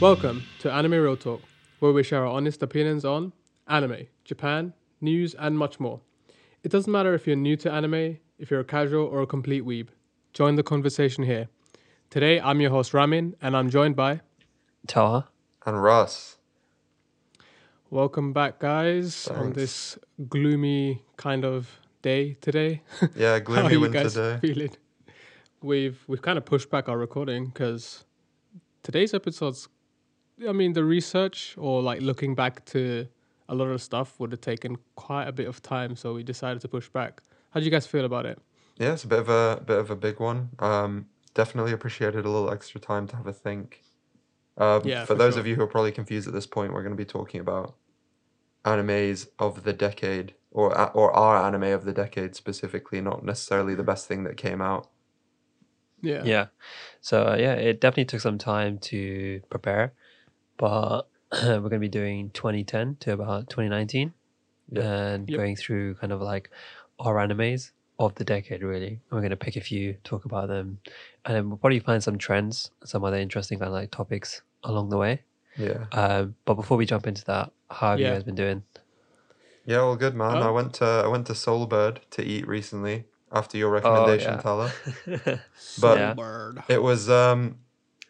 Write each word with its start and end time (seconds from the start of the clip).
Welcome 0.00 0.44
to 0.58 0.70
Anime 0.70 0.92
Real 0.92 1.16
Talk, 1.16 1.42
where 1.78 1.92
we 1.92 2.02
share 2.02 2.20
our 2.26 2.32
honest 2.32 2.62
opinions 2.62 3.04
on 3.04 3.32
anime, 3.66 4.06
Japan, 4.24 4.74
news, 5.00 5.34
and 5.34 5.56
much 5.56 5.80
more. 5.80 6.00
It 6.62 6.70
doesn't 6.70 6.92
matter 6.92 7.14
if 7.14 7.26
you're 7.26 7.36
new 7.36 7.56
to 7.56 7.72
anime, 7.72 8.18
if 8.38 8.50
you're 8.50 8.60
a 8.60 8.64
casual 8.64 9.06
or 9.06 9.22
a 9.22 9.26
complete 9.26 9.64
weeb. 9.64 9.88
Join 10.34 10.56
the 10.56 10.62
conversation 10.62 11.24
here. 11.24 11.48
Today, 12.10 12.38
I'm 12.40 12.60
your 12.60 12.70
host 12.70 12.92
Ramin, 12.92 13.36
and 13.40 13.56
I'm 13.56 13.70
joined 13.70 13.96
by. 13.96 14.20
Taha. 14.86 15.28
And 15.64 15.82
Russ. 15.82 16.36
Welcome 17.88 18.32
back, 18.34 18.58
guys, 18.58 19.28
on 19.28 19.54
this 19.54 19.98
gloomy 20.28 21.02
kind 21.16 21.44
of 21.44 21.70
day 22.02 22.34
today. 22.40 22.82
Yeah, 23.16 23.28
How 23.28 23.34
are 23.36 23.40
gloomy 23.40 23.72
you 23.72 23.80
winter 23.80 24.02
guys 24.02 24.14
day. 24.14 24.38
feeling? 24.42 24.76
We've 25.62 25.98
we've 26.06 26.20
kind 26.22 26.36
of 26.36 26.44
pushed 26.44 26.68
back 26.70 26.88
our 26.88 26.98
recording 26.98 27.46
because 27.46 28.04
today's 28.82 29.14
episode's. 29.14 29.68
I 30.48 30.52
mean, 30.52 30.72
the 30.72 30.84
research 30.84 31.54
or 31.58 31.82
like 31.82 32.00
looking 32.02 32.34
back 32.34 32.64
to 32.66 33.06
a 33.48 33.54
lot 33.54 33.66
of 33.68 33.80
stuff 33.80 34.18
would 34.20 34.32
have 34.32 34.40
taken 34.40 34.76
quite 34.96 35.28
a 35.28 35.32
bit 35.32 35.48
of 35.48 35.62
time, 35.62 35.96
so 35.96 36.14
we 36.14 36.22
decided 36.22 36.60
to 36.62 36.68
push 36.68 36.88
back. 36.88 37.22
How 37.50 37.60
do 37.60 37.64
you 37.64 37.70
guys 37.70 37.86
feel 37.86 38.04
about 38.04 38.26
it? 38.26 38.38
Yeah, 38.78 38.92
it's 38.92 39.04
a 39.04 39.08
bit 39.08 39.18
of 39.20 39.28
a 39.28 39.62
bit 39.64 39.78
of 39.78 39.90
a 39.90 39.96
big 39.96 40.20
one. 40.20 40.50
Um, 40.58 41.06
definitely 41.34 41.72
appreciated 41.72 42.24
a 42.24 42.30
little 42.30 42.50
extra 42.50 42.80
time 42.80 43.06
to 43.08 43.16
have 43.16 43.26
a 43.26 43.32
think. 43.32 43.84
Um, 44.58 44.82
Yeah, 44.82 45.04
for 45.04 45.14
for 45.14 45.14
those 45.14 45.34
sure. 45.34 45.40
of 45.40 45.46
you 45.46 45.56
who 45.56 45.62
are 45.62 45.66
probably 45.68 45.92
confused 45.92 46.28
at 46.28 46.34
this 46.34 46.46
point, 46.46 46.72
we're 46.72 46.82
going 46.82 46.96
to 46.96 46.96
be 46.96 47.06
talking 47.06 47.40
about 47.40 47.76
animes 48.64 49.28
of 49.38 49.64
the 49.64 49.72
decade, 49.72 50.34
or 50.50 50.70
or 50.92 51.12
our 51.12 51.46
anime 51.46 51.64
of 51.64 51.84
the 51.84 51.92
decade 51.94 52.36
specifically, 52.36 53.00
not 53.00 53.24
necessarily 53.24 53.74
the 53.74 53.84
best 53.84 54.06
thing 54.08 54.24
that 54.24 54.36
came 54.36 54.60
out. 54.62 54.90
Yeah. 56.02 56.24
Yeah. 56.24 56.46
So 57.00 57.26
uh, 57.28 57.36
yeah, 57.36 57.54
it 57.54 57.80
definitely 57.80 58.06
took 58.06 58.20
some 58.20 58.38
time 58.38 58.78
to 58.80 59.40
prepare, 59.50 59.94
but 60.56 61.02
we're 61.32 61.58
going 61.60 61.70
to 61.72 61.78
be 61.78 61.88
doing 61.88 62.30
2010 62.30 62.96
to 63.00 63.12
about 63.12 63.48
2019 63.50 64.12
and 64.74 65.28
Yep. 65.30 65.36
going 65.38 65.56
through 65.56 65.94
kind 65.96 66.12
of 66.12 66.20
like 66.20 66.50
our 66.98 67.14
animes 67.16 67.70
of 67.98 68.14
the 68.16 68.24
decade 68.24 68.62
really. 68.62 68.88
And 68.88 69.00
we're 69.10 69.20
going 69.20 69.30
to 69.30 69.36
pick 69.36 69.56
a 69.56 69.60
few, 69.60 69.96
talk 70.04 70.24
about 70.24 70.48
them, 70.48 70.78
and 71.24 71.34
then 71.36 71.48
we'll 71.48 71.58
probably 71.58 71.78
find 71.80 72.02
some 72.02 72.18
trends, 72.18 72.70
some 72.84 73.04
other 73.04 73.16
interesting 73.18 73.58
kind 73.58 73.68
of 73.68 73.74
like 73.74 73.90
topics 73.90 74.42
along 74.64 74.90
the 74.90 74.96
way. 74.98 75.22
Yeah, 75.56 75.86
Um, 75.92 76.34
but 76.44 76.54
before 76.54 76.76
we 76.76 76.84
jump 76.84 77.06
into 77.06 77.24
that, 77.26 77.50
how 77.70 77.90
have 77.92 78.00
Yeah. 78.00 78.08
you 78.08 78.14
guys 78.14 78.24
been 78.24 78.34
doing? 78.34 78.62
yeah, 79.64 79.78
all 79.78 79.96
good, 79.96 80.14
man. 80.14 80.36
Oh. 80.36 80.48
I 80.48 80.50
went 80.50 80.74
to 80.74 80.84
I 80.84 81.08
went 81.08 81.26
to 81.28 81.32
Soulbird 81.32 81.98
to 82.10 82.22
eat 82.22 82.46
recently 82.46 83.04
after 83.32 83.56
your 83.58 83.70
Oh, 83.70 83.72
recommendation, 83.72 84.34
yeah. 84.34 84.40
Tala. 84.42 84.72
But- 85.80 85.98
Yeah. 85.98 86.52
It 86.68 86.82
was 86.82 87.08
um, 87.08 87.58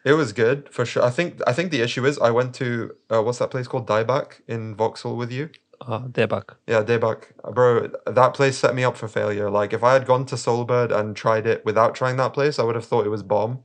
it 0.07 0.13
was 0.13 0.31
good 0.31 0.69
for 0.71 0.85
sure. 0.85 1.03
I 1.03 1.09
think 1.09 1.41
I 1.45 1.53
think 1.53 1.71
the 1.71 1.81
issue 1.81 2.05
is 2.05 2.17
I 2.19 2.31
went 2.31 2.55
to 2.55 2.95
uh, 3.09 3.21
what's 3.21 3.39
that 3.39 3.51
place 3.51 3.67
called 3.67 3.87
Dieback 3.87 4.41
in 4.47 4.75
Vauxhall 4.75 5.17
with 5.17 5.31
you. 5.31 5.49
Oh, 5.81 6.05
they're. 6.07 6.27
Yeah, 6.65 6.81
Dieback, 6.83 7.25
bro. 7.53 7.91
That 8.05 8.33
place 8.33 8.57
set 8.57 8.73
me 8.73 8.83
up 8.83 8.95
for 8.97 9.07
failure. 9.07 9.49
Like 9.49 9.73
if 9.73 9.83
I 9.83 9.93
had 9.93 10.05
gone 10.05 10.25
to 10.27 10.35
Soulbird 10.35 10.91
and 10.97 11.15
tried 11.15 11.45
it 11.45 11.63
without 11.65 11.93
trying 11.93 12.15
that 12.17 12.33
place, 12.33 12.57
I 12.57 12.63
would 12.63 12.75
have 12.75 12.85
thought 12.85 13.05
it 13.05 13.09
was 13.09 13.21
bomb. 13.21 13.63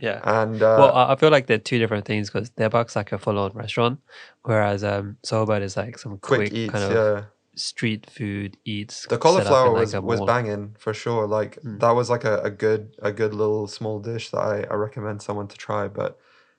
Yeah. 0.00 0.20
And 0.24 0.62
uh, 0.62 0.76
well, 0.78 0.92
I 0.94 1.12
I 1.12 1.16
feel 1.16 1.30
like 1.30 1.46
they're 1.46 1.58
two 1.58 1.78
different 1.78 2.04
things 2.04 2.28
because 2.28 2.50
Debak's 2.50 2.96
like 2.96 3.12
a 3.12 3.18
full-on 3.18 3.52
restaurant, 3.52 4.00
whereas 4.42 4.82
um, 4.82 5.16
Soulbird 5.24 5.62
is 5.62 5.76
like 5.76 5.98
some 5.98 6.18
quick, 6.18 6.40
quick, 6.40 6.52
eats, 6.52 6.72
kind 6.72 6.84
of 6.84 6.92
yeah. 6.92 7.24
Street 7.58 8.08
food 8.10 8.56
eats. 8.64 9.06
The 9.06 9.18
cauliflower 9.18 9.68
in, 9.68 9.74
like, 9.74 10.02
was 10.04 10.20
was 10.20 10.20
banging 10.22 10.76
for 10.78 10.94
sure. 10.94 11.26
Like 11.26 11.60
Mm. 11.62 11.80
that 11.80 11.90
was 11.90 12.08
like 12.10 12.24
a, 12.24 12.40
a 12.42 12.50
good 12.50 12.96
a 13.00 13.12
good 13.12 13.34
little 13.34 13.66
small 13.66 13.98
dish 14.00 14.30
that 14.30 14.38
I, 14.40 14.66
I 14.70 14.74
recommend 14.74 15.22
someone 15.22 15.48
to 15.48 15.56
try. 15.56 15.88
But 15.88 16.18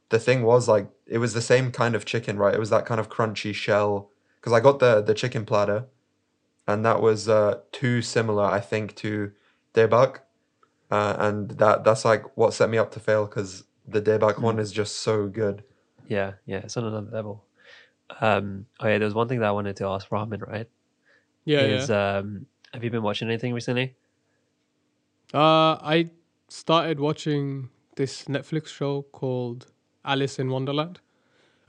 the 0.09 0.19
thing 0.19 0.43
was 0.43 0.67
like 0.67 0.87
it 1.05 1.17
was 1.19 1.33
the 1.33 1.41
same 1.41 1.71
kind 1.71 1.95
of 1.95 2.05
chicken, 2.05 2.37
right? 2.37 2.53
It 2.53 2.59
was 2.59 2.69
that 2.69 2.85
kind 2.85 2.99
of 2.99 3.09
crunchy 3.09 3.53
shell. 3.53 4.09
Because 4.39 4.53
I 4.53 4.59
got 4.59 4.79
the 4.79 5.01
the 5.01 5.13
chicken 5.13 5.45
platter, 5.45 5.85
and 6.67 6.85
that 6.85 7.01
was 7.01 7.27
uh, 7.27 7.59
too 7.71 8.01
similar, 8.01 8.45
I 8.45 8.59
think, 8.61 8.95
to 8.97 9.31
debak, 9.73 10.19
uh, 10.91 11.15
and 11.19 11.51
that 11.51 11.83
that's 11.83 12.05
like 12.05 12.23
what 12.37 12.53
set 12.53 12.69
me 12.69 12.77
up 12.77 12.91
to 12.91 12.99
fail. 12.99 13.25
Because 13.25 13.63
the 13.87 14.01
debak 14.01 14.35
Mm. 14.35 14.43
one 14.43 14.59
is 14.59 14.71
just 14.71 14.97
so 14.97 15.27
good. 15.27 15.63
Yeah, 16.07 16.33
yeah, 16.45 16.59
it's 16.59 16.77
on 16.77 16.85
another 16.85 17.11
level. 17.11 17.43
Um, 18.21 18.65
oh 18.79 18.87
yeah, 18.87 18.97
there's 18.97 19.13
one 19.13 19.27
thing 19.27 19.39
that 19.39 19.47
I 19.49 19.51
wanted 19.51 19.75
to 19.77 19.85
ask 19.87 20.09
Ramen, 20.09 20.41
right? 20.47 20.67
Yeah, 21.45 21.59
is 21.61 21.89
yeah. 21.89 22.17
um, 22.17 22.45
have 22.73 22.83
you 22.83 22.89
been 22.89 23.03
watching 23.03 23.27
anything 23.27 23.53
recently? 23.53 23.95
Uh, 25.33 25.75
I 25.81 26.09
started 26.47 26.99
watching 26.99 27.69
this 27.95 28.25
Netflix 28.25 28.67
show 28.67 29.03
called 29.11 29.67
Alice 30.03 30.39
in 30.39 30.49
Wonderland. 30.49 30.99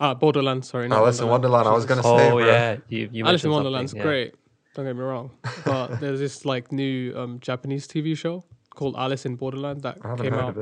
Ah, 0.01 0.15
Borderland. 0.15 0.65
Sorry, 0.65 0.89
not 0.89 0.99
Alice 0.99 1.21
in 1.21 1.29
Wonderland. 1.29 1.69
I 1.69 1.73
was 1.73 1.85
gonna 1.85 2.03
say, 2.03 2.09
Oh 2.09 2.37
bro. 2.37 2.47
yeah, 2.47 2.77
you, 2.89 3.09
you 3.13 3.25
Alice 3.25 3.45
in 3.45 3.51
mentioned 3.51 3.53
Wonderland's 3.53 3.95
yeah. 3.95 4.03
great. 4.03 4.35
Don't 4.75 4.87
get 4.87 4.97
me 4.97 5.03
wrong, 5.03 5.31
but 5.65 5.97
there's 6.01 6.21
this 6.21 6.45
like 6.45 6.73
new 6.73 7.15
um, 7.17 7.41
Japanese 7.41 7.87
TV 7.87 8.17
show 8.17 8.45
called 8.71 8.95
Alice 8.97 9.27
in 9.27 9.37
Borderland 9.37 9.83
that 9.83 10.01
came 10.19 10.35
out 10.35 10.57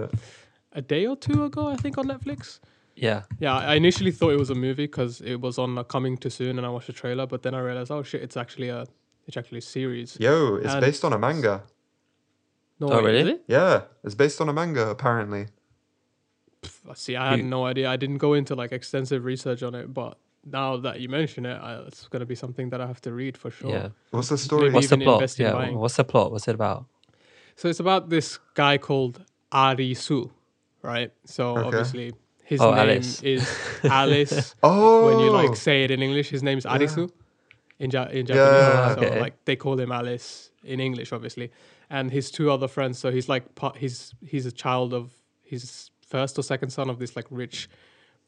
a 0.73 0.83
day 0.83 1.07
or 1.07 1.17
two 1.17 1.45
ago, 1.45 1.69
I 1.69 1.77
think, 1.77 1.99
on 1.99 2.07
Netflix. 2.07 2.59
Yeah, 3.01 3.23
Yeah, 3.39 3.57
I 3.57 3.75
initially 3.75 4.11
thought 4.11 4.31
it 4.33 4.39
was 4.39 4.51
a 4.51 4.55
movie 4.55 4.87
because 4.87 5.21
it 5.21 5.37
was 5.41 5.59
on 5.59 5.79
uh, 5.79 5.83
coming 5.85 6.17
too 6.17 6.31
soon, 6.31 6.59
and 6.59 6.67
I 6.67 6.71
watched 6.71 6.89
the 6.89 6.93
trailer. 6.93 7.27
But 7.27 7.43
then 7.43 7.55
I 7.55 7.61
realized, 7.61 7.91
oh 7.91 8.03
shit, 8.03 8.23
it's 8.23 8.37
actually 8.37 8.69
a 8.71 8.87
it's 9.27 9.37
actually 9.37 9.59
a 9.59 9.63
series. 9.77 10.17
Yo, 10.21 10.57
it's 10.57 10.73
And- 10.75 10.81
based 10.81 11.05
on 11.05 11.13
a 11.13 11.19
manga. 11.19 11.63
No, 12.81 12.89
Oh, 12.93 13.03
really? 13.03 13.33
it? 13.33 13.45
Yeah, 13.49 13.83
it's 14.05 14.15
based 14.15 14.41
on 14.41 14.49
a 14.49 14.53
manga 14.53 14.89
apparently. 14.89 15.47
Pff, 16.63 16.97
See, 16.97 17.17
I 17.17 17.31
had 17.31 17.39
You- 17.39 17.45
no 17.45 17.65
idea. 17.67 17.89
I 17.91 17.97
didn't 17.97 18.19
go 18.19 18.35
into 18.35 18.55
like 18.55 18.73
extensive 18.73 19.25
research 19.25 19.63
on 19.63 19.75
it, 19.75 19.93
but 19.93 20.19
now 20.45 20.77
that 20.79 21.01
you 21.01 21.09
mention 21.09 21.45
it, 21.47 21.57
I, 21.57 21.81
it's 21.87 22.09
going 22.09 22.21
to 22.21 22.27
be 22.27 22.35
something 22.35 22.71
that 22.71 22.81
I 22.81 22.87
have 22.87 23.01
to 23.03 23.13
read 23.13 23.37
for 23.37 23.51
sure. 23.51 23.71
yeah. 23.71 23.89
What's 24.11 24.29
the 24.31 24.39
story? 24.39 24.63
Maybe 24.71 24.75
What's 24.75 24.89
the 24.89 24.99
plot? 24.99 25.39
Yeah, 25.39 25.53
buying. 25.53 25.77
what's 25.79 25.97
the 25.97 26.05
plot? 26.05 26.33
What's 26.33 26.49
it 26.49 26.55
about? 26.55 26.87
So 27.57 27.69
it's 27.69 27.81
about 27.81 28.09
this 28.09 28.39
guy 28.55 28.79
called 28.79 29.25
Arisu, 29.53 30.31
right? 30.83 31.13
So 31.25 31.57
Okay. 31.57 31.67
obviously 31.67 32.13
His 32.49 32.61
Oh, 32.61 32.71
name 32.71 32.79
Alice. 32.91 33.23
is 33.23 33.43
Alice. 33.85 34.55
Oh, 34.63 35.07
When 35.07 35.19
you 35.25 35.31
like 35.31 35.55
say 35.57 35.85
it 35.85 35.91
in 35.91 36.01
English, 36.03 36.29
his 36.31 36.43
name's 36.43 36.65
Arisu 36.65 37.11
in, 37.79 37.91
ja- 37.91 38.09
in 38.19 38.25
Japanese. 38.27 38.63
Yeah. 38.75 38.95
So 38.95 39.01
Okay. 39.03 39.21
like 39.21 39.45
they 39.45 39.57
call 39.57 39.79
him 39.79 39.93
Alice 39.93 40.51
in 40.65 40.81
English, 40.81 41.13
obviously. 41.13 41.51
And 41.91 42.11
his 42.11 42.31
two 42.31 42.51
other 42.51 42.69
friends. 42.69 42.99
So 42.99 43.11
he's 43.11 43.29
like 43.29 43.55
part. 43.55 43.77
He's 43.77 44.15
he's 44.33 44.47
a 44.47 44.53
child 44.65 44.95
of 44.95 45.13
his 45.43 45.91
first 46.07 46.39
or 46.39 46.43
second 46.43 46.71
son 46.71 46.89
of 46.91 46.99
this 46.99 47.17
like 47.17 47.27
rich, 47.31 47.69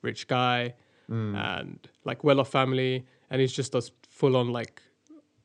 rich 0.02 0.26
guy, 0.28 0.74
Mm. 1.10 1.34
and 1.56 1.78
like 2.04 2.22
well-off 2.22 2.50
family. 2.50 3.06
And 3.30 3.40
he's 3.40 3.52
just 3.52 3.74
a 3.74 3.82
full 4.08 4.36
on 4.36 4.48
like 4.52 4.82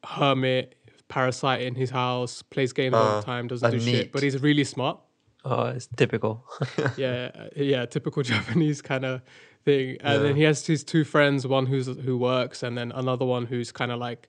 hermit, 0.04 0.76
parasite 1.08 1.62
in 1.62 1.76
his 1.76 1.90
house, 1.92 2.42
plays 2.42 2.74
games 2.74 2.94
all 2.96 3.04
Uh, 3.04 3.20
the 3.20 3.26
time, 3.26 3.48
doesn't 3.48 3.68
a 3.68 3.72
do 3.72 3.80
shit, 3.80 4.12
but 4.12 4.22
he's 4.24 4.42
really 4.42 4.64
smart 4.64 5.00
Oh, 5.48 5.66
it's 5.68 5.88
typical. 5.96 6.44
yeah, 6.98 7.50
yeah, 7.56 7.86
typical 7.86 8.24
Japanese 8.34 8.82
kind 8.82 9.06
of 9.06 9.22
thing. 9.64 9.98
And 10.02 10.26
then 10.26 10.36
he 10.36 10.42
has 10.44 10.66
his 10.66 10.84
two 10.84 11.04
friends, 11.04 11.46
one 11.46 11.68
who's 11.68 11.86
who 11.86 12.18
works, 12.18 12.64
and 12.64 12.76
then 12.78 12.92
another 12.92 13.26
one 13.26 13.46
who's 13.46 13.72
kind 13.72 13.92
of 13.92 14.00
like 14.00 14.28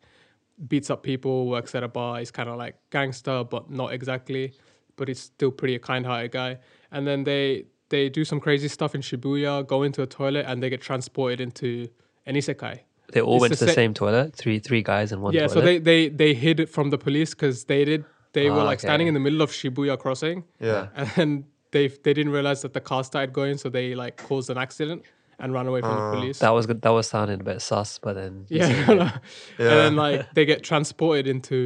beats 0.69 0.91
up 0.91 1.03
people, 1.03 1.47
works 1.49 1.75
at 1.75 1.83
a 1.83 1.89
bar. 1.89 2.19
He's 2.19 2.31
kind 2.31 2.49
of 2.49 2.57
like 2.57 2.77
gangster, 2.91 3.45
but 3.45 3.71
not 3.71 3.93
exactly. 3.93 4.53
But 4.97 5.09
he's 5.09 5.21
still 5.21 5.51
pretty 5.51 5.75
a 5.75 5.79
kind-hearted 5.79 6.33
guy. 6.33 6.59
And 6.93 7.07
then 7.07 7.25
they 7.25 7.65
they 7.89 8.09
do 8.09 8.25
some 8.25 8.41
crazy 8.41 8.69
stuff 8.69 8.95
in 8.95 9.01
Shibuya, 9.01 9.67
go 9.67 9.83
into 9.83 10.03
a 10.03 10.07
toilet, 10.07 10.45
and 10.47 10.63
they 10.63 10.69
get 10.71 10.81
transported 10.83 11.41
into 11.41 11.89
an 12.27 12.35
isekai. 12.35 12.81
They 13.13 13.21
all 13.21 13.37
It's 13.37 13.41
went 13.41 13.51
the 13.53 13.57
to 13.59 13.65
the 13.67 13.71
sa- 13.71 13.75
same 13.75 13.95
toilet. 13.95 14.35
Three 14.37 14.59
three 14.59 14.83
guys 14.83 15.13
in 15.13 15.21
one 15.23 15.33
yeah, 15.33 15.47
toilet. 15.47 15.53
so 15.53 15.61
they 15.63 15.79
they 15.79 16.09
they 16.09 16.35
hid 16.35 16.61
it 16.61 16.69
from 16.69 16.91
the 16.91 16.99
police 16.99 17.31
because 17.35 17.65
they 17.65 17.85
did 17.85 18.05
they 18.37 18.47
were 18.55 18.61
Ah, 18.65 18.71
like 18.73 18.81
standing 18.89 19.09
in 19.11 19.15
the 19.19 19.25
middle 19.27 19.43
of 19.47 19.51
Shibuya 19.59 19.95
crossing. 20.05 20.39
Yeah. 20.71 20.83
And 21.23 21.31
they 21.75 21.85
they 22.05 22.13
didn't 22.19 22.33
realize 22.39 22.61
that 22.65 22.73
the 22.79 22.85
car 22.91 23.03
started 23.11 23.33
going, 23.41 23.57
so 23.63 23.67
they 23.79 23.87
like 24.05 24.15
caused 24.29 24.49
an 24.55 24.59
accident 24.67 25.01
and 25.41 25.49
ran 25.57 25.67
away 25.71 25.81
from 25.89 25.95
the 26.03 26.07
police. 26.17 26.39
that 26.47 26.55
was 26.59 26.65
good. 26.71 26.81
That 26.87 26.95
was 26.99 27.07
sounding 27.15 27.41
a 27.45 27.47
bit 27.51 27.61
sus, 27.69 27.91
but 28.07 28.13
then 28.21 28.33
you 28.55 28.59
yeah, 28.61 29.19
and 29.71 29.77
then 29.81 29.95
like 30.05 30.19
they 30.37 30.45
get 30.53 30.61
transported 30.71 31.27
into 31.35 31.59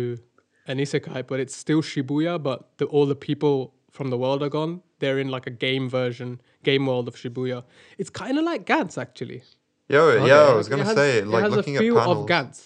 an 0.70 0.76
isekai, 0.84 1.20
but 1.30 1.36
it's 1.44 1.56
still 1.64 1.82
Shibuya, 1.90 2.32
but 2.48 2.58
the, 2.78 2.84
all 2.94 3.06
the 3.14 3.20
people 3.28 3.54
from 3.96 4.06
the 4.14 4.18
world 4.24 4.40
are 4.46 4.52
gone. 4.58 4.72
They're 5.00 5.18
in 5.24 5.28
like 5.36 5.46
a 5.52 5.54
game 5.66 5.86
version, 6.00 6.28
game 6.68 6.84
world 6.90 7.06
of 7.10 7.14
Shibuya. 7.20 7.58
It's 8.00 8.10
kind 8.22 8.36
of 8.40 8.44
like 8.52 8.62
Gantz 8.72 8.96
actually. 9.06 9.40
Yo, 9.88 10.02
yeah, 10.24 10.50
I 10.52 10.54
was 10.60 10.66
It 10.66 10.70
gonna 10.72 10.84
has- 10.90 10.96
say, 11.02 11.10
it 11.18 11.26
like 11.34 11.44
has 11.44 11.52
looking 11.58 11.76
a 11.76 11.80
feel 11.84 11.96
at 11.98 12.06
panels, 12.06 12.18
of 12.24 12.26
Gantz. 12.32 12.58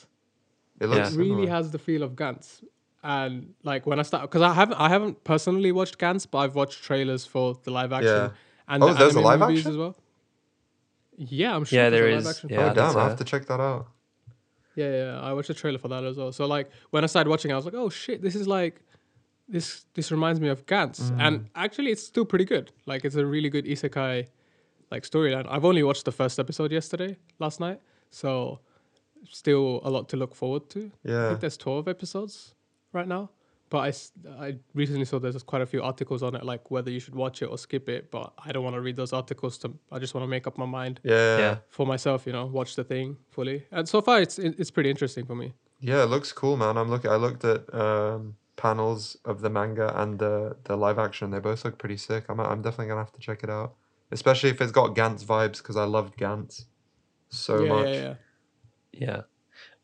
it 0.83 0.87
looks 0.93 0.99
Yeah. 0.99 1.15
It 1.15 1.19
really 1.23 1.31
similar. 1.47 1.51
has 1.57 1.67
the 1.77 1.79
feel 1.89 2.03
of 2.09 2.13
Gantz. 2.23 2.49
And 3.05 3.53
like 3.63 3.85
when 3.87 3.99
I 4.01 4.03
start, 4.03 4.23
because 4.23 4.41
I 4.43 4.55
haven't, 4.55 4.79
I 4.81 4.89
haven't 4.89 5.23
personally 5.25 5.73
watched 5.73 5.99
Gantz, 5.99 6.27
but 6.31 6.39
I've 6.39 6.55
watched 6.55 6.83
trailers 6.83 7.27
for 7.27 7.55
the 7.63 7.71
live 7.71 7.93
action 7.93 8.11
Yeah. 8.13 8.31
and 8.67 8.83
Oh, 8.83 8.89
the 8.89 8.95
there's 8.95 9.15
a 9.15 9.21
live 9.21 9.41
movies 9.41 9.59
action? 9.59 9.73
as 9.73 9.77
well. 9.77 9.95
Yeah, 11.17 11.55
I'm 11.55 11.65
sure. 11.65 11.79
Yeah, 11.79 11.91
there's 11.91 12.01
there 12.01 12.09
a 12.09 12.13
live 12.17 12.21
is. 12.23 12.29
action. 12.29 12.49
Yeah, 12.51 12.71
oh 12.71 12.75
damn, 12.75 12.97
I 12.97 13.05
have 13.05 13.19
to 13.19 13.25
check 13.25 13.45
that 13.47 13.61
out. 13.61 13.89
Yeah, 14.75 14.91
yeah, 14.91 15.21
I 15.21 15.33
watched 15.35 15.51
a 15.51 15.55
trailer 15.55 15.79
for 15.79 15.89
that 15.89 16.03
as 16.03 16.17
well. 16.17 16.33
So 16.33 16.47
like 16.47 16.71
when 16.91 17.05
I 17.05 17.07
started 17.07 17.31
watching, 17.31 17.53
I 17.53 17.57
was 17.57 17.65
like, 17.65 17.75
oh 17.75 17.91
shit, 17.91 18.23
this 18.23 18.35
is 18.35 18.49
like 18.49 18.81
this. 19.49 19.85
This 19.95 20.11
reminds 20.11 20.41
me 20.41 20.49
of 20.49 20.65
Gantz, 20.67 21.01
Mm. 21.03 21.21
and 21.21 21.49
actually, 21.55 21.91
it's 21.93 22.03
still 22.03 22.25
pretty 22.25 22.45
good. 22.47 22.73
Like 22.87 23.05
it's 23.05 23.15
a 23.17 23.25
really 23.27 23.51
good 23.51 23.67
isekai 23.67 24.27
like 24.91 25.03
storyline. 25.05 25.47
I've 25.49 25.65
only 25.65 25.83
watched 25.83 26.05
the 26.07 26.13
first 26.13 26.39
episode 26.41 26.73
yesterday, 26.73 27.17
last 27.39 27.61
night, 27.61 27.81
so 28.11 28.61
still 29.31 29.81
a 29.85 29.91
lot 29.91 30.09
to 30.09 30.17
look 30.17 30.35
forward 30.35 30.69
to. 30.71 30.91
Yeah, 31.05 31.27
I 31.27 31.29
think 31.29 31.41
there's 31.41 31.57
twelve 31.59 31.87
episodes 31.87 32.55
right 32.95 33.09
now. 33.09 33.31
But 33.71 33.79
I, 33.79 34.45
I 34.47 34.57
recently 34.75 35.05
saw 35.05 35.19
there's 35.19 35.43
quite 35.43 35.63
a 35.63 35.67
few 35.67 35.83
articles 35.83 36.23
on 36.23 36.37
it, 36.37 36.45
like 36.45 36.71
whether 36.71 36.91
you 36.91 37.01
should 37.01 37.15
watch 37.15 37.43
it 37.43 37.47
or 37.47 37.59
skip 37.59 37.89
it. 37.89 38.11
But 38.11 38.33
I 38.39 38.53
don't 38.53 38.63
want 38.63 38.75
to 38.75 38.81
read 38.81 38.95
those 38.97 39.13
articles. 39.13 39.59
To 39.59 39.73
I 39.91 39.99
just 39.99 40.15
want 40.15 40.23
to 40.23 40.29
make 40.29 40.47
up 40.47 40.57
my 40.59 40.67
mind 40.67 41.01
Yeah, 41.03 41.39
Yeah. 41.39 41.57
for 41.71 41.87
myself. 41.87 42.27
You 42.27 42.33
know, 42.33 42.47
watch 42.47 42.77
the 42.77 42.85
thing 42.85 43.17
fully. 43.31 43.67
And 43.73 43.89
so 43.89 44.01
far, 44.01 44.21
it's 44.21 44.39
it's 44.39 44.71
pretty 44.71 44.91
interesting 44.91 45.25
for 45.27 45.35
me. 45.35 45.55
Yeah, 45.81 46.03
it 46.05 46.07
looks 46.07 46.33
cool, 46.33 46.57
man. 46.57 46.77
I'm 46.77 46.89
looking. 46.91 47.11
I 47.11 47.17
looked 47.17 47.45
at 47.45 47.75
um, 47.75 48.37
panels 48.57 49.17
of 49.25 49.41
the 49.41 49.51
manga 49.51 49.93
and 50.01 50.19
the 50.19 50.57
the 50.65 50.77
live 50.77 50.99
action. 50.99 51.31
They 51.31 51.41
both 51.41 51.65
look 51.65 51.79
pretty 51.79 51.97
sick. 51.97 52.27
I'm 52.29 52.39
I'm 52.41 52.63
definitely 52.63 52.89
gonna 52.89 53.01
have 53.01 53.13
to 53.13 53.21
check 53.21 53.43
it 53.43 53.51
out, 53.51 53.75
especially 54.13 54.51
if 54.51 54.61
it's 54.61 54.73
got 54.73 54.95
Gantz 54.95 55.25
vibes 55.25 55.59
because 55.59 55.77
I 55.77 55.85
loved 55.85 56.17
Gantz 56.17 56.67
so 57.31 57.63
yeah, 57.65 57.69
much. 57.73 57.89
yeah, 57.89 58.03
yeah. 58.03 58.15
Yeah. 58.93 59.21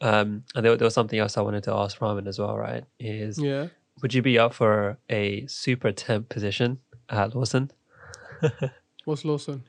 Um, 0.01 0.45
and 0.55 0.65
there, 0.65 0.77
there 0.77 0.87
was 0.87 0.95
something 0.95 1.19
else 1.19 1.37
I 1.37 1.43
wanted 1.43 1.65
to 1.65 1.75
ask 1.75 1.99
Ramen 1.99 2.27
as 2.27 2.39
well, 2.39 2.57
right? 2.57 2.85
Is 2.99 3.39
Yeah. 3.39 3.69
would 4.03 4.15
you 4.15 4.23
be 4.23 4.39
up 4.39 4.55
for 4.55 4.99
a 5.11 5.47
super 5.47 5.93
temp 5.93 6.29
position 6.29 6.79
at 7.09 7.35
Lawson? 7.35 7.71
What's 9.05 9.25
Lawson? 9.25 9.65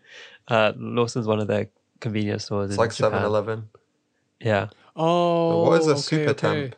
Uh, 0.47 0.73
Lawson's 0.77 1.27
one 1.27 1.39
of 1.39 1.47
the 1.47 1.67
convenience 1.99 2.45
stores. 2.45 2.69
It's 2.69 2.75
in 2.75 2.79
like 2.79 2.93
Japan. 2.93 3.21
7-Eleven. 3.23 3.69
Yeah. 4.39 4.69
Oh, 4.95 5.63
what 5.69 5.81
is 5.81 5.87
a 5.87 5.91
okay, 5.91 5.99
super 6.01 6.29
okay. 6.31 6.61
temp? 6.63 6.75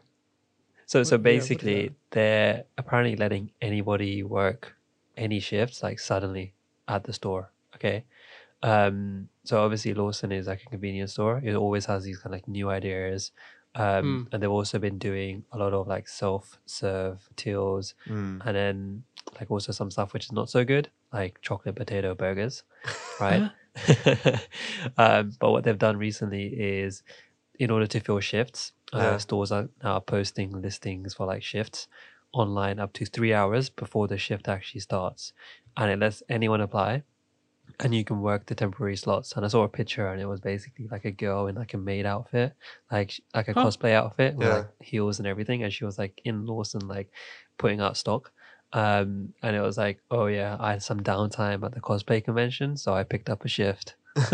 So 0.86 1.04
so 1.04 1.18
What- 1.18 1.26
yeah, 1.26 1.34
what's 1.38 1.48
basically, 1.48 1.92
they're 2.12 2.64
apparently 2.78 3.16
letting 3.16 3.52
anybody 3.62 4.22
work 4.24 4.76
any 5.18 5.40
shifts 5.40 5.82
like 5.84 6.00
suddenly 6.00 6.54
at 6.88 7.04
the 7.06 7.14
store. 7.14 7.52
Okay. 7.76 8.04
Um. 8.62 9.30
So 9.46 9.62
obviously, 9.62 9.94
Lawson 9.94 10.32
is 10.32 10.48
like 10.48 10.64
a 10.66 10.70
convenience 10.70 11.14
store. 11.14 11.42
It 11.44 11.56
always 11.56 11.86
has 11.86 12.04
these 12.04 12.18
kind 12.18 12.34
of 12.34 12.38
like 12.38 12.48
new 12.48 12.70
ideas. 12.70 13.32
Um, 13.76 14.28
and 14.32 14.42
they've 14.42 14.52
also 14.52 14.78
been 14.80 15.00
doing 15.00 15.44
a 15.52 15.58
lot 15.58 15.74
of 15.74 15.88
like 15.88 16.08
self-serve 16.08 17.28
tills, 17.36 17.96
Mm. 18.08 18.46
and 18.46 18.56
then 18.56 19.04
like 19.40 19.50
also 19.50 19.72
some 19.72 19.90
stuff 19.90 20.14
which 20.14 20.26
is 20.26 20.32
not 20.32 20.50
so 20.50 20.64
good, 20.64 20.90
like 21.12 21.42
chocolate 21.42 21.76
potato 21.76 22.14
burgers, 22.14 22.64
right? 23.20 23.50
um, 24.98 25.32
but 25.40 25.52
what 25.52 25.64
they've 25.64 25.78
done 25.78 25.98
recently 25.98 26.46
is, 26.48 27.04
in 27.60 27.72
order 27.72 27.88
to 27.88 28.00
fill 28.00 28.20
shifts, 28.20 28.74
uh, 28.94 29.00
Yeah. 29.00 29.18
stores 29.18 29.52
are 29.52 29.70
now 29.84 30.00
posting 30.00 30.52
listings 30.62 31.16
for 31.16 31.26
like 31.26 31.42
shifts 31.44 31.88
online 32.32 32.80
up 32.80 32.94
to 32.94 33.06
three 33.06 33.34
hours 33.34 33.70
before 33.70 34.08
the 34.08 34.18
shift 34.18 34.48
actually 34.48 34.82
starts, 34.82 35.34
and 35.78 35.92
it 35.92 36.00
lets 36.00 36.22
anyone 36.30 36.62
apply. 36.62 37.04
And 37.80 37.94
you 37.96 38.04
can 38.06 38.22
work 38.22 38.46
the 38.46 38.56
temporary 38.56 38.96
slots. 38.96 39.34
And 39.34 39.44
I 39.44 39.48
saw 39.48 39.64
a 39.64 39.68
picture, 39.70 40.08
and 40.08 40.22
it 40.22 40.26
was 40.28 40.40
basically 40.40 40.88
like 40.92 41.06
a 41.06 41.12
girl 41.12 41.48
in 41.48 41.56
like 41.56 41.74
a 41.74 41.78
maid 41.78 42.06
outfit, 42.06 42.54
like 42.92 43.14
like 43.34 43.48
a 43.48 43.54
Huh. 43.54 43.66
cosplay 43.66 43.94
outfit 43.94 44.36
with 44.36 44.48
Yeah. 44.48 44.54
like 44.56 44.68
heels 44.82 45.20
and 45.20 45.28
everything. 45.28 45.64
And 45.64 45.74
she 45.74 45.84
was 45.86 45.98
like 45.98 46.22
in 46.24 46.46
Lawson, 46.46 46.88
like 46.88 47.10
putting 47.58 47.80
out 47.82 47.98
stock. 47.98 48.32
Um, 48.74 49.34
and 49.44 49.56
it 49.56 49.62
was 49.62 49.78
like, 49.78 50.02
oh 50.12 50.26
yeah, 50.28 50.58
I 50.60 50.72
had 50.72 50.84
some 50.84 51.00
downtime 51.02 51.64
at 51.66 51.74
the 51.74 51.80
cosplay 51.82 52.24
convention, 52.24 52.76
so 52.78 52.94
I 52.94 53.04
picked 53.04 53.30
up 53.30 53.44
a 53.46 53.48
shift. 53.48 53.96
so 54.18 54.28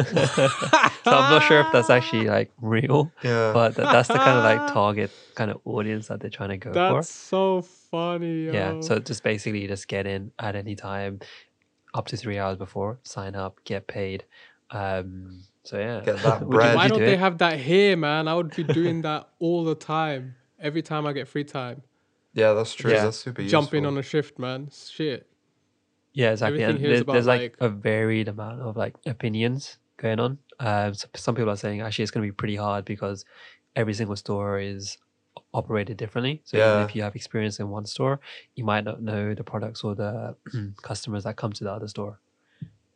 I'm 1.05 1.31
not 1.31 1.43
sure 1.43 1.61
if 1.61 1.67
that's 1.71 1.89
actually 1.89 2.27
like 2.27 2.51
real, 2.61 3.11
Yeah. 3.23 3.53
but 3.53 3.75
th- 3.75 3.87
that's 3.87 4.07
the 4.07 4.15
kind 4.15 4.37
of 4.37 4.43
like 4.43 4.73
target 4.73 5.11
kind 5.35 5.51
of 5.51 5.61
audience 5.65 6.07
that 6.07 6.19
they're 6.19 6.29
trying 6.29 6.49
to 6.49 6.57
go 6.57 6.71
That's 6.73 6.89
for. 6.91 6.95
That's 6.95 7.09
so 7.09 7.61
funny. 7.91 8.45
Yo. 8.45 8.53
Yeah, 8.53 8.81
so 8.81 8.99
just 8.99 9.23
basically 9.23 9.67
just 9.67 9.87
get 9.87 10.05
in 10.07 10.31
at 10.39 10.55
any 10.55 10.75
time, 10.75 11.19
up 11.93 12.07
to 12.07 12.17
three 12.17 12.37
hours 12.37 12.57
before, 12.57 12.99
sign 13.03 13.35
up, 13.35 13.59
get 13.63 13.87
paid. 13.87 14.25
Um, 14.71 15.43
so 15.63 15.77
yeah, 15.79 16.01
Get 16.05 16.17
that 16.23 16.47
bread. 16.49 16.75
why 16.75 16.87
don't 16.87 16.99
do 16.99 17.05
they 17.05 17.13
it? 17.13 17.19
have 17.19 17.39
that 17.39 17.59
here, 17.59 17.97
man? 17.97 18.27
I 18.27 18.33
would 18.35 18.55
be 18.55 18.63
doing 18.63 19.01
that 19.01 19.29
all 19.39 19.63
the 19.63 19.75
time. 19.75 20.35
Every 20.59 20.81
time 20.81 21.05
I 21.07 21.13
get 21.13 21.27
free 21.27 21.43
time, 21.45 21.81
yeah, 22.33 22.53
that's 22.53 22.73
true. 22.75 22.91
Yeah. 22.91 23.05
That's 23.05 23.17
super 23.17 23.41
jump 23.43 23.73
in 23.73 23.83
useful. 23.83 23.93
on 23.93 23.97
a 23.97 24.03
shift, 24.03 24.37
man. 24.37 24.69
Shit. 24.71 25.25
Yeah, 26.13 26.31
exactly. 26.31 26.61
Everything 26.63 26.75
And 26.75 26.79
here 26.79 26.89
is 26.89 26.91
there's, 26.97 27.01
about, 27.01 27.13
there's 27.13 27.27
like, 27.27 27.41
like- 27.41 27.55
a 27.61 27.69
varied 27.69 28.27
amount 28.27 28.61
of 28.61 28.75
like 28.77 28.95
opinions 29.05 29.77
going 29.97 30.19
on. 30.19 30.37
Um, 30.59 30.93
so 30.93 31.07
some 31.15 31.35
people 31.35 31.49
are 31.49 31.55
saying 31.55 31.81
actually 31.81 32.03
it's 32.03 32.11
going 32.11 32.25
to 32.25 32.31
be 32.31 32.35
pretty 32.35 32.55
hard 32.57 32.83
because 32.85 33.23
every 33.75 33.93
single 33.93 34.15
store 34.17 34.59
is 34.59 34.97
operated 35.53 35.97
differently. 35.97 36.41
So 36.45 36.57
Yeah. 36.57 36.75
even 36.77 36.89
if 36.89 36.95
you 36.95 37.01
have 37.01 37.15
experience 37.15 37.59
in 37.59 37.69
one 37.69 37.85
store, 37.85 38.19
you 38.55 38.63
might 38.63 38.83
not 38.83 39.01
know 39.01 39.33
the 39.33 39.43
products 39.43 39.83
or 39.83 39.95
the 39.95 40.35
customers 40.81 41.23
that 41.23 41.35
come 41.37 41.51
to 41.53 41.63
the 41.63 41.71
other 41.71 41.87
store, 41.87 42.19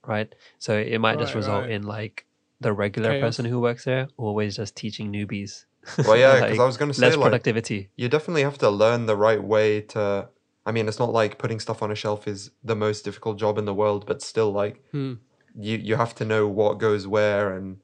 right? 0.06 0.34
So 0.60 0.78
it 0.78 1.00
might 1.00 1.20
just 1.20 1.34
result 1.36 1.64
right. 1.64 1.72
in 1.72 1.84
like 1.84 2.26
the 2.62 2.72
regular 2.74 3.12
Chaos. 3.12 3.22
person 3.22 3.46
who 3.46 3.60
works 3.60 3.84
there 3.86 4.08
always 4.18 4.56
just 4.56 4.76
teaching 4.76 5.12
newbies. 5.12 5.66
Well, 6.06 6.18
yeah, 6.26 6.40
'cause 6.40 6.52
Like, 6.52 6.60
I 6.60 6.66
was 6.66 6.78
gonna 6.78 6.94
say 6.94 7.08
less 7.08 7.16
like 7.18 7.22
productivity. 7.24 7.90
you 7.96 8.08
definitely 8.10 8.44
have 8.44 8.58
to 8.60 8.70
learn 8.70 9.06
the 9.06 9.18
right 9.18 9.44
way 9.44 9.82
to. 9.94 10.30
I 10.66 10.72
mean, 10.72 10.88
it's 10.88 11.00
not 11.00 11.12
like 11.12 11.38
putting 11.40 11.60
stuff 11.60 11.82
on 11.84 11.92
a 11.92 11.96
shelf 11.96 12.26
is 12.28 12.52
the 12.64 12.76
most 12.76 13.04
difficult 13.04 13.38
job 13.38 13.58
in 13.58 13.66
the 13.66 13.74
world, 13.74 14.06
but 14.06 14.22
still, 14.22 14.52
like 14.52 14.82
Hmm. 14.92 15.14
you 15.56 15.78
you 15.78 15.96
have 15.98 16.16
to 16.16 16.26
know 16.26 16.48
what 16.48 16.78
goes 16.78 17.06
where 17.08 17.52
and 17.54 17.82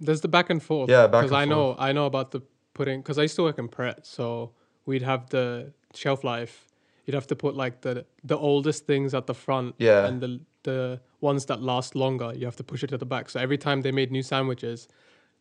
There's 0.00 0.20
the 0.20 0.28
back 0.28 0.50
and 0.50 0.62
forth. 0.62 0.90
Yeah, 0.90 1.06
back 1.06 1.22
Because 1.22 1.32
and 1.32 1.40
I 1.42 1.44
know, 1.46 1.76
I 1.78 1.92
know 1.92 2.06
about 2.06 2.30
the 2.32 2.40
putting. 2.80 3.00
Because 3.02 3.18
I 3.18 3.22
used 3.28 3.36
to 3.36 3.42
work 3.48 3.58
in 3.58 3.68
Pret, 3.68 4.06
so 4.06 4.52
we'd 4.86 5.06
have 5.12 5.22
the 5.36 5.72
shelf 5.94 6.24
life. 6.24 6.54
You'd 7.04 7.14
have 7.20 7.26
to 7.34 7.36
put 7.44 7.54
like 7.64 7.76
the 7.86 7.94
the 8.32 8.38
oldest 8.50 8.86
things 8.86 9.14
at 9.14 9.26
the 9.26 9.34
front. 9.34 9.74
Yeah. 9.78 10.06
And 10.06 10.20
the 10.24 10.40
the 10.62 11.00
ones 11.20 11.42
that 11.46 11.60
last 11.72 11.94
longer, 11.94 12.32
you 12.38 12.44
have 12.50 12.56
to 12.56 12.64
push 12.72 12.82
it 12.84 12.88
to 12.88 12.98
the 12.98 13.10
back. 13.14 13.24
So 13.30 13.40
every 13.40 13.58
time 13.66 13.78
they 13.82 13.92
made 14.00 14.10
new 14.10 14.22
sandwiches, 14.22 14.88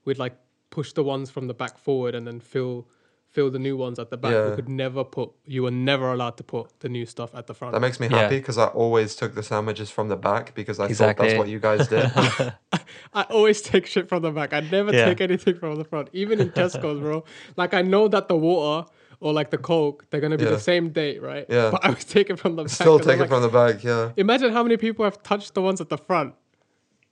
we'd 0.05 0.19
like 0.25 0.35
push 0.69 0.93
the 0.93 1.03
ones 1.03 1.29
from 1.29 1.47
the 1.47 1.53
back 1.53 1.77
forward 1.77 2.13
and 2.15 2.25
then 2.27 2.39
fill 2.39 2.87
fill 3.31 3.51
the 3.51 3.59
new 3.59 3.77
ones 3.77 3.99
at 3.99 4.09
the 4.09 4.17
back. 4.17 4.31
Yeah. 4.31 4.49
We 4.49 4.55
could 4.55 4.69
never 4.69 5.03
put. 5.03 5.31
You 5.45 5.63
were 5.63 5.71
never 5.71 6.11
allowed 6.11 6.37
to 6.37 6.43
put 6.43 6.79
the 6.79 6.89
new 6.89 7.05
stuff 7.05 7.33
at 7.35 7.47
the 7.47 7.53
front. 7.53 7.73
That 7.73 7.79
makes 7.79 7.99
me 7.99 8.07
happy 8.09 8.37
because 8.37 8.57
I 8.57 8.65
always 8.67 9.15
took 9.15 9.35
the 9.35 9.43
sandwiches 9.43 9.89
from 9.91 10.09
the 10.09 10.15
back 10.17 10.53
because 10.55 10.79
I 10.79 10.87
thought 10.91 11.17
that's 11.17 11.37
what 11.37 11.47
you 11.47 11.59
guys 11.59 11.87
did. 11.87 12.11
I 13.13 13.23
always 13.29 13.61
take 13.61 13.85
shit 13.85 14.09
from 14.09 14.23
the 14.23 14.31
back. 14.31 14.53
I 14.53 14.61
never 14.61 14.93
Yeah. 14.93 15.05
take 15.05 15.21
anything 15.21 15.55
from 15.55 15.75
the 15.75 15.83
front, 15.83 16.09
even 16.13 16.39
in 16.39 16.49
Tesco's, 16.51 16.99
bro. 16.99 17.23
Like 17.55 17.73
I 17.73 17.81
know 17.81 18.07
that 18.07 18.27
the 18.27 18.35
water 18.37 18.89
or 19.19 19.33
like 19.33 19.49
the 19.51 19.57
Coke, 19.57 20.05
they're 20.09 20.21
gonna 20.21 20.37
be 20.37 20.45
Yeah. 20.45 20.51
the 20.51 20.59
same 20.59 20.89
date, 20.89 21.21
right? 21.21 21.45
Yeah. 21.49 21.71
But 21.71 21.85
I 21.85 21.89
was 21.91 22.05
taking 22.05 22.35
from 22.35 22.55
the 22.55 22.63
back. 22.63 22.71
Still 22.71 22.97
'cause 22.97 23.07
I'm 23.07 23.11
take 23.11 23.17
it 23.17 23.21
like, 23.21 23.29
from 23.29 23.41
the 23.41 23.49
back, 23.49 23.83
yeah. 23.83 24.11
Imagine 24.17 24.51
how 24.53 24.63
many 24.63 24.77
people 24.77 25.05
have 25.05 25.21
touched 25.23 25.53
the 25.53 25.61
ones 25.61 25.79
at 25.81 25.89
the 25.89 25.97
front. 25.97 26.33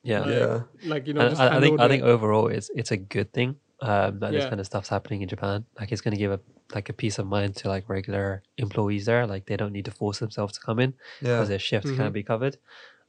Yeah. 0.03 0.21
Like, 0.21 0.29
Yeah. 0.29 0.61
Like 0.85 1.07
you 1.07 1.13
know, 1.13 1.29
just 1.29 1.41
I, 1.41 1.47
I 1.47 1.49
think 1.59 1.63
handled 1.79 1.81
I 1.81 1.87
think 1.89 2.03
overall 2.03 2.47
it's 2.47 2.71
it's 2.75 2.91
a 2.91 2.97
good 2.97 3.33
thing 3.33 3.57
um, 3.81 4.19
that 4.19 4.31
this 4.33 4.43
kind 4.49 4.59
of 4.59 4.65
stuff's 4.65 4.89
happening 4.89 5.21
in 5.21 5.27
Japan. 5.29 5.65
Like 5.79 5.91
it's 5.91 6.01
going 6.01 6.13
to 6.13 6.17
give 6.19 6.31
a 6.31 6.39
like 6.73 6.89
a 6.89 6.93
peace 6.93 7.19
of 7.19 7.27
mind 7.27 7.55
to 7.57 7.67
like 7.69 7.87
regular 7.87 8.43
employees 8.57 9.05
there. 9.05 9.25
Like 9.27 9.45
they 9.45 9.55
don't 9.57 9.71
need 9.73 9.85
to 9.85 9.91
force 9.91 10.19
themselves 10.19 10.53
to 10.53 10.59
come 10.59 10.79
in 10.79 10.93
Yeah. 11.21 11.35
because 11.35 11.49
their 11.49 11.59
shifts 11.59 11.89
Mm-hmm. 11.91 12.01
can't 12.01 12.13
be 12.13 12.23
covered. 12.23 12.57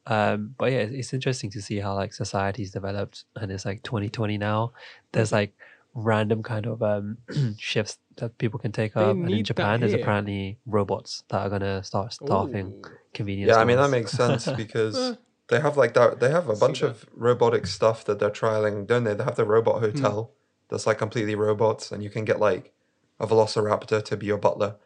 Um, 0.06 0.54
but 0.58 0.72
yeah, 0.72 0.78
it's, 0.78 0.94
it's 0.94 1.12
interesting 1.12 1.50
to 1.50 1.60
see 1.62 1.78
how 1.80 1.94
like 1.94 2.14
society's 2.14 2.70
developed, 2.70 3.24
and 3.36 3.50
it's 3.52 3.64
like 3.66 3.82
2020 3.82 4.38
now. 4.38 4.72
There's 5.12 5.32
like 5.32 5.54
random 5.94 6.42
kind 6.42 6.66
of 6.66 6.82
um, 6.82 7.18
shifts 7.58 7.98
that 8.16 8.38
people 8.38 8.58
can 8.58 8.72
take 8.72 8.94
They 8.94 9.00
up, 9.02 9.16
and 9.16 9.34
in 9.34 9.44
Japan, 9.44 9.80
there's 9.80 9.92
apparently 9.94 10.58
robots 10.66 11.24
that 11.28 11.40
are 11.40 11.50
gonna 11.50 11.82
start 11.82 12.12
staffing 12.14 12.68
Ooh. 12.68 12.82
convenience. 13.12 13.48
Yeah, 13.50 13.56
I 13.58 13.64
mean 13.64 13.76
that 13.76 13.90
makes 13.90 14.12
sense 14.12 14.48
because 14.56 15.18
they 15.48 15.60
have 15.60 15.76
like 15.76 15.92
that. 15.94 16.20
They 16.20 16.30
have 16.30 16.48
a 16.48 16.56
bunch 16.56 16.82
of 16.82 17.04
robotic 17.12 17.66
stuff 17.66 18.04
that 18.06 18.18
they're 18.18 18.30
trialing, 18.30 18.86
don't 18.86 19.04
they? 19.04 19.14
They 19.14 19.24
have 19.24 19.36
the 19.36 19.44
robot 19.44 19.76
Hmm. 19.76 19.86
hotel 19.86 20.32
that's 20.68 20.86
like 20.86 20.98
completely 20.98 21.34
robots, 21.34 21.92
and 21.92 22.02
you 22.02 22.10
can 22.10 22.24
get 22.24 22.38
like 22.40 22.72
a 23.20 23.26
Velociraptor 23.26 24.04
to 24.04 24.16
be 24.16 24.26
your 24.26 24.38
butler. 24.38 24.76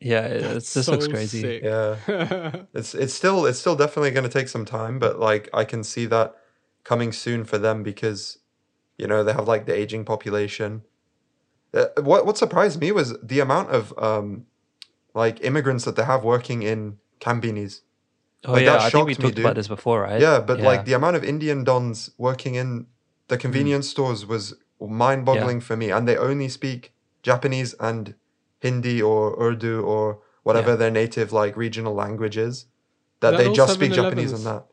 yeah, 0.00 0.26
it, 0.26 0.42
it's, 0.44 0.74
this 0.74 0.88
looks 0.88 1.06
crazy. 1.08 1.40
sick. 1.40 1.62
Yeah, 1.62 1.96
it's 2.74 2.94
it's 2.94 3.14
still 3.14 3.46
it's 3.46 3.58
still 3.58 3.76
definitely 3.76 4.10
going 4.10 4.28
to 4.28 4.30
take 4.30 4.48
some 4.48 4.64
time, 4.64 4.98
but 4.98 5.18
like 5.18 5.48
I 5.52 5.64
can 5.64 5.84
see 5.84 6.06
that 6.06 6.34
coming 6.84 7.12
soon 7.12 7.44
for 7.44 7.58
them 7.58 7.82
because 7.82 8.38
you 8.98 9.06
know 9.06 9.22
they 9.24 9.32
have 9.32 9.48
like 9.48 9.66
the 9.66 9.74
aging 9.74 10.04
population. 10.04 10.82
Uh, 11.72 11.86
what 12.02 12.26
what 12.26 12.36
surprised 12.36 12.80
me 12.80 12.92
was 12.92 13.16
the 13.22 13.40
amount 13.40 13.70
of 13.70 13.96
um 13.98 14.46
like 15.14 15.42
immigrants 15.44 15.84
that 15.84 15.96
they 15.96 16.04
have 16.04 16.24
working 16.24 16.62
in 16.62 16.98
konbinis. 17.20 17.82
Oh 18.44 18.52
Like, 18.52 18.64
yeah, 18.64 18.72
that 18.72 18.80
I 18.80 18.90
think 18.90 19.06
we 19.06 19.12
shocked 19.12 19.22
me, 19.22 19.30
talked 19.30 19.38
about 19.38 19.54
this 19.54 19.68
before, 19.68 20.00
right? 20.00 20.20
Yeah, 20.20 20.40
but 20.40 20.60
like 20.60 20.84
the 20.86 20.94
amount 20.94 21.16
of 21.16 21.24
Indian 21.24 21.62
dons 21.62 22.10
working 22.16 22.54
in 22.54 22.86
the 23.28 23.36
convenience 23.36 23.88
stores 23.88 24.26
was 24.26 24.54
mind-boggling 24.88 25.60
for 25.60 25.76
me, 25.76 25.90
and 25.90 26.06
they 26.08 26.16
only 26.16 26.48
speak 26.48 26.92
Japanese 27.22 27.74
and 27.80 28.14
Hindi 28.60 29.00
or 29.02 29.34
Urdu 29.40 29.82
or 29.82 30.20
whatever 30.42 30.70
Yeah. 30.70 30.76
their 30.76 30.90
native 30.90 31.32
like 31.32 31.56
regional 31.56 31.94
language 31.94 32.36
is. 32.36 32.66
That 33.20 33.32
That 33.32 33.36
they 33.38 33.52
just 33.52 33.74
speak 33.74 33.92
Japanese 33.92 34.32
7-Elevens? 34.32 34.46
and 34.46 34.46
that. 34.46 34.66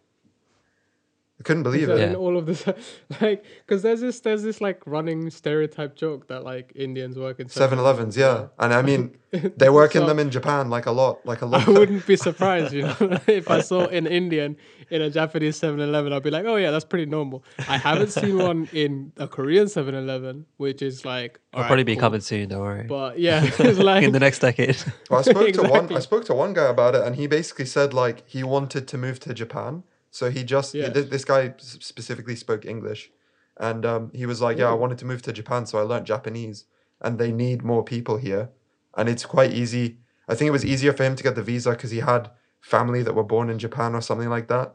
I 1.39 1.43
couldn't 1.43 1.63
believe 1.63 1.87
it. 1.87 1.99
in 1.99 2.15
all 2.15 2.35
of 2.35 2.47
this, 2.47 2.65
like, 3.21 3.45
because 3.65 3.83
there's 3.83 4.01
this 4.01 4.19
there's 4.21 4.41
this 4.41 4.59
like 4.59 4.81
running 4.87 5.29
stereotype 5.29 5.95
joke 5.95 6.27
that 6.29 6.43
like 6.43 6.71
Indians 6.75 7.15
work 7.19 7.39
in 7.39 7.47
7-Elevens, 7.47 8.17
yeah, 8.17 8.47
and 8.57 8.73
I 8.73 8.81
mean 8.81 9.17
they 9.57 9.69
work 9.69 9.95
in 9.95 10.07
them 10.07 10.17
in 10.17 10.31
Japan 10.31 10.71
like 10.71 10.87
a 10.87 10.91
lot, 10.91 11.23
like 11.27 11.41
a 11.43 11.45
lot. 11.45 11.67
I 11.67 11.71
wouldn't 11.71 12.07
be 12.07 12.15
surprised, 12.15 12.73
you 12.73 12.83
know, 12.83 12.95
if 13.27 13.51
I 13.51 13.61
saw 13.61 13.85
an 13.85 14.07
Indian 14.07 14.57
in 14.89 15.01
a 15.01 15.09
Japanese 15.09 15.59
7-Eleven, 15.59 16.13
I'd 16.13 16.23
be 16.23 16.29
like, 16.31 16.45
oh 16.45 16.55
yeah, 16.55 16.71
that's 16.71 16.85
pretty 16.85 17.05
normal. 17.05 17.43
I 17.67 17.77
haven't 17.77 18.11
seen 18.11 18.37
one 18.51 18.69
in 18.73 19.11
a 19.17 19.27
Korean 19.27 19.65
7-Eleven, 19.65 20.45
which 20.57 20.81
is 20.81 21.03
like, 21.05 21.39
I'll 21.53 21.59
alright, 21.59 21.67
probably 21.69 21.83
be 21.83 21.95
cool. 21.95 22.01
coming 22.01 22.21
soon. 22.21 22.49
Don't 22.49 22.61
worry. 22.61 22.83
But 22.87 23.19
yeah, 23.19 23.41
it's 23.59 23.79
like 23.79 24.03
in 24.03 24.11
the 24.11 24.19
next 24.19 24.39
decade. 24.39 24.77
Well, 25.09 25.19
I 25.19 25.23
spoke 25.23 25.51
to 25.53 25.63
one. 25.63 25.93
I 25.95 25.99
spoke 25.99 26.25
to 26.25 26.33
one 26.33 26.53
guy 26.53 26.69
about 26.69 26.95
it, 26.95 27.03
and 27.03 27.15
he 27.15 27.27
basically 27.27 27.65
said 27.65 27.93
like 27.93 28.23
he 28.27 28.43
wanted 28.43 28.87
to 28.87 28.97
move 28.97 29.19
to 29.21 29.33
Japan, 29.33 29.83
so 30.11 30.29
he 30.29 30.43
just 30.43 30.73
Yeah. 30.73 30.89
th- 30.89 31.09
this 31.09 31.25
guy 31.25 31.53
specifically 31.57 32.35
spoke 32.35 32.65
English, 32.65 33.11
and 33.59 33.85
um, 33.85 34.11
he 34.13 34.25
was 34.25 34.41
like, 34.41 34.57
"Yeah, 34.57 34.69
I 34.69 34.73
wanted 34.73 34.97
to 34.99 35.05
move 35.05 35.21
to 35.23 35.33
Japan, 35.33 35.65
so 35.65 35.77
I 35.79 35.81
learned 35.81 36.05
Japanese, 36.05 36.65
and 37.01 37.19
they 37.19 37.31
need 37.31 37.63
more 37.63 37.83
people 37.83 38.17
here, 38.17 38.49
and 38.95 39.09
it's 39.09 39.25
quite 39.25 39.51
easy. 39.51 39.97
I 40.29 40.35
think 40.35 40.47
it 40.49 40.51
was 40.51 40.65
easier 40.65 40.93
for 40.93 41.03
him 41.03 41.15
to 41.15 41.23
get 41.23 41.35
the 41.35 41.43
visa 41.43 41.71
because 41.71 41.91
he 41.91 41.99
had 41.99 42.29
family 42.73 43.01
that 43.05 43.13
were 43.19 43.23
born 43.35 43.47
in 43.53 43.57
Japan 43.65 43.95
or 43.97 44.01
something 44.01 44.29
like 44.37 44.47
that, 44.53 44.67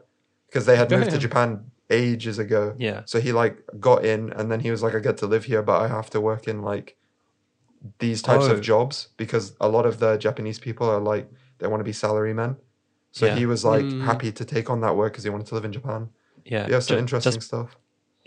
because 0.47 0.65
they 0.67 0.75
had 0.81 0.89
moved 0.91 1.11
to 1.11 1.17
Japan 1.27 1.49
ages 1.89 2.37
ago. 2.45 2.63
Yeah. 2.89 2.99
So 3.11 3.15
he 3.25 3.31
like 3.43 3.55
got 3.87 3.99
in, 4.13 4.21
and 4.37 4.45
then 4.51 4.59
he 4.65 4.69
was 4.71 4.81
like, 4.85 4.95
"I 4.95 4.99
get 5.09 5.17
to 5.23 5.27
live 5.33 5.43
here, 5.51 5.61
but 5.69 5.77
I 5.85 5.87
have 5.97 6.09
to 6.15 6.19
work 6.31 6.43
in 6.47 6.57
like." 6.71 6.87
these 7.99 8.21
types 8.21 8.45
Oh. 8.47 8.53
of 8.53 8.61
jobs 8.61 9.09
because 9.17 9.45
a 9.59 9.67
lot 9.67 9.85
of 9.85 9.99
the 9.99 10.11
Japanese 10.17 10.57
people 10.57 10.87
are 10.89 11.01
like 11.13 11.25
they 11.59 11.67
want 11.67 11.81
to 11.81 11.89
be 11.91 11.91
salarymen. 12.03 12.55
So 13.11 13.25
Yeah. 13.25 13.35
he 13.35 13.45
was 13.45 13.65
like 13.73 13.83
Mm. 13.83 14.05
happy 14.05 14.31
to 14.39 14.45
take 14.45 14.69
on 14.69 14.79
that 14.85 14.95
work 14.95 15.11
because 15.11 15.25
he 15.25 15.29
wanted 15.29 15.47
to 15.47 15.55
live 15.55 15.65
in 15.65 15.73
Japan. 15.73 16.01
yeah, 16.45 16.65
Yeah, 16.71 16.79
some 16.79 16.95
ju- 16.95 16.99
interesting 17.03 17.33
just 17.39 17.47
stuff. 17.47 17.69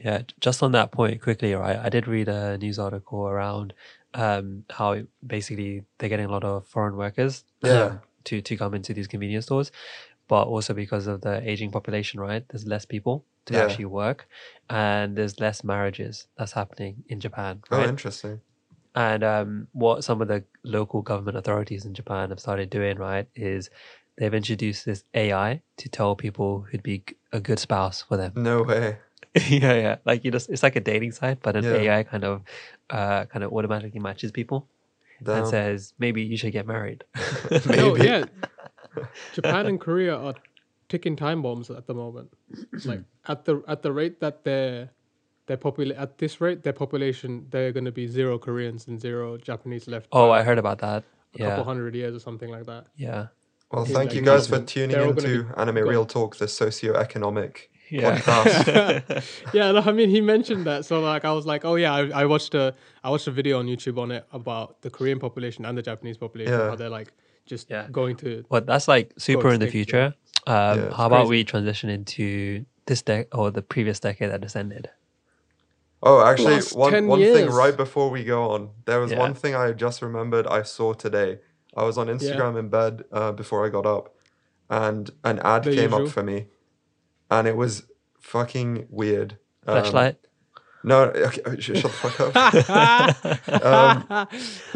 Yeah, 0.06 0.18
just 0.46 0.62
on 0.62 0.72
that 0.72 0.88
point 0.98 1.22
quickly, 1.22 1.54
right? 1.54 1.78
I 1.86 1.88
did 1.88 2.06
read 2.06 2.28
a 2.28 2.58
news 2.58 2.78
article 2.78 3.20
around 3.32 3.72
um, 4.12 4.64
how 4.78 4.90
basically 5.26 5.72
they're 5.96 6.08
getting 6.14 6.26
a 6.32 6.34
lot 6.36 6.44
of 6.44 6.66
foreign 6.66 6.96
workers 6.96 7.44
Yeah. 7.62 7.98
To 8.26 8.40
to 8.42 8.56
come 8.56 8.74
into 8.74 8.92
these 8.94 9.06
convenience 9.08 9.46
stores, 9.46 9.72
but 10.28 10.44
also 10.46 10.74
because 10.74 11.06
of 11.06 11.20
the 11.22 11.40
aging 11.48 11.70
population, 11.70 12.20
right? 12.20 12.44
There's 12.48 12.66
less 12.66 12.84
people 12.84 13.24
to 13.46 13.54
Yeah. 13.54 13.64
actually 13.64 13.86
work, 13.86 14.28
and 14.68 15.16
there's 15.16 15.40
less 15.40 15.62
marriages 15.64 16.28
that's 16.36 16.52
happening 16.52 17.04
in 17.08 17.20
Japan, 17.20 17.62
Oh, 17.70 17.82
interesting. 17.84 18.40
And 18.94 19.22
um, 19.22 19.68
what 19.72 20.04
some 20.04 20.22
of 20.22 20.28
the 20.28 20.44
local 20.64 21.02
government 21.02 21.36
authorities 21.36 21.84
in 21.84 21.92
Japan 21.94 22.30
have 22.30 22.40
started 22.40 22.70
doing, 22.70 22.96
right, 22.96 23.28
is 23.34 23.68
they've 24.16 24.32
introduced 24.32 24.86
this 24.86 25.04
AI 25.12 25.60
to 25.76 25.88
tell 25.88 26.16
people 26.16 26.62
who'd 26.70 26.82
be 26.82 27.04
a 27.32 27.40
good 27.40 27.58
spouse 27.58 28.02
for 28.02 28.16
them. 28.16 28.32
No 28.34 28.62
way. 28.62 28.96
yeah, 29.34 29.74
yeah. 29.74 29.96
Like 30.06 30.24
you 30.24 30.30
just, 30.30 30.48
it's 30.48 30.62
like 30.62 30.76
a 30.76 30.80
dating 30.80 31.12
site, 31.12 31.40
but 31.42 31.56
an 31.56 31.64
Yeah. 31.64 31.74
AI 31.98 32.02
kind 32.04 32.24
of, 32.24 32.42
uh, 32.88 33.26
kind 33.26 33.44
of 33.44 33.52
automatically 33.52 34.00
matches 34.00 34.32
people 34.32 34.66
Damn. 35.22 35.38
and 35.38 35.46
says 35.48 35.94
maybe 35.98 36.22
you 36.22 36.36
should 36.36 36.52
get 36.52 36.66
married. 36.66 37.04
Maybe. 37.66 37.76
No, 37.76 37.96
yeah. 37.96 38.24
Japan 39.34 39.66
and 39.66 39.80
Korea 39.80 40.16
are 40.16 40.34
ticking 40.88 41.16
time 41.16 41.42
bombs 41.42 41.70
at 41.70 41.86
the 41.86 41.94
moment. 41.94 42.32
Like 42.84 43.02
at 43.26 43.44
the 43.44 43.62
at 43.68 43.82
the 43.82 43.92
rate 43.92 44.20
that 44.20 44.44
their 44.44 44.90
their 45.46 45.56
popula- 45.56 45.98
at 45.98 46.18
this 46.18 46.40
rate 46.40 46.62
their 46.62 46.72
population 46.72 47.46
they're 47.50 47.72
going 47.72 47.84
to 47.84 47.92
be 47.92 48.06
zero 48.06 48.38
Koreans 48.38 48.88
and 48.88 49.00
zero 49.00 49.36
Japanese 49.36 49.86
left. 49.88 50.08
oh, 50.12 50.30
I 50.30 50.42
heard 50.42 50.58
about 50.58 50.78
that. 50.78 51.04
a 51.34 51.38
couple 51.38 51.64
hundred 51.64 51.94
years 51.94 52.14
or 52.14 52.20
something 52.20 52.50
like 52.50 52.66
that. 52.66 52.86
yeah, 52.96 53.26
Well, 53.70 53.84
thank 53.84 54.14
you 54.14 54.22
guys 54.22 54.46
for 54.48 54.60
tuning 54.60 54.96
all 54.96 55.12
gonna 55.12 55.28
into 55.28 55.46
Anime 55.58 55.74
gone. 55.76 55.88
Real 55.88 56.06
Talk, 56.06 56.36
the 56.36 56.48
socio-economic 56.48 57.70
yeah. 57.90 58.18
podcast. 58.18 59.24
yeah, 59.54 59.72
no, 59.72 59.80
I 59.80 59.92
mean 59.92 60.10
he 60.10 60.20
mentioned 60.20 60.64
that, 60.66 60.84
so 60.84 61.00
like 61.00 61.24
I 61.24 61.32
was 61.32 61.46
like, 61.46 61.64
oh 61.64 61.76
yeah, 61.76 61.92
I, 61.94 62.22
I 62.22 62.24
watched 62.26 62.54
a 62.54 62.74
I 63.04 63.10
watched 63.10 63.26
a 63.26 63.30
video 63.30 63.58
on 63.58 63.66
YouTube 63.66 63.98
on 63.98 64.10
it 64.10 64.26
about 64.32 64.80
the 64.82 64.90
Korean 64.90 65.18
population 65.18 65.64
and 65.64 65.76
the 65.76 65.82
Japanese 65.82 66.16
population, 66.18 66.52
Yeah. 66.54 66.68
how 66.70 66.76
they're 66.76 66.88
like 66.90 67.12
just 67.46 67.70
Yeah. 67.70 67.86
going 67.90 68.16
to. 68.16 68.44
Well, 68.48 68.60
that's 68.62 68.88
like 68.88 69.12
super 69.18 69.50
in 69.52 69.60
the 69.60 69.68
future. 69.68 70.14
Um, 70.46 70.54
Yeah, 70.54 70.74
it's 70.86 70.96
how 70.96 71.06
about 71.06 71.26
crazy. 71.26 71.30
we 71.30 71.44
transition 71.44 71.90
into 71.90 72.64
this 72.86 73.02
decade 73.02 73.28
or 73.32 73.50
the 73.50 73.62
previous 73.62 73.98
decade 74.00 74.30
that 74.30 74.40
just 74.40 74.56
ended? 74.56 74.88
Oh, 76.02 76.24
actually, 76.24 76.54
Last 76.54 76.76
one 76.76 76.92
10 76.92 77.06
one 77.08 77.20
thing 77.20 77.48
right 77.50 77.76
before 77.76 78.10
we 78.10 78.22
go 78.22 78.50
on, 78.50 78.70
there 78.84 79.00
was 79.00 79.10
Yeah. 79.12 79.18
one 79.18 79.34
thing 79.34 79.54
I 79.54 79.72
just 79.72 80.02
remembered 80.02 80.46
I 80.46 80.62
saw 80.62 80.92
today. 80.92 81.38
I 81.76 81.82
was 81.84 81.98
on 81.98 82.06
Instagram 82.08 82.58
in 82.58 82.68
bed 82.68 83.04
uh, 83.12 83.32
before 83.32 83.66
I 83.66 83.70
got 83.70 83.86
up, 83.86 84.14
and 84.70 85.10
an 85.24 85.40
ad 85.40 85.64
The 85.64 85.70
came 85.74 85.90
usual. 85.92 86.06
up 86.06 86.12
for 86.12 86.22
me, 86.22 86.46
and 87.30 87.46
it 87.48 87.56
was 87.56 87.84
fucking 88.20 88.86
weird. 88.90 89.38
Um, 89.66 89.82
Fleshlight. 89.82 90.16
No, 90.84 91.02
okay, 91.04 91.42
uh, 91.44 91.56
shut 91.58 91.82
the 91.82 91.88
fuck 91.88 92.20
up. 92.20 93.42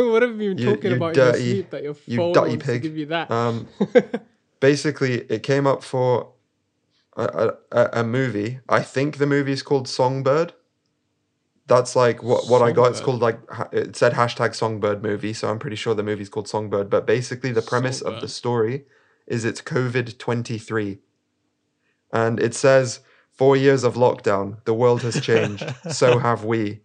Um, 0.01 0.11
what 0.11 0.23
have 0.23 0.41
you 0.41 0.55
been 0.55 0.59
you- 0.59 0.75
talking 0.75 0.91
you 0.91 0.97
about 0.97 1.15
dirty- 1.15 1.39
in 1.41 1.45
your 1.47 1.55
sleep 1.55 1.71
that 1.71 1.83
your 1.85 1.97
you 2.07 2.17
phone 2.17 2.33
dirty 2.33 2.49
wants 2.51 2.67
pig. 2.67 2.83
to 2.83 2.89
give 2.89 2.97
you 2.99 3.07
that? 3.07 3.31
Um, 3.31 3.69
basically, 4.61 5.15
it 5.31 5.43
came 5.43 5.67
up 5.67 5.83
for 5.83 6.33
a, 7.17 7.23
a, 7.25 7.53
a- 7.81 7.89
a 8.01 8.05
movie. 8.05 8.61
I 8.69 8.81
think 8.83 9.19
the 9.19 9.27
movie 9.27 9.53
is 9.53 9.63
called 9.63 9.89
Songbird. 9.89 10.53
That's 11.67 11.95
like 11.95 12.23
what 12.25 12.49
what 12.49 12.63
I 12.63 12.73
got. 12.73 12.91
It's 12.91 13.01
called 13.01 13.21
like 13.23 13.39
it 13.71 13.95
said 13.95 14.15
hashtag 14.15 14.57
Songbird 14.57 15.05
movie, 15.05 15.33
so 15.33 15.49
I'm 15.49 15.61
pretty 15.61 15.77
sure 15.77 15.95
the 15.95 16.03
movie's 16.03 16.29
called 16.29 16.49
Songbird. 16.49 16.91
But 16.91 17.07
basically, 17.07 17.53
the 17.53 17.63
premise 17.63 18.01
of 18.01 18.21
the 18.21 18.27
story 18.27 18.87
is 19.29 19.45
it's 19.45 19.63
COVID 19.63 20.19
twenty 20.19 20.59
three, 20.59 20.99
and 22.13 22.41
it 22.41 22.55
says 22.55 23.01
four 23.33 23.57
years 23.57 23.85
of 23.85 23.95
lockdown, 23.95 24.63
the 24.65 24.75
world 24.75 25.03
has 25.03 25.21
changed, 25.21 25.65
so 25.91 26.19
have 26.19 26.45
we. 26.45 26.81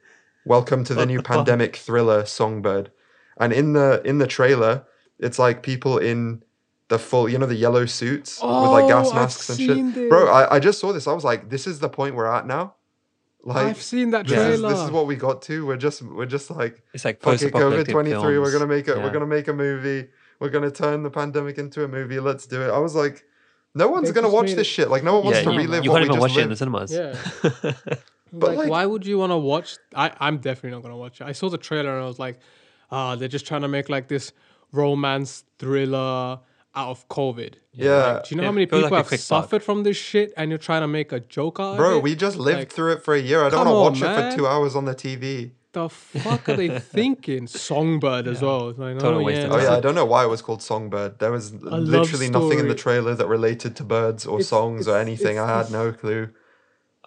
Welcome 0.46 0.84
to 0.86 0.94
the 0.94 1.01
What 1.01 1.08
new 1.08 1.17
the 1.17 1.24
pandemic 1.24 1.75
thriller 1.75 2.25
Songbird, 2.25 2.91
and 3.38 3.51
in 3.51 3.74
the 3.74 4.01
in 4.05 4.20
the 4.20 4.27
trailer, 4.27 4.86
it's 5.20 5.39
like 5.39 5.63
people 5.63 5.98
in 5.98 6.44
the 6.88 7.00
full, 7.00 7.27
you 7.27 7.38
know, 7.38 7.48
the 7.48 7.55
yellow 7.55 7.86
suits 7.86 8.41
with 8.41 8.51
like 8.51 8.88
gas 8.88 9.08
Oh, 9.08 9.10
I've 9.10 9.15
masks 9.15 9.50
and 9.50 9.58
seen 9.58 9.94
shit. 9.94 10.10
Bro. 10.10 10.27
I, 10.27 10.55
I 10.55 10.60
just 10.60 10.79
saw 10.79 10.94
this. 10.94 11.08
I 11.08 11.13
was 11.13 11.24
like, 11.24 11.50
this 11.50 11.65
is 11.65 11.79
the 11.79 11.89
point 11.89 12.15
we're 12.15 12.32
at 12.32 12.46
now. 12.46 12.75
Like 13.44 13.67
I've 13.67 13.82
seen 13.82 14.12
that 14.12 14.27
this 14.27 14.38
is, 14.38 14.60
trailer. 14.60 14.70
this 14.70 14.79
is 14.79 14.91
what 14.91 15.05
we 15.08 15.15
got 15.15 15.41
to. 15.44 15.65
We're 15.65 15.77
just 15.77 16.01
we're 16.01 16.25
just 16.25 16.50
like 16.50 16.84
It's 16.94 17.05
like 17.05 17.22
fuck 17.22 17.34
it, 17.36 17.38
COVID 17.38 17.51
post-apocalyptic 17.51 17.94
twenty 17.94 18.12
three. 18.12 18.39
We're 18.39 18.51
gonna 18.51 18.67
make 18.67 18.88
it. 18.88 18.98
Yeah. 18.98 19.03
We're 19.03 19.12
gonna 19.12 19.27
make 19.27 19.48
a 19.48 19.53
movie. 19.53 20.10
We're 20.39 20.50
gonna 20.50 20.72
turn 20.72 21.03
the 21.03 21.12
pandemic 21.12 21.58
into 21.58 21.84
a 21.84 21.88
movie. 21.88 22.20
Let's 22.20 22.48
do 22.48 22.62
it. 22.63 22.70
I 22.70 22.79
was 22.79 22.96
like, 22.96 23.24
no 23.75 23.88
one's 23.89 24.12
gonna 24.12 24.29
watch 24.29 24.48
this 24.51 24.60
it- 24.60 24.63
shit. 24.65 24.89
Like 24.89 25.03
no 25.03 25.15
one 25.15 25.25
wants 25.25 25.39
yeah, 25.39 25.46
to 25.46 25.51
you, 25.51 25.58
relive 25.60 25.84
you 25.86 25.91
what 25.91 26.00
can't 26.00 26.10
we 26.12 26.15
even 26.15 26.22
just 26.29 26.36
watch 26.36 26.38
it 26.38 26.41
in 26.41 26.50
the 26.50 26.75
lived. 26.79 26.89
cinemas. 26.89 26.91
Yeah. 27.63 27.94
But, 28.34 28.50
like, 28.50 28.58
like- 28.58 28.70
why 28.70 28.86
would 28.86 29.05
you 29.05 29.17
want 29.20 29.32
to 29.32 29.38
watch? 29.38 29.77
I, 29.96 30.12
I'm 30.20 30.38
definitely 30.39 30.72
not 30.72 30.82
gonna 30.84 30.98
watch 30.98 31.22
it. 31.22 31.25
I 31.25 31.32
saw 31.32 31.48
the 31.50 31.58
trailer 31.58 31.94
and 31.96 32.03
I 32.03 32.08
was 32.08 32.20
like, 32.20 32.39
ah, 32.91 33.15
they're 33.15 33.29
just 33.29 33.46
trying 33.48 33.62
to 33.62 33.67
make 33.70 33.88
like 33.88 34.08
this 34.10 34.34
romance 34.74 35.46
thriller 35.60 36.39
out 36.77 36.89
of 36.89 37.08
COVID. 37.08 37.53
Yeah. 37.72 37.96
Like, 38.15 38.24
do 38.25 38.36
you 38.36 38.38
know 38.38 38.44
It 38.44 38.46
how 38.48 38.51
many 38.51 38.65
feels 38.65 38.84
people 38.84 38.84
like 38.84 38.91
a 38.91 38.96
have 38.98 39.08
quick 39.08 39.20
buck. 39.22 39.44
suffered 39.44 39.63
from 39.63 39.84
this 39.84 39.96
shit 39.96 40.34
and 40.36 40.50
you're 40.50 40.58
trying 40.58 40.82
to 40.82 40.88
make 40.88 41.13
a 41.13 41.22
joke 41.22 41.60
out 41.62 41.74
of 41.74 41.75
it, 41.75 41.77
Bro, 41.77 42.00
we 42.00 42.15
just 42.15 42.36
lived 42.38 42.60
Like, 42.60 42.72
through 42.74 42.94
it 42.94 43.03
for 43.03 43.13
a 43.13 43.20
year. 43.22 43.41
I 43.46 43.50
don't 43.50 43.63
come 43.63 43.74
want 43.74 43.96
to 43.96 44.05
on, 44.05 44.10
watch 44.12 44.17
it 44.17 44.22
man. 44.22 44.32
for 44.32 44.38
two 44.38 44.48
hours 44.48 44.75
on 44.75 44.84
the 44.86 44.96
TV. 44.96 45.51
The 45.75 45.88
fuck 45.89 46.50
are 46.50 46.55
they 46.55 46.79
thinking? 46.98 47.46
Songbird 47.48 48.27
as 48.27 48.41
well. 48.41 48.74
Like, 48.74 48.98
Total 49.00 49.20
oh, 49.20 49.24
waste 49.24 49.41
yeah, 49.41 49.46
of 49.48 49.51
Oh 49.53 49.58
yeah, 49.62 49.74
I 49.75 49.79
don't 49.79 49.96
know 49.96 50.05
why 50.05 50.24
it 50.24 50.27
was 50.27 50.41
called 50.41 50.62
Songbird. 50.63 51.20
There 51.20 51.32
was 51.32 51.53
love 51.53 51.84
literally 51.84 52.29
nothing 52.29 52.60
in 52.60 52.67
the 52.67 52.75
trailer 52.75 53.13
that 53.15 53.27
related 53.27 53.75
to 53.77 53.84
birds 53.84 54.25
or 54.25 54.39
It's- 54.39 54.50
songs 54.50 54.88
or 54.88 54.98
anything. 54.98 55.38
I 55.38 55.48
had 55.58 55.72
no 55.72 55.91
clue. 55.91 56.29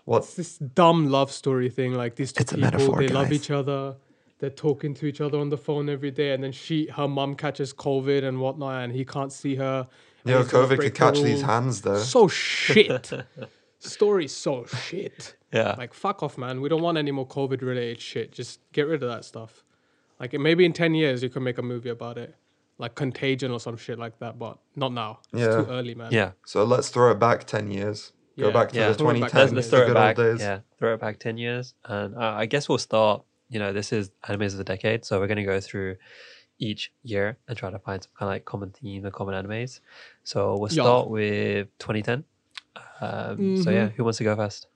What? 0.04 0.22
It's 0.22 0.34
this 0.34 0.56
dumb 0.58 1.10
love 1.10 1.30
story 1.30 1.68
thing. 1.68 1.92
Like 1.94 2.14
these 2.14 2.32
two 2.32 2.42
It's 2.42 2.52
a 2.52 2.54
people, 2.54 2.70
metaphor, 2.70 2.98
they 2.98 3.08
love 3.08 3.32
each 3.32 3.50
other. 3.50 3.96
They're 4.38 4.48
talking 4.50 4.94
to 4.94 5.06
each 5.06 5.20
other 5.20 5.38
on 5.38 5.48
the 5.50 5.58
phone 5.58 5.88
every 5.88 6.12
day, 6.12 6.32
and 6.32 6.42
then 6.44 6.52
she, 6.52 6.86
her 6.96 7.08
mum, 7.08 7.34
catches 7.34 7.74
COVID 7.74 8.22
and 8.22 8.40
whatnot, 8.40 8.84
and 8.84 8.92
he 8.92 9.04
can't 9.04 9.32
see 9.32 9.56
her. 9.56 9.88
and 10.24 10.30
Yo, 10.32 10.44
COVID 10.44 10.76
break 10.76 10.80
could 10.80 10.92
the 10.94 10.96
catch 10.96 11.20
these 11.20 11.42
hands 11.42 11.80
though. 11.82 11.98
So 11.98 12.28
shit. 12.28 13.10
Story 13.78 14.28
so 14.28 14.64
shit. 14.66 15.36
Yeah. 15.52 15.74
Like 15.78 15.94
fuck 15.94 16.22
off, 16.22 16.36
man. 16.36 16.60
We 16.60 16.68
don't 16.68 16.82
want 16.82 16.98
any 16.98 17.10
more 17.10 17.26
COVID 17.26 17.62
related 17.62 18.00
shit. 18.00 18.32
Just 18.32 18.60
get 18.72 18.82
rid 18.88 19.02
of 19.02 19.08
that 19.08 19.24
stuff. 19.24 19.64
Like 20.20 20.32
maybe 20.32 20.64
in 20.64 20.72
ten 20.72 20.94
years 20.94 21.22
you 21.22 21.28
can 21.28 21.42
make 21.44 21.58
a 21.58 21.62
movie 21.62 21.90
about 21.90 22.18
it, 22.18 22.34
like 22.78 22.94
Contagion 22.96 23.50
or 23.52 23.60
some 23.60 23.76
shit 23.76 23.98
like 23.98 24.18
that. 24.18 24.38
But 24.38 24.58
not 24.76 24.92
now. 24.92 25.20
It's 25.32 25.42
Yeah. 25.42 25.56
too 25.62 25.66
early, 25.70 25.94
man. 25.94 26.10
yeah. 26.12 26.32
So 26.44 26.64
let's 26.64 26.88
throw 26.88 27.12
it 27.12 27.18
back 27.20 27.44
ten 27.44 27.70
years. 27.70 28.12
Go 28.36 28.48
Yeah. 28.48 28.52
back 28.52 28.68
to 28.70 28.76
Yeah. 28.78 28.88
the 28.88 28.94
Throw 28.94 29.06
2010s, 29.12 29.34
Let's, 29.34 29.52
let's 29.52 29.66
the 29.68 29.76
throw 29.76 29.84
it 29.84 29.86
good 29.88 29.94
back. 29.94 30.18
old 30.18 30.26
days. 30.38 30.40
Yeah, 30.40 30.60
throw 30.78 30.94
it 30.94 31.00
back 31.00 31.18
10 31.18 31.38
years. 31.38 31.74
And 31.84 32.14
uh, 32.14 32.34
I 32.36 32.46
guess 32.46 32.68
we'll 32.68 32.78
start, 32.78 33.24
you 33.48 33.58
know, 33.58 33.72
this 33.72 33.92
is 33.92 34.10
animes 34.28 34.52
of 34.52 34.58
the 34.58 34.64
decade. 34.64 35.04
So 35.04 35.18
we're 35.18 35.26
going 35.26 35.38
to 35.38 35.42
go 35.44 35.58
through 35.60 35.96
each 36.60 36.92
year 37.02 37.36
and 37.48 37.58
try 37.58 37.70
to 37.70 37.80
find 37.80 38.00
some 38.00 38.12
kind 38.16 38.28
of 38.28 38.34
like 38.34 38.44
common 38.44 38.70
theme 38.70 39.04
or 39.04 39.10
common 39.10 39.34
animes. 39.34 39.80
So 40.22 40.56
we'll 40.56 40.70
Yeah. 40.70 40.82
start 40.84 41.08
with 41.10 41.66
2010. 41.80 42.22
Um, 43.00 43.62
So 43.62 43.70
yeah, 43.70 43.88
who 43.88 44.04
wants 44.04 44.18
to 44.18 44.24
go 44.24 44.34
first? 44.36 44.66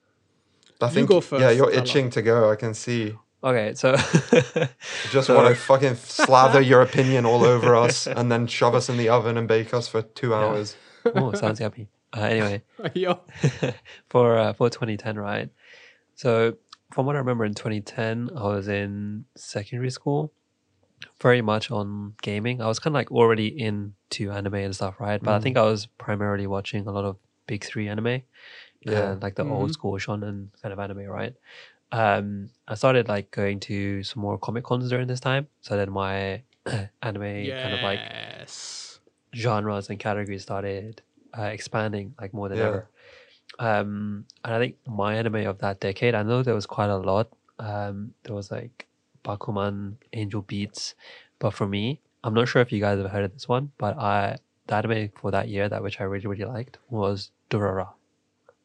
I 0.80 0.86
You 0.86 0.92
think 0.92 1.08
go 1.08 1.22
yeah, 1.38 1.50
you're 1.50 1.70
itching 1.70 2.10
to 2.10 2.22
go. 2.22 2.50
I 2.50 2.56
can 2.56 2.74
see. 2.74 3.14
Okay, 3.44 3.74
so 3.74 3.96
Just 5.10 5.26
So- 5.26 5.34
want 5.36 5.48
to 5.48 5.54
fucking 5.54 5.96
slather 5.96 6.60
your 6.70 6.82
opinion 6.82 7.24
all 7.26 7.44
over 7.44 7.74
us 7.74 8.06
and 8.06 8.30
then 8.30 8.46
shove 8.46 8.74
us 8.74 8.88
in 8.88 8.96
the 8.96 9.08
oven 9.08 9.36
and 9.36 9.46
bake 9.48 9.74
us 9.74 9.88
for 9.88 10.02
two 10.02 10.34
hours. 10.34 10.76
oh, 11.14 11.32
sounds 11.34 11.60
yummy. 11.60 11.88
Uh, 12.16 12.20
anyway, 12.20 12.62
for 14.10 14.38
uh, 14.38 14.52
for 14.52 14.68
2010, 14.68 15.16
right? 15.18 15.48
So 16.14 16.56
from 16.92 17.06
what 17.06 17.16
I 17.16 17.18
remember 17.20 17.44
in 17.44 17.54
2010, 17.54 18.30
I 18.36 18.42
was 18.48 18.68
in 18.68 19.24
secondary 19.34 19.90
school, 19.90 20.30
very 21.20 21.40
much 21.42 21.70
on 21.70 22.14
gaming. 22.22 22.60
I 22.60 22.66
was 22.66 22.78
kind 22.78 22.92
of 22.94 22.98
like 23.00 23.10
already 23.10 23.48
into 23.48 24.30
anime 24.30 24.54
and 24.54 24.74
stuff, 24.74 25.00
right? 25.00 25.22
But 25.22 25.32
I 25.34 25.40
think 25.40 25.56
I 25.56 25.62
was 25.62 25.86
primarily 25.86 26.46
watching 26.46 26.86
a 26.86 26.92
lot 26.92 27.04
of 27.04 27.16
big 27.46 27.64
three 27.64 27.88
anime, 27.88 28.22
Yeah. 28.82 29.12
and 29.12 29.22
like 29.22 29.34
the 29.36 29.44
old 29.44 29.72
school 29.72 29.92
shonen 29.98 30.48
kind 30.62 30.72
of 30.72 30.78
anime, 30.78 31.06
right? 31.06 31.34
Um, 31.92 32.48
I 32.66 32.74
started 32.74 33.08
like 33.08 33.30
going 33.30 33.60
to 33.60 34.02
some 34.02 34.22
more 34.22 34.38
comic 34.38 34.64
cons 34.64 34.88
during 34.88 35.06
this 35.06 35.20
time, 35.20 35.48
so 35.60 35.76
then 35.76 35.90
my 35.90 36.42
anime 37.02 37.22
kind 37.62 37.74
of 37.74 37.82
like 37.82 38.00
genres 39.34 39.88
and 39.90 39.98
categories 39.98 40.42
started 40.42 41.02
uh, 41.36 41.42
expanding 41.42 42.14
like 42.20 42.32
more 42.34 42.48
than 42.48 42.58
Yeah. 42.58 42.64
ever. 42.66 42.88
Um, 43.58 44.24
and 44.44 44.54
I 44.54 44.58
think 44.58 44.76
my 44.86 45.14
anime 45.16 45.46
of 45.46 45.58
that 45.58 45.80
decade, 45.80 46.14
I 46.14 46.22
know 46.22 46.42
there 46.42 46.54
was 46.54 46.66
quite 46.66 46.88
a 46.90 46.96
lot. 46.96 47.28
Um, 47.58 48.14
there 48.24 48.34
was 48.34 48.50
like 48.50 48.86
Bakuman, 49.24 49.96
Angel 50.12 50.42
Beats, 50.42 50.94
but 51.38 51.50
for 51.50 51.66
me, 51.66 52.00
I'm 52.24 52.34
not 52.34 52.48
sure 52.48 52.62
if 52.62 52.72
you 52.72 52.80
guys 52.80 52.98
have 52.98 53.10
heard 53.10 53.24
of 53.24 53.32
this 53.34 53.48
one, 53.48 53.72
but 53.78 53.98
I 53.98 54.36
the 54.36 54.51
anime 54.72 55.10
for 55.20 55.30
that 55.30 55.48
year 55.48 55.68
that 55.68 55.82
which 55.82 56.00
I 56.00 56.04
really 56.04 56.26
really 56.26 56.44
liked 56.44 56.78
was 56.90 57.30
Durara. 57.50 57.88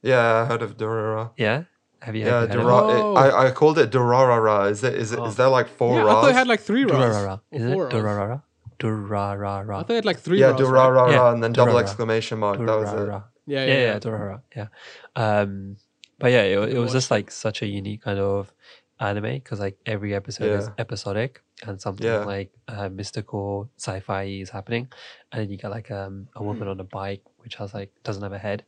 Yeah, 0.02 0.42
I 0.44 0.46
heard 0.46 0.62
of 0.62 0.78
Durara. 0.78 1.32
Yeah, 1.38 1.64
have 2.02 2.16
you? 2.16 2.26
Yeah, 2.26 2.42
have 2.42 2.52
you 2.54 2.60
heard 2.60 2.62
Dura- 2.64 2.74
Oh. 2.88 3.18
it, 3.18 3.20
I, 3.20 3.48
I 3.48 3.52
called 3.52 3.78
it 3.80 3.92
Durarara. 3.92 4.72
Is 4.72 4.84
it 4.84 4.94
is 4.94 5.12
it 5.12 5.20
is 5.20 5.20
Oh. 5.20 5.30
there 5.32 5.50
like 5.50 5.68
four 5.68 5.96
Yeah, 6.00 6.06
I 6.06 6.12
thought 6.14 6.30
it 6.30 6.36
had 6.36 6.48
like 6.48 6.62
three 6.62 6.84
it? 6.84 6.90
Ras. 6.92 7.16
Durarara, 7.16 7.34
or 7.38 7.42
isn't 7.58 7.70
it? 7.70 7.74
four 7.74 7.84
Ras. 7.86 7.94
Durarara, 7.94 8.42
Durarara. 8.80 9.74
I 9.76 9.84
thought 9.84 9.92
it 9.92 9.96
had 9.96 10.06
like 10.06 10.20
three 10.20 10.40
yeah, 10.40 10.48
Ras, 10.52 10.62
right? 10.62 10.70
Durarara 10.70 11.12
Yeah, 11.12 11.32
and 11.34 11.44
then 11.44 11.54
double 11.54 11.78
exclamation 11.78 12.40
mark. 12.40 12.58
That 12.60 12.66
was 12.66 12.90
it. 12.92 12.96
Durarara. 12.96 13.24
Yeah, 13.46 13.66
yeah, 13.66 13.74
yeah, 13.74 13.80
yeah, 13.94 14.00
Durarara, 14.00 14.42
yeah. 14.56 14.68
Um, 15.16 15.78
but 16.20 16.32
yeah, 16.32 16.42
it, 16.44 16.74
it 16.76 16.80
was 16.80 16.92
just 16.92 17.10
like 17.12 17.32
such 17.32 17.62
a 17.62 17.68
unique 17.68 18.02
kind 18.02 18.20
of 18.20 18.54
anime 19.00 19.34
because 19.34 19.60
like 19.60 19.78
every 19.86 20.16
episode 20.16 20.52
is 20.60 20.70
episodic 20.78 21.42
and 21.66 21.80
something 21.82 22.06
Yeah. 22.06 22.24
like 22.24 22.52
uh, 22.68 22.90
mystical 22.90 23.70
sci-fi 23.78 24.24
is 24.24 24.50
happening, 24.50 24.88
and 25.32 25.42
then 25.42 25.50
you 25.52 25.58
get 25.58 25.72
like 25.72 25.90
um, 25.92 26.28
a 26.36 26.40
Mm. 26.40 26.46
woman 26.46 26.68
on 26.68 26.80
a 26.80 26.84
bike 26.84 27.22
which 27.38 27.56
has 27.56 27.74
like 27.74 27.92
doesn't 28.04 28.24
have 28.24 28.34
a 28.34 28.38
head. 28.40 28.64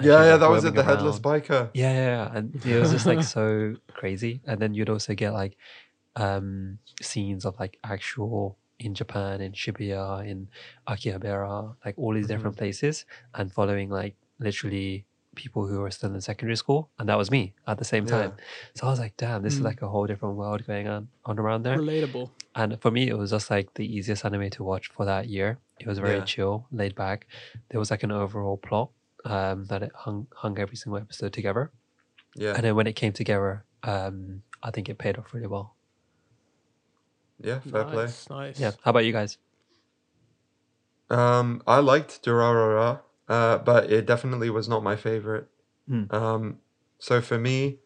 Yeah, 0.00 0.06
yeah, 0.24 0.30
like, 0.32 0.40
that 0.40 0.50
was 0.50 0.64
it. 0.64 0.74
The 0.74 0.84
headless 0.84 1.18
biker. 1.18 1.70
Yeah, 1.74 1.92
yeah, 1.92 2.06
yeah, 2.16 2.36
and 2.36 2.54
it 2.66 2.80
was 2.80 2.90
just 2.92 3.06
like 3.06 3.22
so 3.22 3.76
crazy. 3.92 4.40
And 4.46 4.60
then 4.60 4.74
you'd 4.74 4.88
also 4.90 5.14
get 5.14 5.32
like 5.32 5.56
um 6.16 6.78
scenes 7.00 7.44
of 7.44 7.58
like 7.58 7.78
actual 7.84 8.58
in 8.78 8.94
Japan, 8.94 9.40
in 9.40 9.52
Shibuya, 9.52 10.26
in 10.26 10.48
Akihabara, 10.88 11.76
like 11.84 11.94
all 11.98 12.14
these 12.14 12.26
different 12.26 12.56
places, 12.56 13.04
and 13.34 13.52
following 13.52 13.90
like 13.90 14.16
literally 14.38 15.04
people 15.34 15.66
who 15.66 15.80
were 15.80 15.90
still 15.90 16.12
in 16.14 16.20
secondary 16.20 16.56
school, 16.56 16.90
and 16.98 17.08
that 17.08 17.16
was 17.18 17.30
me 17.30 17.54
at 17.66 17.78
the 17.78 17.84
same 17.84 18.04
Yeah. 18.06 18.10
time. 18.10 18.32
So 18.74 18.86
I 18.86 18.90
was 18.90 18.98
like, 18.98 19.16
damn, 19.16 19.42
this 19.42 19.54
is 19.54 19.60
Mm. 19.60 19.64
like 19.64 19.82
a 19.82 19.88
whole 19.88 20.06
different 20.06 20.36
world 20.36 20.66
going 20.66 20.88
on 20.88 21.08
on 21.24 21.38
around 21.38 21.62
there. 21.62 21.78
Relatable. 21.78 22.30
And 22.54 22.80
for 22.82 22.90
me, 22.90 23.08
it 23.08 23.16
was 23.16 23.30
just 23.30 23.48
like 23.50 23.74
the 23.74 23.86
easiest 23.86 24.24
anime 24.24 24.50
to 24.50 24.64
watch 24.64 24.88
for 24.88 25.04
that 25.04 25.28
year. 25.28 25.58
It 25.78 25.86
was 25.86 25.98
very 25.98 26.18
Yeah. 26.18 26.24
chill, 26.24 26.66
laid 26.72 26.94
back. 26.94 27.26
There 27.68 27.78
was 27.78 27.90
like 27.90 28.02
an 28.02 28.10
overall 28.12 28.56
plot 28.58 28.90
um, 29.24 29.66
that 29.66 29.82
it 29.82 29.92
hung 29.94 30.26
hung 30.34 30.58
every 30.58 30.76
single 30.76 30.98
episode 31.00 31.32
together. 31.32 31.70
Yeah, 32.34 32.54
And 32.54 32.64
then 32.64 32.74
when 32.74 32.86
it 32.86 32.94
came 32.94 33.12
together, 33.12 33.64
um, 33.82 34.42
I 34.62 34.70
think 34.70 34.88
it 34.88 34.98
paid 34.98 35.16
off 35.18 35.32
really 35.34 35.46
well. 35.46 35.76
yeah, 37.38 37.60
fair 37.60 37.84
play. 37.84 38.04
nice, 38.06 38.28
nice. 38.30 38.58
Yeah. 38.60 38.72
How 38.82 38.90
about 38.90 39.04
you 39.04 39.12
guys? 39.12 39.38
Um, 41.10 41.62
I 41.66 41.80
liked 41.80 42.22
Durarara, 42.24 43.00
uh, 43.30 43.58
but 43.58 43.90
it 43.90 44.04
definitely 44.06 44.50
was 44.50 44.68
not 44.68 44.82
my 44.82 44.96
favorite. 44.96 45.46
Hmm. 45.88 46.04
Um, 46.10 46.58
so 46.98 47.20
for 47.20 47.38
me, 47.38 47.78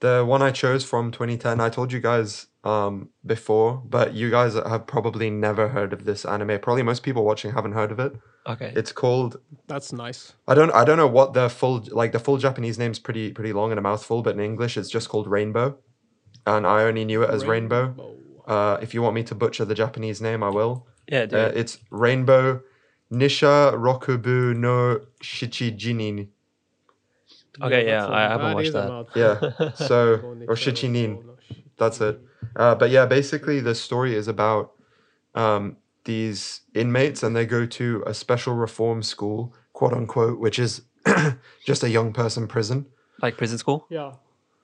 the 0.00 0.24
one 0.26 0.42
I 0.42 0.50
chose 0.50 0.84
from 0.84 1.12
2010, 1.12 1.60
I 1.60 1.68
told 1.68 1.92
you 1.92 2.00
guys 2.00 2.46
um 2.64 3.10
before, 3.26 3.82
but 3.84 4.14
you 4.14 4.30
guys 4.30 4.54
have 4.54 4.86
probably 4.86 5.28
never 5.28 5.68
heard 5.68 5.92
of 5.92 6.06
this 6.06 6.24
anime. 6.24 6.58
Probably 6.60 6.82
most 6.82 7.02
people 7.02 7.22
watching 7.22 7.52
haven't 7.52 7.72
heard 7.72 7.92
of 7.92 8.00
it. 8.00 8.16
Okay. 8.46 8.72
It's 8.74 8.90
called 8.90 9.38
That's 9.66 9.92
nice. 9.92 10.32
I 10.48 10.54
don't 10.54 10.70
I 10.70 10.84
don't 10.86 10.96
know 10.96 11.06
what 11.06 11.34
the 11.34 11.50
full 11.50 11.86
like 11.90 12.12
the 12.12 12.18
full 12.18 12.38
Japanese 12.38 12.78
name's 12.78 12.98
pretty 12.98 13.32
pretty 13.32 13.52
long 13.52 13.70
and 13.70 13.78
a 13.78 13.82
mouthful, 13.82 14.22
but 14.22 14.34
in 14.34 14.40
English 14.40 14.78
it's 14.78 14.88
just 14.88 15.10
called 15.10 15.26
Rainbow, 15.26 15.76
and 16.46 16.66
I 16.66 16.84
only 16.84 17.04
knew 17.04 17.22
it 17.22 17.28
as 17.28 17.44
Rainbow. 17.44 17.84
Uh, 18.46 18.78
if 18.80 18.94
you 18.94 19.02
want 19.02 19.14
me 19.14 19.22
to 19.24 19.34
butcher 19.34 19.66
the 19.66 19.74
Japanese 19.74 20.22
name, 20.22 20.42
I 20.42 20.48
will. 20.48 20.86
yeah, 21.06 21.26
dude. 21.26 21.38
Uh, 21.38 21.52
it's 21.54 21.78
Rainbow 21.90 22.62
Nisha 23.14 23.72
Rokubu 23.74 24.56
no 24.56 25.00
Shichijinin. 25.22 26.28
okay, 27.62 27.86
yeah, 27.86 28.00
that's 28.00 28.10
a 28.10 28.14
I 28.14 28.22
haven't 28.22 28.54
watched 28.54 28.68
either 28.68 29.04
that. 29.14 29.60
Yeah. 29.60 29.70
So 29.88 30.16
Go 30.18 30.26
or 30.28 30.34
Nisha, 30.34 30.72
Shichinin. 30.72 31.16
Rokubo, 31.16 31.26
no 31.26 31.32
Shichinin. 31.48 31.62
That's 31.76 32.00
it. 32.00 32.20
Uh, 32.56 32.74
but 32.74 32.90
yeah, 32.90 33.06
basically 33.06 33.60
the 33.60 33.74
story 33.74 34.14
is 34.14 34.28
about 34.28 34.72
um, 35.34 35.76
these 36.04 36.60
inmates 36.74 37.22
and 37.22 37.34
they 37.34 37.46
go 37.46 37.66
to 37.66 38.02
a 38.06 38.14
special 38.14 38.54
reform 38.54 39.02
school, 39.02 39.54
quote 39.72 39.92
unquote, 39.92 40.38
which 40.38 40.58
is 40.58 40.82
just 41.64 41.82
a 41.82 41.88
young 41.90 42.12
person 42.12 42.46
prison. 42.46 42.86
like 43.22 43.36
prison 43.36 43.58
school? 43.58 43.86
Yeah. 43.90 44.12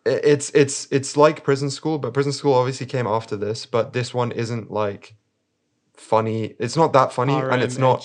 It's 0.06 0.50
it's 0.54 0.88
it's 0.90 1.16
like 1.16 1.44
prison 1.44 1.68
school, 1.70 1.98
but 1.98 2.14
prison 2.14 2.32
school 2.32 2.54
obviously 2.54 2.86
came 2.86 3.06
after 3.06 3.36
this. 3.36 3.66
But 3.66 3.92
this 3.92 4.14
one 4.14 4.32
isn't 4.32 4.70
like 4.70 5.14
funny. 6.00 6.56
It's 6.58 6.76
not 6.76 6.92
that 6.94 7.12
funny, 7.12 7.34
and 7.34 7.62
it's 7.62 7.78
not 7.78 8.00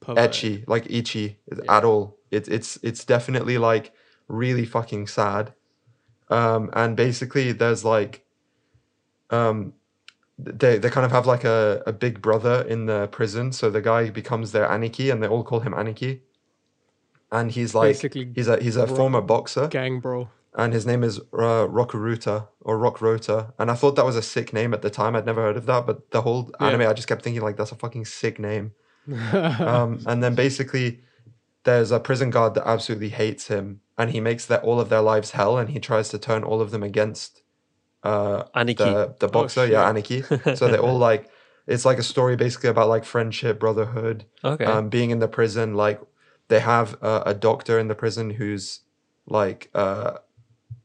pervert. 0.00 0.30
ecchi 0.30 0.64
like 0.66 0.86
ichi 0.90 1.38
at 1.68 1.84
all. 1.84 2.16
It's 2.30 2.48
it's 2.48 2.78
it's 2.82 3.04
definitely 3.04 3.58
like 3.58 3.92
really 4.28 4.64
fucking 4.64 5.06
sad. 5.08 5.52
Um, 6.30 6.70
and 6.74 6.94
basically 6.94 7.52
there's 7.52 7.84
like, 7.84 8.24
um, 9.30 9.72
they 10.38 10.78
they 10.78 10.90
kind 10.90 11.06
of 11.06 11.12
have 11.12 11.26
like 11.26 11.44
a, 11.44 11.82
a 11.86 11.92
big 11.92 12.20
brother 12.20 12.62
in 12.68 12.86
the 12.86 13.08
prison, 13.08 13.52
so 13.52 13.70
the 13.70 13.80
guy 13.80 14.10
becomes 14.10 14.52
their 14.52 14.68
Aniki, 14.68 15.10
and 15.12 15.22
they 15.22 15.28
all 15.28 15.42
call 15.42 15.60
him 15.60 15.72
Aniki. 15.72 16.20
And 17.30 17.50
he's 17.50 17.74
like 17.74 17.90
Basically 17.90 18.32
he's 18.34 18.48
a 18.48 18.62
he's 18.62 18.76
a 18.76 18.86
bro- 18.86 18.96
former 18.96 19.20
boxer. 19.20 19.68
Gang 19.68 20.00
bro. 20.00 20.28
And 20.56 20.72
his 20.72 20.86
name 20.86 21.04
is 21.04 21.18
uh, 21.18 21.66
Rokuruta 21.68 22.48
or 22.60 22.78
Rockrota, 22.78 23.52
and 23.58 23.70
I 23.70 23.74
thought 23.74 23.96
that 23.96 24.04
was 24.04 24.16
a 24.16 24.22
sick 24.22 24.52
name 24.52 24.72
at 24.74 24.82
the 24.82 24.90
time. 24.90 25.14
I'd 25.16 25.26
never 25.26 25.42
heard 25.42 25.56
of 25.56 25.66
that, 25.66 25.86
but 25.86 26.10
the 26.10 26.22
whole 26.22 26.50
Yeah. 26.60 26.68
anime, 26.68 26.88
I 26.88 26.92
just 26.92 27.08
kept 27.08 27.22
thinking 27.22 27.42
like 27.42 27.56
that's 27.56 27.72
a 27.72 27.76
fucking 27.76 28.04
sick 28.06 28.38
name. 28.38 28.72
um, 29.60 30.00
and 30.06 30.22
then 30.22 30.34
basically, 30.34 31.00
there's 31.64 31.90
a 31.90 32.00
prison 32.00 32.30
guard 32.30 32.54
that 32.54 32.66
absolutely 32.66 33.10
hates 33.10 33.48
him, 33.48 33.80
and 33.96 34.10
he 34.10 34.20
makes 34.20 34.46
that 34.46 34.62
all 34.62 34.80
of 34.80 34.88
their 34.88 35.02
lives 35.02 35.32
hell, 35.32 35.58
and 35.58 35.70
he 35.70 35.78
tries 35.80 36.08
to 36.10 36.18
turn 36.18 36.42
all 36.44 36.60
of 36.60 36.70
them 36.70 36.82
against 36.82 37.42
uh, 38.02 38.44
Aniki. 38.54 38.76
the 38.76 39.14
the 39.20 39.28
boxer, 39.28 39.66
yeah, 39.66 39.90
Aniki. 39.90 40.24
So 40.56 40.68
they're 40.68 40.80
all 40.80 40.98
like, 40.98 41.28
it's 41.66 41.84
like 41.84 41.98
a 41.98 42.02
story 42.02 42.36
basically 42.36 42.70
about 42.70 42.88
like 42.88 43.04
friendship, 43.04 43.58
brotherhood, 43.58 44.24
Okay. 44.44 44.64
um, 44.64 44.88
being 44.88 45.10
in 45.10 45.18
the 45.18 45.28
prison. 45.28 45.74
Like 45.74 46.00
they 46.48 46.60
have 46.60 46.96
a, 47.02 47.22
a 47.26 47.34
doctor 47.34 47.78
in 47.78 47.88
the 47.88 47.94
prison 47.94 48.30
who's 48.30 48.80
like 49.26 49.68
uh, 49.74 50.18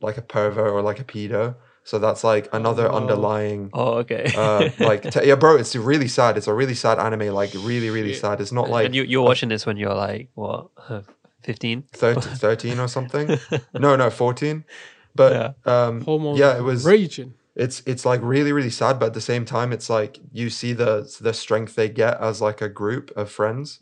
like 0.03 0.17
a 0.17 0.21
pervert 0.21 0.71
or 0.71 0.81
like 0.81 0.99
a 0.99 1.03
pedo. 1.03 1.55
So 1.85 1.99
that's 1.99 2.23
like 2.23 2.47
another 2.53 2.83
no. 2.83 2.95
underlying 2.95 3.69
oh, 3.73 3.95
okay. 3.95 4.31
uh, 4.37 4.69
like 4.79 5.09
t- 5.11 5.25
yeah, 5.25 5.35
bro. 5.35 5.57
It's 5.57 5.75
really 5.75 6.07
sad. 6.07 6.37
It's 6.37 6.47
a 6.47 6.53
really 6.53 6.75
sad 6.75 6.97
anime. 6.97 7.33
Like 7.33 7.53
really, 7.53 7.89
really 7.89 8.13
Shit. 8.13 8.21
sad. 8.21 8.41
It's 8.41 8.53
not 8.53 8.69
like 8.69 8.85
and 8.85 8.95
you, 8.95 9.03
you're 9.03 9.23
watching 9.23 9.49
this 9.49 9.65
when 9.65 9.75
you're 9.75 9.93
like, 9.93 10.29
what, 10.35 10.69
15? 11.43 11.83
13, 11.91 12.21
13 12.35 12.79
or 12.79 12.87
something. 12.87 13.37
no, 13.73 13.95
no, 13.95 14.09
fourteen. 14.09 14.63
But 15.15 15.55
um, 15.67 16.01
Hormones 16.01 16.39
yeah, 16.39 16.57
it 16.57 16.63
was. 16.63 16.85
raging. 16.85 17.33
It's 17.55 17.83
it's 17.85 18.03
like 18.03 18.19
really 18.23 18.51
really 18.51 18.71
sad, 18.71 18.97
but 18.97 19.07
at 19.07 19.13
the 19.13 19.21
same 19.21 19.45
time, 19.45 19.71
it's 19.71 19.89
like 19.89 20.19
you 20.31 20.49
see 20.49 20.73
the 20.73 21.13
the 21.21 21.33
strength 21.33 21.75
they 21.75 21.87
get 21.87 22.19
as 22.19 22.41
like 22.41 22.61
a 22.61 22.69
group 22.69 23.11
of 23.15 23.29
friends, 23.29 23.81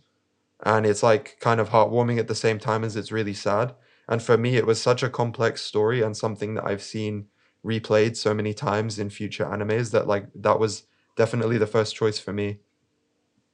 and 0.62 0.86
it's 0.86 1.02
like 1.02 1.38
kind 1.40 1.62
of 1.62 1.70
heartwarming 1.70 2.20
at 2.20 2.28
the 2.28 2.36
same 2.36 2.60
time 2.60 2.84
as 2.84 2.98
it's 2.98 3.14
really 3.14 3.34
sad. 3.34 3.74
And 4.08 4.22
for 4.22 4.38
me, 4.38 4.56
it 4.58 4.66
was 4.66 4.82
such 4.82 5.04
a 5.04 5.10
complex 5.10 5.62
story 5.62 6.02
and 6.02 6.16
something 6.18 6.56
that 6.56 6.66
I've 6.66 6.82
seen 6.84 7.28
replayed 7.66 8.18
so 8.18 8.34
many 8.34 8.54
times 8.54 8.98
in 9.00 9.10
future 9.10 9.46
animes 9.46 9.92
that 9.92 10.08
like 10.08 10.26
that 10.36 10.60
was 10.60 10.84
definitely 11.16 11.58
the 11.58 11.68
first 11.68 11.96
choice 11.96 12.20
for 12.20 12.34
me 12.34 12.60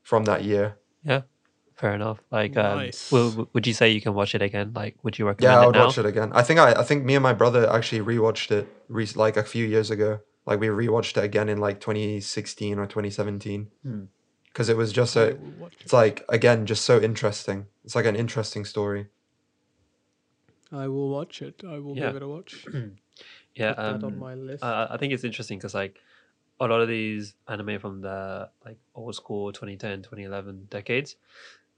from 0.01 0.23
that 0.25 0.43
year. 0.43 0.77
Yeah. 1.03 1.21
Fair 1.75 1.93
enough. 1.93 2.19
Like, 2.31 2.57
um, 2.57 2.77
Nice. 2.79 3.11
will, 3.11 3.29
w- 3.29 3.47
would 3.53 3.67
you 3.67 3.73
say 3.73 3.89
you 3.89 4.01
can 4.01 4.15
watch 4.15 4.33
it 4.33 4.41
again? 4.41 4.71
Like, 4.73 4.95
would 5.03 5.19
you 5.19 5.27
recommend 5.27 5.53
Yeah, 5.53 5.61
I 5.61 5.65
would 5.67 5.75
now? 5.75 5.85
watch 5.85 5.97
it 5.99 6.07
again. 6.07 6.31
I 6.33 6.41
think 6.41 6.59
I, 6.59 6.71
I 6.71 6.83
think 6.83 7.05
me 7.05 7.13
and 7.13 7.21
my 7.21 7.33
brother 7.33 7.69
actually 7.71 8.01
rewatched 8.01 8.49
it 8.49 8.67
re- 8.87 9.07
like 9.15 9.37
a 9.37 9.43
few 9.43 9.63
years 9.65 9.91
ago. 9.91 10.19
Like 10.47 10.59
we 10.59 10.67
rewatched 10.67 11.17
it 11.17 11.23
again 11.23 11.49
in 11.49 11.59
like 11.59 11.79
2016 11.79 12.79
or 12.79 12.85
2017 12.87 13.67
Hmm. 13.83 14.03
because 14.45 14.69
it 14.69 14.77
was 14.77 14.91
just 14.91 15.13
so. 15.13 15.37
It's 15.81 15.93
like 15.93 16.23
again 16.29 16.65
just 16.65 16.83
so 16.85 16.99
interesting. 16.99 17.67
It's 17.83 17.95
like 17.95 18.05
an 18.05 18.15
interesting 18.15 18.65
story. 18.65 19.07
I 20.71 20.87
will 20.87 21.09
watch 21.09 21.41
it. 21.41 21.61
I 21.67 21.79
will 21.79 21.95
Yeah. 21.95 22.07
give 22.07 22.17
it 22.17 22.23
a 22.23 22.27
watch. 22.27 22.65
Yeah. 23.55 23.73
Put 23.73 23.77
that 23.77 24.03
on 24.05 24.13
um, 24.13 24.19
my 24.19 24.35
list. 24.35 24.63
uh, 24.63 24.87
I 24.91 24.97
think 24.97 25.11
it's 25.13 25.23
interesting 25.23 25.57
because 25.57 25.73
like 25.73 25.95
a 26.59 26.67
lot 26.67 26.79
of 26.81 26.87
these 26.87 27.33
anime 27.47 27.79
from 27.79 28.01
the 28.01 28.49
like 28.63 28.77
old 28.93 29.15
school 29.15 29.51
2010, 29.51 30.03
2011 30.03 30.67
decades, 30.69 31.15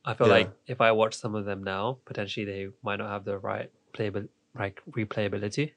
I 0.03 0.13
feel 0.13 0.27
Yeah. 0.27 0.33
like 0.33 0.51
if 0.67 0.81
I 0.81 0.91
watch 0.91 1.13
some 1.13 1.35
of 1.35 1.45
them 1.45 1.63
now, 1.63 1.99
potentially 2.03 2.45
they 2.45 2.67
might 2.83 2.97
not 2.97 3.09
have 3.09 3.23
the 3.23 3.37
right 3.37 3.71
playable 3.93 4.25
like 4.57 4.81
replayability. 4.91 5.71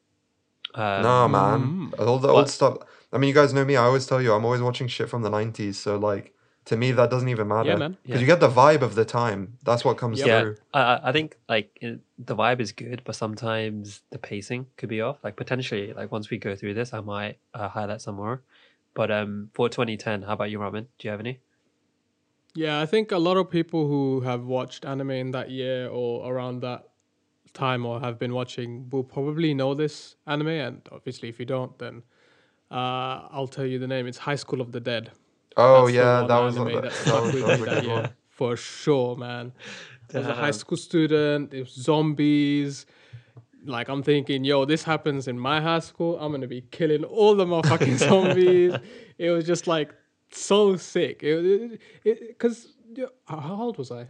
Um, 0.74 1.02
no 1.02 1.28
man, 1.28 1.60
mm. 1.92 2.00
all 2.06 2.18
the 2.18 2.26
But- 2.28 2.34
old 2.34 2.50
stuff. 2.50 2.78
I 3.12 3.18
mean, 3.18 3.28
you 3.28 3.34
guys 3.34 3.52
know 3.54 3.64
me. 3.64 3.76
I 3.76 3.84
always 3.84 4.06
tell 4.06 4.20
you, 4.22 4.32
I'm 4.32 4.44
always 4.44 4.62
watching 4.62 4.88
shit 4.88 5.08
from 5.08 5.22
the 5.22 5.30
90s. 5.30 5.74
So 5.74 5.98
like 5.98 6.34
to 6.66 6.76
me, 6.76 6.92
that 6.92 7.10
doesn't 7.10 7.28
even 7.28 7.48
matter. 7.48 7.76
man. 7.76 7.96
Because 8.02 8.16
Yeah. 8.16 8.20
you 8.20 8.26
get 8.26 8.40
the 8.40 8.48
vibe 8.48 8.82
of 8.82 8.94
the 8.94 9.04
time. 9.04 9.58
That's 9.64 9.84
what 9.84 9.96
comes 9.96 10.20
yeah, 10.20 10.40
through. 10.40 10.56
I, 10.72 10.80
I- 10.80 11.08
I 11.08 11.12
think 11.12 11.36
like 11.48 11.76
it, 11.80 12.00
the 12.18 12.36
vibe 12.36 12.60
is 12.60 12.70
good, 12.72 13.02
but 13.04 13.14
sometimes 13.16 14.02
the 14.10 14.18
pacing 14.18 14.66
could 14.76 14.88
be 14.88 15.00
off. 15.00 15.18
Like 15.24 15.36
potentially, 15.36 15.92
like 15.92 16.12
once 16.12 16.30
we 16.30 16.38
go 16.38 16.54
through 16.54 16.74
this, 16.74 16.92
I 16.92 17.00
might 17.00 17.38
uh, 17.54 17.68
highlight 17.68 18.00
some 18.00 18.14
more. 18.16 18.42
But 18.94 19.10
um, 19.10 19.50
for 19.54 19.68
2010, 19.68 20.22
how 20.22 20.34
about 20.34 20.50
you, 20.50 20.58
Ramen? 20.58 20.86
Do 20.98 21.08
you 21.08 21.10
have 21.10 21.20
any? 21.20 21.40
Yeah, 22.54 22.80
I 22.80 22.86
think 22.86 23.10
a 23.12 23.18
lot 23.18 23.38
of 23.38 23.48
people 23.50 23.88
who 23.88 24.20
have 24.20 24.44
watched 24.44 24.84
anime 24.84 25.10
in 25.12 25.30
that 25.30 25.50
year 25.50 25.88
or 25.88 26.30
around 26.30 26.60
that 26.60 26.88
time 27.54 27.86
or 27.86 27.98
have 28.00 28.18
been 28.18 28.34
watching 28.34 28.88
will 28.90 29.04
probably 29.04 29.54
know 29.54 29.74
this 29.74 30.16
anime. 30.26 30.48
And 30.48 30.82
obviously, 30.92 31.28
if 31.30 31.38
you 31.40 31.46
don't, 31.46 31.76
then 31.78 32.02
uh, 32.70 33.26
I'll 33.30 33.48
tell 33.48 33.64
you 33.66 33.78
the 33.78 33.86
name. 33.86 34.06
It's 34.06 34.18
High 34.18 34.36
School 34.36 34.60
of 34.60 34.72
the 34.72 34.80
Dead. 34.80 35.10
Oh 35.56 35.86
That's 35.86 35.94
yeah, 35.96 36.26
that 36.26 36.38
was, 36.38 36.56
anime 36.56 36.72
that, 36.74 36.82
that 36.82 36.82
that 36.82 36.92
stuck 36.92 37.22
was, 37.24 37.34
with 37.34 37.46
that 37.46 37.48
was 37.48 37.60
me 37.60 37.66
a 37.66 37.66
that 37.66 37.74
good 37.74 37.84
year 37.84 37.94
one. 37.94 38.10
for 38.28 38.56
sure, 38.56 39.16
man. 39.16 39.52
As 40.14 40.26
a 40.26 40.34
high 40.34 40.50
school 40.50 40.76
student, 40.76 41.54
it 41.54 41.60
was 41.60 41.72
zombies. 41.72 42.86
Like 43.64 43.88
I'm 43.88 44.02
thinking, 44.02 44.44
yo, 44.44 44.64
this 44.64 44.82
happens 44.82 45.28
in 45.28 45.38
my 45.38 45.60
high 45.60 45.78
school. 45.78 46.18
I'm 46.18 46.32
gonna 46.32 46.46
be 46.46 46.62
killing 46.70 47.04
all 47.04 47.34
the 47.34 47.46
motherfucking 47.46 47.96
zombies. 48.08 48.74
It 49.18 49.30
was 49.30 49.46
just 49.46 49.66
like 49.66 49.94
so 50.30 50.76
sick. 50.76 51.22
It 51.22 51.80
because 52.04 52.74
how 53.26 53.58
old 53.60 53.78
was 53.78 53.90
I? 53.90 54.08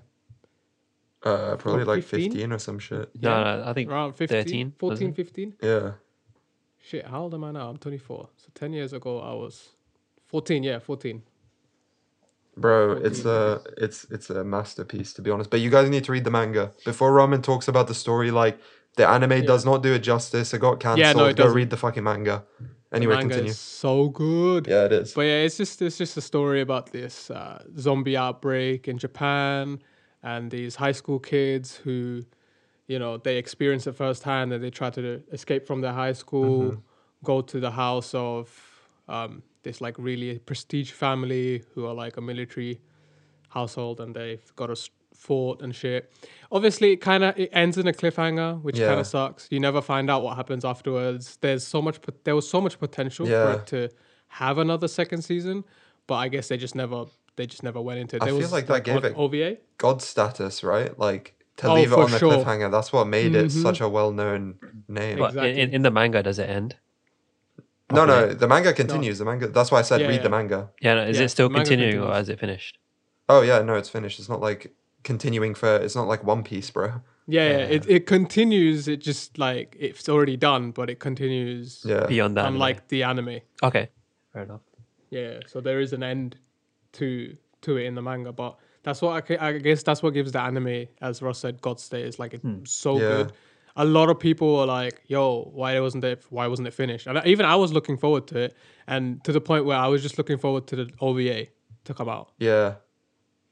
Uh, 1.25 1.57
probably 1.57 1.85
like 1.85 2.03
15? 2.03 2.33
15 2.33 2.53
or 2.53 2.59
some 2.59 2.79
shit. 2.81 3.11
No, 3.21 3.45
no, 3.45 3.65
I 3.65 3.73
think 3.73 3.89
Around 3.91 4.15
15, 4.15 4.43
13, 4.43 4.73
14, 4.79 5.13
15. 5.15 5.55
Yeah. 5.63 5.93
Shit, 6.81 7.07
how 7.07 7.23
old 7.23 7.35
am 7.35 7.45
I 7.45 7.53
now? 7.53 7.69
I'm 7.69 7.77
24. 7.77 8.29
So 8.37 8.49
10 8.55 8.73
years 8.73 8.93
ago, 8.93 9.21
I 9.21 9.33
was 9.33 9.69
14. 10.27 10.65
Yeah, 10.65 10.81
14. 10.81 11.23
Bro, 12.57 13.01
it's 13.03 13.23
14. 13.23 13.27
a 13.27 13.85
it's 13.85 14.05
it's 14.11 14.31
a 14.31 14.45
masterpiece 14.45 15.13
to 15.15 15.23
be 15.23 15.31
honest. 15.31 15.51
But 15.51 15.61
you 15.61 15.71
guys 15.71 15.89
need 15.89 16.05
to 16.05 16.13
read 16.13 16.25
the 16.25 16.31
manga 16.31 16.73
before 16.85 17.13
Ramen 17.13 17.43
talks 17.43 17.67
about 17.69 17.89
the 17.89 17.95
story. 17.95 18.31
Like 18.31 18.59
the 18.97 19.09
anime 19.09 19.45
does 19.45 19.65
not 19.65 19.83
do 19.83 19.95
it 19.95 20.01
justice. 20.01 20.53
It 20.53 20.59
got 20.59 20.79
cancelled. 20.79 20.99
Yeah, 20.99 21.13
no, 21.13 21.29
Go 21.29 21.33
doesn't. 21.33 21.57
read 21.57 21.71
the 21.71 21.77
fucking 21.79 22.05
manga. 22.05 22.45
Anyway, 22.93 23.15
manga 23.15 23.29
continue. 23.31 23.51
is 23.53 23.59
so 23.59 24.11
good. 24.11 24.67
Yeah, 24.67 24.85
it 24.85 24.93
is. 24.93 25.15
But 25.15 25.23
yeah, 25.23 25.45
it's 25.45 25.57
just 25.57 25.81
it's 25.81 25.97
just 25.97 26.17
a 26.19 26.21
story 26.21 26.61
about 26.61 26.93
this 26.93 27.31
uh, 27.31 27.63
zombie 27.79 28.19
outbreak 28.19 28.87
in 28.87 28.99
Japan 28.99 29.81
and 30.23 30.51
these 30.51 30.77
high 30.77 30.93
school 30.93 31.19
kids 31.19 31.75
who, 31.77 32.23
you 32.87 32.99
know, 32.99 33.17
they 33.17 33.39
experience 33.39 33.87
it 33.87 33.97
firsthand 33.97 34.53
and 34.53 34.63
they 34.63 34.71
try 34.71 34.91
to 34.91 35.23
escape 35.33 35.67
from 35.67 35.81
their 35.81 35.95
high 35.95 36.13
school, 36.13 36.77
go 37.25 37.41
to 37.41 37.59
the 37.61 37.71
house 37.71 38.13
of 38.15 38.51
um, 39.09 39.43
this 39.63 39.81
like 39.81 39.97
really 39.99 40.39
prestige 40.41 40.91
family 40.91 41.63
who 41.75 41.87
are 41.87 41.95
like 41.95 42.17
a 42.17 42.21
military 42.21 42.81
household 43.51 44.01
and 44.01 44.15
they've 44.15 44.55
got 44.57 44.69
a 44.71 44.73
s- 44.73 44.91
fort 45.15 45.61
and 45.63 45.75
shit. 45.75 46.11
Obviously, 46.51 46.93
it 46.93 46.97
kind 46.97 47.23
of 47.23 47.39
it 47.39 47.51
ends 47.53 47.79
in 47.79 47.87
a 47.87 47.93
cliffhanger, 47.93 48.61
which 48.63 48.79
kind 48.79 48.99
of 49.01 49.07
sucks. 49.07 49.47
You 49.51 49.61
never 49.61 49.81
find 49.81 50.11
out 50.11 50.23
what 50.23 50.37
happens 50.37 50.65
afterwards. 50.65 51.37
There's 51.41 51.67
so 51.67 51.81
much. 51.83 52.01
pot- 52.01 52.25
There 52.25 52.35
was 52.35 52.49
so 52.49 52.61
much 52.61 52.79
potential 52.79 53.29
Yeah. 53.29 53.53
for 53.55 53.59
it 53.61 53.67
to 53.69 53.89
have 54.29 54.59
another 54.59 54.89
second 54.89 55.23
season, 55.23 55.65
but 56.07 56.15
I 56.17 56.29
guess 56.29 56.49
they 56.49 56.57
just 56.57 56.75
never. 56.75 57.05
They 57.37 57.47
just 57.47 57.63
never 57.63 57.81
went 57.81 57.99
into 57.99 58.17
it. 58.17 58.23
I 58.23 58.27
There 58.27 58.35
feel 58.35 58.43
was 58.43 58.53
like 58.53 58.67
that 58.67 58.85
gave 58.85 59.05
it- 59.05 59.15
OVA. 59.17 59.57
God 59.79 60.03
status, 60.03 60.63
right? 60.63 60.99
Like 60.99 61.35
to 61.59 61.69
Oh, 61.69 61.75
leave 61.75 61.91
it 61.93 61.99
on 61.99 62.11
the 62.11 62.19
sure. 62.19 62.33
cliffhanger. 62.33 62.71
That's 62.71 62.93
what 62.93 63.07
made 63.07 63.35
it 63.35 63.47
Mhm. 63.47 63.63
such 63.63 63.81
a 63.81 63.89
well-known 63.89 64.57
name. 64.89 65.19
But 65.19 65.35
in, 65.37 65.45
in, 65.59 65.71
in 65.77 65.83
the 65.83 65.91
manga, 65.91 66.23
does 66.23 66.39
it 66.39 66.51
end? 66.51 66.77
No, 67.93 68.05
no, 68.05 68.27
the 68.35 68.49
manga 68.49 68.73
continues. 68.73 69.19
The 69.19 69.25
manga. 69.25 69.49
That's 69.49 69.71
why 69.71 69.79
I 69.81 69.83
said 69.83 70.01
Yeah, 70.01 70.09
read 70.09 70.17
yeah. 70.17 70.23
the 70.23 70.31
manga. 70.31 70.71
Yeah, 70.81 70.95
no, 70.95 71.03
is 71.05 71.19
Yeah, 71.19 71.25
it 71.25 71.29
still 71.29 71.49
the 71.49 71.55
manga 71.55 71.69
continuing 71.69 71.95
or 71.95 72.07
continues. 72.07 72.17
has 72.17 72.29
it 72.29 72.41
finished? 72.41 72.79
Oh 73.29 73.43
yeah, 73.43 73.63
no, 73.63 73.75
it's 73.75 73.89
finished. 73.89 74.19
It's 74.19 74.29
not 74.29 74.41
like 74.41 74.75
continuing 75.05 75.55
for. 75.55 75.77
It's 75.77 75.95
not 75.97 76.09
like 76.09 76.25
One 76.25 76.43
Piece, 76.43 76.71
bro. 76.71 76.87
Yeah, 77.27 77.49
yeah. 77.49 77.59
Yeah. 77.59 77.65
It 77.65 77.87
it 77.89 78.07
continues. 78.07 78.89
It 78.89 79.01
just 79.01 79.39
like 79.39 79.77
it's 79.79 80.09
already 80.09 80.37
done, 80.37 80.73
but 80.73 80.91
it 80.91 80.99
continues. 80.99 81.83
Yeah. 81.85 82.07
Beyond 82.07 82.37
that. 82.37 82.47
Unlike 82.47 82.89
the 82.89 83.05
anime. 83.05 83.41
Okay, 83.63 83.89
fair 84.33 84.43
enough. 84.43 84.61
Yeah, 85.11 85.41
so 85.47 85.61
there 85.61 85.81
is 85.81 85.93
an 85.93 86.03
end 86.03 86.37
to 86.93 87.37
to 87.63 87.77
it 87.77 87.85
in 87.85 87.95
the 87.95 88.03
manga, 88.03 88.33
but 88.33 88.59
that's 88.83 89.01
what 89.01 89.13
I, 89.13 89.21
ca- 89.21 89.39
I 89.41 89.59
guess 89.59 89.83
that's 89.83 90.03
what 90.03 90.15
gives 90.15 90.33
the 90.33 90.41
anime, 90.41 90.87
as 91.01 91.23
Ross 91.23 91.39
said, 91.39 91.61
God 91.63 91.79
stays 91.79 92.19
like 92.19 92.35
it's 92.35 92.43
hmm. 92.43 92.65
so 92.65 92.95
Yeah. 92.95 93.09
good. 93.09 93.33
A 93.77 93.85
lot 93.85 94.11
of 94.11 94.19
people 94.19 94.57
were 94.57 94.67
like, 94.67 95.01
"Yo, 95.07 95.51
why 95.55 95.79
wasn't 95.81 96.05
it? 96.05 96.25
Why 96.31 96.47
wasn't 96.47 96.69
it 96.69 96.75
finished?" 96.75 97.07
And 97.07 97.21
even 97.27 97.47
I 97.47 97.57
was 97.57 97.73
looking 97.73 97.97
forward 97.97 98.27
to 98.29 98.39
it, 98.39 98.57
and 98.87 99.23
to 99.25 99.33
the 99.33 99.41
point 99.41 99.65
where 99.65 99.79
I 99.79 99.87
was 99.89 100.03
just 100.03 100.19
looking 100.19 100.39
forward 100.39 100.67
to 100.69 100.77
the 100.77 100.91
OVA 101.01 101.47
to 101.85 101.95
come 101.95 102.09
out, 102.09 102.33
Yeah. 102.39 102.75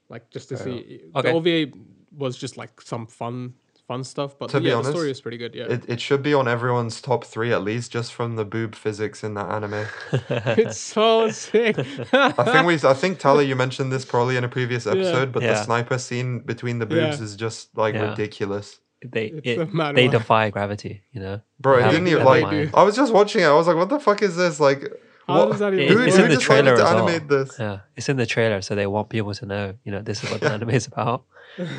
like 0.08 0.30
just 0.30 0.48
to 0.50 0.56
see. 0.56 1.00
Okay. 1.16 1.28
The 1.28 1.32
OVA 1.32 1.72
was 2.16 2.36
just 2.36 2.56
like 2.56 2.80
some 2.82 3.06
fun, 3.06 3.54
fun 3.88 4.04
stuff, 4.04 4.38
but 4.38 4.50
To 4.50 4.60
be 4.60 4.70
honest, 4.72 4.88
the 4.90 4.96
story 4.98 5.10
is 5.10 5.20
pretty 5.20 5.38
good. 5.38 5.54
Yeah, 5.54 5.64
It, 5.74 5.88
it 5.88 6.00
should 6.00 6.22
be 6.22 6.34
on 6.34 6.46
everyone's 6.48 7.00
top 7.00 7.24
three 7.24 7.52
at 7.52 7.62
least, 7.62 7.90
just 7.92 8.12
from 8.12 8.36
the 8.36 8.44
boob 8.44 8.74
physics 8.74 9.24
in 9.24 9.34
that 9.34 9.50
anime. 9.50 9.86
it's 10.12 10.78
so 10.78 11.30
sick. 11.30 11.78
I 12.12 12.30
think 12.32 12.66
we, 12.66 12.74
I 12.88 12.94
think 12.94 13.18
Tala, 13.18 13.42
you 13.42 13.56
mentioned 13.56 13.90
this 13.92 14.04
probably 14.04 14.36
in 14.36 14.44
a 14.44 14.48
previous 14.48 14.86
episode, 14.86 15.32
but 15.32 15.42
the 15.42 15.56
sniper 15.64 15.98
scene 15.98 16.40
between 16.40 16.78
the 16.78 16.86
boobs 16.86 17.18
Yeah. 17.18 17.24
is 17.24 17.36
just 17.36 17.76
like 17.76 17.94
Yeah. 17.94 18.10
ridiculous, 18.10 18.78
They 19.02 19.26
it, 19.26 19.44
they 19.44 19.56
one. 19.56 20.10
defy 20.10 20.50
gravity, 20.50 21.02
you 21.12 21.20
know. 21.22 21.40
bro. 21.58 21.78
It 21.78 21.90
didn't 21.90 22.08
even 22.08 22.24
like. 22.24 22.50
they. 22.50 22.70
I 22.74 22.82
was 22.82 22.94
just 22.96 23.12
watching 23.14 23.40
it. 23.42 23.46
I 23.46 23.54
was 23.54 23.66
like, 23.66 23.76
what 23.76 23.88
the 23.88 23.98
fuck 23.98 24.20
is 24.22 24.36
this? 24.36 24.60
Like, 24.60 24.82
How 25.26 25.38
what- 25.46 25.50
does 25.52 25.60
that 25.60 25.72
even 25.72 25.84
It- 25.86 25.88
who, 25.90 25.96
work? 26.00 26.06
it's 26.08 26.16
who 26.16 26.24
in 26.24 26.30
the 26.30 26.36
trailer 26.36 26.76
to 26.76 26.82
as 26.84 26.94
well. 26.94 27.20
this? 27.20 27.56
Yeah, 27.58 27.78
it's 27.96 28.08
in 28.10 28.16
the 28.18 28.26
trailer, 28.26 28.60
so 28.60 28.74
they 28.74 28.86
want 28.86 29.08
people 29.08 29.32
to 29.34 29.46
know, 29.46 29.74
you 29.84 29.92
know, 29.92 30.02
this 30.02 30.22
is 30.22 30.30
what 30.30 30.40
the 30.42 30.52
anime 30.52 30.70
is 30.70 30.86
about. 30.86 31.24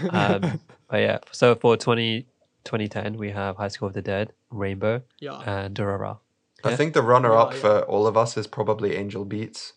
Um, 0.10 0.60
but 0.90 0.98
yeah, 0.98 1.20
so 1.32 1.54
for 1.56 1.78
20, 1.78 2.24
2010, 2.64 3.18
we 3.18 3.30
have 3.32 3.56
High 3.58 3.68
School 3.68 3.88
of 3.90 3.94
the 3.94 4.02
Dead, 4.02 4.34
Rainbow, 4.50 5.04
Yeah. 5.20 5.42
and 5.46 5.76
Durara. 5.76 6.18
I 6.64 6.76
think 6.76 6.94
the 6.94 7.02
runner 7.04 7.36
up 7.36 7.52
Yeah, 7.52 7.56
yeah. 7.56 7.62
for 7.62 7.80
all 7.84 8.08
of 8.08 8.18
us 8.18 8.36
is 8.38 8.48
probably 8.48 8.96
Angel 8.96 9.26
Beats. 9.26 9.74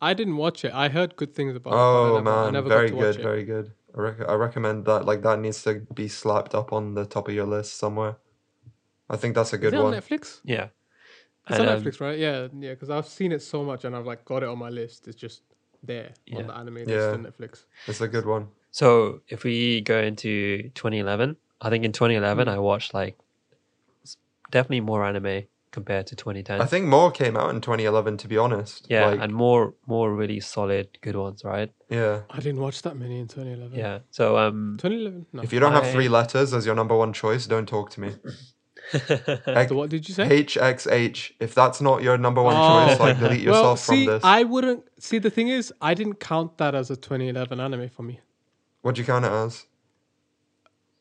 I 0.00 0.14
didn't 0.14 0.36
watch 0.36 0.64
it. 0.64 0.72
I 0.74 0.88
heard 0.88 1.14
good 1.14 1.34
things 1.34 1.54
about 1.54 1.72
it. 1.72 1.76
Oh 1.76 2.14
never- 2.18 2.30
I 2.30 2.44
man, 2.44 2.52
never 2.54 2.68
got 2.68 2.74
very 2.76 2.88
to 2.90 2.94
watch 2.96 3.02
good, 3.04 3.16
it. 3.16 3.22
very 3.22 3.44
good. 3.44 3.72
I, 3.96 4.00
rec- 4.00 4.28
I 4.28 4.34
recommend 4.34 4.84
that. 4.86 5.04
Like 5.04 5.22
that 5.22 5.38
needs 5.40 5.62
to 5.64 5.80
be 5.94 6.08
slapped 6.08 6.54
up 6.54 6.72
on 6.72 6.94
the 6.94 7.04
top 7.06 7.28
of 7.28 7.34
your 7.34 7.46
list 7.46 7.76
somewhere. 7.78 8.16
I 9.10 9.16
think 9.16 9.34
that's 9.34 9.52
a 9.52 9.56
Is 9.56 9.60
good 9.60 9.74
it 9.74 9.78
on 9.78 9.84
one. 9.84 9.94
Netflix? 9.94 10.40
Yeah. 10.44 10.68
It's 11.48 11.58
And, 11.58 11.68
on 11.68 11.76
um, 11.76 11.82
Netflix, 11.82 12.00
right? 12.00 12.18
Yeah, 12.18 12.48
yeah. 12.58 12.70
Because 12.70 12.88
I've 12.90 13.06
seen 13.06 13.32
it 13.32 13.42
so 13.42 13.62
much, 13.64 13.84
and 13.84 13.94
I've 13.96 14.06
like 14.06 14.24
got 14.24 14.42
it 14.42 14.48
on 14.48 14.58
my 14.58 14.68
list. 14.70 15.08
It's 15.08 15.16
just 15.16 15.42
there 15.82 16.12
Yeah. 16.26 16.38
on 16.38 16.46
the 16.46 16.54
anime 16.56 16.74
list 16.76 16.88
Yeah. 16.88 17.10
on 17.12 17.24
Netflix. 17.24 17.64
It's 17.86 18.00
a 18.00 18.08
good 18.08 18.24
one. 18.26 18.48
So 18.70 19.20
if 19.28 19.44
we 19.44 19.80
go 19.82 19.98
into 20.00 20.70
2011, 20.74 21.36
I 21.60 21.68
think 21.68 21.84
in 21.84 21.92
2011 21.92 22.46
Hmm. 22.46 22.54
I 22.54 22.58
watched 22.58 22.94
like 22.94 23.18
s- 24.04 24.16
definitely 24.50 24.80
more 24.80 25.04
anime 25.04 25.44
compared 25.72 26.06
to 26.08 26.14
2010. 26.16 26.60
I 26.60 26.66
think 26.66 26.86
more 26.86 27.10
came 27.10 27.36
out 27.36 27.50
in 27.54 27.60
2011. 27.60 28.18
To 28.18 28.28
be 28.28 28.38
honest. 28.38 28.86
yeah, 28.88 29.06
Like, 29.06 29.20
and 29.20 29.32
more 29.34 29.74
more 29.86 30.14
really 30.14 30.38
solid 30.40 30.86
good 31.00 31.16
ones, 31.16 31.42
right? 31.44 31.72
yeah. 31.88 32.20
I 32.30 32.36
didn't 32.40 32.60
watch 32.60 32.82
that 32.82 32.96
many 32.96 33.18
in 33.18 33.26
2011. 33.26 33.76
Yeah. 33.78 33.98
So 34.10 34.38
um 34.38 34.76
2011. 34.78 35.26
No. 35.32 35.42
If 35.42 35.52
you 35.52 35.58
don't 35.60 35.72
have 35.72 35.90
three 35.90 36.08
letters 36.08 36.54
as 36.54 36.64
your 36.66 36.74
number 36.76 36.96
one 36.96 37.12
choice, 37.12 37.46
don't 37.46 37.66
talk 37.66 37.90
to 37.90 38.00
me. 38.00 38.10
So 38.92 39.74
what 39.80 39.90
did 39.90 40.08
you 40.08 40.14
say? 40.14 40.44
HXH. 40.44 41.32
If 41.40 41.54
that's 41.54 41.80
not 41.80 42.02
your 42.02 42.18
number 42.18 42.42
one 42.42 42.56
Oh. 42.56 42.86
choice, 42.86 43.00
like 43.00 43.18
delete 43.18 43.40
yourself 43.48 43.64
well, 43.88 43.96
from 43.96 44.04
this. 44.06 44.22
I 44.24 44.42
wouldn't 44.44 44.84
see. 44.98 45.18
The 45.18 45.30
thing 45.30 45.48
is, 45.48 45.72
I 45.80 45.94
didn't 45.94 46.20
count 46.20 46.58
that 46.58 46.74
as 46.74 46.90
a 46.90 46.96
2011 46.96 47.60
anime 47.60 47.88
for 47.88 48.02
me 48.02 48.20
What'd 48.82 48.98
you 48.98 49.04
count 49.04 49.24
it 49.24 49.32
as? 49.32 49.66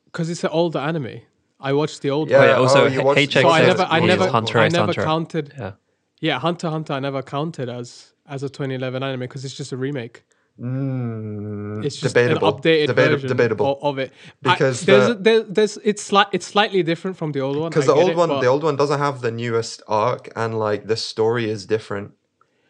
because 0.06 0.30
it's 0.30 0.44
an 0.44 0.50
older 0.52 0.80
anime. 0.80 1.22
I 1.62 1.74
watched 1.74 2.02
the 2.02 2.10
old 2.10 2.30
Yeah, 2.30 2.38
oh, 2.38 2.40
one. 2.40 2.50
yeah, 2.50 2.56
also 2.56 2.84
oh, 2.84 2.88
you 2.88 3.04
watched- 3.04 3.20
HX 3.32 3.42
so 3.42 3.50
I 3.50 3.60
X 3.60 3.68
never, 3.68 3.84
I 3.84 4.00
never, 4.00 4.28
Hunter 4.28 4.60
I 4.60 4.66
x 4.66 4.74
never 4.74 4.86
Hunter. 4.88 5.04
counted. 5.04 5.54
Yeah. 5.58 5.72
Yeah, 6.20 6.40
Hunter 6.40 6.70
Hunter. 6.70 6.94
I 6.94 7.00
never 7.00 7.22
counted 7.22 7.70
as 7.70 8.14
as 8.28 8.44
a 8.44 8.50
2011 8.50 9.04
anime 9.04 9.20
because 9.22 9.44
it's 9.46 9.56
just 9.56 9.72
a 9.72 9.78
remake. 9.78 10.24
Mm, 10.60 11.84
It's 11.86 11.98
just 11.98 12.14
debatable. 12.16 12.48
an 12.48 12.54
updated 12.54 12.88
Debata- 12.88 13.10
version 13.12 13.28
debatable. 13.30 13.80
o- 13.82 13.90
of, 13.90 14.00
it. 14.00 14.12
Because 14.42 14.84
I, 14.84 14.86
there's, 14.86 15.08
the- 15.08 15.12
a, 15.14 15.16
there, 15.16 15.44
there's 15.44 15.78
it's 15.84 16.04
slight 16.04 16.28
it's 16.32 16.46
slightly 16.46 16.84
different 16.84 17.18
from 17.18 17.32
the 17.32 17.40
old 17.42 17.58
one. 17.58 17.70
Because 17.70 17.86
the 17.88 17.94
old 17.94 18.12
it, 18.12 18.16
one, 18.18 18.30
the 18.30 18.48
old 18.48 18.64
one 18.64 18.76
doesn't 18.76 19.00
have 19.00 19.22
the 19.22 19.32
newest 19.32 19.82
arc, 19.88 20.30
and 20.36 20.58
like 20.60 20.88
the 20.88 20.96
story 20.98 21.50
is 21.50 21.66
different. 21.66 22.12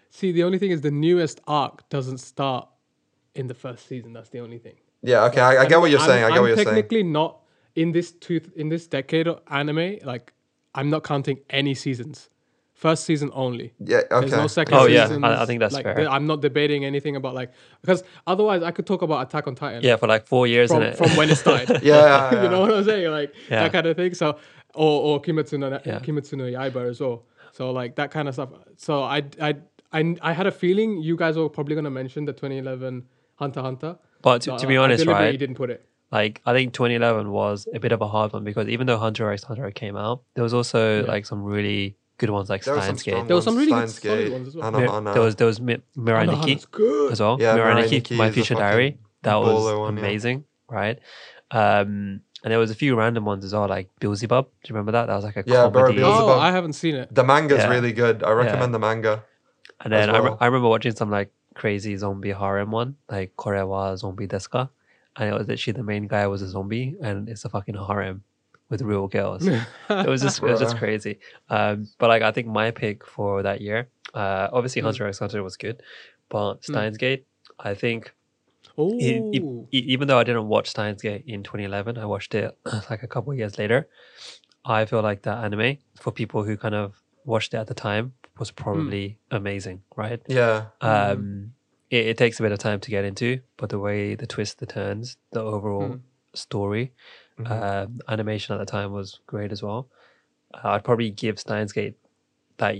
see 0.09 0.31
the 0.31 0.43
only 0.43 0.59
thing 0.59 0.71
is 0.71 0.81
the 0.81 0.91
newest 0.91 1.41
arc 1.47 1.87
doesn't 1.89 2.19
start 2.19 2.67
in 3.35 3.47
the 3.47 3.53
first 3.53 3.87
season. 3.87 4.13
That's 4.13 4.29
the 4.29 4.39
only 4.39 4.57
thing. 4.59 4.75
Yeah, 5.03 5.25
okay, 5.25 5.41
I, 5.41 5.63
I 5.63 5.65
get 5.65 5.79
what 5.79 5.89
you're 5.91 5.99
I'm- 5.99 6.09
saying. 6.09 6.23
I 6.23 6.27
get 6.29 6.35
I'm 6.37 6.41
what 6.43 6.47
you're 6.47 6.55
saying. 6.57 6.67
technically 6.67 7.03
not 7.03 7.40
in 7.75 7.91
this 7.91 8.11
two 8.11 8.41
in 8.55 8.69
this 8.69 8.87
decade 8.87 9.27
of 9.27 9.41
anime. 9.49 9.97
Like 10.03 10.33
I'm 10.75 10.89
not 10.89 11.03
counting 11.03 11.39
any 11.49 11.73
seasons. 11.75 12.29
First 12.73 13.03
season 13.03 13.29
only. 13.33 13.73
Yeah, 13.79 13.97
okay. 13.97 14.21
There's 14.21 14.31
no 14.31 14.47
second 14.47 14.73
Oh, 14.73 14.87
yeah, 14.87 15.05
seasons. 15.05 15.23
I- 15.23 15.43
I 15.43 15.45
think 15.45 15.59
that's 15.59 15.73
like, 15.75 15.83
fair. 15.83 16.09
I'm 16.09 16.25
not 16.25 16.41
debating 16.41 16.83
anything 16.83 17.15
about 17.15 17.35
like 17.35 17.51
because 17.81 18.03
otherwise 18.25 18.63
I 18.63 18.71
could 18.71 18.87
talk 18.87 19.03
about 19.03 19.27
Attack 19.27 19.45
on 19.47 19.53
Titan. 19.53 19.83
Yeah, 19.83 19.97
for 19.97 20.07
like 20.07 20.25
4 20.25 20.47
years 20.47 20.71
From, 20.71 20.81
in 20.81 20.87
it. 20.89 20.97
from 20.97 21.11
when 21.15 21.29
it 21.29 21.35
started. 21.35 21.69
Yeah, 21.83 22.31
you 22.35 22.41
yeah. 22.43 22.47
know 22.49 22.61
what 22.61 22.73
I'm 22.73 22.83
saying? 22.83 23.11
Like 23.11 23.33
Yeah. 23.49 23.63
that 23.63 23.71
kind 23.71 23.85
of 23.85 23.95
thing. 23.95 24.15
So 24.15 24.37
or 24.73 25.01
or 25.03 25.21
Kimetsu 25.21 25.59
no 25.59 25.69
Yeah. 25.85 25.99
Kimetsu 25.99 26.33
no 26.37 26.45
Yaiba 26.45 26.89
as 26.89 26.99
well. 27.01 27.23
So 27.51 27.71
like 27.71 27.95
that 27.97 28.09
kind 28.09 28.27
of 28.27 28.33
stuff. 28.33 28.49
So 28.77 29.03
I 29.03 29.23
I 29.39 29.57
I 29.93 30.15
I 30.21 30.31
had 30.33 30.47
a 30.47 30.51
feeling 30.51 30.97
you 31.03 31.15
guys 31.15 31.37
were 31.37 31.49
probably 31.49 31.75
gonna 31.75 31.91
mention 31.91 32.25
the 32.25 32.33
2011 32.33 33.05
Hunter 33.35 33.61
Hunter. 33.61 33.97
But 34.23 34.41
to, 34.43 34.51
So 34.51 34.57
to 34.57 34.65
be 34.67 34.77
honest, 34.77 35.03
deliberately 35.03 35.31
right? 35.31 35.39
didn't 35.39 35.55
put 35.55 35.69
it. 35.69 35.85
Like 36.11 36.41
I 36.45 36.53
think 36.53 36.73
2011 36.73 37.31
was 37.31 37.67
a 37.73 37.79
bit 37.79 37.91
of 37.91 38.01
a 38.01 38.07
hard 38.07 38.33
one 38.33 38.43
because 38.43 38.67
even 38.67 38.85
though 38.87 38.97
Hunter 38.97 39.31
x 39.31 39.43
Hunter 39.43 39.69
came 39.71 39.95
out, 39.95 40.21
there 40.35 40.43
was 40.43 40.53
also 40.53 41.05
like 41.05 41.25
some 41.25 41.43
really 41.43 41.95
good 42.17 42.29
ones 42.29 42.49
like 42.49 42.63
There 42.63 42.75
were 42.75 42.81
Steins 42.81 43.01
Gate. 43.03 43.27
There 43.27 43.35
was 43.35 43.45
some 43.45 43.55
ones, 43.55 43.67
really 43.67 43.81
good 43.81 43.89
Steins 43.89 44.01
solid 44.03 44.23
Gate, 44.25 44.31
ones 44.33 44.47
as 44.49 44.55
well. 44.55 44.63
Hana 44.65 44.77
Mir- 44.79 44.89
Hana. 44.91 45.13
there 45.13 45.21
was 45.21 45.35
there 45.37 45.47
was 45.47 45.61
Mi- 45.61 45.81
Mirai 45.97 46.25
Hunter 46.25 46.31
x 46.33 46.39
Nikki 46.41 46.49
Hunter's 46.51 46.65
good. 46.65 47.11
as 47.13 47.19
well. 47.21 47.37
Yeah, 47.39 47.55
Mirai 47.57 47.71
Mirai 47.73 47.75
Nikki, 47.83 47.95
Nikki 47.95 48.17
My 48.17 48.27
is 48.27 48.33
Future 48.33 48.55
Diary. 48.55 48.97
That 49.23 49.35
was 49.35 49.49
baller 49.63 49.79
one, 49.79 49.95
yeah. 49.97 50.03
amazing, 50.03 50.43
right? 50.69 50.99
Um, 51.51 52.21
and 52.43 52.51
there 52.51 52.59
was 52.59 52.71
a 52.71 52.75
few 52.75 52.95
random 52.95 53.25
ones 53.25 53.45
as 53.45 53.53
well, 53.53 53.67
like 53.67 53.89
Beelzebub. 53.99 54.45
Do 54.45 54.67
you 54.67 54.73
remember 54.75 54.91
that? 54.93 55.05
That 55.07 55.15
was 55.15 55.23
like 55.25 55.37
a 55.37 55.43
Yeah, 55.45 55.67
bro, 55.69 55.83
comedy. 55.83 55.99
Beelzebub. 55.99 56.29
Oh, 56.29 56.39
I 56.39 56.51
haven't 56.51 56.73
seen 56.73 56.95
it. 56.95 57.13
the 57.13 57.23
manga's 57.23 57.59
Yeah. 57.59 57.69
really 57.69 57.93
good. 57.93 58.23
I 58.23 58.31
recommend 58.31 58.73
the 58.73 58.79
manga. 58.79 59.23
And 59.83 59.93
then 59.93 60.09
as 60.09 60.15
I, 60.15 60.19
re- 60.19 60.35
I 60.39 60.45
remember 60.47 60.67
watching 60.69 60.95
some 60.95 61.09
like 61.09 61.31
crazy 61.55 61.95
zombie 61.97 62.31
harem 62.31 62.71
one, 62.71 62.95
like 63.09 63.35
Kore 63.35 63.65
wa 63.65 63.95
Zombie 63.95 64.27
Desu 64.27 64.49
ka. 64.49 64.69
And 65.17 65.29
it 65.29 65.37
was 65.37 65.47
literally 65.47 65.75
the 65.77 65.83
main 65.83 66.07
guy 66.07 66.25
was 66.27 66.41
a 66.41 66.47
zombie 66.47 66.95
and 67.01 67.27
it's 67.29 67.43
a 67.45 67.49
fucking 67.49 67.75
harem 67.75 68.23
with 68.69 68.81
real 68.81 69.07
girls. 69.07 69.45
it 69.89 70.07
was 70.07 70.21
just 70.21 70.37
it 70.39 70.43
was 70.45 70.59
just 70.59 70.77
crazy. 70.77 71.19
Um, 71.49 71.87
but 71.99 72.07
like 72.07 72.21
I 72.21 72.31
think 72.31 72.47
my 72.47 72.71
pick 72.71 73.05
for 73.05 73.43
that 73.43 73.59
year, 73.61 73.89
uh, 74.13 74.47
obviously 74.53 74.81
Mm. 74.81 74.85
Hunter 74.85 75.07
x 75.07 75.19
Hunter 75.19 75.43
was 75.43 75.57
good, 75.57 75.81
but 76.29 76.63
Steins 76.63 76.97
Gate, 76.97 77.25
I 77.59 77.73
think 77.73 78.13
e- 79.01 79.39
e- 79.71 79.77
even 79.93 80.07
though 80.07 80.17
I 80.17 80.23
didn't 80.23 80.47
watch 80.47 80.69
Steins 80.69 81.01
Gate 81.01 81.23
in 81.27 81.43
2011, 81.43 81.97
I 81.97 82.05
watched 82.05 82.33
it 82.35 82.57
like 82.89 83.03
a 83.03 83.07
couple 83.07 83.31
of 83.33 83.37
years 83.37 83.57
later. 83.57 83.89
I 84.63 84.85
feel 84.85 85.01
like 85.01 85.23
that 85.23 85.43
anime 85.43 85.77
for 85.99 86.11
people 86.11 86.43
who 86.43 86.55
kind 86.55 86.75
of 86.75 87.01
watched 87.25 87.53
it 87.53 87.57
at 87.57 87.67
the 87.67 87.73
time 87.73 88.13
was 88.39 88.51
probably 88.51 89.17
amazing, 89.31 89.81
right? 89.95 90.21
Yeah, 90.27 90.67
Um, 90.81 91.53
it, 91.91 92.07
it 92.07 92.17
takes 92.17 92.39
a 92.39 92.43
bit 92.43 92.51
of 92.51 92.57
time 92.59 92.79
to 92.79 92.89
get 92.89 93.05
into, 93.05 93.39
but 93.57 93.69
the 93.69 93.77
way 93.77 94.15
the 94.15 94.25
twist, 94.25 94.57
the 94.59 94.65
turns, 94.65 95.17
the 95.31 95.41
overall 95.41 95.99
story, 96.33 96.93
um, 97.45 97.99
animation 98.07 98.55
at 98.55 98.59
the 98.59 98.65
time 98.65 98.91
was 98.91 99.19
great 99.27 99.51
as 99.51 99.61
well. 99.61 99.87
Uh, 100.53 100.69
I'd 100.69 100.83
probably 100.83 101.09
give 101.11 101.37
Steins 101.39 101.71
Gate 101.71 101.97
that 102.57 102.75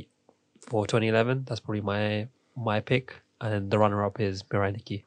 for 0.62 0.86
2011. 0.88 1.46
That's 1.48 1.60
probably 1.60 1.82
my 1.82 2.28
my 2.56 2.80
pick, 2.80 3.22
and 3.40 3.72
the 3.72 3.80
runner 3.80 4.04
up 4.06 4.20
is 4.20 4.44
Mirai 4.44 4.74
Nikki. 4.74 5.06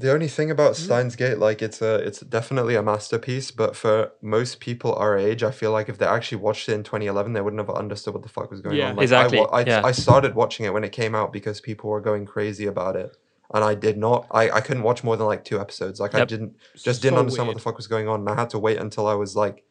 The 0.00 0.12
only 0.12 0.28
thing 0.28 0.48
about 0.50 0.76
Steins 0.76 1.16
Gate, 1.16 1.38
like 1.38 1.60
it's 1.60 1.82
a, 1.82 1.96
it's 1.96 2.20
definitely 2.20 2.76
a 2.76 2.82
masterpiece. 2.82 3.50
But 3.50 3.74
for 3.74 4.12
most 4.22 4.60
people 4.60 4.94
our 4.94 5.18
age, 5.18 5.42
I 5.42 5.50
feel 5.50 5.72
like 5.72 5.88
if 5.88 5.98
they 5.98 6.06
actually 6.06 6.38
watched 6.38 6.68
it 6.68 6.74
in 6.74 6.84
2011, 6.84 7.32
they 7.32 7.40
wouldn't 7.40 7.58
have 7.58 7.68
understood 7.70 8.14
what 8.14 8.22
the 8.22 8.28
fuck 8.28 8.50
was 8.50 8.60
going 8.60 8.76
Yeah. 8.76 8.90
on. 8.90 8.96
Like, 8.96 9.02
Exactly, 9.04 9.40
I, 9.40 9.42
I, 9.44 9.64
yeah. 9.64 9.80
I 9.84 9.90
started 9.92 10.34
watching 10.36 10.66
it 10.66 10.72
when 10.72 10.84
it 10.84 10.92
came 10.92 11.16
out 11.16 11.32
because 11.32 11.60
people 11.60 11.90
were 11.90 12.00
going 12.00 12.26
crazy 12.26 12.66
about 12.66 12.94
it, 12.94 13.16
and 13.54 13.64
I 13.64 13.74
did 13.74 13.96
not. 13.96 14.26
I, 14.30 14.50
I 14.50 14.60
couldn't 14.60 14.82
watch 14.82 15.02
more 15.02 15.16
than 15.16 15.26
like 15.26 15.44
two 15.44 15.60
episodes. 15.60 16.00
Like 16.00 16.14
I 16.14 16.24
didn't 16.24 16.56
just 16.74 17.02
didn't 17.02 17.16
so 17.16 17.20
understand 17.20 17.48
what 17.48 17.54
the 17.54 17.62
fuck 17.62 17.76
was 17.76 17.86
going 17.86 18.08
on, 18.08 18.20
and 18.20 18.28
I 18.28 18.34
had 18.34 18.50
to 18.50 18.58
wait 18.58 18.78
until 18.78 19.06
I 19.06 19.14
was 19.14 19.36
like, 19.36 19.64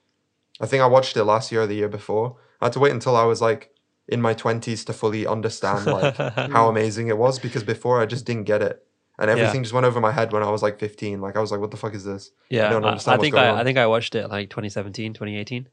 I 0.60 0.66
think 0.66 0.82
I 0.82 0.88
watched 0.88 1.16
it 1.18 1.24
last 1.24 1.52
year 1.52 1.62
or 1.62 1.68
the 1.68 1.76
year 1.76 1.90
before. 1.90 2.38
I 2.62 2.66
had 2.66 2.74
to 2.74 2.80
wait 2.80 2.92
until 2.92 3.16
I 3.16 3.24
was 3.24 3.42
like 3.42 3.72
in 4.08 4.22
my 4.22 4.34
20s 4.34 4.86
to 4.86 4.94
fully 4.94 5.28
understand 5.28 5.86
like 5.86 6.16
how 6.36 6.70
amazing 6.70 7.08
it 7.08 7.18
was 7.18 7.40
because 7.40 7.63
before 7.63 8.02
I 8.02 8.06
just 8.06 8.26
didn't 8.26 8.46
get 8.46 8.62
it. 8.62 8.84
And 9.20 9.32
everything 9.32 9.63
just 9.63 9.74
went 9.74 9.86
over 9.86 10.00
my 10.00 10.12
head 10.12 10.32
when 10.32 10.44
I 10.44 10.52
was 10.52 10.62
like 10.62 10.78
15. 10.80 11.22
Like 11.22 11.36
I 11.36 11.40
was 11.40 11.52
like, 11.52 11.60
what 11.60 11.72
the 11.72 11.78
fuck 11.78 11.96
is 11.96 12.04
this? 12.04 12.30
Yeah, 12.50 12.70
don't 12.70 12.86
I, 12.86 12.90
understand 12.90 13.13
I 13.13 13.18
what's 13.18 13.26
think 13.26 13.36
I, 13.36 13.50
on. 13.50 13.58
I 13.58 13.63
think 13.63 13.80
I 13.80 13.88
watched 13.88 14.13
it 14.13 14.30
like 14.30 14.52
2017, 14.52 15.13
2018. 15.13 15.68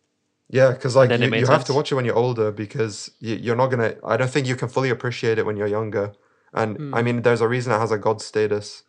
Yeah, 0.49 0.71
because 0.71 0.97
like 0.97 1.11
you, 1.11 1.35
you 1.35 1.47
have 1.47 1.65
to 1.67 1.75
watch 1.75 1.93
it 1.93 1.95
when 1.95 2.05
you're 2.05 2.17
older 2.17 2.51
because 2.51 3.11
you, 3.19 3.35
you're 3.35 3.57
not 3.57 3.69
gonna. 3.69 3.97
I 4.05 4.17
don't 4.17 4.31
think 4.31 4.47
you 4.47 4.57
can 4.57 4.69
fully 4.69 4.91
appreciate 4.91 5.39
it 5.39 5.45
when 5.45 5.57
you're 5.57 5.67
younger. 5.67 6.13
And 6.55 6.95
I 6.95 7.03
mean, 7.03 7.23
there's 7.23 7.41
a 7.41 7.49
reason 7.49 7.73
it 7.73 7.79
has 7.79 7.91
a 7.91 7.99
god 7.99 8.23
status. 8.23 8.85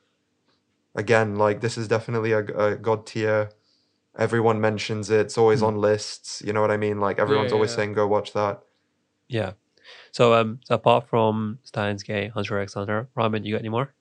Again, 0.94 1.36
like 1.36 1.62
this 1.62 1.78
is 1.78 1.88
definitely 1.88 2.32
a, 2.32 2.40
a 2.40 2.76
god 2.76 3.06
tier. 3.06 3.50
Everyone 4.18 4.62
mentions 4.62 5.10
it. 5.10 5.22
It's 5.22 5.38
always 5.38 5.62
on 5.62 5.76
lists. 5.76 6.42
You 6.46 6.54
know 6.54 6.62
what 6.62 6.72
I 6.72 6.78
mean? 6.78 7.00
Like 7.02 7.20
everyone's 7.20 7.52
yeah, 7.52 7.56
always 7.56 7.72
yeah. 7.72 7.78
saying, 7.78 7.94
"Go 7.94 8.08
watch 8.08 8.34
that." 8.34 8.62
Yeah. 9.28 9.54
So 10.12 10.34
um, 10.34 10.60
so 10.64 10.76
apart 10.76 11.08
from 11.10 11.60
Steins 11.64 12.04
Gate, 12.04 12.32
Hunter 12.32 12.60
x 12.60 12.76
Hunter, 12.76 13.10
Ramen, 13.18 13.44
you 13.44 13.56
got 13.56 13.60
any 13.60 13.70
more? 13.70 13.94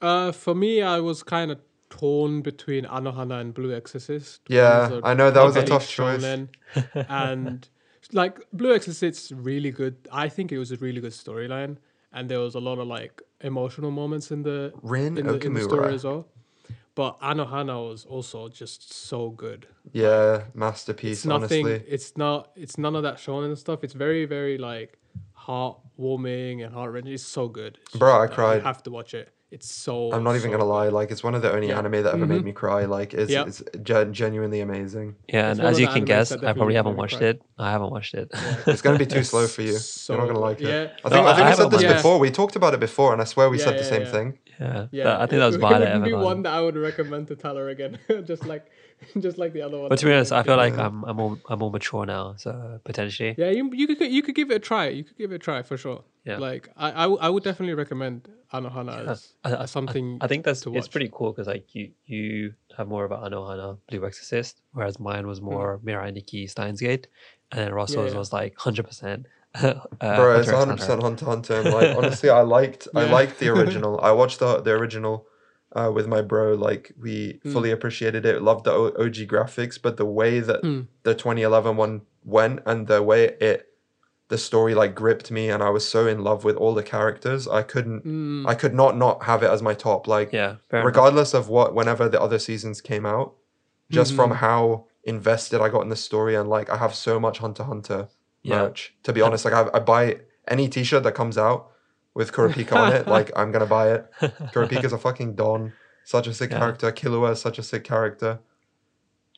Uh, 0.00 0.32
for 0.32 0.54
me, 0.54 0.82
I 0.82 1.00
was 1.00 1.22
kind 1.22 1.50
of 1.50 1.60
torn 1.90 2.40
between 2.40 2.84
Anohana 2.86 3.40
and 3.40 3.52
Blue 3.52 3.74
Exorcist. 3.74 4.40
Yeah, 4.48 5.00
I 5.04 5.14
know 5.14 5.30
that 5.30 5.44
was 5.44 5.56
a 5.56 5.64
tough 5.64 5.88
choice. 5.88 6.24
and 6.94 7.68
like 8.12 8.40
Blue 8.52 8.74
Exorcist's 8.74 9.30
really 9.32 9.70
good. 9.70 9.96
I 10.10 10.28
think 10.28 10.52
it 10.52 10.58
was 10.58 10.72
a 10.72 10.76
really 10.76 11.00
good 11.00 11.12
storyline, 11.12 11.76
and 12.12 12.28
there 12.28 12.40
was 12.40 12.54
a 12.54 12.60
lot 12.60 12.78
of 12.78 12.86
like 12.86 13.22
emotional 13.40 13.90
moments 13.90 14.30
in 14.30 14.42
the 14.42 14.72
Rin 14.82 15.18
in 15.18 15.26
the, 15.26 15.38
in 15.38 15.54
the 15.54 15.62
story 15.62 15.94
as 15.94 16.04
well. 16.04 16.26
But 16.94 17.18
Anohana 17.20 17.88
was 17.88 18.04
also 18.04 18.48
just 18.50 18.92
so 18.92 19.30
good. 19.30 19.66
Yeah, 19.92 20.44
masterpiece. 20.52 21.18
It's 21.18 21.24
nothing. 21.26 21.66
honestly, 21.66 21.86
It's 21.88 22.16
not. 22.18 22.50
It's 22.54 22.76
none 22.76 22.94
of 22.94 23.02
that 23.04 23.16
shonen 23.16 23.56
stuff. 23.56 23.82
It's 23.82 23.94
very, 23.94 24.26
very 24.26 24.58
like 24.58 24.98
heartwarming 25.38 26.64
and 26.64 26.74
heart 26.74 26.92
wrenching. 26.92 27.14
It's 27.14 27.22
so 27.24 27.48
good. 27.48 27.78
It's 27.86 27.96
Bro, 27.96 28.22
I 28.22 28.26
cried. 28.26 28.56
You 28.56 28.60
have 28.62 28.82
to 28.84 28.90
watch 28.90 29.14
it. 29.14 29.32
It's 29.52 29.70
so. 29.70 30.10
I'm 30.14 30.24
not 30.24 30.34
even 30.34 30.50
so 30.50 30.56
gonna 30.56 30.64
lie, 30.78 30.88
like 30.88 31.10
it's 31.10 31.22
one 31.22 31.34
of 31.34 31.42
the 31.42 31.52
only 31.52 31.68
Yeah. 31.68 31.78
anime 31.78 32.02
that 32.04 32.14
ever 32.14 32.26
made 32.26 32.40
Mhm. 32.40 32.44
me 32.50 32.52
cry. 32.52 32.86
Like 32.86 33.12
it's 33.12 33.30
Yeah. 33.30 33.44
it's 33.46 33.62
gen- 33.82 34.14
genuinely 34.14 34.60
amazing. 34.62 35.16
Yeah, 35.28 35.50
It's 35.50 35.58
and 35.60 35.68
as 35.68 35.78
you 35.78 35.88
can 35.88 36.06
guess, 36.06 36.32
I 36.32 36.54
probably 36.54 36.74
haven't 36.74 36.96
watched 36.96 37.18
cry. 37.18 37.28
it. 37.28 37.42
I 37.58 37.70
haven't 37.70 37.90
watched 37.90 38.14
it. 38.14 38.28
It's 38.66 38.80
gonna 38.80 38.98
be 38.98 39.04
too 39.04 39.22
slow 39.32 39.46
for 39.46 39.60
you. 39.60 39.74
So 39.74 40.14
You're 40.14 40.22
not 40.22 40.28
gonna 40.28 40.40
like 40.48 40.60
it. 40.62 40.68
Yeah. 40.68 40.84
I 41.04 41.08
think 41.10 41.22
No, 41.22 41.28
I 41.28 41.32
I 41.32 41.36
think 41.36 41.46
I, 41.48 41.52
said 41.52 41.70
this 41.70 41.82
watched 41.82 41.96
before. 41.96 42.18
We 42.18 42.30
talked 42.30 42.56
about 42.56 42.72
it 42.72 42.80
before, 42.80 43.12
and 43.12 43.20
I 43.20 43.24
swear 43.24 43.50
we 43.50 43.58
Yeah, 43.58 43.64
said 43.66 43.74
the 43.74 43.84
yeah, 43.84 43.94
same 43.94 44.02
yeah. 44.02 44.10
thing. 44.16 44.38
Yeah, 44.62 44.86
Yeah, 44.92 45.14
I 45.22 45.26
think 45.26 45.40
that 45.40 45.46
was 45.46 45.56
it, 45.60 45.60
Violet 45.60 45.88
it 45.88 45.94
would 45.98 46.04
be 46.04 46.12
one 46.12 46.42
that 46.42 46.52
I 46.54 46.60
would 46.60 46.76
recommend 46.76 47.28
to 47.28 47.36
Tyler 47.36 47.68
again, 47.68 47.98
just 48.24 48.46
like, 48.46 48.64
just 49.20 49.36
like 49.38 49.52
the 49.52 49.62
other 49.62 49.78
one. 49.78 49.88
But 49.88 49.98
to 50.00 50.06
be 50.06 50.12
honest, 50.12 50.32
I 50.32 50.42
feel 50.42 50.56
like 50.56 50.76
I'm 50.78 51.04
I'm 51.04 51.16
more 51.16 51.38
I'm 51.48 51.58
more 51.58 51.70
mature 51.70 52.06
now, 52.06 52.34
so 52.36 52.80
potentially. 52.84 53.34
yeah, 53.36 53.50
you, 53.50 53.70
you 53.72 53.86
could 53.88 54.10
you 54.12 54.22
could 54.22 54.34
give 54.34 54.50
it 54.50 54.54
a 54.56 54.60
try. 54.60 54.88
You 54.88 55.04
could 55.04 55.18
give 55.18 55.32
it 55.32 55.36
a 55.36 55.38
try 55.38 55.62
for 55.62 55.76
sure. 55.76 56.04
Yeah. 56.24 56.38
Like 56.38 56.68
I 56.76 56.88
I, 56.92 57.02
w- 57.02 57.18
I 57.20 57.28
would 57.28 57.42
definitely 57.42 57.74
recommend 57.74 58.28
Anohana 58.52 59.08
as, 59.08 59.34
I, 59.44 59.52
I- 59.54 59.62
as 59.64 59.70
something. 59.72 60.18
I 60.20 60.28
think 60.28 60.44
that's 60.44 60.60
to 60.62 60.74
it's 60.76 60.86
pretty 60.88 61.10
cool 61.12 61.32
because 61.32 61.48
like 61.48 61.74
you 61.74 61.90
you 62.06 62.54
have 62.76 62.86
more 62.86 63.04
of 63.04 63.10
an 63.10 63.20
Anohana 63.32 63.78
Blue 63.88 64.06
Exorcist, 64.06 64.60
whereas 64.72 65.00
mine 65.00 65.26
was 65.26 65.40
more 65.40 65.80
Mirai 65.84 66.12
Nikki 66.14 66.46
Steins 66.46 66.80
Gate, 66.80 67.08
and 67.50 67.60
then 67.60 67.72
Russell's 67.74 68.10
Hmm. 68.10 68.14
yeah. 68.14 68.18
was 68.18 68.32
like 68.32 68.56
hundred 68.56 68.86
percent. 68.86 69.26
Uh, 69.54 69.74
Bro, 70.16 70.38
it's 70.40 70.48
100 70.48 70.52
Hunter 70.52 70.52
x 70.52 70.52
Hunter. 70.52 70.76
percent 70.76 71.02
Hunter 71.02 71.24
Hunter. 71.26 71.60
And 71.60 71.70
like 71.70 71.96
honestly, 71.96 72.30
I 72.30 72.40
liked 72.42 72.88
I 72.94 73.04
liked 73.04 73.38
the 73.38 73.48
original. 73.54 74.00
I 74.00 74.12
watched 74.12 74.38
the 74.40 74.60
the 74.60 74.72
original 74.72 75.26
uh, 75.74 75.90
with 75.94 76.06
my 76.06 76.22
bro. 76.22 76.54
Like 76.54 76.92
we 77.00 77.40
Mm. 77.44 77.52
fully 77.52 77.70
appreciated 77.70 78.24
it. 78.26 78.42
Loved 78.42 78.64
the 78.64 78.72
OG 78.72 79.26
graphics, 79.26 79.80
but 79.80 79.96
the 79.96 80.06
way 80.06 80.40
that 80.40 80.62
Mm. 80.62 80.86
the 81.02 81.14
2011 81.14 81.76
one 81.76 82.02
went 82.24 82.60
and 82.66 82.86
the 82.86 83.02
way 83.02 83.24
it 83.40 83.68
the 84.28 84.38
story 84.38 84.74
like 84.74 84.94
gripped 84.94 85.30
me 85.30 85.50
and 85.50 85.62
I 85.62 85.68
was 85.68 85.86
so 85.86 86.06
in 86.06 86.24
love 86.24 86.42
with 86.44 86.56
all 86.56 86.72
the 86.74 86.82
characters. 86.82 87.46
I 87.46 87.62
couldn't 87.62 88.04
Mm, 88.06 88.48
I 88.48 88.54
could 88.54 88.74
not 88.74 88.96
not 88.96 89.24
have 89.24 89.42
it 89.42 89.50
as 89.50 89.62
my 89.62 89.74
top. 89.74 90.06
Like 90.06 90.32
Yeah, 90.32 90.56
fair 90.70 90.80
enough. 90.80 90.86
regardless 90.86 91.34
of 91.34 91.48
what 91.50 91.74
whenever 91.74 92.08
the 92.08 92.20
other 92.20 92.38
seasons 92.38 92.80
came 92.80 93.04
out 93.04 93.34
just 93.90 94.14
from 94.14 94.30
Mhm. 94.30 94.36
how 94.36 94.86
invested 95.04 95.60
i 95.60 95.68
got 95.68 95.82
in 95.82 95.88
the 95.90 95.96
story 95.96 96.34
and 96.34 96.48
like 96.48 96.70
i 96.70 96.76
have 96.76 96.94
so 96.94 97.18
much 97.20 97.38
hunter 97.38 97.64
hunter 97.64 98.08
Yeah. 98.42 98.62
merch 98.62 98.94
to 99.04 99.12
be 99.12 99.20
honest 99.22 99.44
like 99.44 99.54
I, 99.54 99.68
I 99.74 99.78
buy 99.78 100.18
any 100.48 100.68
t-shirt 100.68 101.02
that 101.04 101.14
comes 101.14 101.38
out 101.38 101.70
with 102.14 102.32
kurapika 102.32 102.72
on 102.72 102.92
it 102.92 103.06
like 103.16 103.30
i'm 103.36 103.52
gonna 103.52 103.66
buy 103.66 103.92
it 103.92 104.06
kurapika's 104.52 104.92
a 104.92 104.98
fucking 104.98 105.34
don 105.36 105.72
such 106.04 106.26
a 106.26 106.34
sick 106.34 106.50
Yeah. 106.50 106.58
character 106.58 106.90
killua 106.92 107.32
is 107.32 107.40
such 107.40 107.58
a 107.58 107.62
sick 107.62 107.84
character 107.84 108.40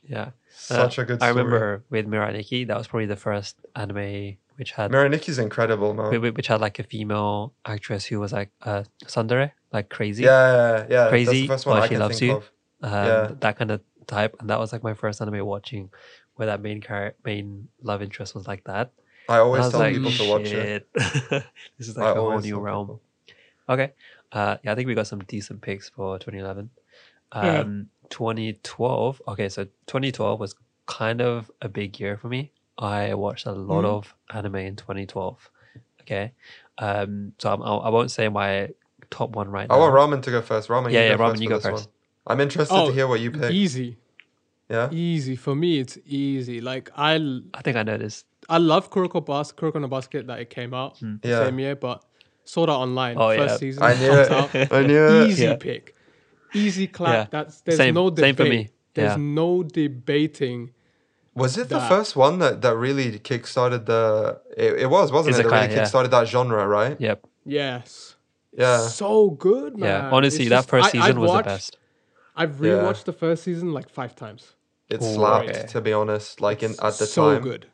yeah. 0.06 0.22
Uh, 0.70 0.76
such 0.84 0.98
a 0.98 1.04
good 1.04 1.22
I 1.22 1.28
remember 1.28 1.82
with 1.90 2.06
Mirai 2.06 2.32
Nikki, 2.34 2.64
that 2.64 2.76
was 2.76 2.86
probably 2.88 3.06
the 3.06 3.16
first 3.16 3.56
anime 3.74 4.36
which 4.56 4.72
had 4.72 4.90
Mirai 4.92 5.10
Nikki's 5.10 5.38
incredible 5.38 5.94
man 5.94 6.10
whi- 6.10 6.18
whi- 6.18 6.30
which 6.36 6.46
had 6.46 6.60
like 6.60 6.78
a 6.78 6.84
female 6.84 7.54
actress 7.64 8.04
who 8.04 8.20
was 8.20 8.32
like 8.32 8.50
uh 8.62 8.84
tsundere, 9.04 9.52
like 9.72 9.88
crazy. 9.88 10.22
yeah 10.24 10.30
yeah 10.30 10.76
yeah 10.78 10.86
that's 10.88 11.10
Crazy, 11.10 11.40
the 11.42 11.46
first 11.48 11.66
one 11.66 11.78
i 11.78 11.84
she 11.84 11.90
can 11.90 12.00
loves 12.00 12.18
think 12.18 12.30
you. 12.30 12.36
of 12.36 12.50
um, 12.82 12.92
Yeah. 12.92 13.30
that 13.40 13.58
kind 13.58 13.70
of 13.70 13.80
type, 14.06 14.36
and 14.40 14.50
that 14.50 14.58
was 14.58 14.72
like 14.72 14.82
my 14.82 14.92
first 14.92 15.22
anime 15.22 15.44
watching, 15.46 15.90
where 16.36 16.46
that 16.46 16.60
main 16.60 16.80
char- 16.80 17.14
main 17.24 17.68
love 17.82 18.02
interest 18.02 18.34
was 18.34 18.46
like 18.46 18.64
that. 18.64 18.90
i 19.28 19.38
always 19.38 19.66
I 19.66 19.70
tell 19.70 19.80
like, 19.80 19.94
people 19.94 20.12
to 20.12 20.24
watch 20.24 20.52
it 20.54 20.88
this 21.78 21.88
is 21.88 21.96
like 21.96 22.10
a 22.10 22.14
whole 22.14 22.30
always 22.30 22.44
new 22.44 22.58
realm. 22.58 22.86
people. 22.86 23.00
Okay, 23.68 23.92
uh, 24.32 24.56
yeah, 24.62 24.72
I 24.72 24.74
think 24.74 24.86
we 24.88 24.94
got 24.94 25.06
some 25.06 25.20
decent 25.24 25.62
picks 25.62 25.88
for 25.88 26.18
2011. 26.18 26.70
Yeah. 27.34 27.60
Um, 27.60 27.86
2012. 28.10 29.22
Okay, 29.28 29.48
so 29.48 29.64
2012 29.86 30.38
was 30.38 30.54
kind 30.86 31.20
of 31.22 31.50
a 31.62 31.68
big 31.68 31.98
year 31.98 32.16
for 32.18 32.28
me. 32.28 32.52
I 32.76 33.14
watched 33.14 33.46
a 33.46 33.52
lot 33.52 33.84
Mhm. 33.84 33.88
of 33.96 34.14
anime 34.32 34.56
in 34.56 34.76
2012. 34.76 35.50
Okay, 36.02 36.32
um, 36.78 37.32
so 37.38 37.52
I'm, 37.52 37.62
I 37.62 37.70
I 37.86 37.88
won't 37.88 38.10
say 38.10 38.28
my 38.28 38.68
top 39.10 39.30
one 39.36 39.48
right 39.50 39.68
i 39.70 39.74
now. 39.74 39.80
I 39.82 39.88
want 39.88 39.94
ramen 39.94 40.22
to 40.24 40.30
go 40.30 40.42
first 40.42 40.68
ramen 40.68 40.92
Yeah, 40.92 41.00
you 41.00 41.08
yeah, 41.08 41.16
go 41.16 41.24
Ramen, 41.24 41.30
first 41.32 41.42
you 41.42 41.48
go 41.48 41.54
this 41.56 41.64
one. 41.64 41.72
first. 41.74 41.88
i'm 42.26 42.40
interested 42.40 42.74
Oh, 42.74 42.86
to 42.88 42.92
hear 42.92 43.06
what 43.08 43.20
you 43.20 43.30
pick 43.30 43.50
easy, 43.52 43.96
yeah 44.68 44.88
easy 44.92 45.36
for 45.36 45.54
me. 45.54 45.78
It's 45.78 45.98
easy. 46.06 46.60
Like 46.60 46.90
I. 46.96 47.14
I 47.54 47.62
think 47.62 47.76
I 47.76 47.82
know 47.82 47.98
this. 47.98 48.24
I 48.48 48.58
love 48.58 48.90
Kuroko 48.90 49.24
Bas 49.24 49.52
Kuroko 49.52 49.80
no 49.80 49.88
Basket 49.88 50.26
that 50.26 50.38
it 50.40 50.50
came 50.50 50.74
out 50.74 50.98
Hmm. 50.98 51.16
Yeah. 51.22 51.44
same 51.44 51.58
year, 51.58 51.76
but 51.76 52.04
Sword 52.44 52.68
Art 52.70 52.80
Online 52.80 53.16
Oh, 53.18 53.34
first 53.34 53.52
yeah. 53.54 53.56
season 53.56 53.82
i 53.82 53.94
knew 53.94 54.08
comes 54.10 54.28
it 54.54 54.72
out. 54.72 54.72
i 54.78 54.82
knew 54.86 55.06
it 55.06 55.30
easy 55.30 55.44
Yeah. 55.44 55.56
pick, 55.56 55.94
easy 56.52 56.86
clap. 56.86 57.14
Yeah. 57.14 57.26
That's 57.30 57.60
there's 57.62 57.78
Same- 57.78 57.94
no 57.94 58.14
same 58.14 58.36
for 58.36 58.44
me. 58.44 58.68
There's 58.94 59.12
Yeah. 59.12 59.16
no 59.18 59.62
debating. 59.62 60.72
Was 61.34 61.58
it 61.58 61.68
the 61.68 61.80
first 61.80 62.14
one 62.14 62.38
that, 62.38 62.60
that 62.62 62.76
really 62.76 63.18
kickstarted 63.18 63.86
the? 63.86 64.40
It, 64.56 64.82
it 64.82 64.86
was, 64.90 65.10
wasn't 65.10 65.34
it? 65.34 65.42
That 65.42 65.46
Isekai, 65.46 65.62
really 65.62 65.74
yeah. 65.74 65.82
kickstarted 65.82 66.10
that 66.10 66.28
genre, 66.28 66.64
right? 66.68 67.00
Yep. 67.00 67.26
Yes. 67.44 68.14
Yeah. 68.56 68.78
So 68.86 69.30
good, 69.30 69.76
man. 69.76 69.88
Yeah. 70.04 70.10
Honestly, 70.10 70.44
It's 70.44 70.50
that 70.50 70.56
just- 70.58 70.68
first 70.70 70.86
I- 70.86 70.90
season 70.92 71.10
I've 71.10 71.16
was 71.18 71.28
watched- 71.30 71.44
the 71.48 71.50
best. 71.50 71.78
I've 72.36 72.60
Yeah. 72.60 72.72
rewatched 72.72 73.04
the 73.04 73.12
first 73.12 73.42
season 73.42 73.72
like 73.72 73.88
five 73.88 74.14
times. 74.14 74.53
It 74.88 75.02
slapped, 75.02 75.48
okay. 75.48 75.66
to 75.68 75.80
be 75.80 75.92
honest. 75.92 76.40
Like 76.40 76.62
in 76.62 76.72
at 76.72 76.98
the 76.98 77.06
so 77.06 77.32
time, 77.34 77.42
good. 77.42 77.66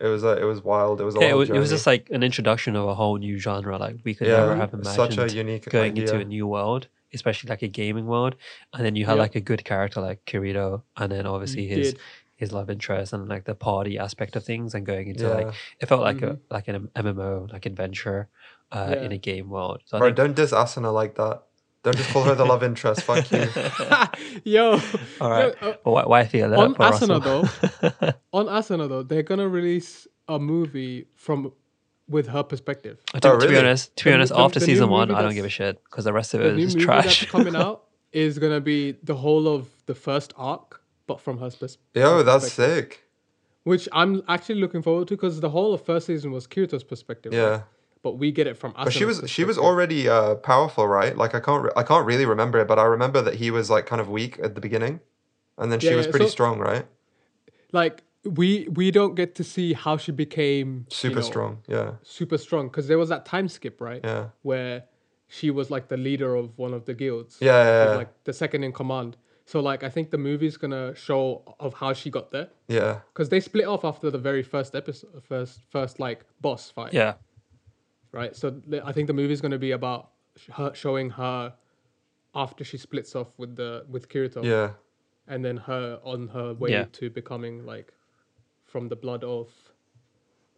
it 0.00 0.06
was 0.08 0.22
a, 0.24 0.40
it 0.40 0.44
was 0.44 0.62
wild. 0.62 1.00
It 1.00 1.04
was 1.04 1.16
a 1.16 1.20
Yeah, 1.20 1.30
it 1.30 1.34
was, 1.34 1.48
it 1.48 1.58
was 1.58 1.70
just 1.70 1.86
like 1.86 2.08
an 2.10 2.22
introduction 2.22 2.76
of 2.76 2.86
a 2.88 2.94
whole 2.94 3.16
new 3.16 3.38
genre. 3.38 3.78
Like 3.78 3.96
we 4.04 4.14
could 4.14 4.28
Yeah, 4.28 4.36
never 4.40 4.56
have 4.56 4.74
imagined 4.74 5.14
such 5.14 5.32
a 5.32 5.34
unique 5.34 5.68
going 5.70 5.92
idea. 5.92 6.04
into 6.04 6.20
a 6.20 6.24
new 6.24 6.46
world, 6.46 6.88
especially 7.14 7.48
like 7.48 7.62
a 7.62 7.68
gaming 7.68 8.06
world. 8.06 8.36
And 8.74 8.84
then 8.84 8.94
you 8.96 9.06
had 9.06 9.14
Yeah. 9.14 9.20
like 9.20 9.36
a 9.36 9.40
good 9.40 9.64
character 9.64 10.00
like 10.00 10.24
Kirito, 10.26 10.82
and 10.96 11.10
then 11.10 11.26
obviously 11.26 11.62
You 11.64 11.76
his 11.76 11.92
did. 11.94 12.00
his 12.36 12.52
love 12.52 12.70
interest 12.70 13.12
and 13.12 13.28
like 13.28 13.44
the 13.44 13.54
party 13.54 13.98
aspect 13.98 14.34
of 14.36 14.44
things, 14.44 14.74
and 14.74 14.86
going 14.86 15.08
into 15.08 15.24
Yeah. 15.24 15.34
like 15.34 15.54
it 15.80 15.86
felt 15.86 16.02
like 16.02 16.16
Mhm. 16.18 16.38
a 16.50 16.54
like 16.54 16.68
an 16.68 16.88
MMO 16.96 17.48
like 17.52 17.66
adventure 17.66 18.28
uh, 18.72 18.94
in 19.00 19.12
a 19.12 19.18
game 19.18 19.48
world. 19.50 19.82
So 19.86 19.96
I 19.96 20.00
Bro, 20.00 20.08
think, 20.08 20.16
don't 20.16 20.36
diss 20.36 20.52
Asuna 20.52 20.92
like 20.92 21.16
that. 21.16 21.42
Don't 21.82 21.96
just 21.96 22.10
call 22.10 22.24
her 22.24 22.34
the 22.34 22.44
love 22.44 22.62
interest. 22.62 23.02
Fuck 23.02 23.30
you. 23.32 23.46
Yo. 24.44 24.80
all 25.20 25.30
right. 25.30 25.54
yo, 25.62 25.68
uh, 25.70 25.76
But 25.84 25.90
why, 25.90 26.04
why 26.04 26.24
feel 26.26 26.50
that 26.50 26.58
on 26.64 26.74
for 26.74 26.82
Russell? 26.82 27.08
Asuna 27.20 27.24
though, 28.00 28.12
on 28.32 28.46
Asuna 28.46 28.88
though, 28.88 29.02
they're 29.02 29.22
gonna 29.22 29.48
release 29.48 30.06
a 30.28 30.38
movie 30.38 31.06
from 31.14 31.52
with 32.08 32.26
her 32.28 32.42
perspective. 32.42 32.98
to, 33.20 33.30
Oh, 33.32 33.38
to 33.38 33.48
be 33.48 33.56
honest, 33.56 33.96
to 33.96 34.04
be 34.04 34.10
The- 34.10 34.14
honest, 34.16 34.32
the- 34.34 34.38
after 34.40 34.58
the 34.60 34.66
new 34.66 34.72
season 34.74 34.90
one, 34.90 35.10
I 35.10 35.22
don't 35.22 35.34
give 35.34 35.44
a 35.44 35.48
shit 35.48 35.82
because 35.84 36.04
the 36.04 36.12
rest 36.12 36.34
of 36.34 36.40
The 36.40 36.48
it 36.50 36.56
new 36.56 36.64
is 36.66 36.74
movie 36.74 36.84
trash. 36.84 37.20
that's 37.20 37.30
coming 37.30 37.56
out 37.64 37.84
is 38.12 38.38
gonna 38.38 38.60
be 38.60 38.92
the 39.02 39.14
whole 39.14 39.48
of 39.48 39.68
the 39.86 39.94
first 39.94 40.34
arc, 40.36 40.82
but 41.06 41.20
from 41.20 41.38
her 41.38 41.46
perspective. 41.50 41.78
Yo, 41.94 42.22
that's 42.22 42.52
sick. 42.52 43.04
Which 43.64 43.88
I'm 43.92 44.22
actually 44.28 44.60
looking 44.60 44.82
forward 44.82 45.08
to 45.08 45.14
because 45.16 45.40
the 45.40 45.50
whole 45.50 45.72
of 45.74 45.84
first 45.84 46.06
season 46.08 46.30
was 46.32 46.46
Kirito's 46.46 46.82
perspective. 46.84 47.32
right? 47.32 47.62
Yeah, 48.02 48.10
But 48.10 48.18
we 48.18 48.32
get 48.32 48.46
it 48.46 48.56
from 48.56 48.72
Asuna's 48.72 48.84
but 48.84 48.92
she 48.92 49.04
was 49.04 49.30
she 49.30 49.44
was 49.44 49.58
already 49.58 50.08
uh, 50.08 50.34
powerful, 50.36 50.86
right? 50.88 51.16
Like 51.16 51.34
I 51.34 51.40
can't 51.40 51.64
re- 51.64 51.72
I 51.76 51.82
can't 51.82 52.06
really 52.06 52.26
remember 52.26 52.58
it, 52.60 52.68
but 52.68 52.78
I 52.78 52.84
remember 52.84 53.22
that 53.22 53.34
he 53.34 53.50
was 53.50 53.68
like 53.70 53.86
kind 53.86 54.00
of 54.00 54.08
weak 54.08 54.38
at 54.42 54.54
the 54.54 54.60
beginning, 54.60 55.00
and 55.58 55.70
then 55.70 55.80
she 55.80 55.88
Yeah, 55.88 55.96
was 55.96 56.06
yeah, 56.06 56.10
pretty 56.12 56.26
so- 56.26 56.30
strong, 56.32 56.58
right? 56.58 56.86
like 57.72 58.02
we 58.24 58.68
we 58.74 58.90
don't 58.90 59.14
get 59.14 59.34
to 59.36 59.44
see 59.44 59.72
how 59.72 59.96
she 59.96 60.12
became 60.12 60.68
you 60.90 60.96
Super 60.96 61.16
know, 61.20 61.20
strong. 61.32 61.62
Yeah, 61.68 61.92
super 62.02 62.38
strong 62.38 62.68
because 62.68 62.86
there 62.88 62.98
was 62.98 63.08
that 63.08 63.24
time 63.24 63.48
skip 63.48 63.80
right 63.80 64.00
yeah, 64.04 64.26
where 64.42 64.84
she 65.28 65.50
was 65.50 65.70
like 65.70 65.88
the 65.88 65.96
leader 65.96 66.34
of 66.34 66.58
one 66.58 66.74
of 66.74 66.84
the 66.84 66.94
guilds 66.94 67.38
yeah, 67.40 67.62
yeah. 67.64 67.84
Yeah. 67.90 67.96
like 67.96 68.24
the 68.24 68.32
second 68.32 68.64
in 68.64 68.72
command 68.72 69.16
so 69.46 69.60
like 69.60 69.84
i 69.84 69.88
think 69.88 70.10
the 70.10 70.18
movie's 70.18 70.56
gonna 70.56 70.92
show 70.96 71.22
of 71.60 71.74
how 71.74 71.92
she 71.92 72.10
got 72.10 72.30
there 72.32 72.48
yeah. 72.66 73.00
because 73.14 73.28
they 73.28 73.38
split 73.40 73.64
off 73.66 73.84
after 73.84 74.10
the 74.10 74.18
very 74.18 74.42
first 74.42 74.74
episode 74.74 75.22
first 75.22 75.60
first 75.70 76.00
like 76.00 76.24
boss 76.40 76.68
fight 76.70 76.92
yeah, 76.92 77.14
right 78.12 78.34
so 78.36 78.60
i 78.84 78.92
think 78.92 79.06
the 79.06 79.12
movie 79.12 79.32
is 79.32 79.40
gonna 79.40 79.58
be 79.58 79.72
about 79.72 80.10
her 80.54 80.72
showing 80.74 81.10
her 81.10 81.52
after 82.34 82.64
she 82.64 82.76
splits 82.78 83.14
off 83.16 83.28
with 83.38 83.56
the 83.56 83.84
with 83.88 84.08
kirito 84.08 84.44
Yeah, 84.44 84.70
and 85.26 85.44
then 85.44 85.56
her 85.56 85.98
on 86.04 86.28
her 86.28 86.54
way 86.54 86.70
Yeah. 86.70 86.84
to 86.92 87.10
becoming 87.10 87.64
like 87.66 87.92
from 88.66 88.88
the 88.88 88.96
blood 88.96 89.24
oath 89.24 89.70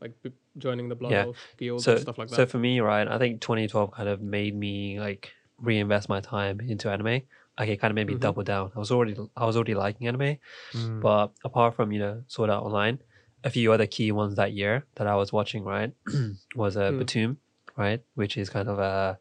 like 0.00 0.12
b- 0.22 0.32
joining 0.58 0.88
the 0.88 0.94
blood 0.94 1.12
Yeah. 1.12 1.26
oath 1.26 1.54
guild 1.56 1.82
so 1.82 1.92
and 1.92 2.00
stuff 2.00 2.18
like 2.18 2.28
that 2.28 2.36
so 2.36 2.46
for 2.46 2.58
me, 2.58 2.80
right, 2.80 3.06
I 3.08 3.18
think 3.18 3.40
2012 3.40 3.90
kind 3.92 4.08
of 4.08 4.20
made 4.20 4.54
me 4.54 4.98
like 5.00 5.32
reinvest 5.58 6.08
my 6.08 6.20
time 6.20 6.60
into 6.60 6.90
anime. 6.90 7.22
Like 7.58 7.68
it 7.68 7.76
kind 7.80 7.90
of 7.92 7.94
made 7.94 8.08
me 8.08 8.14
Mhm. 8.14 8.20
double 8.20 8.42
down. 8.42 8.72
I 8.74 8.78
was 8.80 8.90
already 8.90 9.16
I 9.36 9.46
was 9.46 9.56
already 9.56 9.74
liking 9.74 10.08
anime, 10.08 10.38
Mm. 10.72 11.00
but 11.00 11.28
apart 11.44 11.74
from 11.74 11.92
you 11.92 12.00
know 12.00 12.24
Sword 12.26 12.50
Art 12.50 12.64
Online, 12.64 12.98
a 13.44 13.50
few 13.50 13.72
other 13.72 13.86
key 13.86 14.12
ones 14.12 14.36
that 14.36 14.52
year 14.52 14.84
that 14.96 15.06
I 15.06 15.16
was 15.16 15.32
watching 15.32 15.64
right 15.64 15.92
was 16.54 16.76
uh, 16.76 16.90
Hmm. 16.92 17.00
Btooom, 17.02 17.36
right, 17.76 18.02
which 18.14 18.36
is 18.36 18.48
kind 18.50 18.68
of 18.68 18.78
a 18.78 19.18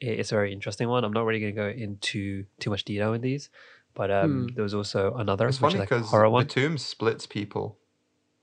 it's 0.00 0.32
a 0.32 0.34
very 0.34 0.52
interesting 0.52 0.88
one. 0.88 1.04
I'm 1.04 1.12
not 1.12 1.24
really 1.24 1.38
going 1.40 1.54
to 1.54 1.60
go 1.60 1.68
into 1.68 2.44
too 2.58 2.70
much 2.70 2.84
detail 2.84 3.12
in 3.12 3.20
these, 3.20 3.50
but 3.94 4.10
um, 4.10 4.48
Hmm. 4.48 4.54
there 4.54 4.64
was 4.64 4.74
also 4.74 5.14
another 5.14 5.46
it's 5.48 5.58
which 5.60 5.72
funny 5.72 5.74
is 5.74 5.80
like 5.80 5.90
a 5.92 5.94
because 5.96 6.10
horror 6.10 6.24
the 6.26 6.30
one. 6.30 6.46
tomb 6.48 6.76
splits 6.78 7.26
people. 7.26 7.78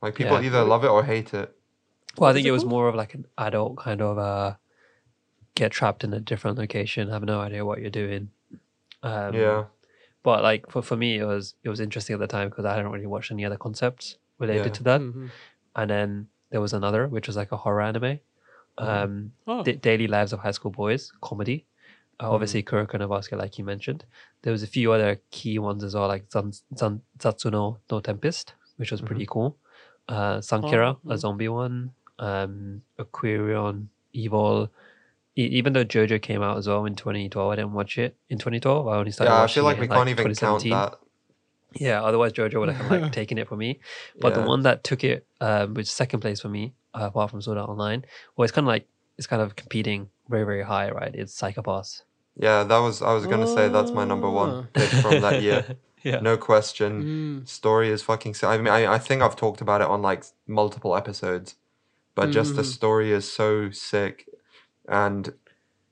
Like 0.02 0.15
people 0.15 0.38
Yeah. 0.39 0.46
either 0.48 0.63
love 0.63 0.84
it 0.86 0.89
or 0.89 1.04
hate 1.04 1.34
it. 1.34 1.54
Well, 2.18 2.30
I 2.30 2.34
think 2.34 2.46
it 2.46 2.50
it 2.50 2.54
was 2.54 2.63
more 2.65 2.88
of 2.88 2.96
like 2.96 3.13
an 3.13 3.26
adult 3.38 3.78
kind 3.78 4.02
of 4.02 4.18
uh 4.18 4.56
get 5.56 5.72
trapped 5.74 6.04
in 6.06 6.13
a 6.13 6.20
different 6.22 6.58
location, 6.58 7.10
have 7.10 7.24
no 7.24 7.42
idea 7.42 7.65
what 7.65 7.82
you're 7.82 7.89
doing. 7.89 8.30
Um, 9.04 9.34
yeah, 9.36 9.65
But 10.24 10.42
like 10.44 10.70
for, 10.72 10.82
for 10.82 10.96
me, 10.96 11.18
it 11.20 11.26
was 11.26 11.56
it 11.63 11.70
was 11.70 11.80
interesting 11.82 12.13
at 12.13 12.20
the 12.22 12.28
time 12.28 12.48
because 12.50 12.63
I 12.65 12.76
hadn't 12.76 12.92
really 12.92 13.06
watched 13.08 13.32
any 13.32 13.44
other 13.44 13.58
concepts 13.58 14.17
related 14.40 14.65
Yeah. 14.67 14.71
to 14.73 14.83
that. 14.83 15.02
Mhm. 15.02 15.29
And 15.75 15.90
then 15.90 16.27
there 16.50 16.62
was 16.62 16.73
another, 16.73 17.08
which 17.08 17.27
was 17.27 17.35
like 17.37 17.52
a 17.52 17.58
horror 17.58 17.81
anime, 17.81 18.19
um, 18.77 19.33
oh 19.48 19.63
Da- 19.63 19.75
Daily 19.75 20.08
Lives 20.08 20.33
of 20.33 20.40
High 20.40 20.52
School 20.52 20.71
Boys 20.71 21.12
comedy. 21.21 21.65
Uh, 22.21 22.31
obviously, 22.31 22.62
Kuroko 22.63 23.00
no 23.00 23.08
Basket, 23.08 23.37
like 23.37 23.58
you 23.58 23.63
mentioned. 23.63 24.04
There 24.42 24.52
was 24.52 24.63
a 24.63 24.67
few 24.67 24.92
other 24.92 25.21
key 25.31 25.58
ones 25.60 25.83
as 25.83 25.96
well, 25.96 26.08
like 26.08 26.29
Zan, 26.31 26.52
Zan, 26.75 27.02
Zetsuen 27.17 27.52
no 27.92 28.00
Tempest, 28.02 28.54
which 28.77 28.92
was 28.92 29.00
pretty 29.02 29.25
cool. 29.25 29.56
Uh, 30.10 30.40
Sankarea, 30.40 30.98
Oh, 31.06 31.12
a 31.12 31.17
zombie 31.17 31.48
one. 31.50 31.92
Um, 32.17 32.81
Aquarion, 32.98 33.87
Evol. 34.13 34.69
E- 35.37 35.44
even 35.46 35.71
though 35.73 35.85
JoJo 35.85 36.21
came 36.21 36.42
out 36.42 36.58
as 36.58 36.67
well 36.67 36.83
in 36.85 36.96
2012, 36.96 37.52
I 37.52 37.56
didn't 37.56 37.71
watch 37.73 37.98
it 37.98 38.17
in 38.29 38.37
2012. 38.37 38.87
I 38.87 38.98
only 38.98 39.12
started 39.12 39.31
watching. 39.31 39.40
Yeah, 39.40 39.44
I 39.44 39.48
feel 39.48 39.63
like 39.63 39.77
we 39.77 39.83
in, 39.85 39.90
can't 39.92 40.10
even 40.10 40.25
count 40.35 40.62
2017. 40.63 40.71
that. 40.71 41.00
Yeah, 41.76 42.04
otherwise 42.04 42.34
Jojo 42.34 42.60
would 42.60 42.70
have 42.70 42.90
like 42.90 43.12
taken 43.20 43.38
it 43.38 43.48
for 43.48 43.56
me. 43.56 43.80
But 44.20 44.34
the 44.34 44.42
one 44.42 44.63
that 44.63 44.84
took 44.84 45.04
it, 45.04 45.26
um, 45.40 45.74
which 45.76 45.86
is 45.88 45.92
second 45.92 46.20
place 46.22 46.42
for 46.42 46.50
me, 46.50 46.74
uh, 46.94 47.06
apart 47.06 47.30
from 47.32 47.42
Sword 47.42 47.58
Art 47.58 47.70
Online, 47.70 48.04
well, 48.36 48.44
it's 48.44 48.52
kind 48.52 48.65
of 48.65 48.70
like 48.70 48.88
it's 49.17 49.28
kind 49.28 49.42
of 49.42 49.56
competing 49.56 50.10
very 50.30 50.44
very 50.46 50.63
high, 50.63 50.90
right? 50.92 51.13
It's 51.13 51.34
Psycho-Pass. 51.34 52.04
Yeah, 52.36 52.63
that 52.63 52.78
was 52.80 53.02
I 53.02 53.13
was 53.13 53.28
gonna 53.28 53.48
say 53.48 53.70
that's 53.70 53.94
my 53.94 54.06
number 54.06 54.30
one 54.30 54.67
pick 54.74 54.90
from 54.90 55.22
that 55.22 55.42
year. 55.42 55.78
yeah. 56.04 56.20
No 56.22 56.38
question. 56.38 57.04
Mm. 57.04 57.48
Story 57.48 57.90
is 57.90 58.02
fucking. 58.02 58.34
si- 58.34 58.48
I 58.48 58.58
mean, 58.58 58.67
I, 58.67 58.94
I 58.94 58.98
think 58.98 59.22
I've 59.22 59.36
talked 59.36 59.62
about 59.62 59.82
it 59.82 59.88
on 59.88 60.02
like 60.02 60.24
multiple 60.48 60.96
episodes, 60.96 61.56
but 62.15 62.32
just 62.32 62.56
the 62.56 62.62
Mhm. 62.63 62.74
story 62.74 63.12
is 63.12 63.32
so 63.32 63.70
sick, 63.72 64.26
and 64.88 65.34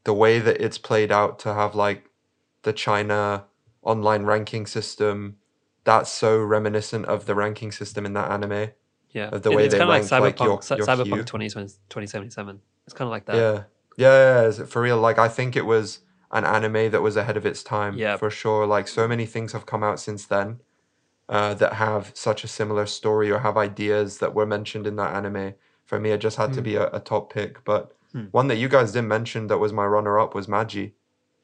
the 0.05 0.13
way 0.13 0.39
that 0.39 0.61
it's 0.61 0.77
played 0.77 1.11
out 1.11 1.37
to 1.39 1.53
have 1.53 1.75
like 1.75 2.09
the 2.63 2.73
China 2.73 3.45
online 3.83 4.23
ranking 4.23 4.65
system, 4.65 5.37
that's 5.87 6.11
so 6.11 6.37
reminiscent 6.37 7.05
of 7.05 7.25
the 7.27 7.33
ranking 7.33 7.71
system 7.71 8.05
in 8.05 8.11
that 8.13 8.29
anime. 8.29 8.71
Yeah, 9.11 9.29
of 9.29 9.41
the 9.43 9.51
It- 9.51 9.55
way 9.55 9.65
it's 9.65 9.73
they 9.73 9.79
kind 9.79 9.89
of 9.89 9.95
like 10.11 10.11
rank, 10.11 10.39
like, 10.39 10.47
your- 10.47 10.57
Cyberpunk, 10.59 10.63
Cy- 10.63 10.75
your 10.75 10.85
Cyberpunk 10.85 11.05
hue. 11.15 11.23
2020 11.23 11.67
2077. 11.89 12.59
It's 12.85 12.93
kind 12.93 13.07
of 13.07 13.11
like 13.11 13.25
that. 13.25 13.35
Yeah. 13.37 13.63
Yeah, 13.95 14.43
yeah, 14.43 14.49
yeah, 14.59 14.65
for 14.65 14.81
real. 14.81 14.97
Like 14.97 15.17
I 15.17 15.29
think 15.29 15.55
it 15.55 15.65
was 15.65 15.99
an 16.31 16.43
anime 16.45 16.91
that 16.91 17.01
was 17.01 17.15
ahead 17.15 17.37
of 17.37 17.45
its 17.45 17.63
time. 17.63 17.97
Yep. 17.97 18.19
For 18.19 18.29
sure. 18.29 18.65
Like 18.67 18.87
so 18.87 19.07
many 19.07 19.25
things 19.25 19.53
have 19.53 19.65
come 19.65 19.81
out 19.83 19.99
since 19.99 20.25
then 20.25 20.59
uh, 21.29 21.53
that 21.55 21.73
have 21.73 22.11
such 22.13 22.43
a 22.43 22.47
similar 22.47 22.85
story 22.85 23.31
or 23.31 23.39
have 23.39 23.57
ideas 23.57 24.17
that 24.19 24.33
were 24.35 24.45
mentioned 24.45 24.85
in 24.87 24.95
that 24.97 25.15
anime. 25.15 25.53
For 25.85 25.99
me, 25.99 26.11
it 26.11 26.19
just 26.19 26.37
had 26.37 26.51
to 26.53 26.61
be 26.61 26.75
a, 26.75 26.87
a 26.91 26.99
top 26.99 27.31
pick. 27.33 27.63
But 27.63 27.93
Hmm. 28.13 28.25
one 28.31 28.47
that 28.47 28.55
you 28.57 28.69
guys 28.69 28.91
didn't 28.93 29.07
mention 29.09 29.47
that 29.47 29.57
was 29.57 29.71
my 29.73 29.85
runner 29.85 30.19
up 30.19 30.35
was 30.35 30.47
Magi. 30.47 30.87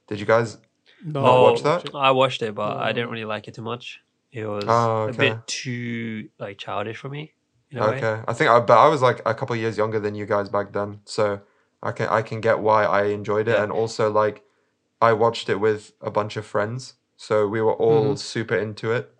Did 0.07 0.19
you 0.19 0.25
guys 0.25 0.57
No, 1.05 1.21
Not 1.21 1.41
watch 1.41 1.63
that? 1.63 1.95
I 1.95 2.11
watched 2.11 2.41
it, 2.41 2.53
but 2.55 2.77
I 2.77 2.91
didn't 2.93 3.09
really 3.09 3.25
like 3.25 3.47
it 3.49 3.53
too 3.55 3.61
much. 3.61 3.99
It 4.33 4.45
was 4.47 4.63
Oh, 4.67 5.07
a 5.09 5.13
bit 5.13 5.45
too 5.47 6.29
like 6.39 6.57
childish 6.57 6.97
for 6.97 7.07
me. 7.09 7.33
A 7.75 7.79
way. 7.79 7.97
Okay, 7.97 8.21
I 8.27 8.33
think 8.33 8.49
I 8.49 8.59
but 8.59 8.77
I 8.77 8.87
was 8.87 9.01
like 9.01 9.21
a 9.25 9.33
couple 9.33 9.55
years 9.55 9.77
younger 9.77 9.99
than 9.99 10.15
you 10.15 10.25
guys 10.25 10.49
back 10.49 10.73
then, 10.73 10.99
so 11.05 11.39
I 11.81 11.91
can 11.91 12.07
I 12.09 12.21
can 12.23 12.41
get 12.41 12.59
why 12.59 12.83
I 12.85 13.05
enjoyed 13.05 13.47
it, 13.47 13.51
Yeah. 13.55 13.63
and 13.63 13.71
also 13.71 14.11
like 14.11 14.43
I 15.01 15.13
watched 15.13 15.49
it 15.49 15.59
with 15.59 15.93
a 16.01 16.09
bunch 16.11 16.35
of 16.37 16.45
friends, 16.45 16.95
so 17.17 17.47
we 17.47 17.61
were 17.61 17.73
all 17.73 18.13
Mhm. 18.13 18.17
super 18.19 18.55
into 18.55 18.91
it. 18.91 19.11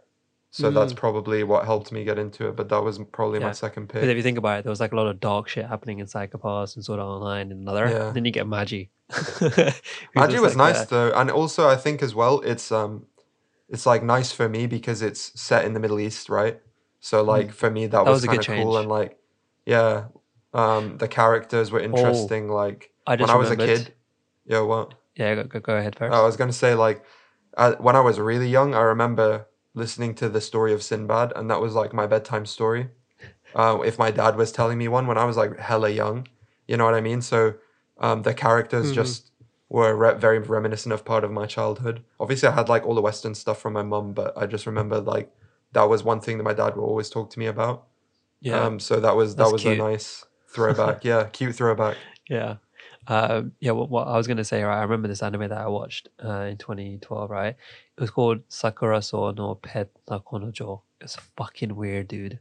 So 0.52 0.70
that's 0.70 0.94
Mm. 0.94 0.98
probably 0.98 1.44
what 1.44 1.66
helped 1.66 1.92
me 1.92 2.04
get 2.04 2.20
into 2.20 2.48
it. 2.48 2.56
But 2.56 2.70
that 2.70 2.84
was 2.84 3.00
probably 3.12 3.40
my 3.40 3.48
Yeah. 3.48 3.52
second 3.54 3.88
Because 3.88 4.08
if 4.08 4.16
you 4.18 4.22
think 4.22 4.38
about 4.38 4.60
it, 4.60 4.64
there 4.64 4.70
was 4.70 4.80
like 4.80 4.92
a 4.94 4.96
lot 4.96 5.08
of 5.08 5.20
dog 5.20 5.50
shit 5.50 5.66
happening 5.66 5.98
in 5.98 6.06
Psycho-Pass 6.06 6.76
and 6.76 6.86
Sword 6.86 7.00
Art 7.00 7.08
Online 7.10 7.52
and 7.52 7.60
another. 7.62 7.88
Yeah. 7.90 8.12
Then 8.12 8.24
you 8.24 8.30
get 8.32 8.46
Magi. 8.46 8.84
Magi 10.16 10.40
was 10.40 10.56
nice 10.56 10.86
though, 10.86 11.12
and 11.14 11.32
also 11.32 11.68
I 11.68 11.76
think 11.76 12.02
as 12.04 12.14
well 12.16 12.40
it's 12.42 12.72
um 12.72 13.08
it's 13.74 13.86
like 13.86 14.04
nice 14.04 14.32
for 14.32 14.48
me 14.48 14.68
because 14.68 15.02
it's 15.02 15.24
set 15.40 15.66
in 15.66 15.74
the 15.74 15.80
Middle 15.80 16.00
East, 16.00 16.30
right? 16.30 16.62
So 17.00 17.24
like 17.24 17.52
for 17.52 17.70
me 17.70 17.88
that, 17.88 17.98
Mm. 17.98 18.06
That 18.06 18.12
was, 18.12 18.22
was 18.22 18.28
kind 18.28 18.40
of 18.40 18.48
cool 18.48 18.78
and 18.78 18.88
like 18.88 19.18
yeah, 19.66 20.06
um 20.54 20.98
the 20.98 21.08
characters 21.08 21.72
were 21.72 21.80
interesting. 21.80 22.50
like 22.50 22.92
I 23.08 23.16
when 23.16 23.30
I 23.30 23.36
was 23.36 23.50
a 23.52 23.58
kid, 23.58 23.94
yeah, 24.46 24.62
what? 24.62 24.94
Yeah, 25.16 25.36
go, 25.36 25.44
go, 25.44 25.60
go 25.60 25.76
ahead 25.76 25.96
first. 25.98 26.14
I 26.14 26.22
was 26.22 26.38
gonna 26.38 26.54
say 26.54 26.76
like, 26.76 27.04
uh, 27.58 27.74
when 27.80 27.96
I 27.96 28.02
was 28.10 28.20
really 28.20 28.48
young, 28.48 28.74
I 28.74 28.82
remember 28.82 29.48
listening 29.74 30.14
to 30.16 30.30
the 30.30 30.42
story 30.42 30.74
of 30.74 30.82
Sinbad, 30.84 31.34
and 31.36 31.50
that 31.50 31.60
was 31.60 31.74
like 31.74 31.94
my 31.94 32.08
bedtime 32.08 32.46
story. 32.46 32.90
Uh, 33.56 33.80
if 33.86 34.00
my 34.00 34.12
dad 34.12 34.36
was 34.36 34.52
telling 34.52 34.78
me 34.78 34.88
one 34.88 35.06
when 35.08 35.18
I 35.18 35.26
was 35.26 35.38
like 35.38 35.60
hella 35.60 35.90
young, 35.90 36.28
you 36.68 36.78
know 36.78 36.86
what 36.86 36.96
I 36.96 37.02
mean. 37.02 37.22
So, 37.22 37.56
um, 38.00 38.24
the 38.24 38.34
characters 38.34 38.92
Mhm. 38.92 38.96
just 38.96 39.32
were 39.74 39.94
re- 39.96 40.14
very 40.14 40.38
reminiscent 40.40 40.94
of 40.94 41.04
part 41.04 41.24
of 41.26 41.32
my 41.32 41.46
childhood. 41.48 42.04
Obviously, 42.20 42.48
I 42.48 42.52
had 42.54 42.70
like 42.70 42.86
all 42.86 42.96
the 42.96 43.02
Western 43.02 43.34
stuff 43.36 43.60
from 43.60 43.74
my 43.74 43.82
mum, 43.84 44.14
but 44.14 44.38
I 44.38 44.46
just 44.46 44.66
remember 44.68 45.02
like 45.02 45.30
that 45.74 45.90
was 45.90 46.04
one 46.04 46.22
thing 46.22 46.38
that 46.38 46.44
my 46.44 46.54
dad 46.54 46.76
would 46.76 46.84
always 46.84 47.10
talk 47.10 47.30
to 47.32 47.40
me 47.40 47.48
about. 47.48 47.88
yeah, 48.40 48.62
Um, 48.64 48.80
so 48.80 49.00
that 49.00 49.16
was 49.16 49.36
that 49.36 49.44
That's 49.44 49.54
was 49.54 49.62
cute. 49.64 49.80
a 49.80 49.84
nice 49.90 50.26
throwback. 50.48 51.04
yeah, 51.12 51.24
cute 51.26 51.56
throwback. 51.56 51.98
yeah, 52.30 52.58
um, 53.08 53.54
yeah. 53.60 53.72
What, 53.72 53.90
what 53.90 54.08
I 54.08 54.16
was 54.16 54.28
gonna 54.28 54.44
say, 54.46 54.62
right? 54.64 54.78
I 54.78 54.84
remember 54.84 55.08
this 55.08 55.24
anime 55.24 55.50
that 55.50 55.58
I 55.68 55.68
watched 55.68 56.08
uh, 56.24 56.48
in 56.52 56.58
2012. 56.58 57.30
Right, 57.32 57.56
it 57.98 58.02
was 58.02 58.12
called 58.12 58.42
Sakura 58.50 59.02
So 59.02 59.32
no 59.32 59.56
Pet 59.56 59.90
na 60.08 60.20
Kanojo. 60.20 60.82
It's 61.02 61.18
fucking 61.36 61.76
weird, 61.76 62.08
dude. 62.08 62.40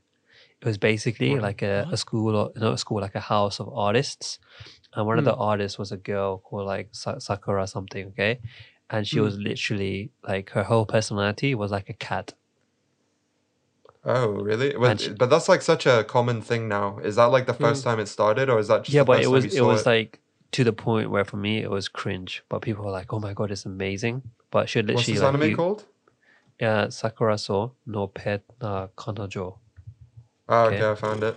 It 0.62 0.66
was 0.66 0.78
basically 0.78 1.32
What? 1.32 1.42
like 1.42 1.62
a, 1.62 1.88
a 1.90 1.96
school, 1.96 2.36
or 2.36 2.52
not 2.54 2.74
a 2.74 2.78
school, 2.78 3.00
like 3.00 3.16
a 3.16 3.20
house 3.20 3.58
of 3.58 3.68
artists, 3.68 4.38
and 4.94 5.06
one 5.06 5.18
of 5.18 5.24
the 5.24 5.34
hmm. 5.34 5.40
artists 5.50 5.76
was 5.76 5.90
a 5.90 5.96
girl 5.96 6.38
called 6.38 6.66
like 6.66 6.88
Sa- 6.92 7.18
Sakura 7.18 7.66
something. 7.66 8.06
Okay, 8.10 8.38
and 8.88 9.06
she 9.06 9.18
Hmm. 9.18 9.24
was 9.24 9.36
literally 9.38 10.12
like 10.22 10.50
her 10.50 10.62
whole 10.62 10.86
personality 10.86 11.56
was 11.56 11.72
like 11.72 11.88
a 11.88 11.94
cat. 11.94 12.34
Oh, 14.04 14.28
really? 14.28 14.76
Well, 14.76 14.96
she- 14.96 15.10
but 15.14 15.30
that's 15.30 15.48
like 15.48 15.62
such 15.62 15.84
a 15.86 16.04
common 16.04 16.40
thing 16.42 16.68
now. 16.68 16.98
Is 16.98 17.16
that 17.16 17.26
like 17.26 17.46
the 17.46 17.54
hmm. 17.54 17.64
first 17.64 17.82
time 17.84 17.98
it 17.98 18.06
started, 18.06 18.48
or 18.48 18.58
is 18.60 18.68
that 18.68 18.84
just 18.84 18.94
yeah, 18.94 19.02
but 19.04 19.20
it 19.20 19.30
was 19.30 19.44
it 19.54 19.62
was 19.62 19.84
like 19.84 20.20
to 20.52 20.62
the 20.64 20.72
point 20.72 21.10
where 21.10 21.24
for 21.24 21.38
me 21.38 21.58
it 21.58 21.70
was 21.70 21.88
cringe. 21.88 22.42
But 22.48 22.62
people 22.62 22.84
were 22.84 22.90
like, 22.92 23.12
"Oh 23.12 23.18
my 23.18 23.32
god, 23.34 23.50
it's 23.50 23.66
amazing!" 23.66 24.22
But 24.50 24.68
she 24.68 24.78
What's 24.78 24.88
literally 24.88 25.12
this 25.14 25.22
like 25.22 25.34
anime 25.34 25.50
you- 25.50 25.56
called? 25.56 25.84
Yeah, 26.60 26.90
Sakura 26.90 27.38
so 27.38 27.72
no 27.86 28.06
pet 28.06 28.42
uh, 28.60 28.66
na 28.68 28.86
kanojo. 28.96 29.58
Oh, 30.52 30.64
okay. 30.66 30.76
Okay. 30.76 30.90
I 30.90 30.94
found 30.94 31.22
it. 31.24 31.36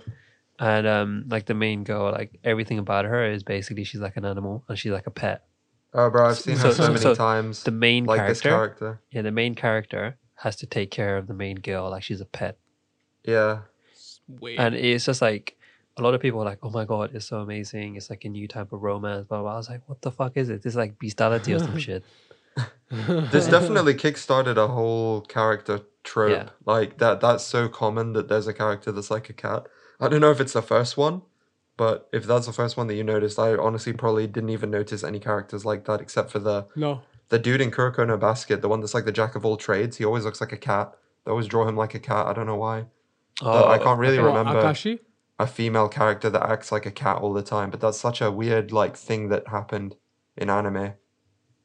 And 0.58 0.86
um 0.86 1.24
like 1.28 1.46
the 1.46 1.54
main 1.54 1.84
girl, 1.84 2.10
like 2.12 2.38
everything 2.44 2.78
about 2.78 3.04
her 3.04 3.24
is 3.30 3.42
basically 3.42 3.84
she's 3.84 4.00
like 4.00 4.16
an 4.16 4.24
animal 4.24 4.64
and 4.68 4.78
she's 4.78 4.92
like 4.92 5.06
a 5.06 5.10
pet. 5.10 5.44
Oh, 5.94 6.10
bro, 6.10 6.28
I've 6.28 6.38
seen 6.38 6.56
her 6.56 6.72
So- 6.72 6.84
so, 6.84 6.86
many 6.88 7.00
so 7.00 7.14
times. 7.14 7.62
The 7.64 7.70
main 7.70 8.04
like 8.04 8.26
this 8.28 8.40
character, 8.40 8.78
character. 8.78 9.00
yeah, 9.10 9.22
the 9.22 9.30
main 9.32 9.54
character 9.54 10.16
has 10.44 10.56
to 10.56 10.66
take 10.66 10.90
care 10.90 11.16
of 11.16 11.26
the 11.26 11.34
main 11.34 11.56
girl 11.56 11.90
like 11.90 12.02
she's 12.02 12.20
a 12.20 12.26
pet. 12.26 12.58
Yeah. 13.24 13.60
Wait. 14.28 14.58
And 14.58 14.74
it's 14.74 15.04
just 15.06 15.22
like 15.22 15.56
a 15.98 16.02
lot 16.02 16.12
of 16.14 16.20
people 16.20 16.40
are 16.42 16.44
like, 16.44 16.58
"Oh 16.62 16.70
my 16.70 16.84
god, 16.84 17.14
it's 17.14 17.26
so 17.26 17.38
amazing! 17.40 17.96
It's 17.96 18.10
like 18.10 18.24
a 18.24 18.28
new 18.28 18.46
type 18.46 18.72
of 18.72 18.82
romance." 18.82 19.26
Blah 19.28 19.38
blah. 19.38 19.42
blah. 19.44 19.54
I 19.54 19.56
was 19.56 19.70
like, 19.70 19.82
"What 19.88 20.02
the 20.02 20.10
fuck 20.12 20.36
is 20.36 20.50
it? 20.50 20.62
This 20.62 20.72
is 20.72 20.76
like 20.76 20.98
bestiality 20.98 21.54
or 21.54 21.58
some 21.60 21.78
shit." 21.86 22.04
This 22.90 23.48
definitely 23.48 23.94
kickstarted 23.94 24.56
a 24.56 24.68
whole 24.68 25.22
character 25.22 25.80
trope. 26.04 26.30
Yeah. 26.30 26.48
Like 26.64 26.98
that. 26.98 27.20
That's 27.20 27.44
so 27.44 27.68
common 27.68 28.12
that 28.12 28.28
there's 28.28 28.46
a 28.46 28.52
character 28.54 28.92
that's 28.92 29.10
like 29.10 29.28
a 29.28 29.32
cat. 29.32 29.66
I 30.00 30.08
don't 30.08 30.20
know 30.20 30.30
if 30.30 30.40
it's 30.40 30.52
the 30.52 30.62
first 30.62 30.96
one, 30.96 31.22
but 31.76 32.08
if 32.12 32.24
that's 32.26 32.46
the 32.46 32.52
first 32.52 32.76
one 32.76 32.86
that 32.86 32.94
you 32.94 33.02
noticed, 33.04 33.38
I 33.38 33.56
honestly 33.56 33.92
probably 33.92 34.26
didn't 34.26 34.50
even 34.50 34.70
notice 34.70 35.02
any 35.02 35.18
characters 35.18 35.64
like 35.64 35.84
that 35.86 36.00
except 36.00 36.30
for 36.30 36.38
the 36.38 36.66
no. 36.76 37.00
the 37.30 37.38
dude 37.38 37.60
in 37.60 37.70
Kuroko 37.70 38.06
no 38.06 38.16
Basket, 38.16 38.62
the 38.62 38.68
one 38.68 38.80
that's 38.80 38.94
like 38.94 39.04
the 39.04 39.12
jack 39.12 39.34
of 39.34 39.44
all 39.44 39.56
trades. 39.56 39.96
He 39.96 40.04
always 40.04 40.24
looks 40.24 40.40
like 40.40 40.52
a 40.52 40.56
cat. 40.58 40.92
They 41.24 41.30
always 41.30 41.46
draw 41.48 41.66
him 41.66 41.76
like 41.76 41.94
a 41.94 41.98
cat. 41.98 42.26
I 42.26 42.32
don't 42.34 42.46
know 42.46 42.56
why. 42.56 42.86
But 43.40 43.68
I 43.68 43.78
can't 43.78 43.98
really 43.98 44.18
What, 44.18 44.26
remember 44.28 44.62
Akashi? 44.62 45.00
a 45.38 45.46
female 45.46 45.88
character 45.88 46.30
that 46.30 46.48
acts 46.48 46.70
like 46.70 46.86
a 46.86 46.90
cat 46.92 47.18
all 47.18 47.32
the 47.32 47.42
time. 47.42 47.70
But 47.70 47.80
that's 47.80 47.98
such 47.98 48.20
a 48.22 48.30
weird 48.30 48.70
like 48.70 48.96
thing 48.96 49.28
that 49.30 49.48
happened 49.48 49.96
in 50.36 50.48
anime. 50.50 50.92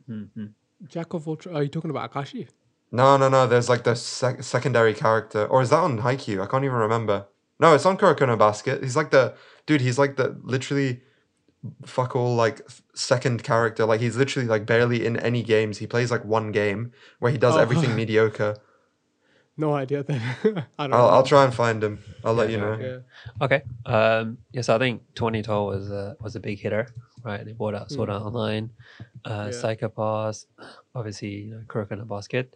Mhm. 0.10 0.54
Jack 0.88 1.14
of 1.14 1.28
all 1.28 1.36
tra- 1.36 1.54
Are 1.54 1.64
you 1.64 1.70
talking 1.70 1.90
about 1.90 2.12
Akashi? 2.12 2.48
No, 2.92 3.16
no, 3.18 3.30
no. 3.30 3.48
There's 3.48 3.70
like 3.70 3.84
the 3.84 3.96
sec- 3.96 4.44
secondary 4.44 4.94
character, 4.94 5.46
or 5.46 5.62
is 5.62 5.70
that 5.70 5.80
on 5.80 6.00
Haikyuu? 6.00 6.42
I 6.42 6.46
can't 6.48 6.64
even 6.64 6.76
remember. 6.78 7.28
No, 7.60 7.74
it's 7.76 7.86
on 7.86 7.98
Kuroko 7.98 8.28
no 8.28 8.36
Basket. 8.36 8.84
He's 8.84 8.96
like 8.96 9.12
the 9.12 9.36
dude. 9.66 9.82
He's 9.82 9.98
like 10.00 10.16
the 10.18 10.38
literally 10.44 11.02
fuck 11.86 12.16
all 12.16 12.36
like 12.36 12.62
second 12.96 13.44
character. 13.44 13.86
Like 13.86 14.02
he's 14.02 14.18
literally 14.18 14.48
like 14.48 14.66
barely 14.66 15.06
in 15.06 15.18
any 15.18 15.44
games. 15.44 15.78
He 15.78 15.88
plays 15.88 16.10
like 16.12 16.26
one 16.26 16.52
game 16.52 16.92
where 17.20 17.32
he 17.32 17.38
does 17.38 17.56
Oh. 17.56 17.60
everything 17.60 17.96
mediocre. 18.02 18.58
No 19.58 19.74
idea 19.76 20.02
then. 20.04 20.20
I 20.44 20.44
don't 20.44 20.66
I'll, 20.80 20.88
know. 20.90 20.96
I'll 21.10 21.24
try 21.24 21.44
and 21.46 21.54
find 21.54 21.84
him. 21.84 22.00
I'll 22.26 22.34
let 22.34 22.50
you 22.50 22.58
know. 22.58 22.78
Yeah. 22.80 23.46
Okay. 23.46 23.62
Um. 23.86 24.40
Yes, 24.52 24.70
I 24.70 24.80
think 24.80 25.04
Twenty 25.14 25.44
2012 25.44 25.68
was 25.68 25.92
a 25.92 26.18
was 26.20 26.36
a 26.36 26.40
big 26.40 26.60
hitter, 26.60 26.88
right? 27.24 27.46
They 27.46 27.52
brought 27.54 27.76
out 27.76 27.92
Sword 27.92 28.10
Art 28.10 28.24
Online, 28.24 28.72
uh, 29.26 29.50
Yeah. 29.52 29.52
Psycho-Pass, 29.52 30.46
obviously 30.96 31.30
you 31.30 31.52
know, 31.52 31.62
Kuroko 31.68 31.98
no 31.98 32.06
Basket. 32.06 32.56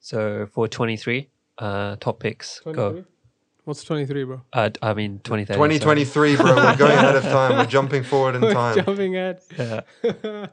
So 0.00 0.46
for 0.52 0.66
23, 0.68 1.28
uh, 1.58 1.96
top 1.96 2.20
picks 2.20 2.60
23? 2.60 3.00
go. 3.02 3.04
What's 3.64 3.84
23, 3.84 4.24
bro? 4.24 4.42
Uh, 4.52 4.70
I 4.82 4.92
mean 4.94 5.20
2030. 5.22 5.54
sorry. 5.56 5.78
2023, 5.78 6.36
bro. 6.36 6.56
We're 6.56 6.76
going 6.76 6.92
ahead 6.98 7.14
of 7.14 7.22
time. 7.22 7.56
We're 7.58 7.66
jumping 7.66 8.02
forward 8.02 8.34
in 8.34 8.40
We're 8.42 8.52
time. 8.54 8.76
Jumping 8.84 9.16
ahead. 9.16 9.40
Yeah. 9.58 9.80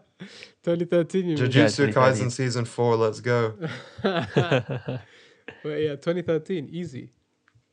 2013, 0.64 1.22
you 1.22 1.28
mean? 1.30 1.38
Jujutsu 1.38 1.88
2030. 1.88 1.94
Kaisen 1.94 2.32
season 2.32 2.66
four. 2.66 2.96
Let's 2.98 3.22
go. 3.22 3.54
Wait, 5.64 5.84
yeah, 5.86 5.96
2013, 5.96 6.70
easy. 6.72 7.12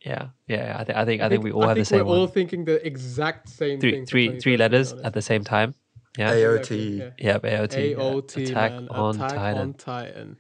yeah, 0.01 0.29
yeah. 0.47 0.77
I 0.79 0.85
think 0.85 0.97
I 0.99 1.05
think 1.05 1.23
I 1.23 1.29
think 1.29 1.45
we 1.45 1.51
all 1.53 1.63
have 1.67 1.77
the 1.77 1.85
think 1.85 1.89
same 1.89 2.07
We're 2.07 2.17
all 2.17 2.27
thinking 2.27 2.65
the 2.65 2.85
exact 2.87 3.49
same 3.49 3.81
Three 3.81 3.91
thing. 3.93 4.07
three 4.07 4.41
three 4.41 4.57
letters 4.57 4.93
at 4.93 5.13
the 5.13 5.23
same 5.23 5.45
time. 5.45 5.75
Yeah. 6.17 6.33
AOT. 6.35 6.99
Yeah. 6.99 7.11
Yeah, 7.19 7.39
but 7.39 7.51
AOT. 7.53 7.91
yeah. 7.91 7.97
AOT, 7.97 8.51
Attack 8.51 8.73
man. 8.73 8.89
on 8.91 9.17
Attack 9.17 9.31
Titan. 9.33 9.59
on 9.59 9.75
Titan. 9.75 10.37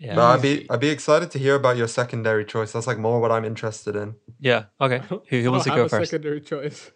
Yeah. 0.00 0.14
But 0.14 0.24
I'd 0.26 0.42
be 0.42 0.66
I'd 0.70 0.80
be 0.80 0.90
excited 0.90 1.30
to 1.32 1.38
hear 1.38 1.54
about 1.56 1.76
your 1.76 1.88
secondary 1.88 2.44
choice. 2.44 2.70
That's 2.72 2.86
like 2.86 2.98
more 2.98 3.20
what 3.20 3.32
I'm 3.32 3.44
interested 3.44 3.96
in. 3.96 4.14
yeah. 4.38 4.64
Okay. 4.80 5.02
Who, 5.08 5.40
who 5.42 5.50
wants 5.50 5.64
to 5.64 5.70
don't 5.70 5.76
go 5.78 5.82
have 5.82 5.86
a 5.92 5.96
first? 5.96 6.10
secondary 6.10 6.40
choice. 6.40 6.92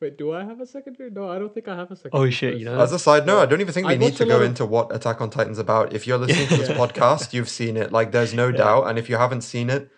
Wait, 0.00 0.18
do 0.18 0.32
I 0.32 0.44
have 0.44 0.60
a 0.60 0.66
secondary? 0.66 1.10
No, 1.10 1.30
I 1.30 1.38
don't 1.38 1.54
think 1.54 1.66
I 1.66 1.76
have 1.76 1.90
a 1.90 1.96
Oh, 2.12 2.28
shit, 2.28 2.58
you 2.58 2.66
know 2.66 2.78
As 2.80 2.92
a 2.92 2.98
side 2.98 3.26
note, 3.26 3.40
I 3.40 3.46
don't 3.46 3.60
even 3.60 3.72
think 3.72 3.86
we 3.86 3.94
I 3.94 3.96
need 3.96 4.16
to 4.16 4.26
go 4.26 4.36
of- 4.36 4.42
into 4.42 4.66
what 4.66 4.94
Attack 4.94 5.20
on 5.20 5.30
Titan's 5.30 5.58
about. 5.58 5.92
If 5.92 6.06
you're 6.06 6.18
listening 6.24 6.48
to 6.48 6.56
this 6.58 6.68
podcast, 6.68 7.32
you've 7.32 7.48
seen 7.48 7.76
it. 7.76 7.90
Like, 7.90 8.12
there's 8.12 8.34
no 8.34 8.52
doubt. 8.52 8.88
And 8.88 8.98
if 8.98 9.08
you 9.08 9.16
haven't 9.16 9.40
seen 9.42 9.70
it, 9.70 9.88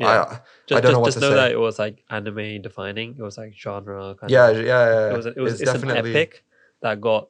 Yeah. 0.00 0.22
I 0.22 0.24
Just, 0.26 0.32
I 0.32 0.74
don't 0.74 0.82
just, 0.82 0.92
know 0.92 0.98
what 1.00 1.06
just 1.06 1.14
to 1.18 1.20
know 1.20 1.30
say. 1.30 1.36
that 1.36 1.52
it 1.52 1.58
was 1.58 1.78
like 1.78 2.02
anime 2.10 2.62
defining. 2.62 3.16
It 3.18 3.22
was 3.22 3.36
like 3.38 3.54
genre 3.56 4.14
kind 4.14 4.30
yeah, 4.30 4.48
of. 4.48 4.56
yeah, 4.56 4.62
yeah, 4.64 4.90
yeah. 4.94 5.10
It 5.12 5.16
was, 5.16 5.26
it 5.26 5.36
was 5.36 5.52
it's 5.54 5.62
it's 5.62 5.72
definitely 5.72 6.00
an 6.00 6.06
epic 6.16 6.44
that 6.80 7.00
got 7.00 7.28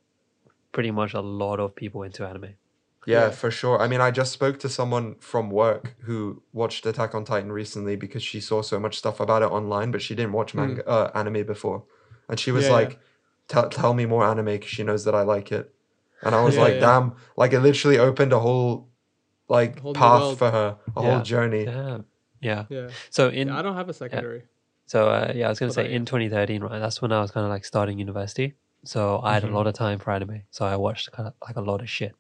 pretty 0.73 0.91
much 0.91 1.15
a 1.15 1.21
lot 1.21 1.61
of 1.61 1.75
people 1.75 2.03
into 2.03 2.27
anime. 2.27 2.55
Yeah, 3.05 3.25
Yeah. 3.25 3.31
for 3.31 3.51
sure. 3.51 3.81
I 3.81 3.89
mean, 3.89 4.01
I 4.01 4.11
just 4.11 4.33
spoke 4.33 4.59
to 4.61 4.69
someone 4.69 5.17
from 5.17 5.51
work 5.51 5.97
who 6.03 6.43
watched 6.53 6.87
Attack 6.87 7.15
on 7.15 7.25
Titan 7.25 7.51
recently 7.51 7.97
because 7.97 8.23
she 8.23 8.41
saw 8.41 8.63
so 8.63 8.79
much 8.79 8.97
stuff 8.97 9.19
about 9.21 9.43
it 9.43 9.51
online, 9.51 9.91
but 9.91 10.01
she 10.01 10.15
didn't 10.15 10.33
watch 10.33 10.55
manga 10.55 10.87
uh, 10.89 11.11
anime 11.15 11.45
before, 11.45 11.83
and 12.29 12.39
she 12.39 12.53
was. 12.53 12.65
Yeah, 12.65 12.71
yeah. 12.71 12.77
like, 12.77 13.01
"Tell 13.49 13.69
tell 13.69 13.93
me 13.93 14.07
more 14.07 14.25
anime," 14.25 14.45
because 14.47 14.71
she 14.71 14.85
knows 14.85 15.05
that 15.05 15.15
I 15.17 15.23
like 15.23 15.51
it, 15.51 15.75
and 16.23 16.33
I 16.35 16.45
was 16.45 16.55
Yeah, 16.55 16.63
like, 16.63 16.75
yeah. 16.75 16.81
"Damn!" 16.81 17.17
Like 17.37 17.53
it 17.53 17.61
literally 17.61 17.99
opened 17.99 18.33
a 18.33 18.39
whole 18.39 18.89
like 19.49 19.81
Whole 19.81 19.93
path 19.95 20.39
for 20.39 20.51
her, 20.51 20.79
a 20.97 21.03
Yeah. 21.03 21.11
whole 21.15 21.23
journey. 21.23 21.65
Yeah. 21.65 21.99
Yeah. 22.43 22.65
Yeah. 22.69 22.89
So 23.11 23.29
in 23.29 23.49
yeah, 23.49 23.59
I 23.59 23.63
don't 23.63 23.77
have 23.77 23.89
a 23.89 23.95
secondary. 23.95 24.43
So 24.87 25.09
uh, 25.09 25.33
yeah, 25.35 25.47
I 25.47 25.49
was 25.49 25.59
gonna 25.59 25.71
What 25.71 25.77
say 25.77 25.93
in 25.93 26.05
2013, 26.05 26.63
right? 26.63 26.79
That's 26.79 27.01
when 27.01 27.13
I 27.13 27.21
was 27.23 27.31
kind 27.31 27.45
of 27.47 27.51
like 27.51 27.65
starting 27.65 27.99
university. 27.99 28.55
So 28.85 29.21
I 29.23 29.35
had 29.35 29.45
Mhm. 29.45 29.51
a 29.53 29.55
lot 29.55 29.67
of 29.69 29.75
time 29.75 29.99
for 30.01 30.11
anime. 30.11 30.43
So 30.51 30.67
I 30.67 30.77
watched 30.77 31.11
kind 31.13 31.29
of 31.29 31.35
like 31.47 31.57
a 31.57 31.61
lot 31.61 31.81
of 31.81 31.89
shit. 31.89 32.15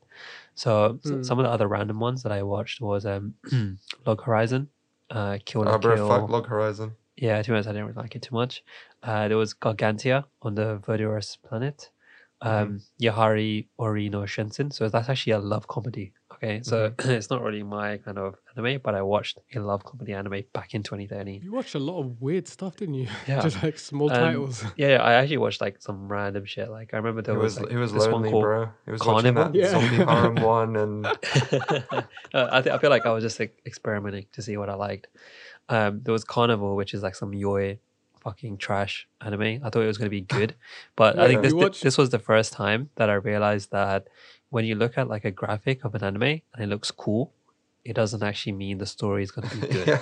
So, 0.55 1.01
so 1.03 1.17
Hmm. 1.17 1.23
some 1.23 1.39
of 1.41 1.45
the 1.45 1.51
other 1.51 1.67
random 1.67 1.99
ones 1.99 2.23
that 2.23 2.31
I 2.33 2.43
watched 2.45 2.81
was 2.81 3.05
um, 3.05 3.35
Log 4.07 4.23
Horizon, 4.23 4.69
uh, 5.11 5.39
Kill 5.45 5.63
la 5.63 5.73
Ah, 5.75 5.79
bro, 5.79 5.97
Kill. 5.97 6.09
fuck 6.09 6.31
Log 6.31 6.47
Horizon. 6.47 6.93
Yeah, 7.17 7.43
to 7.43 7.49
be 7.51 7.53
honest, 7.55 7.69
I 7.69 7.73
didn't 7.73 7.89
really 7.89 8.03
like 8.03 8.15
it 8.17 8.23
too 8.23 8.35
much. 8.35 8.63
Uh, 9.03 9.29
there 9.29 9.37
was 9.37 9.55
Gargantia 9.55 10.25
on 10.41 10.55
the 10.55 10.79
Verdurous 10.87 11.37
planet. 11.43 11.91
Um, 12.41 12.81
Yahari 13.01 13.69
Ore 13.77 13.99
no 14.09 14.23
Seishun. 14.23 14.73
So 14.73 14.89
that's 14.89 15.09
actually 15.09 15.33
a 15.33 15.39
love 15.39 15.67
comedy. 15.69 16.13
Okay, 16.43 16.61
so 16.65 16.93
it's 16.99 17.31
not 17.31 17.41
really 17.43 17.63
my 17.63 17.99
kind 17.99 18.19
of 18.19 18.35
anime, 18.57 18.81
but 18.83 18.97
I 18.97 19.03
watched 19.03 19.39
a 19.55 19.61
love 19.61 19.85
comedy 19.85 20.13
anime 20.13 20.43
back 20.53 20.75
in 20.75 20.83
2013. 20.83 21.41
You 21.43 21.53
watched 21.53 21.77
a 21.77 21.79
lot 21.79 22.01
of 22.01 22.21
weird 22.21 22.49
stuff, 22.49 22.77
didn't 22.77 22.95
you? 22.97 23.07
Yeah. 23.29 23.41
Just 23.43 23.63
like 23.63 23.79
small 23.79 24.11
Um, 24.11 24.19
titles. 24.19 24.65
Yeah, 24.77 24.89
yeah, 24.89 25.03
I 25.03 25.13
actually 25.15 25.37
watched 25.39 25.61
like 25.61 25.81
some 25.81 26.09
random 26.09 26.45
shit. 26.45 26.69
Like 26.69 26.95
I 26.95 26.97
remember 26.97 27.23
there 27.23 27.35
He 27.37 27.39
was 27.41 27.55
was 27.55 27.61
like, 27.63 27.71
he 27.71 27.77
was 27.77 27.93
this 27.93 28.03
one 28.03 28.13
lonely, 28.13 28.31
called 28.31 28.43
bro. 28.43 28.63
It 28.87 28.91
was 28.91 29.01
Karneval? 29.01 29.13
watching 29.15 29.35
that 29.35 29.55
Yeah. 29.55 29.71
zombie 29.71 29.97
harem 30.05 30.35
one, 30.57 30.77
and 30.77 31.07
uh, 31.07 32.49
I, 32.51 32.61
th- 32.63 32.75
I 32.75 32.79
feel 32.79 32.91
like 32.91 33.07
I 33.07 33.13
was 33.13 33.23
just 33.23 33.39
like 33.39 33.61
experimenting 33.65 34.27
to 34.33 34.43
see 34.43 34.57
what 34.57 34.69
I 34.69 34.75
liked. 34.75 35.07
Um, 35.69 36.01
there 36.03 36.13
was 36.13 36.25
Karneval, 36.25 36.75
which 36.77 36.93
is 36.93 37.03
like 37.05 37.15
some 37.15 37.31
yoi 37.33 37.79
fucking 38.21 38.57
trash 38.59 39.07
anime. 39.21 39.61
I 39.65 39.71
thought 39.71 39.83
it 39.83 39.87
was 39.87 39.99
going 39.99 40.07
to 40.07 40.11
be 40.11 40.21
good, 40.23 40.55
but 40.97 41.19
I 41.21 41.29
think 41.29 41.43
this 41.43 41.53
You 41.53 41.69
thi- 41.69 41.79
this 41.83 41.97
was 41.97 42.11
the 42.11 42.19
first 42.19 42.53
time 42.53 42.91
that 42.97 43.09
I 43.11 43.15
realized 43.15 43.71
that 43.71 44.09
when 44.53 44.65
you 44.69 44.75
look 44.75 44.99
at 44.99 45.09
like 45.09 45.25
a 45.25 45.31
graphic 45.31 45.83
of 45.87 45.95
an 45.95 46.05
anime 46.05 46.23
and 46.53 46.59
it 46.59 46.67
looks 46.69 46.91
cool, 46.91 47.33
it 47.85 47.95
doesn't 47.95 48.23
actually 48.23 48.53
mean 48.53 48.77
the 48.79 48.87
story 48.87 49.23
is 49.23 49.31
going 49.31 49.49
to 49.49 49.57
be 49.57 49.67
good. 49.75 50.01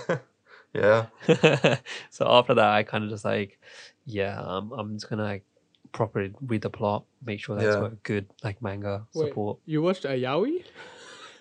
yeah, 0.75 1.07
yeah. 1.29 1.77
so 2.11 2.27
after 2.29 2.55
that, 2.55 2.71
I 2.79 2.83
kind 2.83 3.05
of 3.05 3.11
just 3.11 3.25
like, 3.25 3.59
yeah, 4.05 4.35
I'm, 4.45 4.73
I'm 4.73 4.95
just 4.95 5.09
gonna 5.09 5.23
like 5.23 5.45
properly 5.93 6.33
read 6.51 6.63
the 6.63 6.71
plot, 6.71 7.05
make 7.25 7.39
sure 7.41 7.55
that's 7.57 7.75
Yeah. 7.75 7.81
got 7.81 8.03
good 8.03 8.27
like 8.43 8.61
manga 8.61 9.07
Wait, 9.15 9.29
support. 9.29 9.59
you 9.67 9.83
watched 9.83 10.05
a 10.05 10.09
yaoi? 10.25 10.65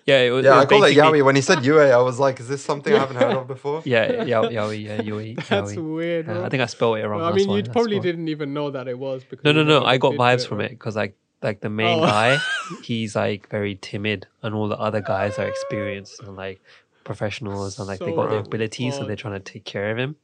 Yeah, 0.06 0.20
it 0.20 0.30
was. 0.30 0.44
Yeah, 0.44 0.52
it 0.52 0.56
was 0.56 0.64
I 0.64 0.68
call 0.68 0.78
it 0.84 0.86
basically- 0.94 1.18
Yaoi. 1.20 1.24
When 1.24 1.36
he 1.36 1.42
said 1.42 1.64
Yue, 1.64 1.78
I 1.78 2.02
was 2.10 2.18
like, 2.18 2.40
is 2.40 2.48
this 2.48 2.64
something 2.64 2.92
I 2.94 2.98
haven't 2.98 3.16
heard 3.16 3.36
of 3.36 3.46
before? 3.46 3.82
Yeah, 3.94 4.24
yeah, 4.24 4.42
yaoi, 4.42 4.82
yeah, 4.82 4.98
yoi, 5.02 5.36
That's 5.48 5.72
yaoi. 5.74 5.94
weird. 5.96 6.26
Yeah, 6.26 6.32
bro. 6.34 6.44
I 6.44 6.48
think 6.48 6.62
I 6.62 6.66
spelled 6.66 6.98
it 6.98 7.06
wrong. 7.06 7.20
Well, 7.20 7.30
I 7.30 7.32
mean, 7.32 7.50
you 7.50 7.62
probably 7.64 8.00
didn't 8.00 8.28
even 8.28 8.54
know 8.54 8.70
that 8.70 8.88
it 8.88 8.98
was 8.98 9.22
because 9.24 9.44
No, 9.44 9.52
no, 9.52 9.62
no. 9.62 9.84
I 9.84 9.98
got 9.98 10.14
vibes 10.14 10.44
it, 10.44 10.48
from 10.48 10.58
right? 10.58 10.70
it 10.70 10.78
because 10.78 10.96
like 10.96 11.16
like 11.42 11.60
the 11.60 11.70
main 11.70 11.98
Oh. 12.00 12.06
guy, 12.06 12.38
he's 12.82 13.16
like 13.16 13.48
very 13.50 13.76
timid, 13.76 14.26
and 14.42 14.54
all 14.54 14.68
the 14.68 14.76
other 14.78 15.00
guys 15.00 15.38
are 15.38 15.46
experienced 15.48 16.20
and 16.22 16.36
like 16.36 16.60
professionals, 17.04 17.78
and 17.78 17.88
like 17.88 17.98
they 17.98 18.12
got 18.14 18.30
the 18.30 18.36
abilities, 18.38 18.96
and 18.98 19.08
they're 19.08 19.16
trying 19.16 19.34
to 19.42 19.52
take 19.52 19.64
care 19.64 19.90
of 19.90 19.98
him. 19.98 20.16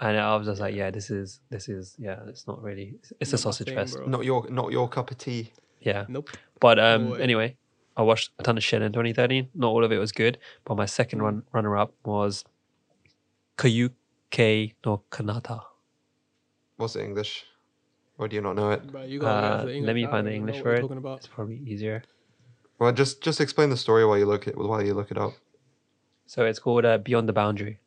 And 0.00 0.18
I 0.18 0.34
was 0.36 0.46
just 0.46 0.60
like, 0.60 0.74
yeah, 0.74 0.90
this 0.90 1.10
is 1.10 1.40
this 1.50 1.68
is 1.68 1.94
yeah, 1.98 2.20
it's 2.28 2.46
not 2.46 2.62
really. 2.62 2.94
It's, 2.96 3.12
it's 3.20 3.32
a 3.32 3.36
Not 3.36 3.38
my 3.38 3.42
sausage 3.42 3.66
thing, 3.68 3.76
fest. 3.76 3.96
bro. 3.96 4.06
Not 4.06 4.24
your 4.24 4.48
not 4.50 4.72
your 4.72 4.88
cup 4.88 5.10
of 5.10 5.18
tea. 5.18 5.52
Yeah. 5.80 6.04
Nope. 6.08 6.30
But 6.60 6.78
um, 6.78 7.10
way. 7.10 7.20
anyway, 7.20 7.56
I 7.96 8.02
watched 8.02 8.30
a 8.38 8.42
ton 8.44 8.56
of 8.56 8.62
shit 8.64 8.82
in 8.82 8.92
2013. 8.92 9.48
Not 9.54 9.68
all 9.68 9.84
of 9.84 9.90
it 9.92 9.98
was 9.98 10.12
good, 10.12 10.38
but 10.64 10.76
my 10.76 10.86
second 10.86 11.18
Mm. 11.18 11.22
run 11.24 11.42
runner 11.52 11.76
up 11.76 11.92
was 12.04 12.44
Kyoukai 13.58 14.74
no 14.86 15.02
Kanata. 15.10 15.62
What's 16.76 16.96
it 16.96 17.02
English? 17.04 17.44
Or 18.18 18.28
do 18.28 18.36
you 18.36 18.42
not 18.42 18.56
know 18.56 18.70
it? 18.70 18.92
But 18.92 19.08
you 19.08 19.22
Uh, 19.22 19.26
answer 19.26 19.66
the 19.72 19.80
let 19.80 19.94
me 19.94 20.06
find 20.06 20.26
the 20.26 20.32
English 20.34 20.56
know 20.56 20.62
for 20.62 20.74
it. 20.74 20.84
about. 20.84 21.18
It's 21.18 21.26
probably 21.26 21.56
easier. 21.56 22.02
Well, 22.78 22.92
just 22.92 23.22
just 23.22 23.40
explain 23.40 23.70
the 23.70 23.76
story 23.76 24.04
while 24.04 24.18
you 24.18 24.26
look 24.26 24.46
it 24.46 24.56
while 24.56 24.82
you 24.82 24.94
look 24.94 25.10
it 25.10 25.18
up. 25.18 25.34
So 26.26 26.44
it's 26.44 26.58
called 26.58 26.84
uh, 26.84 26.98
Beyond 26.98 27.28
the 27.28 27.32
Boundary. 27.32 27.78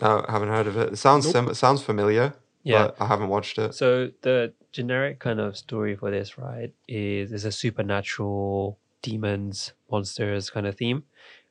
I 0.00 0.24
haven't 0.28 0.48
heard 0.48 0.66
of 0.66 0.76
it. 0.76 0.92
It 0.92 0.96
sounds 0.96 1.24
Nope. 1.24 1.32
sim- 1.32 1.54
sounds 1.54 1.82
familiar, 1.82 2.34
Yeah. 2.62 2.78
but 2.88 2.96
I 3.00 3.06
haven't 3.06 3.28
watched 3.30 3.58
it. 3.58 3.74
So 3.74 4.10
the 4.22 4.54
generic 4.70 5.18
kind 5.18 5.40
of 5.40 5.56
story 5.56 5.96
for 5.96 6.10
this, 6.10 6.38
right, 6.38 6.72
is 6.86 7.32
is 7.32 7.44
a 7.44 7.50
supernatural 7.52 8.78
demons, 9.02 9.72
monsters 9.90 10.50
kind 10.50 10.66
of 10.66 10.76
theme. 10.76 11.02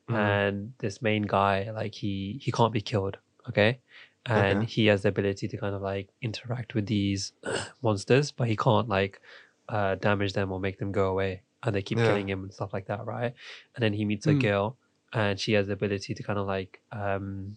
Mhm. 0.08 0.16
And 0.16 0.72
this 0.78 1.02
main 1.02 1.22
guy, 1.22 1.70
like 1.70 1.94
he 1.94 2.38
he 2.42 2.50
can't 2.52 2.72
be 2.72 2.80
killed, 2.80 3.18
okay? 3.48 3.80
And 4.28 4.62
Okay. 4.62 4.66
he 4.66 4.86
has 4.86 5.02
the 5.02 5.08
ability 5.08 5.48
to 5.48 5.56
kind 5.56 5.74
of 5.74 5.82
like 5.82 6.08
interact 6.22 6.74
with 6.74 6.86
these 6.86 7.32
monsters, 7.82 8.30
but 8.32 8.48
he 8.48 8.56
can't 8.56 8.88
like 8.88 9.20
uh 9.68 9.94
damage 9.96 10.32
them 10.32 10.52
or 10.52 10.60
make 10.60 10.78
them 10.78 10.92
go 10.92 11.08
away. 11.08 11.42
And 11.62 11.74
they 11.74 11.82
keep 11.82 11.98
Yeah. 11.98 12.06
killing 12.06 12.28
him 12.28 12.42
and 12.44 12.52
stuff 12.52 12.72
like 12.72 12.86
that, 12.86 13.04
right? 13.06 13.32
And 13.74 13.82
then 13.82 13.92
he 13.92 14.04
meets 14.04 14.26
a 14.26 14.32
Hmm. 14.34 14.38
girl 14.40 14.76
and 15.12 15.40
she 15.40 15.52
has 15.54 15.66
the 15.68 15.72
ability 15.72 16.14
to 16.14 16.22
kind 16.22 16.38
of 16.38 16.46
like 16.46 16.80
um 16.92 17.56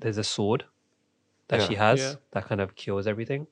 there's 0.00 0.18
a 0.18 0.24
sword 0.24 0.64
that 1.48 1.60
Yeah. 1.60 1.66
she 1.66 1.74
has 1.74 1.98
Yeah. 2.00 2.14
that 2.32 2.44
kind 2.48 2.60
of 2.60 2.74
kills 2.74 3.06
everything 3.06 3.46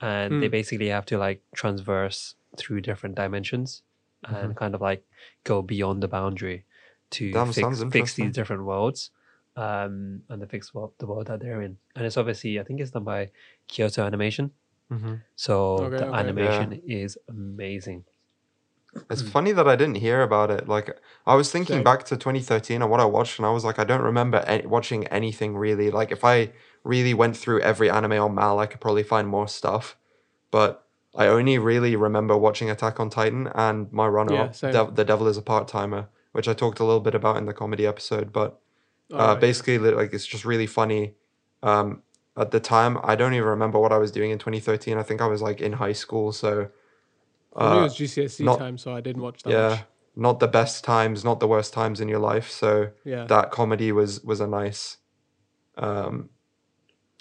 and 0.00 0.42
they 0.42 0.46
Hmm. 0.48 0.58
basically 0.58 0.88
have 0.88 1.06
to 1.06 1.18
like 1.18 1.42
transverse 1.54 2.34
through 2.56 2.80
different 2.80 3.14
dimensions 3.16 3.82
Mm-hmm. 4.26 4.34
and 4.44 4.56
kind 4.56 4.74
of 4.74 4.80
like 4.82 5.02
go 5.44 5.62
beyond 5.62 6.02
the 6.02 6.08
boundary 6.08 6.64
to 7.10 7.32
Damn, 7.32 7.52
fix, 7.52 7.82
fix 7.90 8.14
these 8.14 8.32
different 8.34 8.64
worlds 8.64 9.10
um 9.56 10.22
and 10.28 10.40
the 10.40 10.46
fix 10.46 10.72
what 10.72 10.90
the 10.98 11.06
world 11.06 11.26
that 11.26 11.40
they're 11.40 11.60
in 11.62 11.76
and 11.96 12.06
it's 12.06 12.16
obviously 12.16 12.58
i 12.60 12.62
think 12.62 12.80
it's 12.80 12.90
done 12.92 13.04
by 13.04 13.30
kyoto 13.68 14.04
animation 14.04 14.50
hmm 14.88 15.14
so 15.36 15.76
Okay, 15.84 15.96
the 15.98 16.06
okay. 16.06 16.18
animation 16.18 16.80
is 16.86 17.18
amazing 17.28 18.04
It's 19.08 19.22
funny 19.22 19.52
that 19.52 19.68
I 19.68 19.76
didn't 19.76 19.98
hear 20.06 20.20
about 20.22 20.50
it. 20.50 20.66
Like 20.66 20.98
I 21.24 21.34
was 21.36 21.50
thinking 21.52 21.76
Same. 21.76 21.84
back 21.84 22.04
to 22.06 22.16
2013 22.16 22.82
and 22.82 22.90
what 22.90 22.98
I 23.00 23.04
watched, 23.04 23.38
and 23.38 23.46
I 23.46 23.50
was 23.50 23.64
like, 23.64 23.78
I 23.78 23.84
don't 23.84 24.02
remember 24.02 24.38
any- 24.52 24.66
watching 24.66 25.06
anything 25.08 25.56
really. 25.56 25.90
Like 25.92 26.10
if 26.10 26.24
I 26.24 26.50
really 26.82 27.14
went 27.14 27.36
through 27.36 27.60
every 27.60 27.88
anime 27.88 28.18
on 28.26 28.34
Mal, 28.34 28.58
I 28.58 28.66
could 28.66 28.80
probably 28.80 29.04
find 29.04 29.28
more 29.28 29.46
stuff. 29.46 29.96
But 30.50 30.84
I 31.14 31.26
only 31.28 31.56
really 31.58 31.94
remember 31.94 32.36
watching 32.36 32.68
Attack 32.68 32.98
on 32.98 33.10
Titan 33.10 33.46
and 33.54 33.92
my 33.92 34.08
runner 34.08 34.34
Yeah, 34.34 34.42
up, 34.46 34.54
same. 34.56 34.72
Dev- 34.72 34.96
The 34.96 35.04
Devil 35.04 35.28
is 35.28 35.36
a 35.36 35.42
Part 35.42 35.68
Timer, 35.68 36.08
which 36.32 36.48
I 36.48 36.54
talked 36.54 36.80
a 36.80 36.84
little 36.84 37.00
bit 37.08 37.14
about 37.14 37.36
in 37.36 37.46
the 37.46 37.54
comedy 37.54 37.86
episode. 37.86 38.32
But 38.32 38.58
uh, 39.12 39.16
Alright. 39.16 39.40
basically, 39.40 39.78
like 39.78 40.12
it's 40.12 40.26
just 40.26 40.44
really 40.44 40.66
funny. 40.66 41.14
Um, 41.62 42.02
at 42.36 42.50
the 42.52 42.60
time, 42.60 42.98
I 43.02 43.16
don't 43.16 43.34
even 43.34 43.48
remember 43.48 43.78
what 43.78 43.92
I 43.92 43.98
was 43.98 44.10
doing 44.12 44.30
in 44.30 44.38
2013. 44.38 44.96
I 44.96 45.02
think 45.02 45.20
I 45.20 45.26
was 45.26 45.42
like 45.42 45.60
in 45.60 45.72
high 45.72 45.92
school, 45.92 46.32
so. 46.32 46.50
Me, 46.60 46.64
it 46.64 46.68
uh, 47.56 47.82
was 47.82 47.96
GCSE 47.96 48.44
not- 48.44 48.58
time, 48.58 48.78
so 48.78 48.94
I 48.94 49.00
didn't 49.00 49.22
watch 49.22 49.42
that 49.42 49.50
yeah 49.50 49.68
much. 49.70 49.80
not 50.14 50.38
the 50.40 50.46
best 50.48 50.84
times 50.84 51.24
not 51.24 51.40
the 51.40 51.48
worst 51.48 51.72
times 51.72 52.00
in 52.00 52.08
your 52.08 52.20
life 52.20 52.48
so 52.48 52.90
Yeah. 53.04 53.24
that 53.24 53.50
comedy 53.50 53.90
was 53.90 54.22
was 54.22 54.38
a 54.40 54.46
nice 54.46 54.98
um 55.76 56.30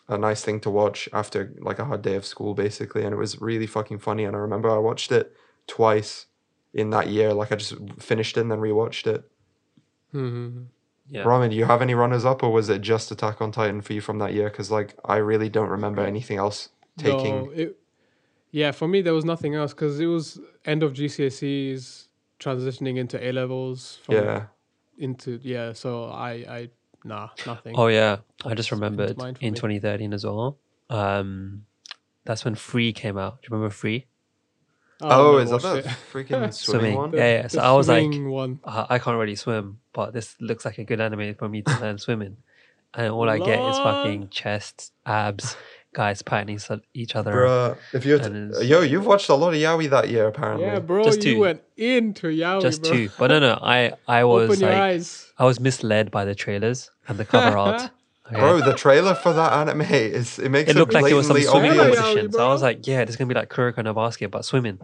a 0.08 0.18
nice 0.20 0.44
thing 0.44 0.60
to 0.62 0.70
watch 0.70 1.10
after 1.14 1.54
like 1.60 1.80
a 1.80 1.86
hard 1.86 2.04
day 2.04 2.16
of 2.16 2.26
school 2.26 2.54
basically 2.54 3.04
and 3.04 3.12
it 3.14 3.18
was 3.18 3.42
really 3.42 3.66
fucking 3.68 3.98
funny 4.00 4.24
and 4.26 4.36
i 4.36 4.40
remember 4.40 4.70
i 4.70 4.78
watched 4.78 5.12
it 5.12 5.34
twice 5.66 6.28
in 6.74 6.92
that 6.92 7.08
year 7.10 7.34
like 7.34 7.52
i 7.52 7.56
just 7.56 7.74
finished 8.00 8.38
it 8.38 8.42
and 8.42 8.52
then 8.52 8.60
rewatched 8.60 9.08
it 9.08 9.24
Mm 10.14 10.32
Mhm. 10.32 10.66
Yeah 11.10 11.24
Ramen, 11.24 11.50
do 11.50 11.56
you 11.56 11.66
have 11.66 11.82
any 11.82 11.94
runners 11.96 12.26
up 12.26 12.44
or 12.44 12.52
was 12.52 12.70
it 12.70 12.82
just 12.82 13.12
attack 13.12 13.42
on 13.42 13.52
titan 13.52 13.82
for 13.82 13.94
you 13.94 14.02
from 14.02 14.20
that 14.20 14.34
year 14.34 14.50
because 14.50 14.70
like 14.72 14.96
i 15.06 15.18
really 15.18 15.50
don't 15.50 15.70
remember 15.70 16.02
anything 16.06 16.38
else 16.38 16.70
taking 16.98 17.46
No, 17.46 17.52
it, 17.52 17.78
yeah, 18.52 18.72
for 18.72 18.88
me 18.88 19.02
there 19.02 19.14
was 19.14 19.26
nothing 19.26 19.54
else 19.56 19.74
because 19.74 20.00
it 20.00 20.08
was 20.08 20.40
end 20.66 20.82
of 20.82 20.94
GCSEs, 20.94 22.08
transitioning 22.40 22.98
into 22.98 23.24
A 23.24 23.32
levels. 23.32 24.00
Yeah 24.10 24.46
Into 24.98 25.40
yeah, 25.44 25.74
so 25.74 26.06
I 26.06 26.32
I 26.58 26.70
nah 27.06 27.30
nothing. 27.46 27.76
oh 27.78 27.88
yeah 27.88 28.18
i 28.44 28.54
just 28.54 28.72
remembered 28.72 29.18
in 29.40 29.54
me. 29.54 29.60
2013 29.60 30.14
as 30.14 30.26
well 30.26 30.58
um 30.90 31.64
that's 32.26 32.44
when 32.44 32.56
free 32.56 32.92
came 32.92 33.18
out 33.18 33.42
do 33.42 33.46
you 33.46 33.56
remember 33.56 33.72
free 33.74 34.06
Oh, 35.02 35.38
never 35.38 35.56
is 35.56 35.64
that 35.64 35.84
the 35.84 35.90
freaking 36.12 36.28
swimming 36.30 36.52
Swimming. 36.54 36.96
one? 36.96 37.14
Yeah, 37.14 37.32
yeah. 37.36 37.42
The 37.44 37.50
So 37.50 37.60
I 37.62 37.72
was 37.72 37.88
like, 37.88 38.02
swimming 38.04 38.30
one. 38.30 38.60
uh, 38.64 38.86
I 38.90 39.00
can't 39.00 39.18
really 39.18 39.36
swim, 39.36 39.80
but 39.94 40.14
this 40.14 40.36
looks 40.42 40.66
like 40.66 40.78
a 40.78 40.84
good 40.84 41.00
anime 41.00 41.36
for 41.36 41.48
me 41.48 41.62
to 41.62 41.80
learn 41.80 41.98
swimming. 41.98 42.38
And 42.94 43.12
all 43.12 43.30
I 43.30 43.38
get 43.38 43.60
is 43.60 43.78
fucking 43.78 44.20
Lord. 44.22 44.32
chests, 44.32 44.92
abs, 45.06 45.56
guys 45.94 46.22
patting 46.24 46.56
each 46.56 46.70
o- 46.72 46.82
each 46.94 47.16
other. 47.16 47.32
Bruh, 47.32 47.78
if 47.94 48.04
you're 48.04 48.20
And 48.20 48.52
t- 48.54 48.58
it's- 48.58 48.66
yo, 48.68 48.82
you've 48.82 49.06
watched 49.06 49.30
a 49.30 49.36
lot 49.36 49.50
of 49.54 49.60
Yaoi 49.60 49.90
that 49.92 50.10
year 50.10 50.28
apparently. 50.28 50.66
Yeah, 50.66 50.80
bro, 50.80 51.04
Just 51.04 51.24
you 51.24 51.36
two. 51.36 51.40
went 51.40 51.62
into 51.78 52.28
Yaoi, 52.28 52.62
Just 52.62 52.82
bro. 52.82 52.92
two. 52.92 53.10
But 53.20 53.28
no, 53.28 53.40
no, 53.40 53.60
I, 53.62 53.94
I 54.08 54.24
was 54.34 54.50
Open 54.50 54.60
your 54.60 54.70
like, 54.72 54.80
eyes. 54.80 55.32
I 55.38 55.46
was 55.46 55.60
misled 55.60 56.10
by 56.12 56.26
the 56.26 56.34
trailers 56.36 56.90
and 57.08 57.18
the 57.20 57.26
cover 57.26 57.56
art. 57.58 57.90
okay? 58.32 58.40
Bro, 58.40 58.62
the 58.62 58.74
trailer 58.74 59.16
for 59.16 59.34
that 59.34 59.54
anime 59.54 59.82
is 59.82 60.40
it 60.40 60.50
makes 60.50 60.70
it 60.70 60.76
looked 60.76 60.94
like 60.94 61.12
it 61.12 61.16
was 61.16 61.28
some 61.28 61.36
blatantly 61.36 61.60
swimming 61.60 61.80
obvious. 61.80 62.00
obvious. 62.00 62.00
competition. 62.00 62.32
So 62.34 62.48
I 62.48 62.52
was 62.52 62.62
like, 62.62 62.88
yeah, 62.88 63.06
there's 63.06 63.16
gonna 63.16 63.28
be 63.28 63.36
like 63.36 63.50
Kuroko 63.50 63.84
no 63.84 63.94
Basket, 63.94 64.32
but 64.32 64.46
swimming, 64.46 64.80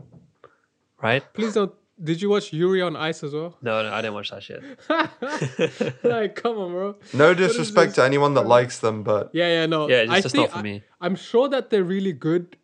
right? 1.01 1.23
Please 1.33 1.53
don't. 1.53 1.73
Did 2.03 2.21
you 2.21 2.29
watch 2.29 2.51
Yuri 2.51 2.81
on 2.81 2.97
Ice 2.97 3.23
as 3.23 3.33
well? 3.33 3.57
No, 3.61 3.81
no, 3.81 3.93
I 3.93 4.01
didn't 4.01 4.15
watch 4.15 4.29
that 4.31 4.43
shit. 4.43 4.61
like, 6.03 6.35
come 6.35 6.57
on, 6.57 6.71
bro. 6.71 6.95
No 7.13 7.33
disrespect 7.33 7.95
to 7.95 8.03
anyone 8.03 8.33
that 8.33 8.45
likes 8.45 8.79
them, 8.79 9.03
but 9.03 9.29
Yeah, 9.31 9.47
yeah, 9.47 9.65
no. 9.65 9.87
Yeah, 9.87 10.01
it's 10.01 10.11
I 10.11 10.21
just 10.21 10.35
think 10.35 10.49
not 10.49 10.57
for 10.57 10.63
me. 10.63 10.83
I, 10.99 11.05
am 11.05 11.15
sure 11.15 11.47
that 11.47 11.69
they're 11.69 11.85
really 11.85 12.11
good 12.11 12.57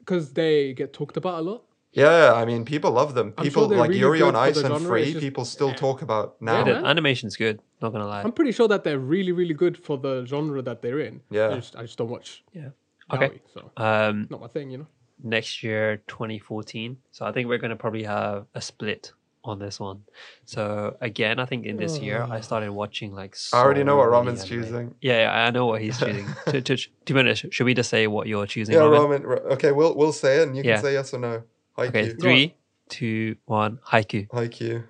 because 0.00 0.32
they 0.32 0.72
get 0.72 0.92
talked 0.92 1.16
about 1.16 1.38
a 1.38 1.42
lot. 1.42 1.62
Yeah, 1.92 2.32
I 2.34 2.44
mean, 2.44 2.64
people 2.64 2.90
love 2.90 3.14
them. 3.14 3.34
I'm 3.36 3.44
People 3.44 3.62
sure 3.62 3.68
they're 3.70 3.78
like 3.78 3.88
really 3.90 4.00
Yuri 4.00 4.22
on 4.22 4.32
for 4.34 4.38
Ice 4.40 4.54
the 4.54 4.66
and 4.66 4.74
genre, 4.74 4.88
Free. 4.88 5.02
it's 5.02 5.12
just- 5.12 5.22
people 5.22 5.44
still 5.44 5.68
yeah. 5.68 5.74
talk 5.76 6.02
about 6.02 6.36
Yeah, 6.40 6.44
now. 6.46 6.64
The 6.64 6.74
man. 6.74 6.86
animation's 6.86 7.36
good. 7.36 7.60
Not 7.80 7.92
gonna 7.92 8.06
lie. 8.06 8.22
I'm 8.22 8.32
pretty 8.32 8.52
sure 8.52 8.68
that 8.68 8.82
they're 8.84 8.98
really, 8.98 9.32
really 9.32 9.54
good 9.54 9.76
for 9.76 9.98
the 9.98 10.24
genre 10.26 10.62
that 10.62 10.80
they're 10.82 11.00
in. 11.00 11.20
Yeah. 11.30 11.48
I 11.50 11.54
just, 11.56 11.76
I 11.76 11.82
just 11.82 11.98
don't 11.98 12.08
watch. 12.10 12.42
Yeah. 12.52 12.70
Yaoi, 13.10 13.16
Okay. 13.26 13.40
so 13.52 13.70
Um, 13.76 14.26
not 14.30 14.40
my 14.40 14.46
thing, 14.48 14.70
you 14.70 14.78
know. 14.78 14.86
next 15.22 15.62
year 15.62 15.98
2014 16.08 16.96
so 17.12 17.24
i 17.26 17.30
think 17.32 17.48
we're 17.48 17.58
going 17.58 17.70
to 17.70 17.76
probably 17.76 18.02
have 18.02 18.46
a 18.54 18.60
split 18.60 19.12
on 19.44 19.58
this 19.58 19.78
one 19.78 20.00
so 20.46 20.96
again 21.00 21.38
i 21.38 21.44
think 21.44 21.64
in 21.66 21.76
this 21.76 21.98
year 21.98 22.22
i 22.30 22.40
started 22.40 22.70
watching 22.72 23.12
like 23.12 23.36
I 23.52 23.58
already 23.58 23.84
know 23.84 23.96
what 23.98 24.06
so 24.10 24.22
many 24.22 24.36
Ramen's 24.36 24.40
anime. 24.50 24.62
choosing. 24.64 24.94
yeah, 25.00 25.20
yeah 25.24 25.46
i 25.46 25.50
know 25.50 25.66
what 25.66 25.80
he's 25.82 25.98
choosing 26.04 26.26
to, 26.46 26.60
to, 26.62 26.76
to 26.76 27.14
be 27.14 27.20
honest 27.20 27.46
should 27.52 27.64
we 27.66 27.74
just 27.74 27.90
say 27.90 28.06
what 28.08 28.26
you're 28.26 28.46
choosing 28.46 28.74
Yeah, 28.74 28.80
Ramen? 28.82 29.20
Ramen. 29.20 29.24
Ra- 29.26 29.52
Okay, 29.54 29.70
we'll 29.72 29.94
we'll 29.96 30.12
say 30.24 30.38
it, 30.40 30.48
and 30.48 30.56
you 30.56 30.62
Yeah. 30.64 30.74
can 30.76 30.84
say 30.84 30.92
yes 30.94 31.12
or 31.14 31.18
no. 31.18 31.42
Haikyuu. 31.78 31.88
okay 31.88 32.08
three 32.14 32.54
two 32.88 33.36
one 33.46 33.78
Haikyuu 33.86 34.28
Haikyuu. 34.28 34.84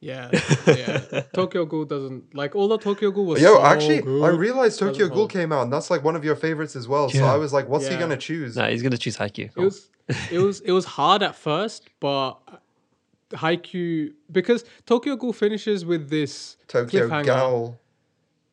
Yeah, 0.00 0.30
yeah. 0.66 1.22
Tokyo 1.32 1.64
Ghoul 1.64 1.84
doesn't 1.86 2.34
like 2.34 2.54
although 2.54 2.76
Tokyo 2.76 3.10
Ghoul 3.10 3.26
was 3.26 3.40
Yo, 3.42 3.54
so 3.54 3.62
actually, 3.64 4.02
I 4.22 4.28
realized 4.28 4.78
Tokyo 4.78 4.92
doesn't 4.92 5.08
Ghoul 5.08 5.16
hold. 5.20 5.30
came 5.32 5.52
out, 5.52 5.62
and 5.62 5.72
that's 5.72 5.90
like 5.90 6.04
one 6.04 6.14
of 6.14 6.22
your 6.24 6.36
favorites 6.36 6.76
as 6.76 6.86
well. 6.86 7.08
So 7.08 7.24
I 7.24 7.36
was 7.36 7.52
like, 7.52 7.66
what's 7.68 7.88
he 7.88 7.96
gonna 7.96 8.16
choose? 8.16 8.56
no 8.56 8.68
he's 8.68 8.82
going 8.82 8.92
to 8.92 8.98
choose 8.98 9.16
Haikyuu 9.16 9.50
It 9.56 9.60
was 9.60 9.88
it 10.30 10.38
was 10.38 10.60
it 10.60 10.72
was 10.72 10.84
hard 10.84 11.22
at 11.22 11.34
first, 11.34 11.88
but 11.98 12.34
Haikyuu 13.30 14.12
because 14.30 14.64
Tokyo 14.84 15.16
Ghoul 15.16 15.32
finishes 15.32 15.84
with 15.84 16.10
this 16.10 16.56
Tokyo 16.68 17.08
cliffhanger. 17.08 17.24
Ghoul. 17.26 17.80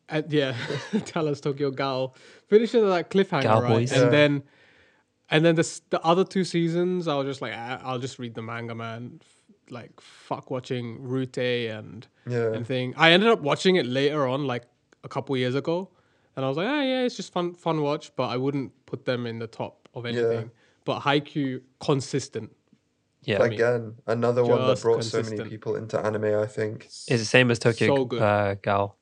And, 0.10 0.32
yeah, 0.32 0.56
tell 1.06 1.28
us 1.28 1.40
Tokyo 1.42 1.72
Gal 1.72 2.16
finishes 2.48 2.82
with 2.82 2.90
that 2.92 3.10
cliffhanger, 3.10 3.44
Gal 3.44 3.62
right? 3.62 3.70
boys. 3.70 3.92
And 3.92 4.04
Yeah. 4.04 4.10
then 4.10 4.44
and 5.30 5.44
then 5.46 5.56
the 5.56 5.82
the 5.90 6.02
other 6.04 6.24
two 6.24 6.44
seasons, 6.44 7.08
I 7.08 7.16
was 7.16 7.26
just 7.28 7.42
like, 7.42 7.54
ah, 7.56 7.80
I'll 7.84 8.00
just 8.00 8.20
read 8.20 8.34
the 8.36 8.42
manga, 8.42 8.76
man. 8.76 9.20
F- 9.22 9.40
Like 9.70 9.92
fuck 10.02 10.52
watching 10.52 11.02
Rute 11.02 11.38
and 11.78 12.06
Yeah. 12.28 12.54
and 12.54 12.66
thing. 12.68 12.94
I 12.98 13.12
ended 13.14 13.30
up 13.30 13.42
watching 13.42 13.78
it 13.78 13.86
later 13.86 14.28
on, 14.28 14.46
like 14.46 14.64
a 15.04 15.10
couple 15.10 15.36
years 15.38 15.56
ago, 15.56 15.90
and 16.36 16.46
I 16.46 16.48
was 16.50 16.58
like, 16.58 16.68
ah, 16.68 16.82
yeah, 16.82 17.06
it's 17.06 17.16
just 17.16 17.32
fun 17.34 17.54
fun 17.56 17.82
watch, 17.82 18.12
but 18.16 18.28
I 18.28 18.38
wouldn't 18.38 18.72
put 18.86 19.06
them 19.06 19.26
in 19.26 19.40
the 19.40 19.48
top 19.48 19.88
of 19.94 20.06
anything. 20.06 20.52
But 20.86 21.00
Haikyuu 21.04 21.62
consistent. 21.80 22.52
yeah 23.24 23.42
Again, 23.42 23.96
another 24.06 24.44
one 24.44 24.60
that 24.60 24.68
Just 24.74 24.82
brought 24.84 25.04
so 25.06 25.24
many 25.24 25.50
people 25.50 25.78
into 25.78 25.98
anime. 26.08 26.26
I 26.46 26.46
think. 26.46 26.86
is 27.08 27.20
the 27.26 27.26
same 27.26 27.50
as 27.52 27.58
tokyo 27.60 27.88
So 28.10 28.18
uh, 28.18 28.56
gal 28.62 28.98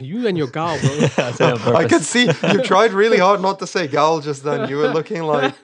You 0.00 0.26
and 0.26 0.36
your 0.38 0.48
gal, 0.48 0.78
bro. 0.80 0.90
I 1.24 1.32
said 1.32 1.54
it 1.54 1.66
on 1.66 1.76
I 1.76 1.86
could 1.88 2.02
see 2.02 2.26
you 2.26 2.62
tried 2.72 2.92
really 2.92 3.18
hard 3.18 3.40
not 3.40 3.58
to 3.60 3.66
say 3.66 3.86
Gal 3.88 4.20
just 4.20 4.44
then. 4.44 4.68
You 4.68 4.76
were 4.76 4.88
looking 4.88 5.22
like 5.22 5.54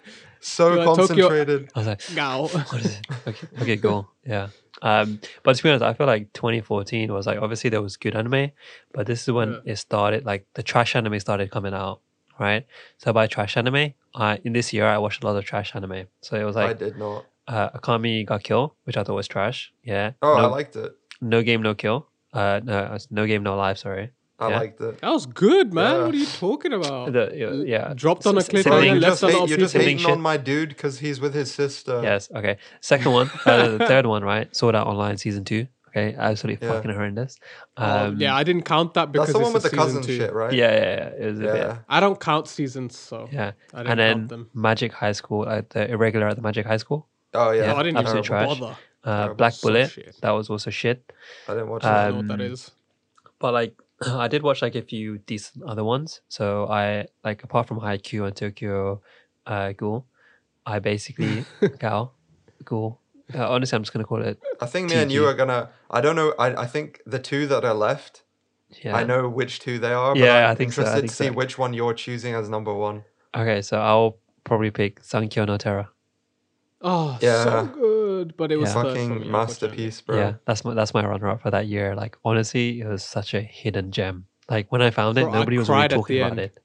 so 0.41 0.75
You're 0.75 0.85
Tokyo- 0.85 0.95
concentrated. 1.29 1.71
I 1.75 1.79
was 1.81 1.87
like, 1.89 2.01
gal. 2.15 2.49
what 2.49 2.73
is 2.85 2.99
it? 2.99 3.07
Okay, 3.27 3.47
okay, 3.63 3.77
go. 3.77 4.09
Yeah. 4.25 4.49
Um, 4.83 5.21
but 5.43 5.57
to 5.57 5.63
be 5.63 5.69
honest, 5.71 5.83
I 5.83 5.93
feel 5.95 6.07
like 6.07 6.33
2014 6.35 7.13
was 7.13 7.27
like 7.27 7.39
obviously 7.41 7.71
there 7.71 7.83
was 7.83 7.97
good 7.97 8.15
anime, 8.15 8.53
but 8.93 9.07
this 9.07 9.23
is 9.23 9.33
when 9.33 9.53
Yeah. 9.65 9.73
it 9.73 9.77
started. 9.77 10.25
Like 10.25 10.47
the 10.55 10.63
trash 10.63 10.95
anime 10.95 11.19
started 11.21 11.51
coming 11.51 11.75
out, 11.75 12.01
right? 12.39 12.65
So 12.99 13.13
by 13.13 13.27
trash 13.27 13.57
anime, 13.57 13.95
I 14.15 14.39
in 14.45 14.53
this 14.53 14.73
year 14.73 14.87
I 14.87 14.99
watched 14.99 15.23
a 15.25 15.27
lot 15.27 15.37
of 15.37 15.45
trash 15.45 15.75
anime. 15.75 16.07
So 16.21 16.37
it 16.41 16.45
was 16.45 16.55
like 16.57 16.71
I 16.71 16.73
did 16.75 16.97
not. 16.97 17.25
uh, 17.49 17.71
Akame 17.71 18.25
ga 18.27 18.39
Kill, 18.39 18.75
which 18.85 18.97
I 18.97 19.03
thought 19.03 19.17
was 19.17 19.27
trash. 19.29 19.73
Yeah. 19.83 20.13
Oh, 20.23 20.37
no, 20.37 20.45
I 20.45 20.47
liked 20.47 20.77
it. 20.77 20.93
no 21.21 21.43
game, 21.43 21.63
no 21.63 21.75
kill. 21.75 22.07
Uh, 22.33 22.61
no, 22.63 22.97
no 23.11 23.27
game, 23.27 23.43
no 23.43 23.57
life. 23.57 23.79
Sorry. 23.79 24.11
I 24.41 24.51
Yeah. 24.51 24.59
liked 24.61 24.81
it. 24.81 25.01
That 25.01 25.11
was 25.11 25.27
good, 25.27 25.75
man. 25.75 25.97
Yeah. 25.97 26.05
What 26.05 26.15
are 26.15 26.19
you 26.19 26.27
talking 26.27 26.73
about? 26.73 27.13
The, 27.13 27.33
yeah, 27.35 27.51
yeah. 27.89 27.93
Dropped 27.95 28.25
on 28.27 28.37
a 28.39 28.41
cliffhanger, 28.41 28.63
Bro, 28.65 28.73
sibling- 28.81 28.95
you 28.95 29.01
left 29.01 29.11
just 29.13 29.23
a 29.23 29.27
lot 29.27 29.33
hate, 29.33 29.43
of 29.43 29.49
you're 29.51 29.59
just 29.59 29.73
people. 29.75 29.81
Sibling 29.85 29.99
hating 29.99 30.13
on 30.13 30.21
my 30.21 30.37
dude 30.37 30.69
because 30.69 30.99
he's 31.01 31.21
with 31.21 31.35
his 31.35 31.53
sister. 31.53 32.01
Yes. 32.05 32.31
Okay. 32.35 32.59
Second 32.81 33.13
one, 33.13 33.31
uh, 33.47 33.69
the 33.79 33.79
third 33.89 34.07
one, 34.07 34.23
right? 34.23 34.55
Sword 34.55 34.77
Art 34.77 34.87
Online 34.87 35.17
season 35.17 35.45
two. 35.45 35.67
Okay, 35.89 36.15
absolutely 36.17 36.65
Yeah. 36.65 36.75
fucking 36.75 36.93
horrendous. 36.93 37.37
Um, 37.79 37.91
Um, 37.91 38.21
yeah, 38.21 38.37
I 38.37 38.45
didn't 38.45 38.63
count 38.65 38.95
that 38.95 39.11
because 39.11 39.29
That's 39.29 39.39
the 39.39 39.43
one 39.43 39.57
it's 39.57 39.65
with 39.65 39.73
the 39.73 39.77
cousin 39.77 40.03
two. 40.03 40.17
shit, 40.19 40.33
right? 40.35 40.53
Yeah, 40.53 40.71
yeah, 40.71 40.81
yeah. 41.19 41.27
It 41.27 41.39
bit. 41.41 41.57
Yeah. 41.57 41.79
I 41.89 41.99
don't 41.99 42.21
count 42.21 42.47
seasons, 42.47 42.97
so 42.97 43.29
Yeah. 43.33 43.53
I 43.75 43.79
didn't 43.79 43.91
And 43.91 43.99
then 44.01 44.15
count 44.19 44.29
them. 44.29 44.51
Magic 44.55 44.93
High 44.93 45.13
School, 45.13 45.47
uh, 45.49 45.63
the 45.71 45.91
irregular 45.91 46.29
at 46.29 46.37
the 46.37 46.43
Magic 46.43 46.65
High 46.67 46.77
School. 46.77 47.09
Oh 47.35 47.51
yeah. 47.51 47.63
Yeah, 47.65 47.73
Oh, 47.75 47.77
I 47.79 47.83
didn't 47.83 47.97
absolute 47.99 48.19
even 48.19 48.25
trash. 48.25 48.59
bother. 48.61 48.77
Uh, 49.09 49.17
Terrible. 49.17 49.35
Black 49.37 49.55
Bullet, 49.63 49.91
shit. 49.91 50.15
that 50.21 50.31
was 50.31 50.51
also 50.51 50.71
shit. 50.71 51.13
I 51.49 51.53
didn't 51.55 51.71
watch 51.71 51.85
I 51.85 51.89
that. 51.89 52.05
don't 52.11 52.27
know 52.27 52.35
what 52.35 52.39
that 52.39 52.45
Um. 52.45 52.71
But 53.39 53.53
like, 53.55 53.75
I 54.25 54.29
did 54.29 54.43
watch 54.43 54.61
like 54.61 54.75
a 54.75 54.83
few 54.83 55.19
decent 55.19 55.65
other 55.65 55.85
ones. 55.85 56.21
So 56.29 56.67
I 56.69 57.07
like 57.25 57.43
apart 57.45 57.69
from 57.69 57.81
Haikyuu 57.81 58.27
and 58.27 58.37
Tokyo 58.37 59.01
uh, 59.47 59.73
Ghoul, 59.73 60.05
I 60.67 60.79
basically 60.81 61.45
Gal 61.79 62.13
Ghoul. 62.65 63.01
Uh, 63.35 63.49
honestly, 63.49 63.77
I'm 63.77 63.83
just 63.83 63.93
gonna 63.93 64.05
call 64.05 64.23
it. 64.23 64.39
I 64.61 64.67
think 64.67 64.91
me 64.91 64.97
and 64.97 65.11
you 65.13 65.25
are 65.27 65.35
gonna. 65.35 65.71
I 65.91 66.01
don't 66.01 66.17
know. 66.17 66.35
I, 66.39 66.63
I 66.65 66.67
think 66.67 67.01
the 67.07 67.19
two 67.19 67.47
that 67.47 67.65
are 67.65 67.75
left. 67.75 68.23
Yeah. 68.85 68.95
I 68.97 69.05
know 69.05 69.29
which 69.29 69.61
two 69.61 69.79
they 69.79 69.93
are. 69.95 70.15
But 70.15 70.21
Yeah, 70.23 70.47
I'm 70.47 70.51
I 70.53 70.55
think 70.55 70.73
so, 70.75 70.83
I 70.83 70.85
interested 70.85 71.01
think 71.01 71.11
to 71.11 71.17
see 71.25 71.31
which 71.31 71.57
one 71.59 71.73
you're 71.73 71.95
choosing 71.95 72.35
as 72.35 72.49
number 72.51 72.75
one. 72.75 73.05
Okay, 73.35 73.63
so 73.63 73.79
I'll 73.81 74.19
probably 74.45 74.71
pick 74.71 75.01
Zankyou 75.03 75.47
no 75.47 75.57
Terror. 75.57 75.89
Oh, 76.83 77.19
Yeah. 77.21 77.45
so 77.45 77.67
good, 77.67 77.98
but 78.37 78.51
it 78.53 78.57
was 78.57 78.69
Yeah. 78.75 78.83
third 78.83 78.85
me, 78.85 78.89
Fucking 78.91 79.03
unfortunately. 79.05 79.33
masterpiece, 79.33 80.01
bro. 80.01 80.17
Yeah, 80.17 80.33
that's 80.47 80.65
my 80.65 80.75
that's 80.75 80.95
my 80.95 81.05
runner 81.07 81.29
up 81.29 81.43
for 81.43 81.51
that 81.51 81.67
year. 81.67 81.95
Like 81.95 82.17
honestly, 82.25 82.81
it 82.81 82.87
was 82.89 83.03
such 83.05 83.35
a 83.35 83.41
hidden 83.41 83.91
gem. 83.93 84.27
Like 84.51 84.71
when 84.73 84.83
I 84.83 84.91
found 84.91 85.19
it, 85.19 85.23
Bro, 85.25 85.33
I 85.33 85.39
nobody 85.41 85.59
was 85.59 85.69
really 85.69 85.89
talking 85.89 86.19
about 86.21 86.39
end. 86.39 86.41
it. 86.41 86.59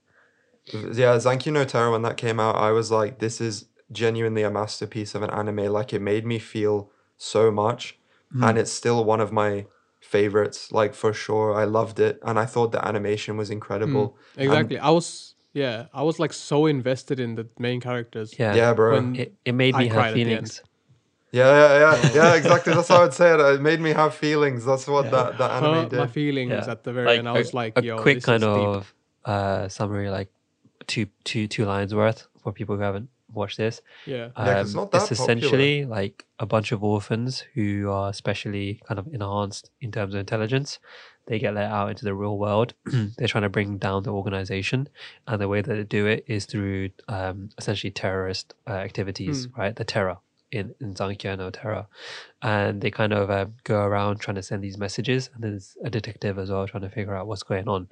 Yeah, 0.74 1.18
Zankyou 1.18 1.52
no 1.52 1.66
Terror 1.66 1.92
when 1.92 2.02
that 2.04 2.16
came 2.18 2.40
out, 2.40 2.56
I 2.56 2.72
was 2.72 2.90
like, 2.92 3.20
this 3.20 3.42
is 3.42 3.66
genuinely 3.92 4.44
a 4.44 4.50
masterpiece 4.50 5.14
of 5.16 5.22
an 5.22 5.30
anime. 5.30 5.72
Like 5.72 5.92
it 5.94 6.02
made 6.02 6.26
me 6.26 6.40
feel 6.40 6.90
so 7.18 7.52
much. 7.52 7.98
Hmm. 8.32 8.44
And 8.46 8.58
it's 8.58 8.72
still 8.72 9.04
one 9.04 9.20
of 9.20 9.32
my 9.32 9.66
favorites, 10.00 10.72
like 10.72 10.94
for 10.94 11.14
sure. 11.14 11.54
I 11.54 11.66
loved 11.66 12.00
it. 12.00 12.20
And 12.24 12.40
I 12.40 12.46
thought 12.46 12.72
the 12.72 12.86
animation 12.86 13.38
was 13.38 13.50
incredible. 13.50 14.18
Exactly. 14.38 14.80
I 14.80 14.90
was 14.90 15.36
yeah, 15.54 15.86
I 15.94 16.02
was 16.02 16.18
like 16.20 16.34
so 16.34 16.66
invested 16.66 17.20
in 17.20 17.36
the 17.36 17.48
main 17.60 17.80
characters. 17.80 18.34
Yeah, 18.40 18.56
Yeah, 18.56 18.74
bro. 18.74 19.14
It, 19.14 19.36
it 19.46 19.52
made 19.54 19.76
me 19.76 19.90
cried 19.90 19.92
have 19.92 20.06
at 20.06 20.14
the 20.16 20.24
feelings. 20.24 20.62
Yeah, 21.34 21.50
yeah, 21.50 21.80
yeah, 21.80 22.12
yeah, 22.14 22.36
exactly. 22.36 22.74
That's 22.76 22.88
how 22.88 23.04
I'd 23.04 23.14
say 23.14 23.34
it. 23.34 23.40
It 23.40 23.62
made 23.62 23.80
me 23.82 23.92
have 23.92 24.14
feelings. 24.14 24.64
That's 24.66 24.88
what 24.88 25.10
that, 25.12 25.38
that 25.40 25.52
anime 25.52 25.90
Hurt 25.90 25.92
my 25.94 26.08
feelings 26.08 26.52
Yeah. 26.52 26.72
at 26.72 26.84
the 26.84 26.94
very 26.94 27.18
end. 27.18 27.28
I 27.28 27.32
was 27.34 27.54
like, 27.56 27.74
a 27.78 27.84
yo, 27.84 27.98
quick 27.98 28.18
this 28.18 28.26
kind 28.26 28.44
is 28.44 28.48
deep. 28.50 28.68
of 28.68 28.94
uh, 29.26 29.68
summary, 29.68 30.10
like 30.12 30.30
two 30.88 31.08
two 31.24 31.48
two 31.48 31.66
lines 31.66 31.94
worth 31.96 32.28
for 32.44 32.52
people 32.54 32.76
who 32.76 32.82
haven't 32.84 33.10
watched 33.34 33.58
this. 33.58 33.82
yeah. 34.06 34.16
Yeah, 34.16 34.30
'cause 34.36 34.62
it's 34.68 34.76
Um, 34.76 34.82
not 34.82 34.92
that 34.92 35.02
it's 35.12 35.20
popular. 35.20 35.24
essentially 35.40 35.86
like 35.86 36.26
a 36.38 36.46
bunch 36.46 36.72
of 36.72 36.84
orphans 36.84 37.40
who 37.56 37.90
are 37.90 38.14
specially 38.14 38.80
kind 38.88 39.00
of 39.00 39.08
enhanced 39.12 39.72
in 39.82 39.92
terms 39.92 40.14
of 40.14 40.20
intelligence. 40.20 40.78
They 41.26 41.40
get 41.40 41.56
let 41.56 41.72
out 41.72 41.90
into 41.90 42.04
the 42.06 42.14
real 42.14 42.38
world. 42.38 42.76
They're 43.18 43.28
trying 43.34 43.44
to 43.44 43.50
bring 43.50 43.78
down 43.80 44.04
the 44.04 44.12
organization, 44.14 44.88
and 45.26 45.42
the 45.42 45.48
way 45.48 45.62
that 45.62 45.74
they 45.74 45.84
do 45.84 46.06
it 46.06 46.26
is 46.28 46.46
through 46.46 46.90
um, 47.08 47.50
essentially 47.58 47.90
terrorist 47.90 48.54
uh, 48.68 48.74
activities, 48.74 49.46
Hmm. 49.46 49.60
right? 49.62 49.76
The 49.76 49.86
terror 49.86 50.18
in 50.54 50.74
in 50.80 50.94
Zankyou 50.94 51.38
no 51.38 51.50
Terror, 51.50 51.88
and 52.42 52.82
they 52.82 52.92
kind 52.92 53.14
of 53.14 53.30
um, 53.30 53.56
go 53.64 53.80
around 53.82 54.20
trying 54.20 54.36
to 54.36 54.44
send 54.44 54.64
these 54.64 54.78
messages, 54.78 55.30
and 55.34 55.44
there's 55.44 55.76
a 55.84 55.90
detective 55.90 56.38
as 56.40 56.50
well 56.52 56.68
trying 56.68 56.84
to 56.84 56.90
figure 56.90 57.16
out 57.16 57.28
what's 57.28 57.44
going 57.44 57.68
on, 57.68 57.90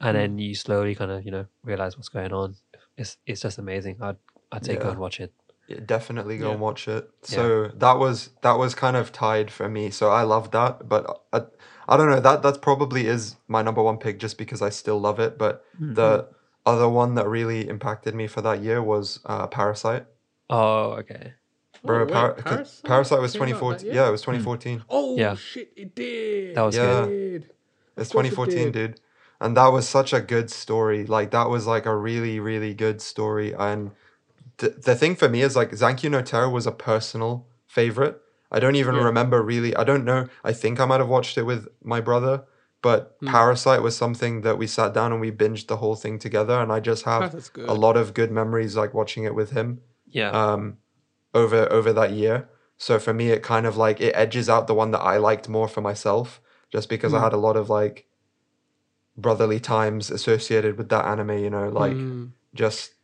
and 0.00 0.16
Hmm. 0.16 0.20
then 0.20 0.38
you 0.38 0.54
slowly 0.54 0.94
kind 0.94 1.10
of 1.10 1.24
you 1.24 1.30
know 1.30 1.46
realize 1.64 1.96
what's 1.96 2.08
going 2.08 2.32
on. 2.32 2.56
It's 2.96 3.16
it's 3.26 3.42
just 3.42 3.58
amazing. 3.58 3.96
I'd 4.02 4.16
I'd 4.52 4.64
say 4.64 4.76
go 4.76 4.90
and 4.90 4.98
watch 4.98 5.20
it. 5.20 5.32
Yeah, 5.68 5.80
definitely 5.86 6.36
go 6.38 6.46
Yeah. 6.46 6.52
and 6.52 6.60
watch 6.60 6.88
it. 6.88 7.08
So 7.22 7.70
that 7.74 7.98
was 7.98 8.30
that 8.42 8.58
was 8.58 8.74
kind 8.74 8.96
of 8.96 9.12
tied 9.12 9.50
for 9.50 9.68
me. 9.68 9.90
So 9.90 10.10
I 10.10 10.22
loved 10.22 10.52
that, 10.52 10.88
but 10.88 11.02
I, 11.32 11.42
I 11.88 11.96
don't 11.96 12.10
know 12.10 12.20
that 12.20 12.42
that 12.42 12.60
probably 12.62 13.06
is 13.06 13.36
my 13.46 13.62
number 13.62 13.82
one 13.82 13.98
pick 13.98 14.18
just 14.18 14.36
because 14.38 14.62
I 14.62 14.70
still 14.70 14.98
love 14.98 15.20
it. 15.20 15.38
But 15.38 15.64
Mm-hmm. 15.80 15.94
the 15.94 16.26
other 16.66 16.88
one 16.88 17.14
that 17.14 17.26
really 17.28 17.68
impacted 17.68 18.14
me 18.14 18.26
for 18.26 18.42
that 18.42 18.62
year 18.62 18.82
was 18.82 19.20
uh, 19.26 19.46
Parasite. 19.46 20.06
Oh, 20.48 20.92
okay. 21.00 21.34
Bro, 21.84 21.96
Oh, 22.02 22.04
wait, 22.04 22.12
Par- 22.12 22.32
Parasite 22.34 22.84
Parasite 22.84 23.20
was 23.20 23.32
came 23.32 23.40
that 23.40 23.46
2014. 23.48 23.94
Yeah, 23.94 24.08
it 24.08 24.10
was 24.10 24.22
2014. 24.22 24.84
Oh 24.90 25.16
Yeah. 25.16 25.34
shit, 25.34 25.72
it 25.76 25.94
did. 25.94 26.54
That 26.56 26.62
was 26.62 26.76
Yeah. 26.76 27.04
Good. 27.04 27.08
did. 27.08 27.42
It's 27.96 28.10
Of 28.10 28.12
course 28.14 28.26
it 28.26 28.30
2014, 28.30 28.72
did. 28.72 28.72
dude. 28.72 29.00
And 29.40 29.56
that 29.56 29.68
was 29.68 29.88
such 29.88 30.12
a 30.12 30.20
good 30.20 30.50
story. 30.50 31.06
Like 31.06 31.30
that 31.30 31.48
was 31.48 31.66
like 31.66 31.86
a 31.86 31.96
really, 31.96 32.38
really 32.40 32.74
good 32.74 33.00
story. 33.00 33.54
And 33.54 33.92
th- 34.58 34.74
the 34.84 34.94
thing 34.94 35.16
for 35.16 35.28
me 35.28 35.40
is 35.42 35.56
like 35.56 35.70
Zankyou 35.70 36.10
no 36.10 36.20
Terror 36.22 36.50
was 36.50 36.66
a 36.66 36.72
personal 36.72 37.46
favorite. 37.66 38.20
I 38.52 38.60
don't 38.60 38.74
even 38.76 38.96
Yeah. 38.96 39.04
remember 39.04 39.42
really. 39.42 39.74
I 39.76 39.84
don't 39.84 40.04
know. 40.04 40.26
I 40.44 40.52
think 40.52 40.80
I 40.80 40.84
might 40.84 41.00
have 41.00 41.08
watched 41.08 41.38
it 41.38 41.44
with 41.44 41.68
my 41.82 42.00
brother, 42.02 42.42
but 42.82 43.16
Hmm. 43.20 43.28
Parasite 43.28 43.80
was 43.82 43.96
something 43.96 44.42
that 44.42 44.58
we 44.58 44.66
sat 44.66 44.92
down 44.92 45.12
and 45.12 45.20
we 45.20 45.30
binged 45.32 45.68
the 45.68 45.76
whole 45.76 45.94
thing 45.96 46.18
together. 46.18 46.58
And 46.60 46.70
I 46.70 46.80
just 46.80 47.04
have 47.04 47.30
Parasite's 47.30 47.50
a 47.68 47.74
lot 47.74 47.96
of 47.96 48.12
good 48.12 48.30
memories 48.30 48.76
like 48.76 48.92
watching 48.92 49.24
it 49.24 49.34
with 49.34 49.52
him 49.52 49.80
Yeah. 50.10 50.30
um 50.30 50.76
over 51.34 51.70
over 51.72 51.92
that 51.92 52.12
year. 52.12 52.48
So 52.76 52.98
for 52.98 53.12
me 53.12 53.30
it 53.30 53.42
kind 53.42 53.66
of 53.66 53.76
like 53.76 54.00
it 54.00 54.12
edges 54.16 54.48
out 54.48 54.66
the 54.66 54.74
one 54.74 54.90
that 54.92 55.00
I 55.00 55.16
liked 55.18 55.48
more 55.48 55.68
for 55.68 55.80
myself 55.80 56.40
just 56.72 56.88
because 56.88 57.12
I 57.14 57.18
Mm. 57.18 57.22
had 57.22 57.32
a 57.32 57.36
lot 57.36 57.56
of 57.56 57.68
like 57.70 58.06
brotherly 59.16 59.60
times 59.60 60.10
associated 60.10 60.78
with 60.78 60.88
that 60.88 61.04
anime, 61.04 61.38
you 61.38 61.50
know, 61.50 61.68
like 61.68 61.96
Mm, 61.96 62.32
just 62.54 62.94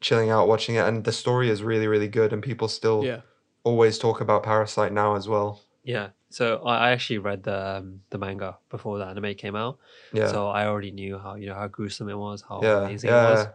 chilling 0.00 0.30
out 0.30 0.48
watching 0.48 0.76
it 0.76 0.86
and 0.86 1.04
the 1.04 1.12
story 1.12 1.50
is 1.50 1.62
really 1.62 1.86
really 1.88 2.08
good 2.08 2.32
and 2.32 2.42
people 2.42 2.68
still 2.68 3.04
yeah. 3.04 3.20
always 3.64 3.98
talk 3.98 4.20
about 4.20 4.42
Parasite 4.44 4.92
now 4.92 5.14
as 5.16 5.28
well. 5.28 5.60
yeah. 5.82 6.08
So 6.30 6.58
I 6.64 6.88
I 6.88 6.90
actually 6.90 7.18
read 7.18 7.42
the 7.44 7.58
um, 7.78 8.00
the 8.10 8.18
manga 8.18 8.58
before 8.70 8.98
the 8.98 9.06
anime 9.06 9.34
came 9.34 9.56
out. 9.56 9.78
Yeah. 10.12 10.28
So 10.30 10.48
I 10.48 10.66
already 10.66 10.90
knew 10.90 11.18
how 11.18 11.34
you 11.36 11.46
know 11.48 11.54
how 11.54 11.66
gruesome 11.68 12.08
it 12.08 12.18
was, 12.18 12.42
how 12.48 12.60
yeah. 12.62 12.84
amazing 12.84 13.10
it 13.10 13.14
was. 13.30 13.46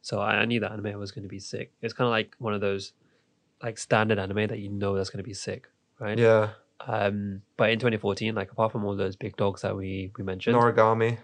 So 0.00 0.18
I, 0.18 0.30
I 0.42 0.44
knew 0.46 0.58
the 0.58 0.70
anime 0.72 0.98
was 0.98 1.12
going 1.12 1.22
to 1.24 1.28
be 1.28 1.38
sick. 1.38 1.72
It's 1.82 1.92
kind 1.94 2.06
of 2.06 2.10
like 2.10 2.34
one 2.38 2.54
of 2.54 2.60
those 2.60 2.92
like 3.62 3.78
standard 3.78 4.18
anime 4.18 4.46
that 4.48 4.58
you 4.58 4.68
know 4.68 4.94
that's 4.96 5.10
going 5.10 5.22
to 5.22 5.28
be 5.28 5.34
sick, 5.34 5.68
right? 6.00 6.18
Yeah. 6.18 6.50
Um, 6.86 7.42
but 7.56 7.70
in 7.70 7.78
2014, 7.78 8.34
like 8.34 8.50
apart 8.50 8.72
from 8.72 8.84
all 8.84 8.96
those 8.96 9.14
big 9.16 9.36
dogs 9.36 9.62
that 9.62 9.76
we 9.76 10.10
we 10.18 10.24
mentioned, 10.24 10.56
Noragami. 10.56 11.18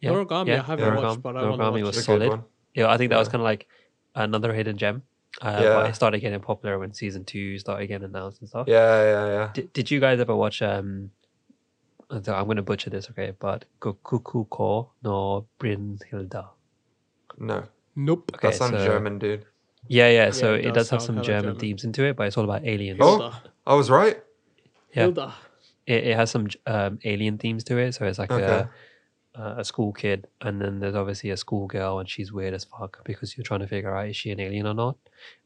yeah, 0.00 0.10
Noragami, 0.10 0.58
I 0.58 0.62
haven't 0.62 0.94
Yeah. 0.94 1.00
watched, 1.02 1.22
but 1.22 1.36
I 1.36 1.42
want 1.48 1.60
to 1.60 1.70
watch 1.70 1.82
was 1.82 1.96
it. 1.96 1.98
It's 2.00 2.08
a 2.08 2.12
good 2.12 2.18
solid. 2.22 2.28
one. 2.30 2.44
Yeah, 2.74 2.88
I 2.90 2.96
think 2.96 3.10
that 3.10 3.18
was 3.18 3.28
kind 3.28 3.42
of 3.42 3.44
like 3.44 3.66
another 4.14 4.52
hidden 4.54 4.78
gem. 4.78 5.02
Uh, 5.42 5.60
Yeah. 5.62 5.74
But 5.74 5.90
it 5.90 5.94
started 5.94 6.20
getting 6.20 6.40
popular 6.40 6.78
when 6.78 6.92
season 6.94 7.24
two 7.24 7.58
started 7.58 7.86
getting 7.88 8.06
announced 8.08 8.40
and 8.40 8.48
stuff. 8.48 8.66
Yeah, 8.68 9.02
yeah, 9.02 9.26
yeah. 9.26 9.50
Did, 9.52 9.72
did 9.74 9.90
you 9.90 10.00
guys 10.00 10.18
ever 10.18 10.34
watch? 10.34 10.62
Um, 10.62 11.10
so 12.22 12.34
I'm 12.34 12.46
gonna 12.46 12.62
butcher 12.62 12.90
this, 12.90 13.08
okay? 13.10 13.32
But 13.38 13.66
Kuku 13.80 14.48
Ko 14.48 14.90
no 15.04 15.46
Brynhilda. 15.60 16.48
No. 17.38 17.64
Nope. 17.94 18.32
Okay, 18.34 18.48
that 18.48 18.54
sounds 18.56 18.72
so- 18.72 18.84
German, 18.84 19.18
dude. 19.18 19.44
Yeah, 19.88 20.08
yeah. 20.10 20.30
So 20.30 20.54
it 20.54 20.66
it, 20.66 20.74
does 20.74 20.88
does 20.88 20.90
have 20.90 21.02
some 21.02 21.16
German, 21.22 21.42
German. 21.42 21.58
themes 21.58 21.84
into 21.84 22.04
it, 22.04 22.16
but 22.16 22.26
it's 22.26 22.36
all 22.36 22.44
about 22.44 22.64
aliens. 22.64 22.98
Oh, 23.02 23.32
I 23.66 23.74
was 23.74 23.90
right. 23.90 24.22
Yeah. 24.94 25.02
Hilda. 25.02 25.34
It, 25.86 26.04
it 26.08 26.16
has 26.16 26.30
some 26.30 26.48
um, 26.66 26.98
alien 27.04 27.38
themes 27.38 27.64
to 27.64 27.78
it. 27.78 27.92
So 27.94 28.04
it's 28.06 28.18
like 28.18 28.30
Okay. 28.30 28.44
a 28.44 28.70
a 29.34 29.60
a 29.60 29.64
school 29.64 29.92
kid, 29.92 30.26
and 30.40 30.60
then 30.60 30.80
there's 30.80 30.94
obviously 30.94 31.30
a 31.30 31.36
school 31.36 31.66
girl, 31.66 31.98
and 32.00 32.08
she's 32.08 32.32
weird 32.32 32.52
as 32.54 32.64
fuck 32.64 33.02
because 33.04 33.36
you're 33.36 33.44
trying 33.44 33.60
to 33.60 33.66
figure 33.68 33.94
out 33.96 34.08
is 34.08 34.16
she 34.16 34.30
an 34.30 34.40
alien 34.40 34.66
or 34.66 34.74
not. 34.74 34.96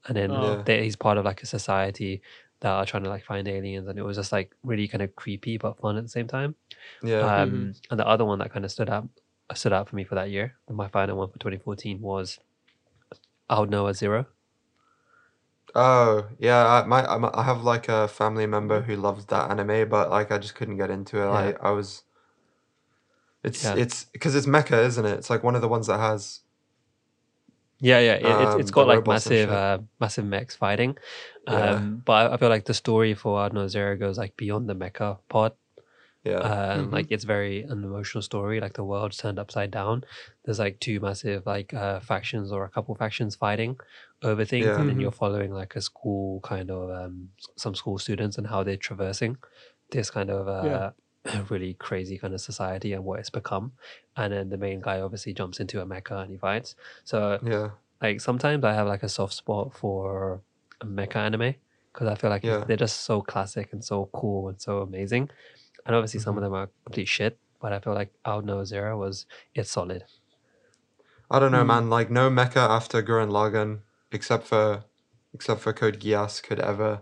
And 0.06 0.16
then 0.16 0.30
Oh. 0.30 0.42
Yeah. 0.56 0.62
they, 0.64 0.84
he's 0.84 0.96
part 0.96 1.16
of 1.18 1.24
like 1.24 1.42
a 1.42 1.46
society 1.46 2.22
that 2.60 2.70
are 2.70 2.86
trying 2.86 3.04
to 3.04 3.10
like 3.10 3.24
find 3.24 3.46
aliens, 3.46 3.86
and 3.88 3.98
it 3.98 4.02
was 4.02 4.16
just 4.16 4.32
like 4.32 4.54
really 4.62 4.88
kind 4.88 5.02
of 5.02 5.14
creepy 5.16 5.58
but 5.58 5.78
fun 5.78 5.96
at 5.96 6.02
the 6.02 6.08
same 6.08 6.26
time. 6.26 6.54
Yeah. 7.02 7.20
Um, 7.20 7.50
Mm-hmm. 7.50 7.70
And 7.90 8.00
the 8.00 8.06
other 8.08 8.24
one 8.24 8.38
that 8.40 8.52
kind 8.52 8.64
of 8.64 8.70
stood 8.72 8.88
out 8.90 9.08
stood 9.54 9.72
out 9.74 9.88
for 9.88 9.96
me 9.96 10.04
for 10.04 10.14
that 10.16 10.30
year, 10.30 10.54
my 10.70 10.88
final 10.88 11.18
one 11.18 11.28
for 11.28 11.38
2014 11.38 12.00
was 12.00 12.38
Aldnoah 13.50 13.94
Zero. 13.94 14.26
Oh 15.74 16.28
yeah, 16.38 16.66
I, 16.66 16.86
my 16.86 17.02
I'm- 17.04 17.44
have 17.44 17.62
like 17.64 17.88
a 17.88 18.06
family 18.08 18.46
member 18.46 18.82
who 18.82 18.94
loves 18.96 19.26
that 19.26 19.50
anime, 19.50 19.88
but 19.88 20.08
like 20.10 20.30
I 20.30 20.38
just 20.38 20.54
couldn't 20.54 20.76
get 20.76 20.90
into 20.90 21.18
it. 21.18 21.24
Yeah. 21.24 21.30
Like 21.30 21.62
I 21.62 21.70
was. 21.70 22.04
It's 23.42 23.64
Yeah. 23.64 23.74
it's 23.76 24.04
because 24.04 24.34
it's 24.34 24.46
mecha, 24.46 24.84
isn't 24.86 25.04
it? 25.04 25.18
It's 25.18 25.30
like 25.30 25.42
one 25.42 25.54
of 25.56 25.62
the 25.62 25.68
ones 25.68 25.86
that 25.88 25.98
has. 25.98 26.40
Yeah, 27.80 27.98
yeah, 27.98 28.12
it, 28.14 28.24
it's 28.24 28.54
Um, 28.54 28.60
it's 28.60 28.70
got 28.70 28.86
like 28.86 29.06
massive, 29.06 29.50
uh, 29.50 29.78
massive 30.00 30.24
mechs 30.24 30.54
fighting. 30.56 30.96
Um, 31.46 31.58
Yeah. 31.58 31.78
but 32.04 32.30
I, 32.30 32.34
I 32.34 32.36
feel 32.38 32.48
like 32.48 32.64
the 32.64 32.72
story 32.72 33.12
for 33.14 33.50
Noah 33.50 33.68
Zero 33.68 33.96
goes 33.96 34.16
like 34.16 34.36
beyond 34.36 34.68
the 34.68 34.74
mecha 34.76 35.18
part. 35.28 35.54
Yeah. 36.24 36.38
Uh, 36.38 36.76
Mhm. 36.78 36.92
Like 36.92 37.06
it's 37.10 37.24
very 37.24 37.62
an 37.62 37.84
emotional 37.84 38.22
story. 38.22 38.60
Like 38.60 38.74
the 38.74 38.84
world's 38.84 39.18
turned 39.18 39.38
upside 39.38 39.70
down. 39.70 40.04
There's 40.44 40.58
like 40.58 40.80
two 40.80 40.98
massive 41.00 41.44
like 41.46 41.74
uh, 41.74 42.00
factions 42.00 42.50
or 42.52 42.64
a 42.64 42.70
couple 42.70 42.94
factions 42.94 43.36
fighting 43.36 43.78
over 44.22 44.44
things, 44.44 44.64
Yeah. 44.66 44.80
and 44.80 44.88
then 44.88 44.96
Mhm. 44.96 45.00
you're 45.00 45.12
following 45.12 45.52
like 45.52 45.76
a 45.76 45.82
school 45.82 46.40
kind 46.40 46.70
of 46.70 46.90
um, 46.90 47.30
some 47.56 47.74
school 47.74 47.98
students 47.98 48.38
and 48.38 48.46
how 48.46 48.62
they're 48.64 48.76
traversing 48.88 49.36
this 49.90 50.10
kind 50.10 50.30
of 50.30 50.48
uh, 50.48 50.62
Yeah. 50.66 50.90
really 51.50 51.74
crazy 51.74 52.18
kind 52.18 52.34
of 52.34 52.40
society 52.40 52.92
and 52.94 53.04
what 53.04 53.20
it's 53.20 53.30
become. 53.30 53.72
And 54.16 54.32
then 54.32 54.48
the 54.50 54.58
main 54.58 54.80
guy 54.80 55.00
obviously 55.00 55.34
jumps 55.34 55.60
into 55.60 55.80
a 55.82 55.86
mecha 55.86 56.22
and 56.22 56.30
he 56.30 56.38
fights. 56.38 56.74
So 57.04 57.42
yeah. 57.42 57.70
like 58.02 58.20
sometimes 58.20 58.64
I 58.64 58.72
have 58.74 58.86
like 58.88 59.02
a 59.02 59.08
soft 59.08 59.34
spot 59.34 59.74
for 59.74 60.42
a 60.80 60.86
mecha 60.86 61.16
anime 61.16 61.54
because 61.92 62.08
I 62.08 62.14
feel 62.16 62.30
like 62.30 62.44
Yeah. 62.44 62.64
they're 62.66 62.76
just 62.76 63.02
so 63.02 63.20
classic 63.22 63.72
and 63.72 63.84
so 63.84 64.10
cool 64.12 64.48
and 64.48 64.60
so 64.60 64.80
amazing. 64.80 65.30
And 65.86 65.94
obviously 65.94 66.20
some 66.20 66.36
of 66.36 66.42
them 66.42 66.54
are 66.54 66.68
complete 66.84 67.08
shit, 67.08 67.38
but 67.60 67.72
I 67.72 67.78
feel 67.78 67.94
like 67.94 68.12
Aldnoah 68.24 68.66
Zero 68.66 68.98
was 68.98 69.26
it's 69.54 69.70
solid. 69.70 70.04
I 71.30 71.38
don't 71.38 71.52
know, 71.52 71.62
Hmm. 71.62 71.66
man. 71.68 71.90
Like 71.90 72.10
no 72.10 72.30
mecha 72.30 72.56
after 72.56 73.02
Gurren 73.02 73.30
Lagann, 73.30 73.80
except 74.12 74.46
for, 74.46 74.84
except 75.32 75.60
for 75.60 75.72
Code 75.72 76.00
Geass, 76.00 76.42
could 76.42 76.60
ever. 76.60 77.00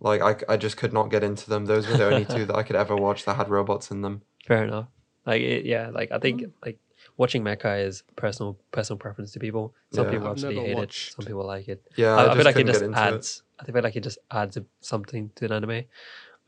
Like 0.00 0.20
I, 0.20 0.52
I 0.52 0.56
just 0.56 0.76
could 0.76 0.92
not 0.92 1.10
get 1.10 1.24
into 1.24 1.48
them. 1.48 1.66
Those 1.66 1.86
were 1.88 1.96
the 1.96 2.04
only 2.06 2.24
two 2.24 2.44
that 2.46 2.54
I 2.56 2.62
could 2.62 2.76
ever 2.76 2.94
watch 2.96 3.24
that 3.24 3.36
had 3.36 3.48
robots 3.48 3.90
in 3.90 4.02
them. 4.02 4.22
Fair 4.46 4.64
enough. 4.64 4.88
Like 5.24 5.40
it, 5.42 5.64
yeah, 5.64 5.88
like 5.90 6.12
I 6.12 6.18
Mm. 6.18 6.22
think 6.22 6.44
like 6.64 6.78
watching 7.16 7.42
mecha 7.42 7.84
is 7.84 8.02
personal 8.14 8.58
personal 8.72 8.98
preference 8.98 9.32
to 9.32 9.40
people. 9.40 9.74
Some 9.92 10.04
Yeah. 10.06 10.10
people 10.12 10.26
I've 10.26 10.32
absolutely 10.32 10.66
hate 10.66 10.76
watched- 10.76 11.08
it. 11.12 11.14
Some 11.16 11.24
people 11.24 11.46
like 11.46 11.66
it. 11.68 11.82
Yeah, 11.96 12.14
I, 12.14 12.24
I, 12.26 12.32
I 12.32 12.34
feel 12.36 12.44
like 12.44 12.56
it 12.56 12.66
just 12.66 12.80
get 12.80 12.86
into 12.86 12.98
adds. 12.98 13.42
I 13.58 13.64
feel 13.64 13.82
like 13.82 13.96
it 13.96 14.02
just 14.02 14.18
adds 14.30 14.58
something 14.80 15.30
to 15.36 15.44
an 15.46 15.52
anime. 15.52 15.84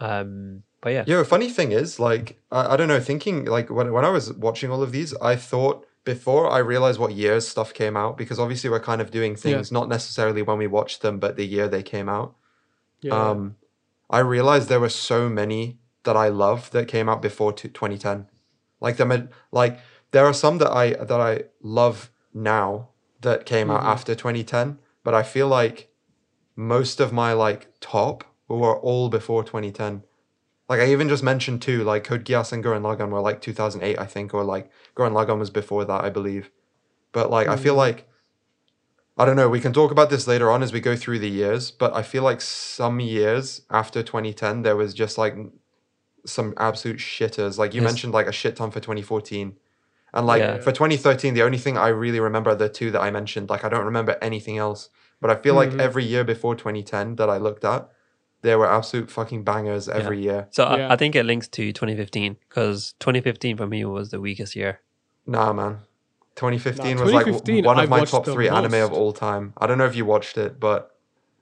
Um, 0.00 0.62
but 0.80 0.90
yeah. 0.90 1.04
Yeah, 1.06 1.22
funny 1.24 1.50
thing 1.50 1.72
is, 1.72 1.98
like 1.98 2.40
I, 2.50 2.74
I 2.74 2.76
don't 2.76 2.88
know, 2.88 3.00
thinking 3.00 3.44
like 3.44 3.68
when 3.70 3.92
when 3.92 4.04
I 4.04 4.10
was 4.10 4.32
watching 4.34 4.70
all 4.70 4.82
of 4.82 4.92
these, 4.92 5.14
I 5.16 5.36
thought 5.36 5.84
before 6.04 6.50
I 6.50 6.58
realized 6.58 6.98
what 6.98 7.12
years 7.12 7.46
stuff 7.46 7.74
came 7.74 7.96
out 7.96 8.16
because 8.16 8.38
obviously 8.38 8.70
we're 8.70 8.80
kind 8.80 9.00
of 9.00 9.10
doing 9.10 9.36
things 9.36 9.70
not 9.72 9.88
necessarily 9.88 10.40
when 10.42 10.56
we 10.58 10.66
watched 10.66 11.02
them, 11.02 11.18
but 11.18 11.36
the 11.36 11.44
year 11.46 11.68
they 11.68 11.82
came 11.82 12.08
out. 12.08 12.34
Yeah. 13.02 13.30
Um, 13.30 13.56
I 14.08 14.20
realized 14.20 14.68
there 14.68 14.80
were 14.80 14.88
so 14.88 15.28
many 15.28 15.78
that 16.04 16.16
I 16.16 16.28
love 16.28 16.70
that 16.70 16.88
came 16.88 17.08
out 17.08 17.20
before 17.20 17.52
t- 17.52 17.68
2010. 17.68 18.26
Like 18.80 18.96
the 18.96 19.28
like 19.52 19.80
there 20.12 20.24
are 20.24 20.32
some 20.32 20.58
that 20.58 20.70
I 20.70 20.92
that 20.92 21.20
I 21.20 21.44
love 21.60 22.10
now 22.32 22.88
that 23.20 23.44
came 23.44 23.70
out 23.70 23.82
Mhm. 23.82 23.86
after 23.86 24.14
2010, 24.14 24.78
but 25.04 25.12
I 25.12 25.22
feel 25.24 25.48
like 25.48 25.90
most 26.56 27.00
of 27.00 27.12
my 27.12 27.32
like 27.32 27.68
top 27.80 28.24
were 28.56 28.78
all 28.78 29.08
before 29.10 29.44
2010. 29.44 30.04
Like 30.68 30.80
I 30.80 30.86
even 30.90 31.08
just 31.08 31.22
mentioned 31.22 31.60
two, 31.62 31.84
like 31.84 32.04
Code 32.04 32.24
Geass 32.24 32.52
and 32.52 32.62
Gurren 32.64 32.82
Lagann 32.82 33.10
were 33.10 33.20
like 33.20 33.40
2008, 33.40 33.98
I 33.98 34.06
think, 34.06 34.32
or 34.34 34.44
like 34.44 34.70
Gurren 34.96 35.12
Lagann 35.12 35.38
was 35.38 35.50
before 35.50 35.84
that, 35.84 36.04
I 36.04 36.10
believe. 36.10 36.50
But 37.12 37.30
like 37.30 37.48
I 37.48 37.56
feel 37.56 37.74
Mhm. 37.74 37.78
like 37.78 38.08
I 39.16 39.24
don't 39.24 39.34
know. 39.36 39.48
We 39.48 39.60
can 39.60 39.72
talk 39.72 39.90
about 39.90 40.10
this 40.10 40.28
later 40.28 40.48
on 40.50 40.62
as 40.62 40.72
we 40.72 40.80
go 40.80 40.94
through 40.94 41.18
the 41.18 41.28
years, 41.28 41.72
but 41.72 41.92
I 41.94 42.02
feel 42.02 42.22
like 42.22 42.40
some 42.40 43.00
years 43.00 43.62
after 43.68 44.00
2010, 44.02 44.62
there 44.62 44.76
was 44.76 44.94
just 44.94 45.18
like 45.18 45.36
some 46.24 46.54
absolute 46.56 46.98
shitters. 46.98 47.58
Like 47.58 47.74
you 47.74 47.80
Yes. 47.82 47.88
mentioned, 47.90 48.12
like 48.12 48.28
a 48.28 48.32
shit 48.32 48.54
ton 48.56 48.70
for 48.70 48.78
2014. 48.80 49.56
And 50.14 50.26
like 50.26 50.40
Yeah. 50.40 50.58
for 50.58 50.70
2013, 50.72 51.34
the 51.34 51.42
only 51.42 51.58
thing 51.58 51.76
I 51.76 51.88
really 51.88 52.20
remember 52.20 52.50
are 52.50 52.54
the 52.54 52.68
two 52.68 52.90
that 52.92 53.00
I 53.00 53.10
mentioned. 53.10 53.50
Like 53.50 53.64
I 53.64 53.68
don't 53.68 53.84
remember 53.84 54.16
anything 54.22 54.56
else. 54.56 54.88
But 55.20 55.30
I 55.30 55.34
feel 55.34 55.54
like 55.54 55.70
Mhm. 55.70 55.80
every 55.80 56.04
year 56.04 56.22
before 56.22 56.54
2010 56.54 57.16
that 57.16 57.28
I 57.28 57.38
looked 57.38 57.64
at, 57.64 57.88
there 58.42 58.58
were 58.58 58.70
absolute 58.70 59.10
fucking 59.10 59.42
bangers 59.44 59.88
every 59.88 60.20
year. 60.22 60.46
so 60.50 60.64
I, 60.64 60.76
Yeah. 60.78 60.92
I 60.92 60.96
think 60.96 61.14
it 61.16 61.24
links 61.24 61.48
to 61.48 61.72
2015 61.72 62.36
because 62.48 62.94
2015 63.00 63.56
for 63.56 63.66
me 63.66 63.84
was 63.84 64.10
the 64.10 64.20
weakest 64.20 64.54
year. 64.54 64.80
Nah, 65.26 65.52
man. 65.52 65.80
2015 66.36 66.96
Nah, 66.96 67.02
was 67.02 67.12
like 67.12 67.26
one 67.26 67.78
of 67.78 67.82
I've 67.82 67.88
my 67.90 68.04
top 68.04 68.24
the 68.24 68.32
three 68.32 68.48
anime 68.48 68.74
of 68.74 68.92
all 68.92 69.12
time. 69.12 69.52
I 69.58 69.66
don't 69.66 69.76
know 69.76 69.86
if 69.86 69.96
you 69.96 70.04
watched 70.04 70.38
it, 70.38 70.60
but 70.60 70.94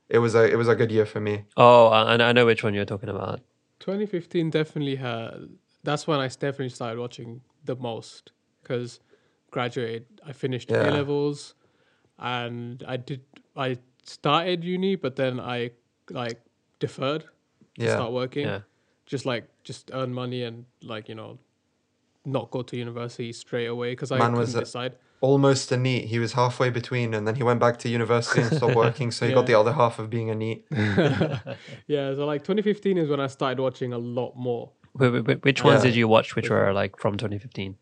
it 0.09 0.19
was 0.19 0.35
a 0.35 0.45
it 0.51 0.57
was 0.57 0.69
a 0.69 0.75
good 0.75 0.91
year 0.91 1.05
for 1.05 1.21
me. 1.21 1.45
Oh, 1.57 1.89
I, 1.89 2.15
I 2.15 2.33
know 2.33 2.47
which 2.47 2.65
one 2.65 2.73
you're 2.73 2.87
talking 2.87 3.11
about. 3.11 3.41
2015 3.81 4.51
definitely 4.51 4.97
had. 4.97 5.51
That's 5.85 6.07
when 6.07 6.19
I 6.19 6.29
definitely 6.29 6.71
started 6.71 6.99
watching 6.99 7.43
the 7.65 7.77
most 7.77 8.33
because 8.63 9.01
graduated. 9.51 10.07
I 10.27 10.33
finished 10.33 10.71
Yeah. 10.71 10.89
A 10.89 10.93
levels, 10.93 11.55
and 12.19 12.83
I 12.89 12.97
did. 12.97 13.21
I 13.55 13.77
started 14.05 14.65
uni, 14.65 14.97
but 14.97 15.17
then 15.17 15.39
I 15.39 15.71
like 16.11 16.41
deferred 16.79 17.23
to 17.79 17.85
Yeah. 17.85 17.95
start 17.95 18.13
working. 18.13 18.47
Yeah. 18.47 18.61
Just 19.07 19.27
like 19.27 19.45
just 19.65 19.91
earn 19.95 20.13
money 20.13 20.43
and 20.43 20.65
like 20.83 21.09
you 21.09 21.15
know 21.15 21.39
not 22.25 22.51
go 22.51 22.63
to 22.63 22.77
university 22.77 23.33
straight 23.33 23.67
away 23.67 23.93
because 23.93 24.11
I 24.11 24.19
Man 24.19 24.29
couldn't 24.33 24.39
was 24.41 24.55
a- 24.55 24.61
decide. 24.61 24.95
Almost 25.23 25.73
a 25.73 25.79
NEET. 25.79 26.05
He 26.05 26.19
was 26.19 26.35
halfway 26.35 26.69
between, 26.69 27.15
and 27.15 27.27
then 27.27 27.37
he 27.37 27.43
went 27.43 27.59
back 27.59 27.79
to 27.79 27.89
university 27.89 28.43
and 28.43 28.55
stopped 28.55 28.75
working, 28.85 29.11
so 29.11 29.27
he 29.27 29.33
got 29.33 29.47
the 29.47 29.55
other 29.55 29.73
half 29.73 29.99
of 29.99 30.11
being 30.11 30.29
a 30.29 30.35
NEET. 30.35 30.67
Yeah, 31.87 32.15
so 32.15 32.27
like 32.27 32.43
2015 32.45 32.99
is 32.99 33.09
when 33.09 33.21
I 33.21 33.27
started 33.29 33.61
watching 33.61 33.93
a 33.95 33.99
lot 33.99 34.35
more. 34.37 34.73
Wh- 34.99 35.05
wh- 35.15 35.25
wh- 35.25 35.43
Which 35.45 35.65
ones 35.65 35.83
Yeah. 35.85 35.91
did 35.91 35.97
you 35.97 36.07
watch 36.07 36.37
which 36.37 36.51
were 36.51 36.73
like 36.73 36.99
from 36.99 37.17
2015? 37.17 37.77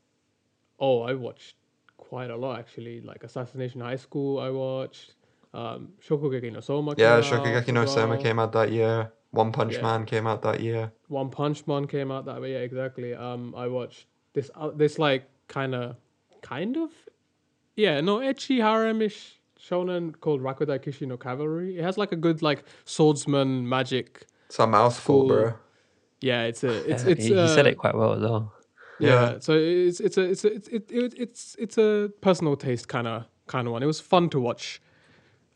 Oh, 0.79 1.03
I 1.03 1.15
watched 1.15 1.57
quite 1.97 2.31
a 2.31 2.37
lot 2.37 2.59
actually. 2.61 3.01
Like 3.01 3.25
Assassination 3.25 3.81
High 3.81 3.97
School, 3.97 4.39
I 4.39 4.51
watched. 4.51 5.15
Um, 5.55 5.89
Shokugeki 6.07 6.53
no 6.53 6.61
Soma. 6.61 6.95
Yeah, 6.97 7.21
came 7.21 7.33
out 7.33 7.45
Shokugeki 7.47 7.73
no 7.73 7.87
Soma 7.87 8.15
well. 8.15 8.23
came 8.23 8.39
out 8.39 8.53
that 8.53 8.73
year. 8.73 9.13
One 9.31 9.53
Punch 9.53 9.75
Yeah. 9.75 9.83
Man 9.83 10.05
came 10.05 10.27
out 10.27 10.43
that 10.43 10.61
year. 10.61 10.93
One 11.09 11.31
Punch 11.31 11.67
Man 11.67 11.87
came 11.87 12.11
out 12.11 12.25
that 12.27 12.41
way. 12.41 12.53
Yeah, 12.53 12.59
exactly. 12.59 13.15
Um, 13.15 13.55
I 13.57 13.67
watched 13.69 14.07
this. 14.33 14.51
Uh, 14.55 14.71
this 14.71 14.99
like 14.99 15.25
kind 15.49 15.75
of, 15.75 15.97
kind 16.43 16.77
of, 16.77 16.91
yeah, 17.77 18.01
no, 18.01 18.19
ecchi 18.19 18.61
harem-ish 18.61 19.41
shonen 19.61 20.15
called 20.21 20.41
Rakudai 20.43 20.79
Kishi 20.85 21.07
no 21.07 21.17
Cavalry. 21.17 21.79
It 21.79 21.83
has 21.85 21.97
like 21.99 22.13
a 22.13 22.17
good 22.17 22.43
like 22.43 22.65
swordsman 22.85 23.69
magic. 23.69 24.27
It's 24.47 24.59
a 24.59 24.67
mouthful, 24.67 25.21
Cool. 25.21 25.29
bro. 25.29 25.55
Yeah, 26.21 26.43
it's 26.45 26.65
a, 26.65 26.91
it's 26.91 27.05
Yeah, 27.05 27.11
it's. 27.11 27.25
he, 27.25 27.35
he 27.35 27.49
said 27.49 27.67
uh, 27.67 27.71
it 27.71 27.79
quite 27.79 27.95
well 27.95 28.13
as 28.15 28.23
well. 28.23 28.53
Yeah. 29.01 29.09
Yeah. 29.33 29.39
So 29.41 29.53
it's 29.59 30.01
it's 30.01 30.17
a 30.17 30.23
it's 30.23 30.45
a, 30.45 30.53
it's 30.55 30.69
it, 30.69 30.91
it, 30.91 31.15
it's 31.17 31.57
it's 31.59 31.77
a 31.79 32.11
personal 32.21 32.57
taste 32.57 32.89
kind 32.89 33.07
of 33.09 33.25
kind 33.47 33.67
of 33.67 33.73
one. 33.73 33.83
It 33.83 33.87
was 33.87 34.01
fun 34.01 34.31
to 34.31 34.41
watch 34.41 34.81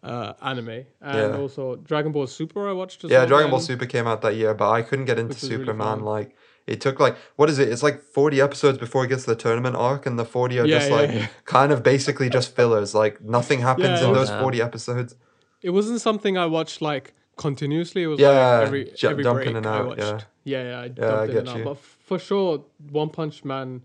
uh 0.03 0.33
anime 0.41 0.69
and 0.69 0.87
Yeah. 1.33 1.37
also 1.37 1.75
Dragon 1.77 2.13
Ball 2.13 2.27
Super 2.29 2.69
I 2.69 2.73
watched 2.73 3.05
as 3.05 3.11
Yeah, 3.11 3.27
Dragon 3.27 3.51
Ball. 3.51 3.59
Super 3.61 3.87
came 3.87 4.07
out 4.07 4.23
that 4.23 4.37
year, 4.37 4.55
but 4.55 4.71
I 4.71 4.83
couldn't 4.83 5.07
get 5.07 5.19
into 5.19 5.35
was 5.35 5.43
really 5.43 5.65
Superman. 5.65 6.01
like, 6.03 6.37
it 6.69 6.81
took 6.81 7.01
like 7.01 7.17
what 7.37 7.51
is 7.51 7.59
it? 7.59 7.69
It's 7.69 7.83
like 7.83 8.01
forty 8.01 8.41
episodes 8.41 8.79
before 8.79 9.05
it 9.05 9.09
gets 9.09 9.25
to 9.25 9.31
the 9.31 9.37
tournament 9.37 9.75
arc, 9.77 10.07
and 10.07 10.17
the 10.19 10.25
forty 10.25 10.59
are 10.61 10.67
Yeah, 10.67 10.79
just 10.79 10.91
yeah, 10.91 10.97
like 10.97 11.31
kind 11.45 11.73
of 11.73 11.83
basically 11.83 12.29
just 12.31 12.55
fillers. 12.55 12.95
Like 12.95 13.21
nothing 13.23 13.61
happens 13.61 14.01
in 14.01 14.13
those 14.13 14.31
forty 14.31 14.63
episodes. 14.63 15.17
It 15.63 15.71
wasn't 15.71 16.01
something 16.01 16.39
I 16.39 16.47
watched 16.47 16.81
like 16.81 17.15
continuously. 17.37 18.03
It 18.05 18.07
was 18.07 18.21
Yeah, 18.21 18.29
like 18.59 18.67
every 18.67 18.85
ju- 18.97 19.09
every 19.09 19.25
break 19.25 19.49
in 19.49 19.57
and 19.57 19.67
I 19.67 19.83
watched. 19.83 20.01
yeah. 20.01 20.21
Yeah, 20.45 20.63
yeah, 20.63 20.79
I 20.81 20.85
I 20.85 20.89
dumped 20.89 21.25
in 21.25 21.33
get 21.33 21.39
and 21.41 21.49
out. 21.49 21.65
But 21.65 21.71
f- 21.73 21.97
for 22.01 22.19
sure, 22.19 22.65
One 22.91 23.11
Punch 23.11 23.45
Man 23.45 23.83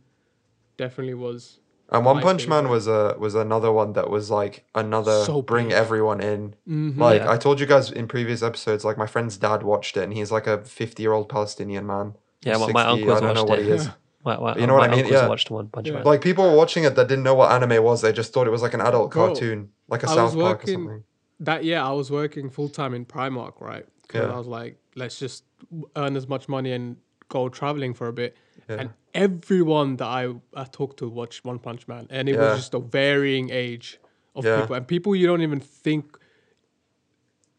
definitely 0.77 1.15
was. 1.15 1.59
And 1.93 2.03
One 2.05 2.15
my 2.17 2.21
Punch 2.23 2.47
Man 2.47 2.69
was 2.69 2.87
a 2.87 3.15
was 3.19 3.35
another 3.35 3.71
one 3.71 3.93
that 3.93 4.09
was 4.09 4.31
like 4.31 4.65
another 4.73 5.23
So 5.25 5.41
bring 5.43 5.67
big. 5.67 5.73
everyone 5.73 6.19
in. 6.21 6.55
Mhm. 6.67 6.97
Like 6.97 7.21
Yeah. 7.21 7.31
I 7.31 7.37
told 7.37 7.59
you 7.59 7.65
guys 7.67 7.91
in 7.91 8.07
previous 8.07 8.41
episodes, 8.41 8.83
like 8.83 8.97
my 8.97 9.05
friend's 9.05 9.37
dad 9.37 9.61
watched 9.63 9.95
it, 9.97 10.03
and 10.03 10.11
he's 10.13 10.31
like 10.31 10.47
a 10.47 10.57
fifty 10.63 11.03
year 11.03 11.13
old 11.13 11.29
Palestinian 11.29 11.85
man. 11.85 12.15
Yeah, 12.43 12.55
or 12.55 12.67
my, 12.67 12.71
my 12.73 12.83
60, 12.95 13.01
uncles 13.03 13.17
I 13.21 13.25
don't 13.25 13.35
know 13.35 13.43
what 13.45 13.59
it. 13.59 13.65
he 13.65 13.71
is. 13.71 13.89
My, 14.25 14.37
my, 14.37 14.55
You 14.55 14.67
know 14.67 14.75
what 14.75 14.83
I 14.83 14.87
mean? 14.87 14.99
uncles 15.03 15.11
Yeah. 15.21 15.27
watched 15.27 15.51
One 15.51 15.67
Punch 15.67 15.87
Yeah. 15.87 15.95
Man. 15.95 16.03
Like 16.05 16.21
people 16.21 16.49
were 16.49 16.55
watching 16.55 16.85
it 16.85 16.95
that 16.95 17.09
didn't 17.09 17.25
know 17.25 17.35
what 17.35 17.51
anime 17.51 17.83
was. 17.83 18.01
They 18.01 18.13
just 18.13 18.31
thought 18.33 18.47
it 18.47 18.51
was 18.51 18.61
like 18.61 18.73
an 18.73 18.79
adult 18.79 19.11
Bro, 19.11 19.27
cartoon, 19.27 19.69
like 19.89 20.01
a 20.03 20.09
I 20.09 20.15
South 20.15 20.33
was 20.33 20.43
Park 20.43 20.63
or 20.63 20.67
something. 20.71 21.03
that 21.41 21.65
yeah, 21.65 21.85
I 21.85 21.91
was 21.91 22.09
working 22.09 22.49
full 22.49 22.69
time 22.69 22.93
in 22.93 23.05
Primark, 23.05 23.59
right? 23.59 23.85
Because 24.03 24.27
Yeah. 24.29 24.33
I 24.33 24.37
was 24.37 24.47
like, 24.47 24.77
let's 24.95 25.19
just 25.19 25.43
earn 25.97 26.15
as 26.15 26.27
much 26.29 26.47
money 26.47 26.71
and 26.71 26.95
go 27.27 27.49
traveling 27.49 27.93
for 27.93 28.07
a 28.07 28.13
bit. 28.13 28.35
Yeah. 28.69 28.75
And 28.79 28.89
everyone 29.13 29.97
that 29.97 30.07
I, 30.07 30.33
I 30.55 30.63
talked 30.65 30.97
to 30.99 31.09
watched 31.09 31.43
One 31.45 31.59
Punch 31.59 31.87
Man, 31.87 32.07
and 32.09 32.29
it 32.29 32.35
Yeah. 32.35 32.41
was 32.41 32.57
just 32.57 32.73
a 32.73 32.79
varying 32.79 33.49
age 33.49 33.99
of 34.35 34.45
Yeah. 34.45 34.61
people, 34.61 34.75
and 34.75 34.87
people 34.87 35.15
you 35.15 35.27
don't 35.27 35.41
even 35.41 35.59
think. 35.59 36.17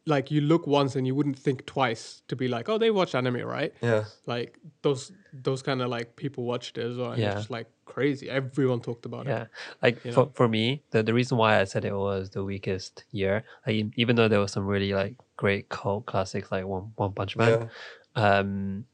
Like 0.07 0.31
you 0.31 0.43
look 0.43 0.67
once 0.67 0.97
and 0.97 1.07
you 1.07 1.15
wouldn't 1.15 1.39
think 1.39 1.65
twice 1.65 2.21
to 2.29 2.37
be 2.37 2.47
like, 2.47 2.69
oh, 2.69 2.77
they 2.77 2.91
watch 2.91 3.15
anime, 3.15 3.37
right? 3.41 3.73
Yeah, 3.81 4.05
Like 4.27 4.59
those 4.83 5.11
those 5.33 5.63
kind 5.63 5.81
of 5.81 5.89
like 5.89 6.15
people 6.17 6.45
watched 6.45 6.77
it 6.77 6.85
as 6.85 6.99
well. 6.99 7.13
And 7.13 7.23
Yeah. 7.23 7.29
it's 7.29 7.37
just 7.37 7.51
like 7.51 7.69
crazy. 7.87 8.29
Everyone 8.29 8.81
talked 8.83 9.07
about 9.07 9.25
Yeah, 9.25 9.33
it. 9.45 9.49
Yeah. 9.49 9.77
Like 9.83 10.05
You 10.05 10.13
for, 10.13 10.25
know? 10.27 10.33
for 10.35 10.47
me, 10.47 10.83
the, 10.91 11.03
the 11.03 11.15
reason 11.15 11.39
why 11.39 11.59
I 11.59 11.65
said 11.65 11.87
it 11.87 11.95
was 11.95 12.29
the 12.29 12.45
weakest 12.45 13.05
year, 13.13 13.45
like 13.67 13.87
even 13.97 14.15
though 14.17 14.29
there 14.29 14.41
was 14.41 14.53
some 14.53 14.67
really 14.67 14.93
like 14.93 15.15
great 15.39 15.71
cult 15.71 16.05
classics 16.05 16.53
like 16.53 16.67
One 16.67 16.93
One 16.97 17.15
Punch 17.15 17.35
Man, 17.39 17.71
um, 18.15 18.85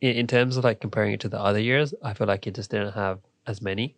in, 0.00 0.16
in 0.16 0.26
terms 0.26 0.56
of 0.56 0.64
like 0.64 0.80
comparing 0.80 1.12
it 1.12 1.20
to 1.20 1.28
the 1.28 1.40
other 1.40 1.60
years, 1.60 1.94
I 2.02 2.14
feel 2.14 2.26
like 2.26 2.46
it 2.46 2.54
just 2.54 2.70
didn't 2.70 2.92
have 2.92 3.20
as 3.46 3.62
many. 3.62 3.96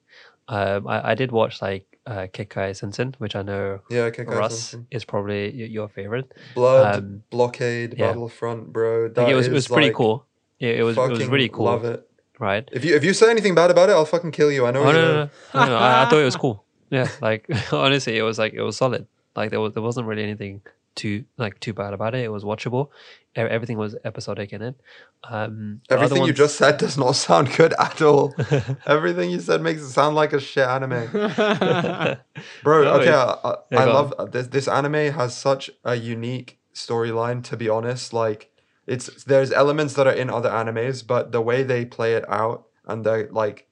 Um, 0.49 0.89
I, 0.89 1.11
I 1.11 1.15
did 1.15 1.31
watch 1.33 1.63
like 1.63 1.91
uh, 2.07 2.27
Kekkai 2.33 2.75
Sensen, 2.75 3.15
which 3.19 3.37
I 3.37 3.43
know 3.43 3.81
yeah. 3.91 4.11
Guys, 4.11 4.27
Russ 4.27 4.59
something. 4.59 4.87
is 4.91 5.05
probably 5.05 5.51
y- 5.51 5.65
your 5.65 5.89
favorite. 5.89 6.33
Blood 6.55 6.97
um, 6.97 7.23
blockade 7.31 7.95
yeah. 7.97 8.09
battlefront, 8.09 8.73
bro. 8.73 9.13
Like, 9.15 9.29
it 9.29 9.35
was 9.35 9.47
it 9.47 9.53
was 9.53 9.69
pretty 9.69 9.89
like, 9.89 9.97
cool. 9.97 10.27
It, 10.59 10.81
it 10.81 10.83
was 10.83 10.97
it 10.97 11.11
was 11.11 11.27
really 11.27 11.49
cool, 11.49 11.67
Love 11.67 11.85
it. 11.85 12.09
right? 12.39 12.69
If 12.73 12.85
you 12.85 12.97
if 12.97 13.05
you 13.05 13.15
say 13.15 13.31
anything 13.31 13.55
bad 13.55 13.71
about 13.71 13.91
it, 13.91 13.93
I'll 13.93 14.05
fucking 14.05 14.33
kill 14.33 14.51
you. 14.51 14.67
I 14.67 14.73
know. 14.73 14.83
Oh 14.83 14.93
no, 14.93 14.93
no, 14.93 15.13
no, 15.13 15.31
no, 15.55 15.67
no, 15.67 15.77
I, 15.77 16.03
I 16.03 16.11
thought 16.11 16.19
it 16.19 16.25
was 16.25 16.37
cool. 16.45 16.65
Yeah, 16.91 17.09
like 17.21 17.49
honestly, 17.73 18.19
it 18.19 18.23
was 18.23 18.39
like 18.39 18.53
it 18.55 18.63
was 18.63 18.77
solid. 18.77 19.07
Like 19.37 19.51
there 19.51 19.61
was 19.61 19.75
there 19.75 19.83
wasn't 19.83 20.07
really 20.07 20.25
anything 20.25 20.63
too 20.97 21.25
like 21.37 21.61
too 21.61 21.73
bad 21.73 21.93
about 21.93 22.15
it. 22.15 22.25
It 22.25 22.33
was 22.33 22.45
watchable. 22.45 22.89
Everything 23.37 23.79
was 23.79 23.95
episodic 24.05 24.53
in 24.53 24.61
it. 24.61 24.75
Um, 25.23 25.83
the 25.89 25.95
other 25.95 26.05
Everything 26.05 26.27
you 26.27 26.33
just 26.33 26.57
said 26.57 26.79
does 26.79 26.99
not 26.99 27.13
sound 27.27 27.53
good 27.57 27.73
at 27.79 28.03
all. 28.03 28.35
Everything 28.87 29.31
you 29.31 29.39
said 29.39 29.63
makes 29.63 29.83
it 29.83 29.91
sound 29.91 30.17
like 30.17 30.33
a 30.33 30.41
shit 30.41 30.67
anime. 30.67 31.09
Bro, 32.65 32.85
No, 32.85 32.95
okay, 32.95 33.13
I, 33.13 33.37
I, 33.45 33.55
Yeah, 33.71 33.81
I 33.81 33.85
go 33.85 33.93
love 33.93 34.15
uh, 34.19 34.25
this. 34.25 34.49
This 34.49 34.67
anime 34.67 35.13
has 35.15 35.37
such 35.37 35.71
a 35.85 35.95
unique 35.95 36.59
storyline. 36.75 37.45
To 37.45 37.57
be 37.57 37.69
honest, 37.69 38.13
like 38.13 38.51
it's 38.87 39.25
there's 39.25 39.53
elements 39.53 39.95
that 39.95 40.09
are 40.09 40.13
in 40.13 40.29
other 40.29 40.51
animes, 40.51 41.07
but 41.07 41.31
the 41.31 41.41
way 41.41 41.63
they 41.63 41.85
play 41.85 42.15
it 42.15 42.29
out 42.29 42.67
and 42.85 43.05
the 43.05 43.29
like 43.31 43.69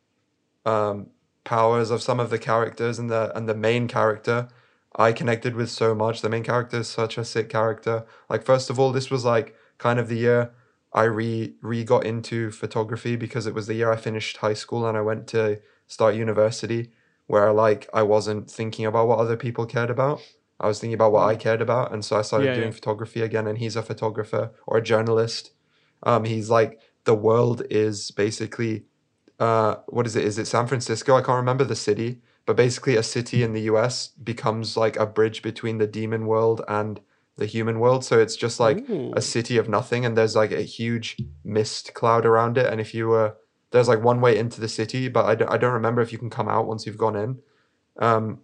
um, 0.65 1.09
powers 1.43 1.91
of 1.91 2.03
some 2.03 2.21
of 2.21 2.31
the 2.31 2.39
characters 2.39 3.01
and 3.01 3.11
the 3.11 3.37
and 3.37 3.49
the 3.49 3.55
main 3.55 3.89
character, 3.89 4.49
I 4.97 5.13
connected 5.13 5.55
with 5.55 5.71
so 5.71 5.95
much. 5.95 6.23
The 6.23 6.29
main 6.31 6.45
character 6.45 6.79
is 6.79 6.89
such 6.89 7.19
a 7.19 7.25
sick 7.25 7.49
character. 7.49 8.07
Like 8.29 8.45
first 8.45 8.71
of 8.71 8.79
all, 8.79 8.93
this 8.93 9.11
was 9.11 9.25
like 9.25 9.55
kind 9.79 9.99
of 9.99 10.09
the 10.09 10.17
year 10.17 10.51
I 10.93 11.05
re 11.05 11.55
re 11.63 11.85
got 11.85 12.05
into 12.07 12.51
photography 12.51 13.17
because 13.17 13.47
it 13.47 13.55
was 13.55 13.67
the 13.67 13.75
year 13.75 13.93
I 13.93 13.97
finished 13.97 14.39
high 14.39 14.55
school 14.55 14.87
and 14.87 14.97
I 14.97 15.03
went 15.03 15.27
to 15.29 15.61
start 15.87 16.15
university 16.15 16.91
where 17.27 17.53
like 17.53 17.89
I 17.93 18.03
wasn't 18.03 18.51
thinking 18.51 18.87
about 18.87 19.07
what 19.09 19.19
other 19.19 19.37
people 19.37 19.67
cared 19.67 19.91
about. 19.91 20.21
I 20.61 20.67
was 20.67 20.81
thinking 20.81 20.95
about 20.95 21.13
what 21.13 21.29
I 21.29 21.37
cared 21.37 21.61
about, 21.63 21.93
and 21.93 22.05
so 22.05 22.19
I 22.19 22.23
started 22.23 22.47
Yeah, 22.47 22.55
doing 22.55 22.69
yeah. 22.69 22.75
photography 22.75 23.21
again. 23.23 23.47
And 23.47 23.59
he's 23.59 23.77
a 23.77 23.83
photographer 23.83 24.51
or 24.67 24.79
a 24.79 24.83
journalist. 24.83 25.53
Um, 26.03 26.25
he's 26.25 26.51
like 26.51 26.81
the 27.05 27.15
world 27.15 27.63
is 27.71 28.11
basically, 28.11 28.85
uh, 29.39 29.77
what 29.87 30.07
is 30.07 30.17
it? 30.17 30.25
Is 30.25 30.39
it 30.39 30.47
San 30.47 30.67
Francisco? 30.67 31.15
I 31.17 31.23
can't 31.23 31.37
remember 31.37 31.65
the 31.65 31.77
city, 31.77 32.23
but 32.49 32.57
basically 32.57 32.97
a 32.97 33.03
city 33.03 33.43
in 33.43 33.53
the 33.53 33.61
U.S. 33.73 34.09
becomes 34.09 34.75
like 34.75 34.97
a 34.97 35.05
bridge 35.05 35.43
between 35.43 35.77
the 35.77 35.87
demon 35.87 36.27
world 36.27 36.63
and 36.67 36.99
the 37.37 37.45
human 37.45 37.79
world. 37.79 38.07
So 38.07 38.19
it's 38.19 38.37
just 38.37 38.59
like 38.59 38.89
Ooh. 38.89 39.13
a 39.15 39.21
city 39.21 39.59
of 39.59 39.69
nothing, 39.69 40.07
and 40.07 40.17
there's 40.17 40.35
like 40.35 40.51
a 40.51 40.63
huge 40.63 41.19
mist 41.45 41.93
cloud 41.93 42.25
around 42.25 42.57
it. 42.57 42.65
And 42.65 42.81
if 42.81 42.95
you 42.95 43.09
were 43.09 43.37
there's 43.71 43.87
like 43.87 44.03
one 44.03 44.23
way 44.23 44.39
into 44.39 44.63
the 44.63 44.69
city, 44.69 45.09
but 45.09 45.27
I 45.27 45.35
don't, 45.35 45.51
I 45.51 45.59
don't 45.59 45.75
remember 45.75 46.01
if 46.01 46.11
you 46.11 46.17
can 46.17 46.31
come 46.31 46.49
out 46.49 46.67
once 46.67 46.87
you've 46.87 46.97
gone 46.97 47.17
in. 47.17 47.39
Um, 47.99 48.41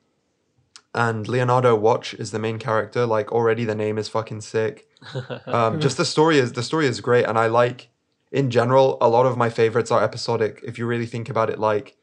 and 0.94 1.26
Leonardo 1.26 1.74
Watch 1.74 2.12
is 2.12 2.30
the 2.30 2.38
main 2.38 2.59
character. 2.59 3.07
Like 3.07 3.32
already 3.32 3.64
the 3.64 3.74
name 3.74 3.96
is 3.96 4.09
fucking 4.11 4.42
sick. 4.42 4.86
Um, 5.46 5.80
just 5.80 5.96
the 5.96 6.05
story 6.05 6.36
is 6.38 6.52
the 6.52 6.62
story 6.62 6.86
is 6.86 7.00
great, 7.00 7.24
and 7.24 7.38
I 7.38 7.46
like 7.46 7.88
in 8.30 8.50
general 8.50 8.98
a 9.00 9.09
lot 9.09 9.24
of 9.24 9.38
my 9.38 9.48
favorites 9.48 9.90
are 9.90 10.05
episodic. 10.05 10.61
If 10.62 10.78
you 10.78 10.84
really 10.84 11.07
think 11.07 11.30
about 11.30 11.48
it, 11.48 11.59
like 11.59 11.96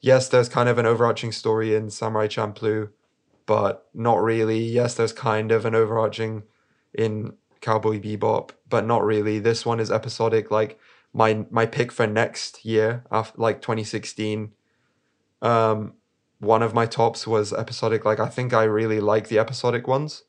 yes, 0.00 0.28
there's 0.28 0.48
kind 0.48 0.68
of 0.68 0.78
an 0.78 0.86
overarching 0.86 1.32
story 1.32 1.74
in 1.74 1.90
Samurai 1.90 2.26
Champloo, 2.26 2.90
but 3.46 3.86
not 3.94 4.22
really. 4.22 4.60
Yes, 4.60 4.94
there's 4.94 5.12
kind 5.12 5.50
of 5.52 5.64
an 5.64 5.74
overarching 5.74 6.44
in 6.94 7.34
Cowboy 7.60 7.98
Bebop, 8.00 8.50
but 8.68 8.86
not 8.86 9.04
really. 9.04 9.38
This 9.38 9.64
one 9.66 9.80
is 9.80 9.90
episodic. 9.90 10.50
Like 10.50 10.78
my 11.12 11.46
my 11.50 11.66
pick 11.66 11.90
for 11.92 12.06
next 12.06 12.64
year, 12.64 13.04
after 13.10 13.40
like 13.40 13.60
2016, 13.60 14.52
um, 15.42 15.94
one 16.40 16.62
of 16.62 16.74
my 16.74 16.86
tops 16.86 17.26
was 17.26 17.52
episodic. 17.52 18.04
Like 18.04 18.20
I 18.20 18.28
think 18.28 18.52
I 18.52 18.64
really 18.64 19.00
like 19.00 19.28
the 19.28 19.38
episodic 19.38 19.86
ones, 19.88 20.24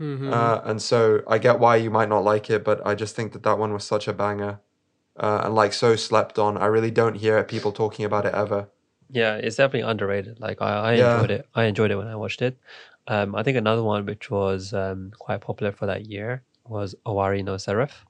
Mhm. 0.00 0.32
uh, 0.32 0.60
and 0.64 0.80
so 0.80 1.22
I 1.28 1.38
get 1.38 1.58
why 1.58 1.76
you 1.76 1.90
might 1.90 2.08
not 2.08 2.24
like 2.24 2.48
it, 2.50 2.64
but 2.64 2.84
I 2.86 2.94
just 2.94 3.14
think 3.14 3.32
that 3.32 3.42
that 3.42 3.58
one 3.58 3.72
was 3.72 3.84
such 3.84 4.08
a 4.08 4.12
banger, 4.12 4.60
uh, 5.16 5.42
and 5.44 5.54
like 5.54 5.72
so 5.72 5.96
slept 5.96 6.38
on. 6.38 6.56
I 6.56 6.66
really 6.66 6.90
don't 6.90 7.16
hear 7.16 7.42
people 7.44 7.72
talking 7.72 8.04
about 8.04 8.24
it 8.26 8.34
ever. 8.34 8.68
Yeah, 9.12 9.36
it's 9.36 9.56
definitely 9.56 9.88
underrated. 9.90 10.40
Like 10.40 10.60
I, 10.62 10.70
I 10.90 10.92
Yeah. 10.94 11.14
enjoyed 11.16 11.30
it. 11.30 11.46
I 11.54 11.64
enjoyed 11.64 11.90
it 11.90 11.96
when 11.96 12.08
I 12.08 12.16
watched 12.16 12.42
it. 12.42 12.56
Um, 13.08 13.34
I 13.34 13.42
think 13.42 13.56
another 13.56 13.82
one 13.82 14.06
which 14.06 14.30
was 14.30 14.72
um, 14.72 15.12
quite 15.18 15.40
popular 15.40 15.72
for 15.72 15.86
that 15.86 16.06
year 16.06 16.42
was 16.66 16.94
Owari 17.04 17.44
no 17.44 17.56
Seraph. 17.56 18.04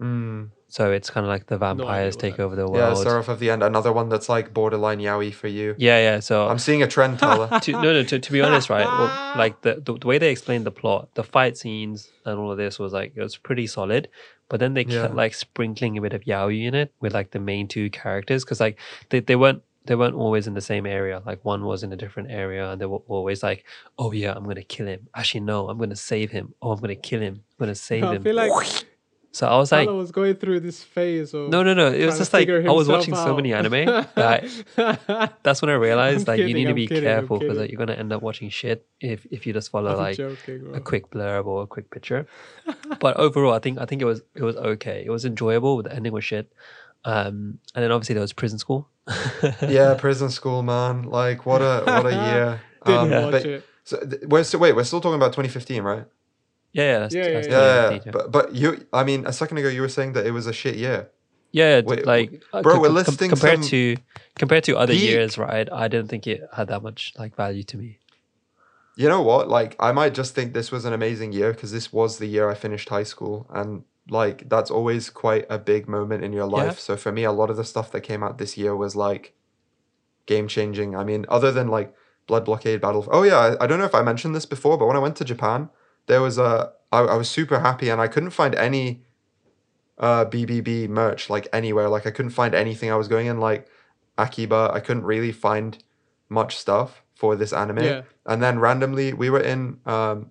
Mm. 0.00 0.50
So 0.68 0.90
it's 0.92 1.08
kind 1.10 1.24
of 1.24 1.28
like 1.28 1.46
the 1.46 1.56
vampires 1.56 2.16
what 2.16 2.20
take 2.20 2.40
over 2.40 2.56
the 2.56 2.68
world. 2.68 2.98
Yeah. 2.98 3.02
Seraph 3.04 3.28
of 3.28 3.38
the 3.38 3.50
End. 3.50 3.62
Another 3.62 3.92
one 3.92 4.08
that's 4.08 4.28
like 4.28 4.52
borderline 4.52 4.98
yaoi 4.98 5.32
for 5.32 5.48
you. 5.48 5.74
yeah, 5.78 5.98
yeah. 5.98 6.20
So 6.20 6.48
I'm 6.48 6.58
seeing 6.58 6.82
a 6.82 6.86
trend, 6.86 7.18
Tyler. 7.18 7.48
to, 7.62 7.72
no, 7.72 7.92
no. 7.92 8.02
To, 8.02 8.18
to 8.18 8.32
be 8.32 8.40
honest, 8.42 8.68
right? 8.68 8.84
Well, 8.84 9.34
like 9.36 9.62
the, 9.62 9.76
the 9.76 9.94
the 9.94 10.06
way 10.06 10.18
they 10.18 10.30
explained 10.30 10.66
the 10.66 10.70
plot, 10.72 11.08
the 11.14 11.22
fight 11.24 11.56
scenes, 11.56 12.10
and 12.26 12.38
all 12.38 12.50
of 12.50 12.58
this 12.58 12.78
was 12.78 12.92
like 12.92 13.12
it 13.14 13.22
was 13.22 13.36
pretty 13.36 13.66
solid. 13.66 14.08
But 14.48 14.60
then 14.60 14.74
they 14.74 14.82
Yeah. 14.84 15.02
kept 15.02 15.14
like 15.14 15.34
sprinkling 15.34 15.96
a 15.98 16.00
bit 16.02 16.12
of 16.12 16.22
yaoi 16.22 16.66
in 16.66 16.74
it 16.74 16.92
with 17.00 17.14
like 17.14 17.30
the 17.30 17.40
main 17.40 17.68
two 17.68 17.88
characters 17.90 18.44
because 18.44 18.60
like 18.60 18.78
they, 19.10 19.20
they 19.20 19.36
weren't 19.36 19.62
they 19.86 19.94
weren't 19.94 20.14
always 20.14 20.46
in 20.46 20.54
the 20.54 20.60
same 20.60 20.86
area. 20.86 21.22
Like 21.24 21.44
one 21.44 21.64
was 21.64 21.82
in 21.82 21.92
a 21.92 21.96
different 21.96 22.30
area, 22.30 22.70
and 22.70 22.80
they 22.80 22.86
were 22.86 23.02
always 23.08 23.42
like, 23.42 23.64
"Oh 23.98 24.12
yeah, 24.12 24.32
I'm 24.34 24.44
gonna 24.44 24.62
kill 24.62 24.86
him." 24.86 25.08
Actually, 25.14 25.40
no, 25.40 25.68
I'm 25.68 25.78
gonna 25.78 25.96
save 25.96 26.30
him. 26.30 26.54
Oh, 26.62 26.72
I'm 26.72 26.80
gonna 26.80 26.94
kill 26.94 27.20
him. 27.20 27.34
I'm 27.50 27.56
gonna 27.66 27.74
save 27.90 28.04
I 28.04 28.16
him. 28.16 28.22
feel 28.22 28.34
like 28.36 28.86
so 29.36 29.46
I 29.46 29.58
was 29.58 29.70
like, 29.70 29.86
Tyler 29.86 29.98
was 29.98 30.12
going 30.12 30.34
through 30.36 30.60
this 30.60 30.82
phase 30.82 31.34
of 31.34 31.50
no, 31.50 31.62
no, 31.62 31.74
no. 31.74 31.92
It 31.92 32.06
was 32.06 32.16
just 32.16 32.32
like 32.32 32.48
I 32.48 32.70
was 32.72 32.88
watching 32.88 33.14
so 33.14 33.36
many 33.36 33.52
anime 33.52 33.84
that 34.14 34.44
that's 35.42 35.60
when 35.60 35.68
I 35.68 35.74
realized 35.74 36.26
like 36.26 36.38
you 36.38 36.54
need 36.54 36.64
to 36.64 36.70
I'm 36.70 36.74
be 36.74 36.86
kidding, 36.86 37.04
careful 37.04 37.38
because 37.38 37.58
like, 37.58 37.70
you're 37.70 37.76
gonna 37.76 37.92
end 38.00 38.14
up 38.14 38.22
watching 38.22 38.48
shit 38.48 38.86
if 38.98 39.26
if 39.30 39.46
you 39.46 39.52
just 39.52 39.70
follow 39.70 39.90
I'm 39.90 39.98
like 39.98 40.16
joking, 40.16 40.74
a 40.74 40.80
quick 40.80 41.10
blurb 41.10 41.44
or 41.44 41.64
a 41.64 41.66
quick 41.66 41.90
picture. 41.90 42.26
but 42.98 43.18
overall, 43.18 43.52
I 43.52 43.58
think 43.58 43.78
I 43.78 43.84
think 43.84 44.00
it 44.00 44.06
was 44.06 44.22
it 44.34 44.42
was 44.42 44.56
okay. 44.56 45.02
It 45.04 45.10
was 45.10 45.26
enjoyable. 45.26 45.82
The 45.82 45.92
ending 45.94 46.14
was 46.14 46.24
shit. 46.24 46.50
Um, 47.06 47.58
and 47.74 47.82
then 47.84 47.92
obviously 47.92 48.14
there 48.14 48.20
was 48.20 48.32
prison 48.32 48.58
school. 48.58 48.88
yeah, 49.62 49.94
prison 49.94 50.28
school, 50.30 50.62
man. 50.62 51.04
Like 51.04 51.46
what 51.46 51.62
a 51.62 51.82
what 51.86 52.06
a 52.06 52.10
year. 52.12 52.60
Didn't 52.84 53.12
Um, 53.12 53.22
watch 53.24 53.32
but- 53.32 53.46
it. 53.46 53.64
So 53.84 53.96
th- 54.04 54.22
we're 54.26 54.42
still 54.42 54.58
wait. 54.60 54.74
We're 54.74 54.82
still 54.84 55.00
talking 55.00 55.14
about 55.14 55.32
2015, 55.32 55.82
right? 55.84 56.04
yeah, 56.72 56.82
yeah, 56.82 56.98
that's, 56.98 57.14
Yeah, 57.14 57.30
that's 57.34 57.46
yeah, 57.46 57.52
Yeah, 57.54 57.90
yeah, 57.90 58.00
yeah. 58.06 58.10
But 58.10 58.32
but 58.32 58.54
you, 58.54 58.84
I 58.92 59.04
mean, 59.04 59.24
a 59.26 59.32
second 59.32 59.58
ago 59.58 59.68
you 59.68 59.80
were 59.80 59.88
saying 59.98 60.12
that 60.14 60.26
it 60.26 60.32
was 60.32 60.46
a 60.48 60.52
shit 60.52 60.74
year. 60.74 61.08
yeah, 61.52 61.80
Wait, 61.84 62.04
like 62.04 62.42
uh, 62.52 62.62
bro, 62.62 62.74
co- 62.74 62.80
we're 62.80 62.86
com- 62.88 62.94
listing 62.96 63.28
compared 63.30 63.60
some 63.60 63.70
to 63.70 63.96
compared 64.42 64.64
to 64.64 64.76
other 64.76 64.92
peak- 64.92 65.02
years, 65.08 65.38
right? 65.38 65.68
I 65.72 65.86
didn't 65.86 66.08
think 66.08 66.26
it 66.26 66.40
had 66.52 66.66
that 66.68 66.82
much 66.82 67.12
like 67.16 67.36
value 67.36 67.62
to 67.70 67.76
me. 67.78 67.98
You 68.96 69.08
know 69.08 69.22
what? 69.22 69.48
Like, 69.48 69.76
I 69.78 69.92
might 69.92 70.14
just 70.14 70.34
think 70.34 70.52
this 70.52 70.72
was 70.72 70.84
an 70.84 70.92
amazing 70.92 71.30
year 71.32 71.52
because 71.52 71.70
this 71.70 71.92
was 71.92 72.18
the 72.18 72.26
year 72.26 72.50
I 72.50 72.54
finished 72.54 72.88
high 72.88 73.04
school, 73.04 73.46
and 73.54 73.84
like 74.08 74.48
that's 74.48 74.70
always 74.70 75.10
quite 75.10 75.46
a 75.50 75.58
big 75.58 75.88
moment 75.88 76.24
in 76.24 76.32
your 76.32 76.46
life. 76.46 76.74
Yeah. 76.74 76.78
So 76.78 76.96
for 76.96 77.12
me, 77.12 77.24
a 77.24 77.32
lot 77.32 77.50
of 77.50 77.56
the 77.56 77.64
stuff 77.64 77.90
that 77.92 78.02
came 78.02 78.22
out 78.22 78.38
this 78.38 78.56
year 78.56 78.76
was 78.76 78.94
like 78.94 79.34
game 80.26 80.48
changing. 80.48 80.94
I 80.94 81.04
mean, 81.04 81.26
other 81.28 81.50
than 81.50 81.68
like 81.68 81.94
Blood 82.26 82.44
Blockade 82.44 82.80
Battle. 82.80 83.06
Oh 83.10 83.22
yeah, 83.22 83.38
I, 83.38 83.64
I 83.64 83.66
don't 83.66 83.78
know 83.78 83.84
if 83.84 83.94
I 83.94 84.02
mentioned 84.02 84.34
this 84.34 84.46
before, 84.46 84.78
but 84.78 84.86
when 84.86 84.96
I 84.96 85.00
went 85.00 85.16
to 85.16 85.24
Japan, 85.24 85.70
there 86.06 86.20
was 86.20 86.38
a 86.38 86.72
I, 86.92 87.00
I 87.00 87.14
was 87.16 87.28
super 87.28 87.60
happy, 87.60 87.88
and 87.88 88.00
I 88.00 88.08
couldn't 88.08 88.30
find 88.30 88.54
any 88.54 89.02
uh 89.98 90.24
BBB 90.26 90.88
merch 90.88 91.30
like 91.30 91.48
anywhere. 91.52 91.88
Like 91.88 92.06
I 92.06 92.10
couldn't 92.10 92.32
find 92.32 92.54
anything. 92.54 92.90
I 92.90 92.96
was 92.96 93.08
going 93.08 93.26
in 93.26 93.38
like 93.38 93.66
Akiba. 94.18 94.70
I 94.72 94.80
couldn't 94.80 95.04
really 95.04 95.32
find 95.32 95.82
much 96.28 96.56
stuff 96.56 97.02
for 97.14 97.34
this 97.34 97.52
anime. 97.52 97.82
Yeah. 97.82 98.02
And 98.26 98.42
then 98.42 98.58
randomly 98.58 99.12
we 99.12 99.30
were 99.30 99.40
in 99.40 99.78
um 99.86 100.30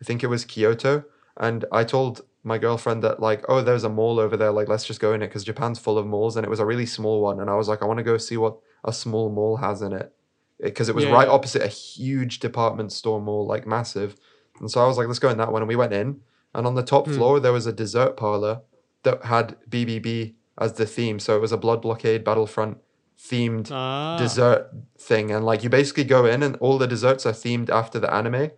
I 0.00 0.04
think 0.04 0.22
it 0.22 0.28
was 0.28 0.44
Kyoto 0.44 1.04
and 1.36 1.64
I 1.72 1.84
told 1.84 2.22
my 2.42 2.56
girlfriend 2.58 3.02
that 3.02 3.20
like 3.20 3.44
oh 3.48 3.60
there's 3.62 3.84
a 3.84 3.88
mall 3.88 4.18
over 4.18 4.36
there 4.36 4.50
like 4.50 4.68
let's 4.68 4.84
just 4.86 5.00
go 5.00 5.12
in 5.12 5.22
it 5.22 5.30
cuz 5.30 5.44
Japan's 5.44 5.78
full 5.78 5.98
of 5.98 6.06
malls 6.06 6.36
and 6.36 6.44
it 6.46 6.50
was 6.50 6.60
a 6.60 6.64
really 6.66 6.86
small 6.86 7.20
one 7.20 7.38
and 7.40 7.50
I 7.50 7.54
was 7.54 7.68
like 7.68 7.82
I 7.82 7.86
want 7.86 7.98
to 7.98 8.02
go 8.04 8.16
see 8.16 8.36
what 8.36 8.56
a 8.84 8.92
small 8.92 9.30
mall 9.30 9.56
has 9.58 9.82
in 9.82 9.92
it 9.92 10.12
because 10.58 10.88
it 10.88 10.94
was 10.94 11.04
Yeah, 11.04 11.12
right 11.12 11.28
opposite 11.28 11.62
a 11.62 11.68
huge 11.68 12.38
department 12.40 12.92
store 12.92 13.20
mall 13.20 13.46
like 13.46 13.66
massive 13.66 14.16
and 14.60 14.70
so 14.70 14.82
I 14.82 14.86
was 14.86 14.96
like 14.98 15.06
let's 15.06 15.18
go 15.18 15.28
in 15.28 15.36
that 15.38 15.52
one 15.52 15.62
and 15.62 15.68
we 15.68 15.76
went 15.76 15.92
in 15.92 16.20
and 16.54 16.66
on 16.66 16.74
the 16.74 16.82
top 16.82 17.06
Hmm. 17.06 17.12
floor 17.14 17.40
there 17.40 17.52
was 17.52 17.66
a 17.66 17.72
dessert 17.72 18.16
parlor 18.16 18.62
that 19.02 19.24
had 19.24 19.56
BBB 19.68 20.34
as 20.58 20.72
the 20.74 20.86
theme 20.86 21.18
so 21.18 21.36
it 21.36 21.40
was 21.40 21.52
a 21.52 21.56
blood 21.58 21.82
blockade 21.82 22.24
battlefront 22.24 22.78
themed 23.18 23.68
Ah, 23.70 24.16
dessert 24.18 24.70
thing 24.98 25.30
and 25.30 25.44
like 25.44 25.62
you 25.62 25.68
basically 25.68 26.04
go 26.04 26.24
in 26.24 26.42
and 26.42 26.56
all 26.56 26.78
the 26.78 26.86
desserts 26.86 27.26
are 27.26 27.32
themed 27.32 27.68
after 27.68 27.98
the 27.98 28.12
anime 28.12 28.50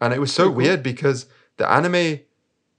and 0.00 0.12
it 0.14 0.20
was 0.20 0.32
so 0.32 0.44
cool. 0.46 0.54
weird 0.54 0.82
because 0.84 1.26
the 1.56 1.68
anime 1.70 2.20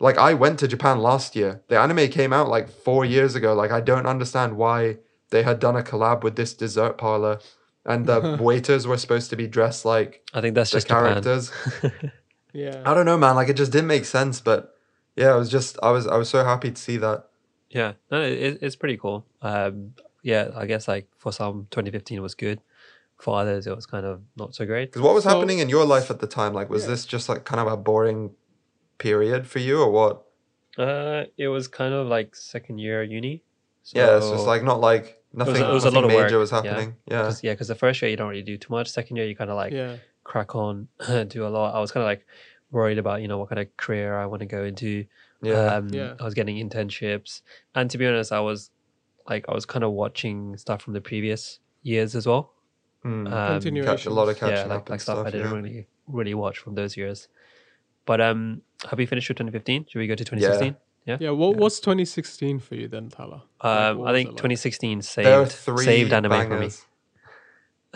like 0.08 0.18
i 0.30 0.32
went 0.43 0.56
to 0.60 0.68
japan 0.76 0.97
last 1.10 1.30
year 1.39 1.51
the 1.72 1.78
anime 1.86 2.08
came 2.18 2.32
out 2.38 2.47
like 2.56 2.68
four 2.88 3.01
years 3.16 3.32
ago 3.39 3.49
like 3.62 3.72
i 3.80 3.82
don't 3.91 4.08
understand 4.16 4.49
why 4.64 4.97
they 5.34 5.41
had 5.49 5.58
done 5.66 5.76
a 5.76 5.84
collab 5.89 6.24
with 6.26 6.36
this 6.41 6.53
dessert 6.53 6.93
parlor 6.97 7.36
and 7.91 7.99
the 8.12 8.20
waiters 8.47 8.84
were 8.89 8.97
supposed 9.03 9.30
to 9.32 9.36
be 9.43 9.47
dressed 9.58 9.84
like 9.95 10.12
I 10.34 10.39
think 10.41 10.53
that's 10.56 10.72
the 10.72 10.78
just 10.78 10.88
characters 10.88 11.43
yeah. 12.53 12.82
i 12.86 12.93
don't 12.93 13.06
know 13.06 13.18
man 13.18 13.36
like 13.36 13.49
it 13.49 13.58
just 13.64 13.72
didn't 13.72 13.88
make 13.88 14.06
sense 14.06 14.39
but 14.41 14.76
yeah 15.16 15.30
i 15.34 15.36
was 15.36 15.49
just 15.49 15.78
i 15.84 15.91
was 15.91 16.08
i 16.08 16.18
was 16.18 16.30
so 16.30 16.43
happy 16.43 16.72
to 16.72 16.82
see 16.82 16.97
that 16.97 17.20
Yeah, 17.70 17.93
no, 18.12 18.22
it, 18.22 18.60
it's 18.66 18.78
pretty 18.78 18.95
cool. 19.03 19.26
Um, 19.41 19.95
yeah, 20.24 20.43
I 20.56 20.66
guess 20.72 20.88
like 20.88 21.06
for 21.18 21.32
some, 21.34 21.68
2015 21.72 22.22
was 22.22 22.36
good. 22.36 22.62
For 23.24 23.32
others, 23.41 23.68
it 23.68 23.76
was 23.76 23.86
kind 23.86 24.06
of 24.06 24.22
not 24.38 24.56
so 24.56 24.64
great. 24.66 24.86
because 24.91 25.01
what 25.01 25.14
was 25.18 25.24
So- 25.26 25.32
happening 25.34 25.60
in 25.60 25.68
your 25.68 25.84
life 25.95 26.08
at 26.14 26.20
the 26.24 26.28
time 26.39 26.53
like 26.60 26.70
was 26.70 26.84
Yeah. 26.84 26.91
this 26.91 27.06
just 27.16 27.28
like 27.28 27.43
kind 27.43 27.60
of 27.60 27.68
a 27.68 27.76
boring 27.76 28.32
period 28.97 29.47
for 29.47 29.59
you 29.59 29.81
or 29.81 29.91
what 29.91 30.23
Uh, 30.77 31.23
it 31.37 31.47
was 31.47 31.67
kind 31.67 31.93
of 31.93 32.07
like 32.07 32.35
second 32.35 32.79
year 32.79 33.03
uni. 33.03 33.43
So, 33.83 33.99
yeah, 33.99 34.17
it's 34.17 34.29
just 34.29 34.45
like 34.45 34.63
not 34.63 34.79
like 34.81 35.21
nothing. 35.31 35.55
it 35.55 35.69
was 35.69 35.85
a 35.85 35.91
nothing 35.91 35.95
lot 35.95 36.03
of 36.05 36.09
major 36.09 36.35
work, 36.35 36.41
was 36.41 36.51
happening. 36.51 36.95
Yeah, 37.05 37.23
Cause, 37.23 37.43
yeah, 37.43 37.53
because 37.53 37.67
the 37.67 37.75
first 37.75 38.01
year 38.01 38.09
you 38.09 38.17
don't 38.17 38.29
really 38.29 38.41
do 38.41 38.57
too 38.57 38.73
much. 38.73 38.89
Second 38.89 39.17
year 39.17 39.25
you 39.27 39.35
kind 39.35 39.49
of 39.49 39.55
like 39.55 39.73
yeah. 39.73 39.97
crack 40.23 40.55
on, 40.55 40.87
do 41.27 41.45
a 41.45 41.49
lot. 41.49 41.75
I 41.75 41.79
was 41.79 41.91
kind 41.91 42.01
of 42.01 42.07
like 42.07 42.25
worried 42.71 42.97
about 42.97 43.21
you 43.21 43.27
know 43.27 43.37
what 43.37 43.49
kind 43.49 43.59
of 43.59 43.77
career 43.77 44.17
I 44.17 44.25
want 44.25 44.39
to 44.41 44.47
go 44.47 44.63
into. 44.63 45.05
yeah, 45.41 45.75
Um, 45.75 45.89
Yeah. 45.89 46.15
I 46.19 46.23
was 46.23 46.33
getting 46.33 46.57
internships, 46.57 47.41
and 47.75 47.89
to 47.91 47.97
be 47.97 48.07
honest, 48.07 48.31
I 48.31 48.39
was 48.39 48.71
like 49.29 49.45
I 49.47 49.53
was 49.53 49.65
kind 49.65 49.83
of 49.83 49.91
watching 49.91 50.57
stuff 50.57 50.81
from 50.81 50.93
the 50.93 51.01
previous 51.01 51.59
years 51.83 52.15
as 52.15 52.25
well. 52.27 52.53
Mm. 53.03 53.31
Um, 53.31 53.53
Continuation. 53.53 53.91
Catch 53.91 54.05
a 54.07 54.09
lot 54.09 54.29
of 54.29 54.37
catching 54.37 54.55
yeah, 54.55 54.63
like, 54.63 54.79
up 54.79 54.89
like 54.89 54.95
and 54.95 55.01
stuff, 55.01 55.15
stuff. 55.17 55.27
I 55.27 55.31
didn't 55.31 55.51
yeah. 55.51 55.55
really 55.55 55.87
really 56.07 56.33
watch 56.33 56.57
from 56.57 56.75
those 56.75 56.97
years. 56.97 57.27
But 58.06 58.22
um, 58.22 58.62
have 58.89 58.97
we 58.97 59.06
finished 59.06 59.30
with 59.30 59.38
2015? 59.38 59.88
Should 59.89 59.99
we 59.99 60.08
go 60.08 60.16
to 60.16 60.24
2016? 60.24 60.76
Yeah. 61.06 61.18
Yeah, 61.20 61.30
what 61.32 61.58
what's 61.58 61.80
2016 61.80 62.60
for 62.60 62.76
you 62.76 62.88
then, 62.88 63.10
Tyler? 63.10 63.41
Um, 63.62 63.99
what 63.99 64.10
I 64.10 64.14
think 64.14 64.30
it 64.30 64.32
like? 64.32 64.38
2016 64.38 65.01
There 65.18 65.39
are 65.39 65.45
saved 65.45 65.51
three 65.51 65.86
saved 65.86 66.14
anime 66.14 66.32
bangers. 66.32 66.49
for 66.58 66.60
me. 66.60 66.70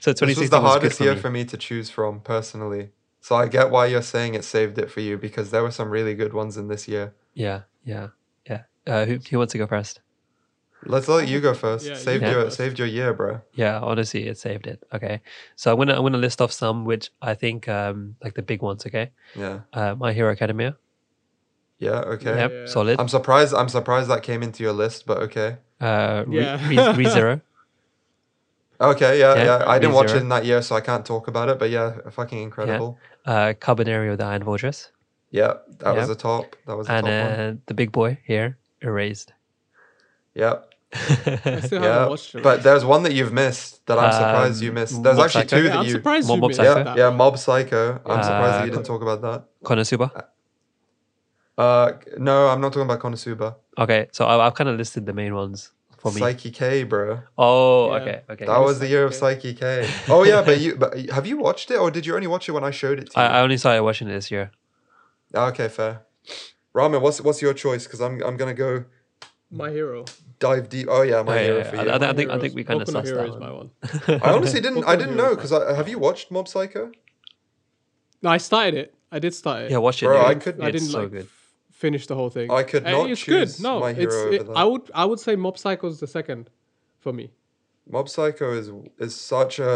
so 0.00 0.12
2016 0.12 0.26
This 0.28 0.38
was 0.38 0.50
the 0.50 0.58
good 0.60 0.66
hardest 0.66 0.98
for 0.98 1.04
year 1.04 1.14
me. 1.14 1.20
for 1.20 1.30
me 1.30 1.44
to 1.44 1.56
choose 1.56 1.90
from 1.90 2.20
personally. 2.20 2.90
So 3.20 3.34
I 3.34 3.48
get 3.48 3.70
why 3.70 3.86
you're 3.86 4.02
saying 4.02 4.34
it 4.34 4.44
saved 4.44 4.78
it 4.78 4.90
for 4.90 5.00
you 5.00 5.18
because 5.18 5.50
there 5.50 5.62
were 5.62 5.70
some 5.72 5.90
really 5.90 6.14
good 6.14 6.32
ones 6.32 6.56
in 6.56 6.68
this 6.68 6.86
year. 6.86 7.14
Yeah, 7.34 7.62
yeah, 7.84 8.08
yeah. 8.48 8.62
Uh, 8.86 9.06
who, 9.06 9.18
who 9.30 9.38
wants 9.38 9.52
to 9.52 9.58
go 9.58 9.66
first? 9.66 10.00
Let's 10.86 11.08
let 11.08 11.28
you 11.28 11.40
go 11.40 11.54
first. 11.54 11.86
Yeah, 11.86 11.94
saved 11.94 12.22
go 12.24 12.30
your 12.30 12.42
first. 12.44 12.56
saved 12.56 12.78
your 12.78 12.88
year, 12.88 13.12
bro. 13.14 13.40
Yeah, 13.54 13.80
honestly, 13.80 14.26
it 14.28 14.38
saved 14.38 14.66
it. 14.66 14.82
Okay, 14.92 15.20
so 15.56 15.72
I'm 15.72 15.78
gonna 15.78 15.94
I'm 15.96 16.02
gonna 16.02 16.18
list 16.18 16.40
off 16.42 16.52
some 16.52 16.84
which 16.84 17.10
I 17.22 17.34
think 17.34 17.68
um 17.68 18.16
like 18.22 18.34
the 18.34 18.42
big 18.42 18.62
ones. 18.62 18.84
Okay, 18.86 19.10
Yeah, 19.34 19.60
uh, 19.72 19.94
My 19.94 20.12
Hero 20.12 20.30
Academia. 20.30 20.76
yeah, 21.78 22.00
okay. 22.14 22.36
Yep, 22.36 22.50
Yeah. 22.52 22.66
solid. 22.66 23.00
I'm 23.00 23.08
surprised. 23.08 23.54
I'm 23.54 23.68
surprised 23.68 24.08
that 24.10 24.22
came 24.22 24.42
into 24.42 24.62
your 24.62 24.72
list, 24.72 25.06
but 25.06 25.18
okay. 25.28 25.56
Uh, 25.80 26.24
Re- 26.26 26.40
Yeah. 26.42 26.68
Re- 26.68 27.04
ReZero. 27.04 27.40
Okay, 28.80 29.20
yeah, 29.20 29.34
Yeah, 29.36 29.44
yeah. 29.44 29.64
I 29.68 29.78
didn't 29.78 29.94
watch 29.94 30.08
ReZero. 30.08 30.16
it 30.16 30.20
in 30.22 30.28
that 30.30 30.44
year, 30.44 30.60
so 30.60 30.74
I 30.74 30.80
can't 30.80 31.06
talk 31.06 31.28
about 31.28 31.48
it. 31.48 31.58
But 31.58 31.70
yeah, 31.70 31.94
fucking 32.10 32.42
incredible. 32.42 32.98
Uh, 33.24 33.54
Kabaneri 33.58 34.10
of 34.10 34.18
the 34.18 34.24
Iron 34.24 34.42
Fortress. 34.44 34.90
Yeah, 35.30 35.54
that 35.78 35.94
was 35.94 36.08
Yep. 36.08 36.18
the 36.18 36.22
top. 36.22 36.56
That 36.66 36.76
was 36.76 36.86
the 36.88 36.92
And 36.92 37.06
top 37.06 37.22
one. 37.30 37.40
uh, 37.40 37.54
the 37.66 37.74
big 37.74 37.92
boy 37.92 38.18
here, 38.26 38.58
Erased. 38.82 39.32
Yeah, 40.34 40.54
I 40.94 41.60
still 41.60 41.82
yeah. 41.82 41.92
haven't 41.92 42.08
watched 42.10 42.34
it. 42.34 42.42
But 42.42 42.62
there's 42.62 42.84
one 42.84 43.02
that 43.02 43.12
you've 43.12 43.32
missed 43.32 43.84
that 43.86 43.98
I'm 43.98 44.12
surprised 44.12 44.62
you 44.62 44.68
Um, 44.70 44.74
missed. 44.74 45.02
There's 45.02 45.16
Mob 45.16 45.24
actually 45.24 45.42
Psycho? 45.48 45.56
two 45.58 45.64
yeah, 45.64 45.70
that 45.70 45.78
I'm 45.80 45.86
you. 45.86 45.90
surprised 45.92 46.28
Mob 46.28 46.36
you 46.36 46.40
Mob 46.40 46.48
missed 46.50 46.60
Psycho? 46.60 46.76
Yeah, 46.78 46.84
that 46.84 46.96
yeah. 46.96 47.10
Mob 47.10 47.38
Psycho. 47.38 47.92
I'm 48.06 48.22
surprised 48.22 48.54
that 48.54 48.60
Uh, 48.60 48.64
you 48.64 48.70
didn't 48.70 48.86
talk 48.86 49.02
about 49.02 49.22
that. 49.22 49.44
Konosuba. 49.64 50.24
Uh, 51.56 51.92
no, 52.18 52.48
I'm 52.48 52.60
not 52.60 52.72
talking 52.72 52.82
about 52.90 53.00
Konosuba. 53.00 53.56
Okay, 53.78 54.08
so 54.12 54.26
I, 54.26 54.46
I've 54.46 54.54
kind 54.54 54.68
of 54.70 54.76
listed 54.76 55.06
the 55.06 55.12
main 55.12 55.34
ones 55.34 55.70
for 55.98 56.12
me. 56.12 56.20
Saiki 56.20 56.52
K, 56.52 56.82
bro. 56.84 57.20
oh, 57.38 57.88
Yeah. 57.94 58.00
okay, 58.02 58.20
okay. 58.30 58.46
That 58.46 58.58
was 58.58 58.78
the 58.80 58.88
year 58.88 59.04
of 59.04 59.12
Saiki 59.12 59.54
Saiki 59.54 59.60
K. 59.60 59.88
Oh 60.08 60.24
yeah, 60.24 60.42
but 60.42 60.60
you, 60.60 60.76
but 60.82 60.98
have 61.10 61.26
you 61.26 61.36
watched 61.38 61.70
it 61.70 61.76
or 61.78 61.90
did 61.90 62.06
you 62.06 62.14
only 62.14 62.26
watch 62.26 62.48
it 62.48 62.52
when 62.52 62.64
I 62.64 62.70
showed 62.72 62.98
it 62.98 63.10
to 63.12 63.18
I, 63.18 63.22
you? 63.26 63.32
I 63.34 63.40
only 63.42 63.56
started 63.56 63.82
watching 63.84 64.08
it 64.08 64.12
this 64.12 64.30
year. 64.30 64.50
Ah, 65.34 65.46
okay, 65.48 65.68
fair. 65.68 66.02
Ramen, 66.74 67.00
what's 67.00 67.20
what's 67.20 67.40
your 67.40 67.54
choice? 67.54 67.84
Because 67.84 68.00
I'm 68.00 68.20
I'm 68.22 68.36
gonna 68.36 68.54
go 68.54 68.84
My 69.50 69.70
hero. 69.70 70.04
Dive 70.48 70.64
deep. 70.74 70.86
Oh 70.96 71.02
yeah, 71.10 71.22
my 71.22 71.32
Oh, 71.32 71.34
yeah, 71.36 71.42
hero 71.48 71.58
yeah, 71.58 71.70
for 71.70 71.76
you. 71.76 71.82
I, 71.90 71.94
I 71.94 71.98
My 71.98 72.12
think 72.18 72.28
I 72.36 72.38
think 72.42 72.52
we 72.58 72.64
kind 72.70 72.80
of 72.82 72.88
Boku 72.88 72.92
no 72.94 73.00
sussed 73.00 73.06
Hero 73.10 73.22
that 73.22 73.34
is 73.34 73.40
my 73.46 73.52
one. 73.60 73.70
one. 74.06 74.20
I 74.26 74.30
honestly 74.36 74.60
didn't. 74.66 74.82
Boku 74.82 74.92
I 74.92 74.96
didn't 75.02 75.16
know 75.22 75.30
because 75.34 75.52
have 75.80 75.88
you 75.92 75.98
watched 76.06 76.26
Mob 76.34 76.46
Psycho? 76.54 76.84
No, 78.22 78.28
I 78.30 78.38
started 78.38 78.74
it. 78.82 78.88
I 79.16 79.18
did 79.24 79.32
start 79.42 79.58
it. 79.64 79.70
Yeah, 79.70 79.78
watch 79.78 80.02
it. 80.02 80.06
Bro, 80.06 80.18
dude. 80.18 80.26
I 80.32 80.34
could- 80.44 80.60
I 80.60 80.68
It's 80.68 80.74
didn't 80.76 80.92
so 80.92 81.00
like 81.02 81.10
good. 81.16 81.28
finish 81.84 82.06
the 82.10 82.16
whole 82.20 82.30
thing. 82.36 82.50
I 82.50 82.62
could 82.70 82.84
Uh, 82.86 82.90
not 82.96 83.10
it's 83.10 83.20
choose 83.20 83.56
good. 83.56 83.62
No, 83.68 83.80
My 83.80 83.90
it's 83.90 83.98
Hero 84.14 84.32
it. 84.32 84.48
I 84.62 84.64
would 84.70 84.84
I 85.02 85.04
would 85.10 85.20
say 85.26 85.32
Mob 85.44 85.56
Psycho 85.62 85.86
is 85.94 85.98
the 86.04 86.10
second 86.18 86.42
for 87.04 87.12
me 87.12 87.26
Mob 87.94 88.08
Psycho 88.08 88.48
is 88.60 88.66
is 89.06 89.14
such 89.14 89.54
a 89.58 89.72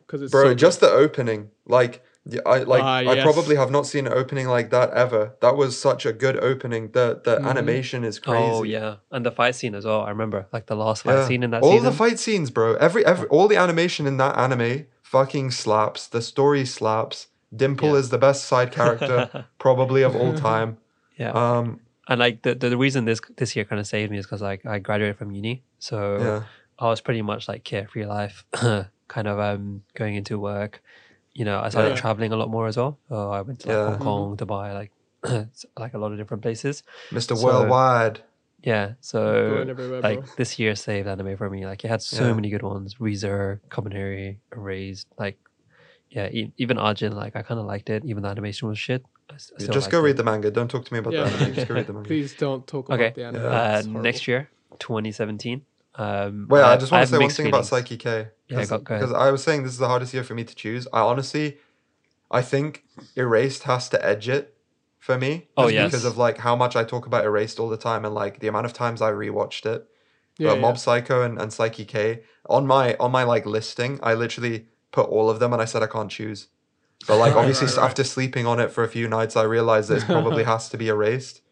because 0.00 0.20
it's 0.22 0.32
bro. 0.32 0.44
so 0.50 0.54
just 0.66 0.78
the 0.80 0.90
opening, 1.04 1.40
like 1.78 1.94
Yeah, 2.32 2.40
I 2.46 2.58
like. 2.58 2.82
Ah, 2.82 2.98
I 3.10 3.20
probably 3.22 3.56
have 3.56 3.70
not 3.70 3.86
seen 3.86 4.06
an 4.06 4.12
opening 4.12 4.46
like 4.48 4.70
that 4.70 4.90
ever. 4.92 5.34
That 5.40 5.56
was 5.56 5.78
such 5.80 6.06
a 6.06 6.12
good 6.12 6.36
opening. 6.42 6.90
The 6.92 7.20
the 7.24 7.40
animation 7.42 8.04
is 8.04 8.18
crazy. 8.18 8.38
Oh 8.54 8.62
yeah, 8.62 8.96
and 9.10 9.26
the 9.26 9.30
fight 9.32 9.54
scene 9.54 9.74
as 9.74 9.84
well. 9.84 10.02
I 10.02 10.10
remember 10.10 10.46
like 10.52 10.66
the 10.66 10.76
last 10.76 11.02
fight 11.04 11.14
Yeah. 11.16 11.26
scene 11.28 11.42
in 11.42 11.50
that 11.50 11.62
all 11.62 11.72
season. 11.72 11.84
the 11.84 11.92
fight 11.92 12.18
scenes, 12.18 12.50
bro. 12.50 12.74
Every 12.76 13.04
every 13.04 13.26
all 13.28 13.48
the 13.48 13.56
animation 13.56 14.06
in 14.06 14.16
that 14.18 14.36
anime 14.38 14.86
fucking 15.02 15.50
slaps. 15.50 16.06
The 16.06 16.22
story 16.22 16.64
slaps. 16.64 17.28
Dimple 17.54 17.88
Yeah. 17.94 17.96
is 18.00 18.10
the 18.10 18.18
best 18.18 18.44
side 18.44 18.70
character 18.70 19.46
probably 19.58 20.02
of 20.02 20.14
all 20.14 20.34
time. 20.34 20.76
yeah, 21.18 21.32
Um, 21.32 21.80
and 22.06 22.20
like 22.20 22.42
the, 22.42 22.54
the 22.54 22.68
the 22.70 22.76
reason 22.78 23.06
this 23.06 23.20
this 23.36 23.56
year 23.56 23.64
kind 23.64 23.80
of 23.80 23.86
saved 23.88 24.12
me 24.12 24.18
is 24.18 24.26
because 24.26 24.40
like 24.42 24.64
I 24.64 24.78
graduated 24.78 25.16
from 25.18 25.32
uni, 25.32 25.64
so 25.80 25.96
yeah, 26.20 26.42
I 26.78 26.86
was 26.88 27.00
pretty 27.00 27.22
much 27.22 27.48
like 27.48 27.64
carefree 27.64 28.06
life, 28.06 28.44
kind 29.08 29.26
of 29.26 29.38
um 29.40 29.82
going 29.94 30.14
into 30.14 30.38
work. 30.38 30.80
You 31.34 31.44
know, 31.44 31.60
I 31.60 31.68
started 31.68 31.90
Yeah. 31.90 31.96
traveling 31.96 32.32
a 32.32 32.36
lot 32.36 32.50
more 32.50 32.66
as 32.66 32.76
well. 32.76 32.98
So 33.08 33.30
I 33.30 33.40
went 33.42 33.60
to 33.60 33.68
like, 33.68 33.76
Yeah. 33.76 33.88
Hong 33.90 33.98
Kong, 33.98 34.36
Dubai, 34.36 34.74
like 34.74 34.90
like 35.78 35.94
a 35.94 35.98
lot 35.98 36.12
of 36.12 36.18
different 36.18 36.42
places. 36.42 36.82
Mr. 37.10 37.36
So- 37.36 37.44
Worldwide. 37.44 38.20
Yeah, 38.62 38.92
so 39.00 39.64
like 40.02 40.20
bro. 40.20 40.28
this 40.36 40.58
year 40.58 40.74
saved 40.74 41.08
anime 41.08 41.34
for 41.38 41.48
me. 41.48 41.64
Like 41.66 41.82
it 41.82 41.88
had 41.88 42.02
so 42.02 42.26
Yeah. 42.26 42.34
many 42.34 42.50
good 42.50 42.62
ones: 42.62 42.96
ReZero, 42.96 43.58
Kabaneri, 43.70 44.36
Erased. 44.54 45.06
Like 45.18 45.38
yeah, 46.10 46.28
e- 46.28 46.52
even 46.58 46.76
Ajin. 46.76 47.14
Like 47.14 47.36
I 47.36 47.42
kind 47.42 47.58
of 47.58 47.64
liked 47.64 47.88
it, 47.88 48.04
even 48.04 48.22
the 48.22 48.28
animation 48.28 48.68
was 48.68 48.78
shit. 48.78 49.02
I 49.30 49.34
s- 49.36 49.50
I 49.56 49.60
Just 49.64 49.74
liked 49.86 49.92
go 49.92 50.00
it. 50.00 50.02
read 50.02 50.16
the 50.18 50.24
manga. 50.24 50.50
Don't 50.50 50.68
talk 50.70 50.84
to 50.84 50.92
me 50.92 50.98
about 50.98 51.14
Yeah. 51.14 51.24
the 51.24 51.36
anime. 51.38 51.54
Just 51.54 51.68
go 51.68 51.74
read 51.74 51.86
the 51.86 51.92
manga. 51.96 52.06
Please 52.08 52.34
don't 52.34 52.66
talk 52.66 52.88
about 52.88 53.00
Okay. 53.00 53.12
the 53.16 53.24
anime. 53.24 53.42
Yeah. 53.44 53.80
Uh, 53.96 54.00
next 54.02 54.28
year, 54.28 54.50
2017. 54.78 55.62
Um, 56.00 56.46
Wait, 56.48 56.62
I 56.62 56.70
have- 56.70 56.80
just 56.80 56.90
want 56.92 57.00
have 57.00 57.08
to 57.08 57.12
say 57.12 57.18
one 57.18 57.24
mixed 57.24 57.36
thing 57.36 57.46
about. 57.48 57.64
Saiki 57.64 57.98
K. 57.98 58.28
Yeah, 58.48 58.64
go- 58.64 58.78
go. 58.78 58.94
Because 58.94 59.12
I 59.12 59.30
was 59.30 59.42
saying 59.42 59.64
this 59.64 59.72
is 59.72 59.78
the 59.78 59.88
hardest 59.88 60.14
year 60.14 60.24
for 60.24 60.34
me 60.34 60.44
to 60.44 60.54
choose. 60.54 60.88
I 60.92 61.00
honestly, 61.00 61.58
I 62.30 62.42
think 62.42 62.84
Erased 63.16 63.64
has 63.64 63.88
to 63.90 64.04
edge 64.04 64.28
it 64.28 64.56
for 64.98 65.18
me. 65.18 65.48
Oh, 65.58 65.64
just 65.64 65.74
yes. 65.74 65.90
Because 65.90 66.04
of 66.06 66.16
like 66.16 66.38
how 66.38 66.56
much 66.56 66.74
I 66.74 66.84
talk 66.84 67.06
about 67.06 67.24
Erased 67.24 67.60
all 67.60 67.68
the 67.68 67.76
time 67.76 68.04
and 68.06 68.14
like 68.14 68.40
the 68.40 68.48
amount 68.48 68.64
of 68.66 68.72
times 68.72 69.02
I 69.02 69.10
rewatched 69.10 69.66
it. 69.66 69.86
Yeah, 70.38 70.50
but 70.50 70.60
Mob. 70.60 70.78
Psycho 70.78 71.22
and, 71.22 71.38
and 71.38 71.50
Saiki 71.50 71.86
K 71.86 72.22
on 72.48 72.66
my 72.66 72.96
on 72.98 73.10
my 73.12 73.24
like 73.24 73.44
listing, 73.44 74.00
I 74.02 74.14
literally 74.14 74.68
put 74.92 75.06
all 75.08 75.28
of 75.28 75.38
them 75.38 75.52
and 75.52 75.60
I 75.60 75.66
said 75.66 75.82
I 75.82 75.86
can't 75.86 76.10
choose. 76.10 76.48
But 77.06 77.18
like 77.18 77.34
Right, 77.34 77.40
obviously 77.40 77.66
right, 77.66 77.76
right. 77.76 77.84
after 77.84 78.04
sleeping 78.04 78.46
on 78.46 78.58
it 78.58 78.70
for 78.70 78.84
a 78.84 78.88
few 78.88 79.06
nights, 79.06 79.36
I 79.36 79.42
realized 79.42 79.90
that 79.90 79.98
it 80.02 80.06
probably 80.06 80.44
has 80.54 80.70
to 80.70 80.78
be 80.78 80.88
erased. 80.88 81.42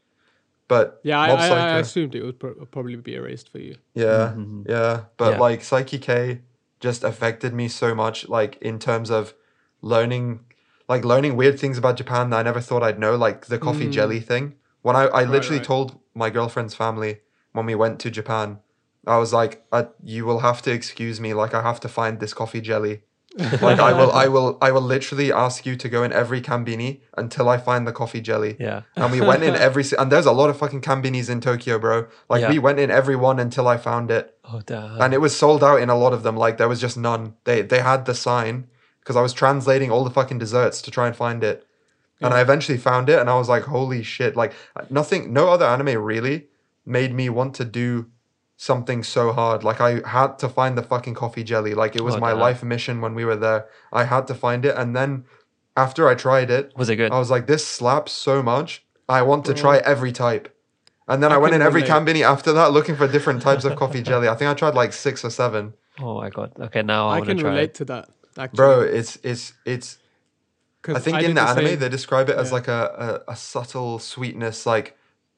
But 0.69 1.01
Yeah, 1.03 1.19
I, 1.19 1.29
I, 1.31 1.49
I 1.49 1.79
assumed 1.79 2.15
it 2.15 2.23
would 2.23 2.39
pro- 2.39 2.55
probably 2.67 2.97
be 2.97 3.15
erased 3.15 3.49
for 3.49 3.59
you. 3.59 3.77
yeah, 3.95 4.35
Mhm. 4.37 4.69
yeah. 4.69 5.05
But 5.17 5.33
Yeah. 5.33 5.39
like 5.41 5.61
Saiki 5.61 6.01
K 6.01 6.43
just 6.81 7.03
affected 7.05 7.53
me 7.55 7.69
so 7.69 7.95
much, 7.95 8.29
like 8.29 8.57
in 8.61 8.79
terms 8.79 9.11
of 9.11 9.35
learning, 9.81 10.41
like 10.89 11.05
learning 11.05 11.37
weird 11.37 11.59
things 11.59 11.79
about 11.79 11.97
Japan 11.97 12.31
that 12.31 12.41
I 12.41 12.43
never 12.43 12.61
thought 12.61 12.83
I'd 12.83 12.99
know, 12.99 13.17
like 13.17 13.47
the 13.47 13.59
coffee 13.59 13.89
Mm. 13.89 13.93
jelly 13.93 14.21
thing. 14.21 14.55
When 14.83 14.95
I, 14.95 15.05
I 15.07 15.25
literally 15.25 15.59
right. 15.59 15.65
told 15.67 15.99
my 16.15 16.31
girlfriend's 16.31 16.75
family 16.75 17.21
when 17.53 17.67
we 17.67 17.75
went 17.75 17.99
to 18.01 18.11
Japan, 18.11 18.59
I 19.07 19.17
was 19.19 19.33
like, 19.33 19.65
uh, 19.73 19.85
"You 20.03 20.27
will 20.27 20.41
have 20.41 20.61
to 20.63 20.71
excuse 20.73 21.19
me. 21.21 21.33
Like 21.35 21.55
I 21.55 21.63
have 21.63 21.81
to 21.81 21.89
find 21.89 22.21
this 22.21 22.35
coffee 22.35 22.61
jelly. 22.61 23.03
Like 23.37 23.79
I 23.79 23.93
will, 23.93 24.11
I 24.13 24.27
will, 24.35 24.59
I 24.61 24.71
will 24.73 24.81
literally 24.83 25.33
ask 25.33 25.67
you 25.67 25.77
to 25.77 25.89
go 25.89 26.03
in 26.03 26.13
every 26.13 26.41
konbini 26.41 27.01
until 27.17 27.49
I 27.49 27.59
find 27.59 27.87
the 27.87 27.93
coffee 27.93 28.21
jelly." 28.21 28.57
Yeah, 28.59 28.83
And 28.97 29.13
we 29.13 29.21
went 29.21 29.43
in 29.43 29.55
every, 29.55 29.85
si- 29.85 29.97
and 29.97 30.11
there's 30.11 30.27
a 30.27 30.33
lot 30.33 30.51
of 30.51 30.57
fucking 30.59 30.81
konbinis 30.81 31.29
in 31.31 31.41
Tokyo, 31.41 31.79
bro. 31.79 32.07
Like 32.29 32.41
Yeah. 32.43 32.51
we 32.51 32.59
went 32.59 32.81
in 32.81 32.91
every 32.91 33.17
one 33.17 33.39
until 33.39 33.69
I 33.69 33.77
found 33.77 34.11
it 34.11 34.35
Oh 34.45 34.61
damn. 34.65 35.01
and 35.01 35.13
it 35.15 35.19
was 35.21 35.37
sold 35.37 35.63
out 35.63 35.81
in 35.81 35.91
a 35.91 35.97
lot 35.97 36.13
of 36.13 36.23
them. 36.23 36.37
Like 36.37 36.57
there 36.57 36.69
was 36.69 36.81
just 36.81 36.97
none. 36.97 37.35
They 37.45 37.63
they 37.63 37.81
had 37.81 38.07
the 38.07 38.15
sign 38.15 38.67
because 39.01 39.15
I 39.17 39.21
was 39.23 39.33
translating 39.33 39.91
all 39.91 40.05
the 40.05 40.11
fucking 40.11 40.39
desserts 40.39 40.83
to 40.83 40.91
try 40.91 41.07
and 41.07 41.15
find 41.17 41.45
it, 41.45 41.67
and 42.21 42.35
I 42.35 42.41
eventually 42.41 42.79
found 42.79 43.09
it, 43.09 43.19
and 43.21 43.31
I 43.31 43.37
was 43.39 43.49
like, 43.49 43.63
holy 43.65 44.03
shit! 44.03 44.37
Like 44.37 44.53
nothing, 44.91 45.33
no 45.33 45.49
other 45.49 45.65
anime 45.67 46.03
really 46.03 46.47
made 46.85 47.13
me 47.15 47.29
want 47.29 47.55
to 47.55 47.65
do 47.65 48.07
something 48.61 49.05
so 49.05 49.33
hard. 49.33 49.63
Like 49.65 49.81
I 49.81 50.07
had 50.07 50.39
to 50.41 50.49
find 50.49 50.77
the 50.77 50.83
fucking 50.83 51.15
coffee 51.15 51.45
jelly. 51.45 51.73
Like 51.75 51.95
it 51.97 52.03
was 52.03 52.17
Oh, 52.17 52.21
my 52.21 52.31
damn. 52.33 52.41
life 52.41 52.63
mission 52.63 53.01
when 53.01 53.15
we 53.15 53.25
were 53.25 53.37
there. 53.37 53.67
I 53.93 54.05
had 54.05 54.27
to 54.27 54.35
find 54.35 54.65
it, 54.67 54.75
and 54.77 54.95
then 54.95 55.25
after 55.77 56.09
I 56.09 56.15
tried 56.17 56.51
it, 56.51 56.73
was 56.77 56.89
it 56.91 56.97
good? 56.97 57.13
I 57.13 57.19
was 57.19 57.31
like, 57.31 57.47
this 57.47 57.65
slaps 57.67 58.13
so 58.13 58.43
much. 58.43 58.85
I 59.09 59.23
want 59.23 59.45
to 59.47 59.55
try 59.55 59.79
every 59.79 60.13
type. 60.13 60.55
And 61.07 61.23
then 61.23 61.31
I, 61.33 61.37
I 61.37 61.39
went 61.39 61.55
in 61.55 61.63
every 61.63 61.83
relate. 61.83 61.95
konbini 61.95 62.23
after 62.23 62.53
that 62.53 62.73
looking 62.73 62.97
for 62.97 63.07
different 63.09 63.41
types 63.41 63.65
of 63.65 63.77
coffee 63.77 64.03
jelly. 64.03 64.29
I 64.29 64.35
think 64.35 64.51
I 64.51 64.55
tried 64.55 64.75
like 64.75 64.93
six 64.93 65.25
or 65.25 65.31
seven. 65.31 65.73
oh 66.01 66.17
my 66.17 66.29
god. 66.29 66.53
Okay, 66.61 66.83
now 66.83 67.09
I, 67.09 67.19
I 67.19 67.21
can 67.23 67.39
try. 67.39 67.51
relate 67.51 67.71
it. 67.71 67.75
to 67.77 67.85
that. 67.87 68.11
Actually, 68.37 68.57
Bro, 68.57 68.81
it's 68.83 69.17
it's 69.23 69.53
it's. 69.65 69.99
I 70.87 70.99
think 70.99 71.19
did 71.21 71.31
in 71.31 71.35
the 71.37 71.43
anime 71.43 71.67
same. 71.67 71.79
they 71.79 71.89
describe 71.89 72.29
it 72.29 72.37
as 72.37 72.49
yeah. 72.49 72.55
like 72.55 72.69
a, 72.69 73.23
a, 73.29 73.33
a 73.33 73.37
subtle 73.37 73.99
sweetness, 73.99 74.65
like 74.67 74.97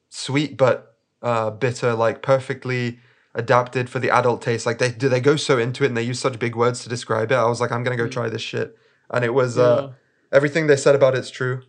sweet 0.08 0.56
but 0.56 0.96
uh, 1.22 1.50
bitter, 1.50 1.94
like 1.94 2.22
perfectly 2.22 2.98
adapted 3.34 3.88
for 3.88 3.98
the 3.98 4.10
adult 4.10 4.42
taste. 4.42 4.66
Like 4.66 4.78
they 4.78 4.90
do 4.90 5.08
they 5.08 5.20
go 5.20 5.36
so 5.36 5.58
into 5.58 5.84
it 5.84 5.88
and 5.88 5.96
they 5.96 6.02
use 6.02 6.18
such 6.20 6.38
big 6.38 6.56
words 6.56 6.82
to 6.82 6.88
describe 6.88 7.30
it. 7.32 7.36
I 7.36 7.44
was 7.44 7.60
like, 7.60 7.70
I'm 7.72 7.82
gonna 7.84 7.96
go 7.96 8.08
try 8.08 8.28
this 8.28 8.42
shit. 8.42 8.76
And 9.10 9.24
it 9.24 9.34
was 9.34 9.58
uh 9.58 9.92
everything 10.32 10.66
they 10.66 10.76
said 10.76 10.94
about 10.94 11.14
it's 11.16 11.30
true. 11.30 11.62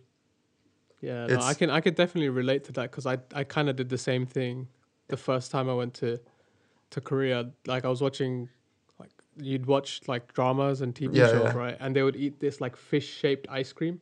Yeah, 1.00 1.26
no, 1.26 1.40
I 1.40 1.54
can 1.54 1.70
I 1.70 1.80
can 1.80 1.94
definitely 1.94 2.28
relate 2.28 2.64
to 2.64 2.72
that 2.72 2.90
because 2.90 3.06
I 3.06 3.18
I 3.34 3.44
kind 3.44 3.68
of 3.68 3.76
did 3.76 3.88
the 3.88 3.98
same 3.98 4.26
thing 4.26 4.68
the 5.08 5.16
first 5.16 5.50
time 5.50 5.68
I 5.68 5.74
went 5.74 5.94
to 5.94 6.18
to 6.90 7.00
Korea. 7.00 7.50
Like 7.66 7.84
I 7.84 7.88
was 7.88 8.00
watching 8.00 8.48
like 9.00 9.10
you'd 9.36 9.66
watch 9.66 10.00
like 10.06 10.32
dramas 10.32 10.80
and 10.80 10.94
TV 10.94 11.16
Yeah, 11.16 11.26
shows, 11.28 11.42
yeah. 11.54 11.56
right? 11.58 11.76
And 11.80 11.96
they 11.96 12.02
would 12.02 12.16
eat 12.16 12.38
this 12.40 12.60
like 12.60 12.76
fish 12.76 13.08
shaped 13.08 13.46
ice 13.50 13.72
cream. 13.72 14.00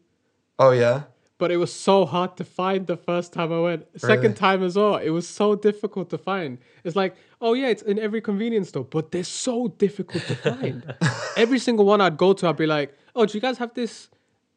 Oh 0.58 0.72
yeah. 0.72 1.04
But 1.38 1.50
it 1.50 1.56
was 1.56 1.72
so 1.72 2.04
hard 2.04 2.36
to 2.36 2.44
find 2.44 2.86
the 2.86 2.98
first 2.98 3.32
time 3.32 3.50
I 3.50 3.60
went. 3.60 3.86
Second 3.98 4.22
Really? 4.22 4.34
time 4.34 4.62
as 4.62 4.76
well, 4.76 4.96
it 4.96 5.08
was 5.08 5.26
so 5.26 5.54
difficult 5.54 6.10
to 6.10 6.18
find. 6.18 6.58
It's 6.84 6.96
like, 6.96 7.16
oh 7.40 7.54
yeah, 7.54 7.68
it's 7.68 7.82
in 7.82 7.98
every 7.98 8.20
convenience 8.20 8.68
store, 8.68 8.84
but 8.84 9.10
they're 9.12 9.24
so 9.24 9.68
difficult 9.68 10.24
to 10.24 10.34
find. 10.36 10.94
every 11.36 11.58
single 11.58 11.84
one 11.84 12.00
I'd 12.00 12.16
go 12.16 12.32
to, 12.32 12.48
I'd 12.48 12.56
be 12.56 12.66
like, 12.66 12.94
oh, 13.16 13.26
do 13.26 13.36
you 13.36 13.40
guys 13.40 13.58
have 13.58 13.74
this 13.74 14.08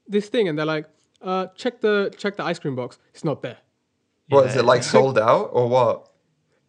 this 0.07 0.29
thing? 0.29 0.47
And 0.47 0.57
they're 0.57 0.65
like, 0.65 0.87
uh, 1.21 1.47
check 1.55 1.81
the 1.81 2.13
check 2.17 2.35
the 2.37 2.43
ice 2.43 2.59
cream 2.59 2.75
box. 2.75 2.99
It's 3.13 3.23
not 3.23 3.41
there. 3.41 3.57
What 4.29 4.47
is 4.47 4.55
Yeah. 4.55 4.61
it 4.61 4.65
like 4.65 4.83
sold 4.83 5.17
out 5.19 5.49
or 5.53 5.67
what? 5.69 6.09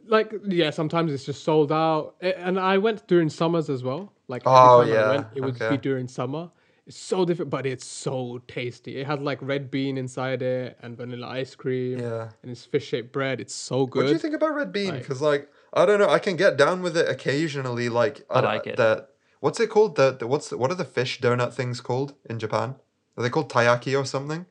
Like 0.07 0.33
yeah, 0.47 0.71
sometimes 0.71 1.13
it's 1.13 1.25
just 1.25 1.45
sold 1.45 1.73
out. 1.73 2.15
And 2.21 2.59
I 2.59 2.79
went 2.79 3.07
during 3.09 3.31
summers 3.31 3.71
as 3.71 3.83
well. 3.83 4.13
Like 4.29 4.43
every 4.47 4.59
Oh, 4.59 4.83
time 4.83 4.93
I 4.93 4.95
yeah, 4.95 5.09
went, 5.11 5.27
it 5.35 5.41
would 5.41 5.55
okay. 5.63 5.71
be 5.71 5.77
during 5.79 6.09
summer. 6.09 6.51
It's 6.87 6.99
so 6.99 7.25
different, 7.25 7.51
but 7.51 7.65
it's 7.65 7.87
so 7.87 8.43
tasty. 8.47 8.99
It 8.99 9.07
has 9.07 9.19
like 9.19 9.39
red 9.41 9.71
bean 9.71 9.97
inside 9.97 10.43
it 10.43 10.77
and 10.83 10.95
vanilla 10.99 11.29
ice 11.29 11.55
cream. 11.55 11.99
Yeah. 11.99 12.29
And 12.43 12.51
it's 12.53 12.67
fish 12.67 12.87
shaped 12.87 13.11
bread. 13.11 13.41
It's 13.41 13.55
so 13.55 13.87
good. 13.87 14.01
What 14.01 14.07
do 14.09 14.13
you 14.13 14.19
think 14.19 14.35
about 14.35 14.55
red 14.55 14.71
bean? 14.71 14.91
Like- 14.91 14.99
Because 15.01 15.23
like 15.23 15.49
I 15.75 15.85
don't 15.87 15.99
know, 15.99 16.09
I 16.09 16.19
can 16.21 16.37
get 16.37 16.57
down 16.57 16.83
with 16.83 16.97
it 16.97 17.09
occasionally. 17.09 17.89
Like 17.89 18.25
I 18.31 18.41
don't- 18.41 18.45
like 18.55 18.67
it. 18.67 18.77
The 18.77 19.07
what's 19.41 19.61
it 19.61 19.69
called? 19.71 19.97
The, 19.97 20.13
the 20.19 20.27
what's 20.27 20.49
the, 20.51 20.57
what 20.57 20.71
are 20.71 20.77
the 20.77 20.85
fish 20.85 21.21
donut 21.21 21.53
things 21.53 21.81
called 21.81 22.15
in 22.31 22.39
Japan? 22.39 22.77
Are 23.17 23.23
they 23.23 23.31
called 23.31 23.51
taiyaki 23.51 23.99
or 24.01 24.05
something? 24.05 24.47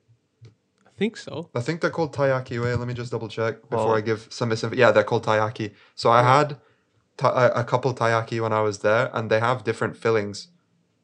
I 0.86 0.90
think 0.98 1.18
so. 1.18 1.50
I 1.56 1.62
think 1.62 1.82
they're 1.82 1.90
called 1.90 2.14
taiyaki. 2.16 2.62
Wait, 2.64 2.76
let 2.76 2.88
me 2.88 2.94
just 2.94 3.12
double 3.12 3.28
check 3.30 3.62
before 3.70 3.88
Well- 3.88 3.96
I 3.96 4.02
give 4.02 4.28
some 4.30 4.50
misinformation. 4.50 4.80
Yeah, 4.82 4.92
they're 4.92 5.04
called 5.12 5.26
taiyaki. 5.26 5.74
So 5.96 6.10
I 6.12 6.22
had 6.24 6.58
ta- 7.18 7.34
a, 7.56 7.62
a 7.62 7.64
couple 7.64 7.94
taiyaki 7.94 8.40
when 8.42 8.54
I 8.54 8.62
was 8.62 8.80
there, 8.80 9.10
and 9.14 9.30
they 9.32 9.40
have 9.40 9.64
different 9.64 9.98
fillings. 9.98 10.50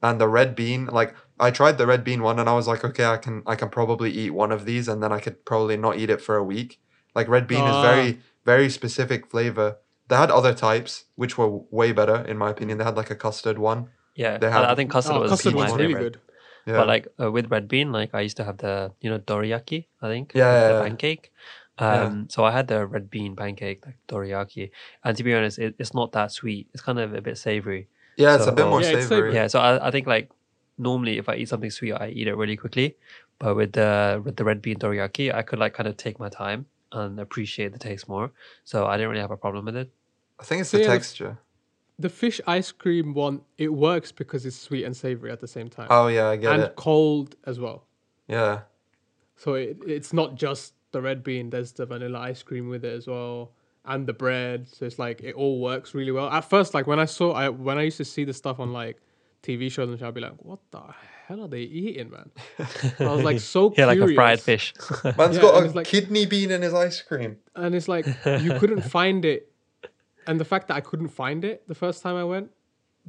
And 0.01 0.19
the 0.21 0.27
red 0.29 0.55
bean, 0.55 0.85
like 0.85 1.13
I 1.39 1.51
tried 1.51 1.77
the 1.77 1.87
red 1.87 2.03
bean 2.05 2.21
one, 2.21 2.39
and 2.39 2.47
I 2.47 2.53
was 2.53 2.67
like, 2.67 2.85
okay, 2.85 3.05
I 3.05 3.17
can 3.17 3.43
I 3.45 3.55
can 3.55 3.69
probably 3.69 4.11
eat 4.11 4.29
one 4.31 4.51
of 4.51 4.63
these, 4.65 4.87
and 4.87 5.01
then 5.03 5.11
I 5.11 5.19
could 5.19 5.43
probably 5.45 5.75
not 5.77 5.97
eat 5.97 6.09
it 6.09 6.21
for 6.21 6.35
a 6.37 6.43
week. 6.43 6.79
Like 7.15 7.27
red 7.27 7.47
bean 7.47 7.65
is 7.65 7.75
Ah. 7.75 7.81
very 7.81 8.19
very 8.45 8.69
specific 8.69 9.27
flavor. 9.29 9.77
They 10.09 10.15
had 10.17 10.31
other 10.31 10.53
types 10.53 11.05
which 11.15 11.37
were 11.37 11.49
way 11.71 11.91
better 11.93 12.17
in 12.31 12.37
my 12.37 12.49
opinion. 12.49 12.77
They 12.79 12.83
had 12.83 12.97
like 12.97 13.11
a 13.11 13.15
custard 13.15 13.57
one. 13.57 13.87
Yeah, 14.15 14.37
They 14.37 14.47
I- 14.47 14.71
I 14.71 14.75
think 14.75 14.91
custard 14.91 15.15
Oh, 15.17 15.21
was 15.21 15.31
custard 15.31 15.53
my 15.53 15.59
one's 15.69 15.77
really 15.81 15.93
good. 15.93 16.17
Yeah. 16.65 16.77
But 16.77 16.87
like 16.87 17.07
uh, 17.21 17.31
with 17.31 17.49
red 17.49 17.67
bean, 17.67 17.91
like 17.91 18.11
I 18.13 18.21
used 18.21 18.37
to 18.37 18.43
have 18.43 18.57
the 18.57 18.91
you 19.01 19.09
know 19.11 19.19
dorayaki, 19.19 19.85
I 20.01 20.07
think. 20.13 20.25
Yeah, 20.35 20.47
like 20.51 20.61
yeah, 20.61 20.67
the 20.67 20.73
yeah. 20.73 20.81
pancake. 20.87 21.31
Yeah. 21.79 22.03
Um, 22.03 22.27
so 22.29 22.43
I 22.43 22.51
had 22.51 22.67
the 22.67 22.85
red 22.85 23.09
bean 23.09 23.35
pancake, 23.35 23.85
like 23.85 23.97
dorayaki, 24.11 24.71
and 25.03 25.15
to 25.17 25.23
be 25.23 25.33
honest, 25.33 25.57
it, 25.59 25.75
it's 25.79 25.93
not 25.93 26.11
that 26.11 26.31
sweet. 26.31 26.67
It's 26.73 26.83
kind 26.83 26.99
of 26.99 27.13
a 27.13 27.21
bit 27.21 27.37
savory. 27.37 27.87
yeah, 28.17 28.35
it's 28.35 28.47
a 28.47 28.51
bit 28.51 28.63
So- 28.65 28.69
more 28.69 28.81
Yeah, 28.81 28.87
savory. 28.87 29.03
savory. 29.13 29.33
Yeah, 29.33 29.47
so 29.47 29.59
I, 29.67 29.87
I 29.87 29.91
think 29.91 30.05
like 30.15 30.29
normally 30.77 31.17
if 31.17 31.29
I 31.29 31.35
eat 31.35 31.47
something 31.49 31.71
sweet, 31.71 31.93
I 31.93 32.09
eat 32.09 32.27
it 32.27 32.35
really 32.35 32.57
quickly. 32.57 32.97
But 33.39 33.55
with 33.55 33.71
the 33.79 34.21
with 34.25 34.35
the 34.35 34.43
red 34.43 34.61
bean 34.61 34.77
dorayaki, 34.83 35.33
I 35.33 35.41
could 35.47 35.59
like 35.59 35.73
kind 35.73 35.87
of 35.87 35.95
take 35.95 36.19
my 36.19 36.29
time 36.29 36.65
and 36.91 37.19
appreciate 37.19 37.71
the 37.71 37.79
taste 37.79 38.09
more. 38.09 38.31
So 38.65 38.85
I 38.85 38.97
didn't 38.97 39.09
really 39.11 39.21
have 39.27 39.31
a 39.31 39.37
problem 39.45 39.65
with 39.65 39.77
it. 39.77 39.89
I 40.39 40.43
think 40.43 40.61
it's 40.61 40.69
So 40.69 40.77
the 40.77 40.83
yeah, 40.83 40.89
texture. 40.89 41.37
The 41.97 42.09
fish 42.09 42.39
ice 42.47 42.71
cream 42.71 43.13
one, 43.13 43.41
it 43.57 43.73
works 43.73 44.11
because 44.11 44.45
it's 44.45 44.55
sweet 44.55 44.85
and 44.85 44.95
savory 44.95 45.31
at 45.31 45.41
the 45.41 45.47
same 45.47 45.67
time. 45.69 45.87
Oh 45.89 46.07
yeah, 46.07 46.27
I 46.29 46.37
get 46.37 46.53
and 46.53 46.61
it. 46.61 46.65
And 46.67 46.75
cold 46.75 47.35
as 47.45 47.59
well. 47.59 47.83
Yeah. 48.27 48.61
So 49.35 49.55
it, 49.55 49.77
it's 49.85 50.13
not 50.13 50.35
just 50.35 50.73
the 50.91 51.01
red 51.01 51.23
bean, 51.23 51.49
there's 51.49 51.71
the 51.73 51.85
vanilla 51.85 52.19
ice 52.19 52.41
cream 52.41 52.69
with 52.69 52.85
it 52.85 52.93
as 52.93 53.07
well. 53.07 53.51
And 53.85 54.07
the 54.07 54.13
bread. 54.13 54.67
So 54.69 54.85
it's 54.85 54.99
like 54.99 55.21
it 55.21 55.35
all 55.35 55.59
works 55.59 55.93
really 55.93 56.11
well. 56.11 56.29
At 56.29 56.41
first, 56.49 56.73
like 56.73 56.87
when 56.87 56.99
I 56.99 57.05
saw 57.05 57.31
I 57.33 57.49
when 57.49 57.77
I 57.77 57.83
used 57.83 57.97
to 57.97 58.05
see 58.05 58.23
the 58.23 58.33
stuff 58.33 58.59
on 58.59 58.71
like 58.71 58.97
TV 59.43 59.71
shows 59.71 59.89
and 59.89 59.97
shit, 59.99 60.07
I'd 60.07 60.13
be 60.13 60.21
like, 60.21 60.35
what 60.43 60.59
the 60.71 60.81
hell 61.27 61.41
are 61.43 61.47
they 61.47 61.61
eating, 61.61 62.09
man? 62.11 62.29
I 62.99 63.13
was 63.13 63.23
like 63.23 63.39
so 63.39 63.73
yeah, 63.77 63.85
like 63.87 63.99
a 63.99 64.13
fried 64.13 64.39
fish. 64.41 64.73
Man's 65.17 65.35
Yeah, 65.37 65.41
got 65.41 65.63
a 65.63 65.69
like- 65.71 65.87
kidney 65.87 66.25
bean 66.25 66.51
in 66.51 66.61
his 66.61 66.73
ice 66.73 67.01
cream. 67.01 67.37
and 67.55 67.73
it's 67.75 67.87
like 67.87 68.05
you 68.25 68.57
couldn't 68.59 68.81
find 68.81 69.25
it, 69.25 69.48
and 70.27 70.39
the 70.39 70.45
fact 70.45 70.67
that 70.67 70.75
I 70.75 70.81
couldn't 70.81 71.09
find 71.09 71.43
it 71.45 71.67
the 71.67 71.75
first 71.75 72.01
time 72.03 72.15
I 72.15 72.23
went, 72.23 72.51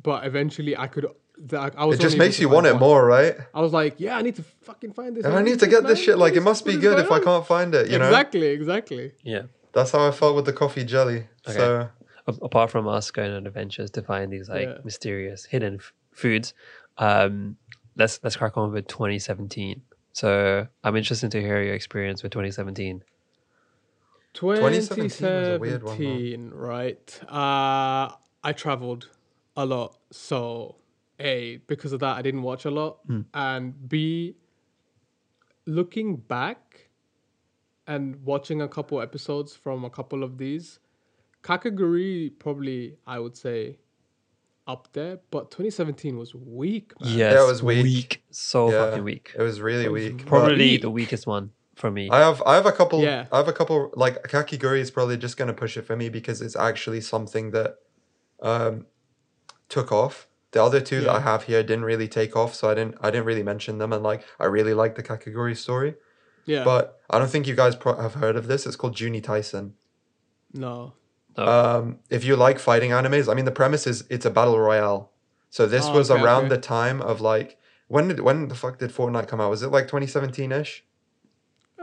but 0.03 0.25
eventually 0.27 0.77
I 0.77 0.87
could. 0.87 1.07
That 1.45 1.75
I 1.79 1.87
was 1.87 1.99
It 1.99 2.03
just 2.03 2.19
makes 2.19 2.39
you 2.39 2.51
want 2.51 2.67
it 2.67 2.73
one. 2.73 2.81
more, 2.81 3.07
right? 3.07 3.35
I 3.55 3.61
was 3.63 3.73
like, 3.73 3.95
yeah, 3.99 4.17
I 4.19 4.21
need 4.23 4.37
to 4.37 4.43
fucking 4.43 4.93
find 4.93 5.17
this. 5.17 5.25
And 5.25 5.35
I 5.35 5.41
need 5.43 5.59
to 5.61 5.67
get 5.67 5.85
this 5.87 5.99
shit. 5.99 6.19
Like, 6.19 6.35
it 6.35 6.43
must 6.43 6.67
be 6.67 6.77
good 6.77 6.99
if 6.99 7.11
I 7.11 7.19
can't 7.19 7.47
find 7.47 7.75
it. 7.75 7.91
You 7.91 7.99
know. 7.99 8.05
exactly, 8.09 8.47
exactly. 8.49 9.13
yeah. 9.25 9.43
That's 9.73 9.93
how 9.93 10.07
I 10.07 10.11
felt 10.11 10.37
with 10.37 10.45
the 10.45 10.53
coffee 10.53 10.85
jelly. 10.85 11.29
Okay. 11.49 11.57
So 11.57 11.89
A- 12.27 12.45
apart 12.45 12.71
from 12.71 12.87
us 12.87 13.11
going 13.11 13.33
on 13.33 13.47
adventures 13.47 13.91
to 13.93 14.03
find 14.03 14.31
these 14.31 14.51
like 14.51 14.69
Yeah. 14.69 14.79
mysterious 14.85 15.47
hidden 15.47 15.77
f- 15.77 15.95
foods, 16.13 16.53
um, 16.99 17.57
let's 17.97 18.21
let's 18.23 18.37
crack 18.37 18.59
on 18.59 18.71
with 18.73 18.87
2017. 18.89 19.81
So 20.13 20.67
I'm 20.85 20.97
interested 20.97 21.31
to 21.31 21.41
hear 21.41 21.63
your 21.63 21.75
experience 21.75 22.23
with 22.23 22.33
2017. 22.33 23.03
2017 24.35 25.09
was 25.11 25.49
a 25.49 25.59
weird 25.59 25.83
one, 25.83 26.51
though. 26.51 26.57
right? 26.57 27.21
Uh, 27.29 28.13
I 28.43 28.53
traveled 28.55 29.09
a 29.57 29.67
lot, 29.67 29.99
so 30.11 30.77
a 31.19 31.57
because 31.67 31.93
of 31.93 32.01
that 32.01 32.17
I 32.17 32.23
didn't 32.23 32.43
watch 32.43 32.65
a 32.65 32.71
lot, 32.71 32.99
Hmm. 33.07 33.23
and 33.35 33.89
b 33.89 34.37
looking 35.67 36.17
back 36.17 36.89
and 37.87 38.25
watching 38.25 38.63
a 38.63 38.69
couple 38.69 39.01
episodes 39.01 39.55
from 39.55 39.85
a 39.85 39.91
couple 39.91 40.23
of 40.23 40.39
these, 40.39 40.79
Kakegurui 41.43 42.39
probably 42.39 42.97
I 43.07 43.19
would 43.19 43.37
say 43.37 43.79
up 44.67 44.89
there, 44.93 45.19
but 45.31 45.51
2017 45.51 46.17
was 46.17 46.35
weak. 46.35 46.93
Man. 47.01 47.19
Yes, 47.19 47.43
it 47.43 47.47
was 47.47 47.63
weak. 47.63 48.23
so 48.31 48.71
yeah, 48.71 48.85
fucking 48.91 49.05
weak. 49.05 49.33
It 49.37 49.43
was 49.43 49.61
really 49.61 49.85
It 49.87 49.93
was 49.93 50.05
weak. 50.05 50.27
Probably 50.27 50.57
weak. 50.57 50.83
the 50.83 50.91
weakest 50.91 51.27
one 51.27 51.51
for 51.81 51.91
me. 51.91 52.09
I 52.11 52.21
have 52.21 52.43
I 52.47 52.55
have 52.55 52.67
a 52.67 52.73
couple 52.73 53.01
Yeah. 53.03 53.27
I 53.33 53.37
have 53.39 53.49
a 53.49 53.53
couple 53.53 53.91
like 53.95 54.23
Kakegurui 54.25 54.79
is 54.81 54.91
probably 54.91 55.17
just 55.17 55.37
gonna 55.37 55.53
push 55.55 55.77
it 55.77 55.83
for 55.87 55.97
me 55.97 56.09
because 56.09 56.41
it's 56.43 56.57
actually 56.57 57.01
something 57.01 57.51
that 57.53 57.77
um 58.43 58.87
took 59.69 59.91
off. 59.93 60.29
The 60.53 60.63
other 60.63 60.81
two 60.81 61.01
that 61.03 61.11
I 61.11 61.21
have 61.21 61.45
here 61.45 61.63
didn't 61.63 61.85
really 61.85 62.09
take 62.09 62.35
off, 62.37 62.55
so 62.55 62.71
I 62.71 62.75
didn't 62.75 62.97
I 63.01 63.11
didn't 63.11 63.27
really 63.27 63.43
mention 63.43 63.79
them 63.79 63.93
and 63.93 64.03
like 64.03 64.23
I 64.39 64.47
really 64.47 64.75
like 64.75 64.95
the 64.97 65.03
Kakegurui 65.03 65.57
story. 65.57 65.95
Yeah, 66.47 66.65
But 66.65 66.99
I 67.11 67.19
don't 67.19 67.31
think 67.31 67.47
you 67.47 67.55
guys 67.55 67.77
pro- 67.77 68.01
have 68.01 68.15
heard 68.15 68.35
of 68.35 68.47
this. 68.49 68.67
It's 68.67 68.75
called 68.75 68.97
Juuni 68.97 69.23
Taisen. 69.23 69.73
no. 70.53 70.95
No. 71.37 71.45
Um, 71.47 71.99
if 72.11 72.25
you 72.25 72.35
like 72.35 72.59
fighting 72.59 72.91
animes, 72.91 73.31
I 73.31 73.35
mean 73.35 73.45
the 73.45 73.53
premise 73.53 73.87
is 73.87 74.05
it's 74.11 74.27
a 74.27 74.31
battle 74.31 74.59
royale. 74.59 75.13
So 75.49 75.65
this 75.67 75.87
Oh, 75.87 75.93
was 75.95 76.11
okay, 76.11 76.21
around 76.21 76.47
okay. 76.47 76.57
the 76.57 76.61
time 76.61 77.01
of 77.01 77.21
like 77.21 77.57
when 77.87 78.09
did 78.09 78.19
when 78.21 78.49
the 78.49 78.57
fuck 78.57 78.79
did 78.81 78.91
Fortnite 78.91 79.29
come 79.29 79.41
out? 79.41 79.49
Was 79.51 79.63
it 79.63 79.69
like 79.71 79.85
2017 79.87 80.51
ish? 80.51 80.85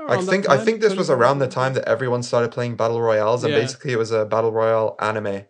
I 0.08 0.14
Around 0.16 0.26
that 0.26 0.32
think 0.32 0.50
I 0.50 0.58
think 0.58 0.82
this 0.82 0.96
was 0.96 1.10
around 1.10 1.40
the 1.40 1.48
time 1.48 1.74
that 1.74 1.86
everyone 1.88 2.24
started 2.24 2.52
playing 2.52 2.76
battle 2.78 3.02
royales, 3.02 3.44
and 3.44 3.52
Yeah. 3.54 3.60
basically 3.60 3.92
it 3.92 3.98
was 3.98 4.12
a 4.12 4.26
battle 4.26 4.52
royale 4.52 4.96
anime, 5.00 5.46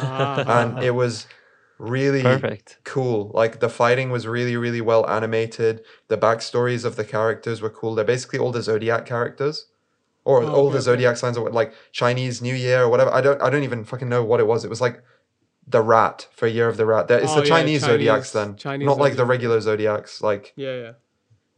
Ah, 0.00 0.44
and 0.46 0.82
it 0.82 0.90
was 0.94 1.26
really 1.78 2.22
Perfect. 2.22 2.78
cool. 2.84 3.30
Like 3.34 3.60
the 3.60 3.68
fighting 3.68 4.10
was 4.10 4.26
really 4.26 4.56
really 4.56 4.80
well 4.80 5.08
animated. 5.08 5.82
The 6.08 6.18
backstories 6.18 6.84
of 6.84 6.96
the 6.96 7.04
characters 7.04 7.60
were 7.62 7.70
cool. 7.70 7.94
They're 7.94 8.04
basically 8.04 8.38
all 8.38 8.52
the 8.52 8.62
zodiac 8.62 9.06
characters, 9.06 9.66
or 10.24 10.42
Oh, 10.42 10.46
all 10.48 10.66
okay, 10.66 10.72
the 10.72 10.78
okay. 10.78 10.84
zodiac 10.84 11.16
signs, 11.16 11.36
or 11.38 11.50
like 11.50 11.72
Chinese 11.92 12.42
New 12.42 12.54
Year 12.54 12.82
or 12.84 12.88
whatever. 12.88 13.12
I 13.12 13.20
don't 13.20 13.40
I 13.42 13.50
don't 13.50 13.62
even 13.64 13.84
fucking 13.84 14.08
know 14.08 14.22
what 14.24 14.40
it 14.40 14.46
was. 14.46 14.64
It 14.64 14.70
was 14.70 14.80
like 14.80 15.02
the 15.66 15.80
rat 15.80 16.26
for 16.32 16.46
Year 16.48 16.68
of 16.68 16.76
the 16.76 16.84
Rat. 16.86 17.06
There- 17.08 17.20
It's 17.20 17.30
Oh, 17.32 17.36
the 17.36 17.42
yeah, 17.46 17.54
Chinese, 17.56 17.80
zodiacs 17.82 18.32
then, 18.32 18.56
Chinese 18.56 18.84
not 18.86 18.98
like 18.98 19.14
the 19.16 19.24
regular 19.24 19.60
zodiacs. 19.60 20.20
Like 20.20 20.52
yeah, 20.56 20.74
yeah. 20.76 20.92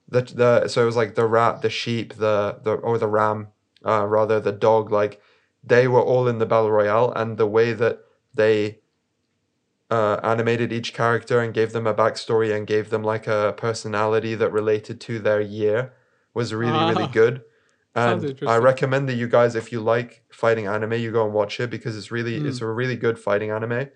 The 0.08 0.22
the 0.22 0.68
so 0.68 0.82
it 0.82 0.86
was 0.86 0.96
like 0.96 1.14
the 1.14 1.26
rat, 1.26 1.62
the 1.62 1.70
sheep, 1.70 2.14
the 2.14 2.58
the 2.62 2.72
or 2.74 2.98
the 2.98 3.08
ram, 3.08 3.48
uh, 3.84 4.06
rather 4.06 4.40
the 4.40 4.52
dog. 4.52 4.90
Like 4.90 5.20
they 5.62 5.88
were 5.88 6.02
all 6.02 6.28
in 6.28 6.38
the 6.38 6.46
battle 6.46 6.70
royale, 6.70 7.12
and 7.12 7.36
the 7.38 7.46
way 7.46 7.72
that 7.72 8.00
they 8.34 8.80
uh, 9.90 10.18
animated 10.22 10.72
each 10.72 10.94
character 10.94 11.40
and 11.40 11.54
gave 11.54 11.72
them 11.72 11.86
a 11.86 11.94
backstory 11.94 12.54
and 12.54 12.66
gave 12.66 12.90
them 12.90 13.02
like 13.02 13.26
a 13.26 13.54
personality 13.56 14.34
that 14.34 14.50
related 14.50 15.00
to 15.02 15.18
their 15.18 15.40
year 15.40 15.92
was 16.32 16.54
really 16.54 16.82
really 16.84 17.04
Ah. 17.04 17.12
good. 17.12 17.42
And 17.96 18.42
I 18.44 18.56
recommend 18.56 19.08
that 19.08 19.14
you 19.14 19.28
guys, 19.28 19.54
if 19.54 19.70
you 19.70 19.80
like 19.80 20.24
fighting 20.32 20.66
anime, 20.66 20.94
you 20.94 21.12
go 21.12 21.24
and 21.24 21.32
watch 21.32 21.60
it 21.60 21.70
because 21.70 21.96
it's 21.96 22.10
really 22.10 22.38
it's 22.38 22.58
Hmm. 22.58 22.64
a 22.64 22.66
really 22.66 22.96
good 22.96 23.20
fighting 23.20 23.50
anime, 23.52 23.88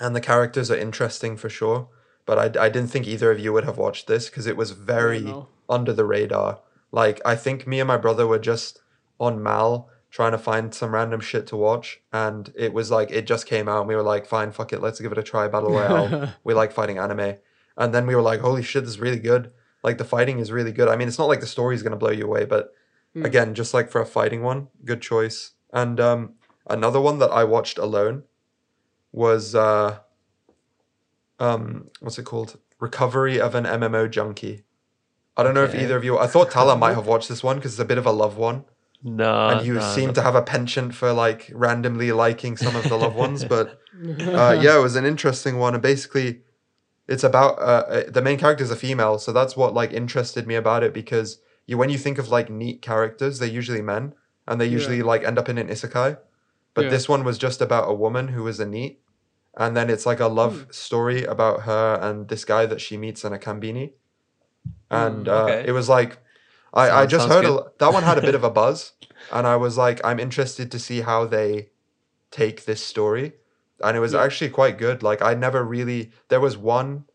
and 0.00 0.14
the 0.14 0.20
characters 0.20 0.70
are 0.70 0.76
interesting 0.76 1.36
for 1.36 1.48
sure. 1.48 1.88
But 2.26 2.56
I, 2.56 2.66
I 2.66 2.68
didn't 2.68 2.90
think 2.90 3.06
either 3.06 3.30
of 3.30 3.38
you 3.38 3.52
would 3.52 3.64
have 3.64 3.78
watched 3.78 4.06
this 4.06 4.28
because 4.28 4.46
it 4.46 4.56
was 4.56 4.72
very 4.72 5.34
under 5.68 5.92
the 5.92 6.04
radar. 6.04 6.60
Like 6.92 7.20
I 7.24 7.36
think 7.36 7.66
me 7.66 7.80
and 7.80 7.88
my 7.88 7.96
brother 7.96 8.26
were 8.26 8.38
just 8.38 8.80
on 9.18 9.42
MAL 9.42 9.88
trying 10.10 10.32
to 10.32 10.38
find 10.38 10.74
some 10.74 10.94
random 10.94 11.20
shit 11.20 11.46
to 11.48 11.56
watch, 11.56 12.00
and 12.12 12.52
it 12.56 12.72
was 12.72 12.90
like 12.90 13.10
it 13.10 13.26
just 13.26 13.46
came 13.46 13.68
out, 13.68 13.80
and 13.80 13.88
we 13.88 13.94
were 13.96 14.02
like, 14.02 14.26
fine, 14.26 14.50
fuck 14.52 14.72
it, 14.72 14.80
let's 14.82 15.00
give 15.00 15.12
it 15.12 15.18
a 15.18 15.22
try. 15.22 15.46
Battle 15.48 15.70
Royale. 15.70 16.32
we 16.44 16.54
like 16.54 16.72
fighting 16.72 16.98
anime, 16.98 17.36
and 17.76 17.94
then 17.94 18.06
we 18.06 18.14
were 18.14 18.22
like, 18.22 18.40
holy 18.40 18.62
shit, 18.62 18.84
this 18.84 18.90
is 18.94 19.00
really 19.00 19.18
good. 19.18 19.52
Like 19.82 19.98
the 19.98 20.04
fighting 20.04 20.38
is 20.38 20.50
really 20.50 20.72
good. 20.72 20.88
I 20.88 20.96
mean, 20.96 21.06
it's 21.08 21.18
not 21.18 21.28
like 21.28 21.40
the 21.40 21.46
story 21.46 21.74
is 21.74 21.82
gonna 21.82 21.96
blow 21.96 22.10
you 22.10 22.24
away, 22.24 22.44
but 22.44 22.72
Hmm. 23.14 23.24
again, 23.24 23.54
just 23.54 23.72
like 23.72 23.90
for 23.90 24.00
a 24.02 24.06
fighting 24.06 24.42
one, 24.42 24.68
good 24.84 25.00
choice. 25.00 25.52
And 25.72 25.98
um, 25.98 26.34
another 26.68 27.00
one 27.00 27.18
that 27.20 27.30
I 27.30 27.44
watched 27.44 27.78
alone 27.78 28.24
was 29.12 29.54
uh, 29.54 30.00
um, 31.38 31.88
what's 32.00 32.18
it 32.18 32.24
called? 32.24 32.58
Recovery 32.78 33.40
of 33.40 33.54
an 33.54 33.64
MMO 33.64 34.10
junkie. 34.10 34.62
I 35.36 35.42
don't 35.42 35.54
know 35.54 35.64
if 35.64 35.74
either 35.74 35.96
of 35.96 36.04
you. 36.04 36.18
I 36.18 36.26
thought 36.26 36.50
Tala 36.50 36.76
might 36.76 36.94
have 37.00 37.06
watched 37.06 37.28
this 37.28 37.42
one 37.42 37.56
because 37.56 37.72
it's 37.74 37.80
a 37.80 37.84
bit 37.84 37.98
of 37.98 38.06
a 38.06 38.10
love 38.12 38.36
one, 38.36 38.64
No. 39.02 39.48
and 39.48 39.66
you 39.66 39.74
no, 39.74 39.80
seem 39.80 40.06
no. 40.08 40.12
to 40.14 40.22
have 40.22 40.34
a 40.34 40.42
penchant 40.42 40.94
for 40.94 41.12
like 41.12 41.50
randomly 41.54 42.12
liking 42.12 42.56
some 42.56 42.74
of 42.76 42.88
the 42.88 42.96
loved 42.96 43.16
ones. 43.16 43.44
But 43.44 43.78
uh, 44.20 44.58
yeah, 44.60 44.78
it 44.78 44.82
was 44.82 44.96
an 44.96 45.04
interesting 45.04 45.58
one, 45.58 45.74
and 45.74 45.82
basically, 45.82 46.40
it's 47.06 47.24
about 47.24 47.58
uh, 47.58 47.62
uh, 47.62 48.02
the 48.10 48.22
main 48.22 48.38
character 48.38 48.64
is 48.64 48.70
a 48.70 48.76
female, 48.76 49.18
so 49.18 49.32
that's 49.32 49.56
what 49.56 49.74
like 49.74 49.92
interested 49.92 50.46
me 50.46 50.54
about 50.54 50.82
it 50.82 50.92
because 50.94 51.38
you 51.66 51.76
when 51.78 51.90
you 51.90 51.98
think 51.98 52.18
of 52.18 52.28
like 52.30 52.48
NEET 52.50 52.80
characters, 52.82 53.38
they're 53.38 53.48
usually 53.48 53.82
men, 53.82 54.14
and 54.46 54.60
they 54.60 54.66
usually 54.66 54.98
Yeah. 54.98 55.04
like 55.04 55.24
end 55.24 55.38
up 55.38 55.48
in 55.48 55.58
an 55.58 55.68
isekai. 55.68 56.18
But 56.74 56.84
Yeah. 56.84 56.90
this 56.90 57.08
one 57.08 57.24
was 57.24 57.38
just 57.38 57.60
about 57.62 57.88
a 57.90 57.94
woman 57.94 58.28
who 58.28 58.42
was 58.42 58.58
a 58.60 58.66
NEET, 58.66 59.00
and 59.56 59.76
then 59.76 59.90
it's 59.90 60.06
like 60.06 60.20
a 60.20 60.28
love 60.28 60.54
Hmm. 60.54 60.70
story 60.70 61.24
about 61.24 61.62
her 61.62 61.98
and 62.02 62.28
this 62.28 62.44
guy 62.44 62.66
that 62.66 62.80
she 62.80 62.96
meets 62.96 63.24
in 63.24 63.32
a 63.32 63.38
konbini, 63.38 63.92
and 64.90 65.28
Hmm, 65.28 65.28
uh, 65.28 65.58
it 65.64 65.72
was 65.72 65.88
like. 65.88 66.18
I, 66.74 66.90
I 66.90 67.06
just 67.06 67.28
heard 67.28 67.46
a, 67.46 67.64
that 67.78 67.92
one 67.92 68.02
had 68.02 68.18
a 68.18 68.22
bit 68.22 68.34
of 68.34 68.44
a 68.44 68.50
buzz, 68.50 68.92
and 69.30 69.46
I 69.46 69.56
was 69.56 69.78
like, 69.78 70.00
I'm 70.04 70.20
interested 70.20 70.70
to 70.72 70.78
see 70.78 71.00
how 71.00 71.24
they 71.24 71.70
take 72.30 72.64
this 72.66 72.84
story, 72.84 73.34
and 73.82 73.96
it 73.96 74.00
was 74.00 74.14
Yeah. 74.14 74.20
actually 74.24 74.50
quite 74.50 74.78
good. 74.78 75.02
Like 75.02 75.22
I 75.22 75.34
never 75.34 75.64
really 75.64 76.12
there 76.28 76.40
was 76.40 76.56
one 76.56 77.06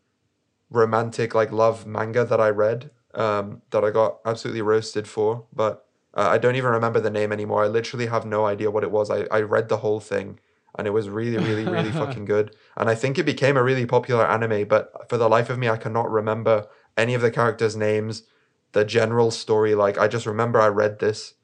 romantic 0.70 1.34
like 1.34 1.52
love 1.52 1.86
manga 1.86 2.24
that 2.24 2.40
I 2.40 2.48
read 2.50 2.90
um, 3.14 3.62
that 3.70 3.84
I 3.84 3.90
got 3.90 4.18
absolutely 4.24 4.62
roasted 4.62 5.08
for, 5.08 5.46
but 5.54 5.86
uh, 6.14 6.28
I 6.30 6.38
don't 6.38 6.56
even 6.56 6.70
remember 6.72 7.00
the 7.00 7.10
name 7.10 7.32
anymore. 7.32 7.64
I 7.64 7.68
literally 7.68 8.06
have 8.06 8.26
no 8.26 8.46
idea 8.46 8.70
what 8.70 8.84
it 8.84 8.90
was. 8.90 9.10
I, 9.10 9.26
I 9.30 9.40
read 9.42 9.68
the 9.68 9.78
whole 9.78 10.00
thing 10.00 10.40
and 10.76 10.86
it 10.86 10.90
was 10.90 11.08
really, 11.08 11.38
really, 11.38 11.64
really 11.64 11.90
fucking 12.02 12.24
good. 12.24 12.54
And 12.76 12.88
I 12.88 12.94
think 12.94 13.18
it 13.18 13.24
became 13.24 13.56
a 13.56 13.62
really 13.62 13.86
popular 13.86 14.26
anime, 14.26 14.66
but 14.66 15.08
for 15.08 15.16
the 15.16 15.28
life 15.28 15.50
of 15.50 15.58
me, 15.58 15.68
I 15.68 15.76
cannot 15.76 16.10
remember 16.10 16.66
any 16.96 17.14
of 17.14 17.22
the 17.22 17.30
characters' 17.30 17.76
names, 17.76 18.24
the 18.72 18.84
general 18.84 19.30
story. 19.30 19.74
Like, 19.74 19.98
I 19.98 20.08
just 20.08 20.26
remember 20.26 20.60
I 20.60 20.68
read 20.68 20.98
this 20.98 21.34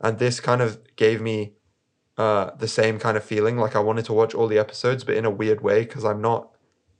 and 0.00 0.18
this 0.18 0.40
kind 0.40 0.62
of 0.62 0.78
gave 0.96 1.20
me 1.20 1.54
uh, 2.16 2.50
the 2.58 2.68
same 2.68 2.98
kind 2.98 3.16
of 3.16 3.24
feeling. 3.24 3.56
Like, 3.56 3.74
I 3.74 3.80
wanted 3.80 4.04
to 4.06 4.12
watch 4.12 4.34
all 4.34 4.46
the 4.46 4.58
episodes, 4.58 5.04
but 5.04 5.16
in 5.16 5.24
a 5.24 5.30
weird 5.30 5.60
way 5.60 5.80
because 5.80 6.04
I'm 6.04 6.20
not 6.20 6.50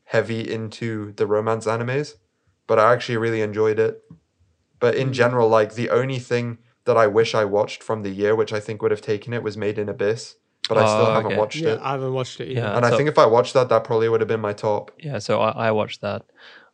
heavy 0.04 0.52
into 0.52 1.12
the 1.12 1.26
romance 1.26 1.66
animes, 1.66 2.14
but 2.66 2.78
I 2.78 2.92
actually 2.92 3.18
really 3.18 3.42
enjoyed 3.42 3.78
it. 3.78 4.02
But 4.78 4.94
in 4.94 5.12
general, 5.12 5.48
like 5.48 5.74
the 5.74 5.90
only 5.90 6.18
thing 6.18 6.58
that 6.84 6.96
I 6.96 7.06
wish 7.06 7.34
I 7.34 7.44
watched 7.44 7.82
from 7.82 8.02
the 8.02 8.10
year, 8.10 8.34
which 8.34 8.52
I 8.52 8.60
think 8.60 8.82
would 8.82 8.90
have 8.90 9.00
taken 9.00 9.32
it, 9.32 9.42
was 9.42 9.56
Made 9.56 9.78
in 9.78 9.88
Abyss. 9.88 10.36
But 10.68 10.78
I 10.78 10.86
still 10.86 11.06
Oh, 11.06 11.14
haven't 11.14 11.26
okay. 11.32 11.36
watched 11.38 11.56
yeah, 11.56 11.74
it. 11.74 11.80
I 11.82 11.92
haven't 11.92 12.12
watched 12.12 12.40
it. 12.40 12.48
Either. 12.50 12.60
Yeah. 12.60 12.76
And 12.76 12.84
I 12.84 12.90
so- 12.90 12.96
think 12.96 13.08
if 13.08 13.18
I 13.18 13.26
watched 13.26 13.54
that, 13.54 13.68
that 13.68 13.84
probably 13.84 14.08
would 14.08 14.20
have 14.20 14.28
been 14.28 14.40
my 14.40 14.52
top. 14.52 14.90
Yeah, 14.98 15.18
so 15.18 15.40
I, 15.40 15.68
I 15.68 15.70
watched 15.70 16.00
that. 16.00 16.22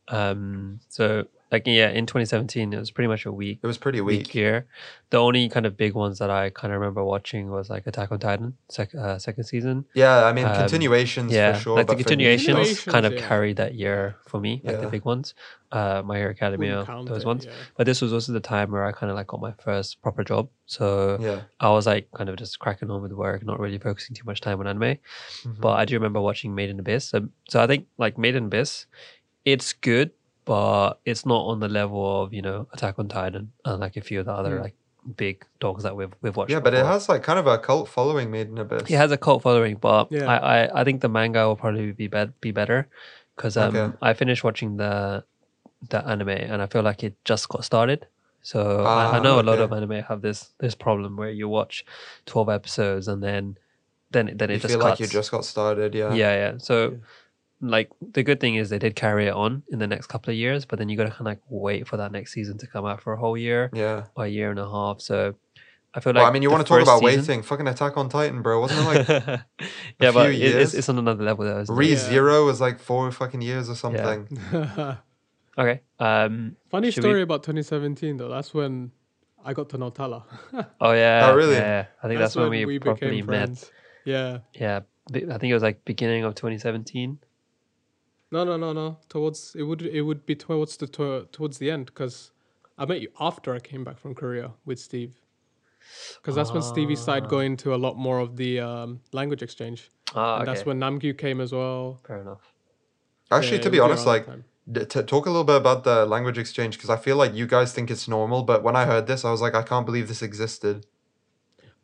Um, 0.09 0.81
so 0.89 1.27
like 1.53 1.67
yeah, 1.67 1.91
in 1.91 2.07
2017, 2.07 2.73
it 2.73 2.79
was 2.79 2.91
pretty 2.91 3.09
much 3.09 3.27
a 3.27 3.31
week 3.33 3.61
It 3.63 3.67
was 3.67 3.77
pretty 3.79 4.01
week 4.01 4.19
weak. 4.29 4.35
year. 4.35 4.67
The 5.11 5.19
only 5.19 5.49
kind 5.51 5.67
of 5.67 5.77
big 5.77 5.93
ones 5.95 6.19
that 6.21 6.31
I 6.31 6.49
kind 6.49 6.73
of 6.73 6.81
remember 6.81 7.05
watching 7.05 7.51
was 7.51 7.69
like 7.69 7.87
Attack 7.87 8.11
on 8.11 8.19
Titan, 8.19 8.57
sec- 8.71 8.95
uh, 8.95 9.19
second 9.19 9.45
season. 9.45 9.85
Yeah, 9.95 10.25
I 10.25 10.33
mean 10.33 10.47
Um, 10.47 10.57
continuations 10.57 11.31
yeah, 11.31 11.53
for 11.53 11.61
sure. 11.61 11.77
like 11.77 11.87
the 11.87 11.93
but 11.95 11.97
for 11.97 11.99
me- 11.99 12.05
continuations 12.05 12.47
Continuations, 12.47 12.93
kind 12.93 13.05
of 13.07 13.13
yeah. 13.13 13.29
carried 13.29 13.57
that 13.59 13.75
year 13.75 14.17
for 14.27 14.41
me, 14.41 14.63
like 14.65 14.81
the 14.81 14.89
big 14.89 15.05
ones. 15.05 15.35
Uh, 15.71 16.03
My 16.05 16.17
Hero 16.19 16.31
Academia, 16.31 16.85
those 17.07 17.23
it, 17.23 17.27
ones. 17.27 17.45
yeah. 17.47 17.53
But 17.77 17.85
this 17.87 18.01
was 18.03 18.13
also 18.13 18.33
the 18.33 18.41
time 18.41 18.71
where 18.73 18.85
I 18.85 18.93
kind 18.93 19.11
of 19.11 19.17
like 19.17 19.27
got 19.29 19.41
my 19.41 19.53
first 19.53 20.01
proper 20.03 20.23
job. 20.25 20.49
So 20.67 21.19
yeah, 21.21 21.41
I 21.61 21.71
was 21.71 21.87
like 21.87 22.11
kind 22.13 22.29
of 22.31 22.37
just 22.37 22.59
cracking 22.59 22.91
on 22.91 23.01
with 23.03 23.13
work, 23.13 23.45
not 23.45 23.59
really 23.61 23.79
focusing 23.79 24.15
too 24.17 24.25
much 24.25 24.41
time 24.41 24.61
on 24.61 24.67
anime. 24.67 24.97
Mhm. 25.45 25.61
But 25.61 25.73
I 25.81 25.85
do 25.85 25.95
remember 25.97 26.21
watching 26.21 26.55
Made 26.55 26.71
in 26.71 26.79
Abyss. 26.79 27.05
So, 27.09 27.29
so 27.49 27.63
I 27.63 27.67
think 27.67 27.87
like 27.99 28.17
Made 28.19 28.37
in 28.37 28.47
Abyss, 28.47 28.87
it's 29.45 29.73
good, 29.73 30.11
but 30.45 30.95
it's 31.05 31.25
not 31.27 31.43
on 31.47 31.61
the 31.61 31.69
level 31.69 32.23
of 32.23 32.33
you 32.35 32.43
know 32.43 32.67
Attack 32.73 32.99
on 32.99 33.09
Titan 33.09 33.53
and 33.65 33.81
like 33.81 33.97
a 33.97 34.01
few 34.01 34.21
of 34.21 34.27
the 34.27 34.33
other 34.33 34.61
like 34.61 34.75
big 35.17 35.45
dogs 35.61 35.83
that 35.83 35.97
we've 35.97 36.13
we've 36.23 36.37
watched. 36.37 36.51
Yeah, 36.53 36.61
but 36.61 36.75
it 36.75 36.85
has 36.85 37.09
like 37.09 37.23
kind 37.23 37.39
of 37.39 37.47
a 37.47 37.59
cult 37.59 37.89
following 37.89 38.31
made 38.31 38.49
in 38.49 38.59
Abyss. 38.59 38.91
It 38.91 38.97
has 38.97 39.11
a 39.13 39.17
cult 39.19 39.43
following, 39.43 39.77
but 39.77 40.11
Yeah. 40.11 40.27
I, 40.27 40.37
I, 40.65 40.81
I 40.81 40.85
think 40.85 41.01
the 41.01 41.09
manga 41.09 41.47
will 41.47 41.57
probably 41.57 41.93
be 41.93 42.07
bet 42.09 42.41
be 42.41 42.51
better 42.53 42.89
because 43.37 43.57
um, 43.57 43.75
Okay. 43.77 43.97
I 44.03 44.15
finished 44.15 44.45
watching 44.45 44.77
the 44.77 45.25
the 45.89 46.07
anime 46.07 46.29
and 46.29 46.63
I 46.63 46.67
feel 46.67 46.83
like 46.83 47.03
it 47.03 47.15
just 47.25 47.49
got 47.49 47.65
started. 47.65 48.07
So 48.43 48.85
I, 48.85 49.17
I 49.17 49.19
Ah, 49.19 49.21
know 49.21 49.41
a 49.41 49.43
lot 49.43 49.59
of 49.61 49.73
anime 49.73 50.03
have 50.05 50.21
this 50.23 50.51
this 50.59 50.75
problem 50.75 51.17
where 51.17 51.31
you 51.31 51.49
watch 51.49 51.85
twelve 52.27 52.49
episodes 52.49 53.09
and 53.09 53.23
then 53.23 53.57
then 54.11 54.29
it- 54.29 54.39
then 54.39 54.51
it 54.51 54.55
you 54.55 54.59
just 54.61 54.75
feel 54.75 54.81
cuts. 54.81 54.91
like 54.91 55.01
you 55.01 55.07
just 55.07 55.31
got 55.31 55.45
started. 55.45 55.95
Yeah. 55.95 56.13
yeah 56.15 56.35
yeah. 56.35 56.53
So 56.59 56.99
like 57.63 57.91
the 58.01 58.23
good 58.23 58.41
thing 58.41 58.57
is 58.57 58.69
they 58.71 58.79
did 58.79 58.95
carry 58.97 59.27
it 59.29 59.33
on 59.33 59.63
in 59.71 59.79
the 59.79 59.87
next 59.87 60.09
couple 60.09 60.31
of 60.33 60.37
years, 60.37 60.65
but 60.67 60.79
then 60.79 60.89
you 60.89 60.97
got 60.97 61.05
to 61.05 61.11
kind 61.11 61.21
of 61.21 61.27
like 61.27 61.41
wait 61.49 61.87
for 61.89 61.97
that 61.97 62.13
next 62.13 62.33
season 62.33 62.59
to 62.59 62.67
come 62.67 62.85
out 62.85 63.01
for 63.01 63.13
a 63.13 63.17
whole 63.17 63.37
year 63.39 63.71
Yeah. 63.73 64.05
or 64.17 64.25
a 64.25 64.29
year 64.29 64.51
and 64.51 64.59
a 64.59 64.69
half. 64.69 65.01
So 65.01 65.35
I 65.95 66.01
feel 66.01 66.13
like 66.13 66.23
well, 66.23 66.29
I 66.31 66.33
mean, 66.33 66.43
you 66.43 66.51
want 66.51 66.67
to 66.67 66.69
talk 66.69 66.83
about 66.83 67.01
season- 67.01 67.21
waiting? 67.21 67.43
Fucking 67.43 67.69
Attack 67.69 67.97
on 67.97 68.09
Titan, 68.09 68.43
bro. 68.43 68.61
Wasn't 68.61 68.81
it 68.81 68.85
like 68.85 69.09
yeah, 70.01 70.11
but 70.11 70.31
few 70.31 70.33
it, 70.33 70.43
it's, 70.43 70.55
years? 70.55 70.75
it's 70.75 70.89
on 70.89 70.99
another 70.99 71.23
level 71.25 71.45
though. 71.45 71.61
isn't? 71.61 71.75
Re 71.75 71.91
Yeah. 71.91 71.97
Zero 71.97 72.45
was 72.47 72.61
like 72.61 72.79
four 72.81 73.11
fucking 73.13 73.41
years 73.43 73.71
or 73.71 73.75
something? 73.77 74.27
Okay. 75.59 75.83
Um. 75.99 76.57
Funny 76.71 76.91
should 76.91 77.05
we- 77.05 77.11
story 77.11 77.23
about 77.23 77.43
2017 77.43 78.17
though. 78.17 78.29
That's 78.31 78.55
when 78.55 78.91
I 79.45 79.53
got 79.53 79.69
to 79.71 79.79
know 79.79 79.91
Tala. 79.91 80.25
Oh 80.81 80.93
yeah. 80.93 81.29
Oh, 81.31 81.37
really? 81.37 81.57
Yeah. 81.57 81.87
I 82.03 82.09
think 82.09 82.19
that's, 82.19 82.35
when, 82.35 82.49
we, 82.49 82.79
properly 82.79 83.21
met. 83.23 83.71
Yeah. 84.07 84.39
Yeah. 84.55 84.81
I 85.13 85.19
think 85.39 85.45
it 85.51 85.55
was 85.55 85.63
like 85.63 85.85
beginning 85.85 86.25
of 86.25 86.35
2017. 86.35 87.19
No, 88.33 88.45
no, 88.45 88.57
no, 88.57 88.73
no. 88.73 88.97
Towards 89.09 89.55
it 89.55 89.63
would 89.65 89.83
it 89.83 90.03
would 90.03 90.25
be 90.27 90.35
towards 90.35 90.77
the 90.79 90.87
to- 90.89 91.29
towards 91.33 91.59
the 91.59 91.71
end 91.71 91.87
because 91.87 92.33
I 92.79 92.87
met 92.87 93.01
you 93.03 93.09
after 93.21 93.55
I 93.55 93.61
came 93.61 93.85
back 93.85 93.99
from 93.99 94.15
Korea 94.15 94.53
with 94.65 94.79
Steve. 94.81 95.13
Because 96.17 96.35
that's 96.37 96.53
when 96.53 96.63
Stevie 96.63 96.97
started 96.97 97.29
going 97.29 97.57
to 97.59 97.75
a 97.75 97.81
lot 97.87 97.97
more 97.97 98.21
of 98.21 98.37
the 98.37 98.61
um, 98.61 99.01
language 99.13 99.43
exchange. 99.43 99.91
Ah, 100.15 100.35
and 100.39 100.43
okay. 100.43 100.53
that's 100.55 100.65
when 100.67 100.79
Namgyu 100.81 101.17
came 101.19 101.41
as 101.41 101.53
well. 101.53 102.01
Fair 102.07 102.21
enough. 102.21 102.55
Actually, 103.31 103.57
Yeah, 103.59 103.63
to 103.65 103.71
be 103.71 103.81
honest, 103.81 104.07
like 104.07 104.27
d- 104.71 104.87
to 104.87 105.03
talk 105.03 105.27
a 105.27 105.31
little 105.31 105.45
bit 105.45 105.57
about 105.57 105.85
the 105.85 106.07
language 106.07 106.39
exchange 106.39 106.77
because 106.79 106.89
I 106.89 106.97
feel 106.97 107.17
like 107.17 107.35
you 107.35 107.47
guys 107.47 107.73
think 107.73 107.91
it's 107.91 108.07
normal, 108.09 108.43
but 108.45 108.63
when 108.63 108.77
I 108.77 108.85
heard 108.87 109.07
this, 109.07 109.25
I 109.25 109.31
was 109.31 109.41
like, 109.43 109.55
I 109.55 109.63
can't 109.63 109.85
believe 109.85 110.07
this 110.09 110.23
existed. 110.23 110.87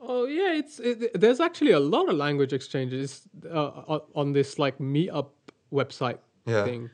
Oh 0.00 0.24
yeah, 0.26 0.52
it's 0.54 0.78
it, 0.78 1.20
there's 1.20 1.40
actually 1.40 1.72
a 1.72 1.80
lot 1.80 2.08
of 2.08 2.16
language 2.16 2.52
exchanges 2.54 3.22
uh, 3.50 3.70
on- 3.94 4.06
on 4.14 4.32
this 4.32 4.58
like 4.58 4.78
meetup 4.78 5.28
website 5.72 6.18
Yeah. 6.48 6.64
thing. 6.64 6.90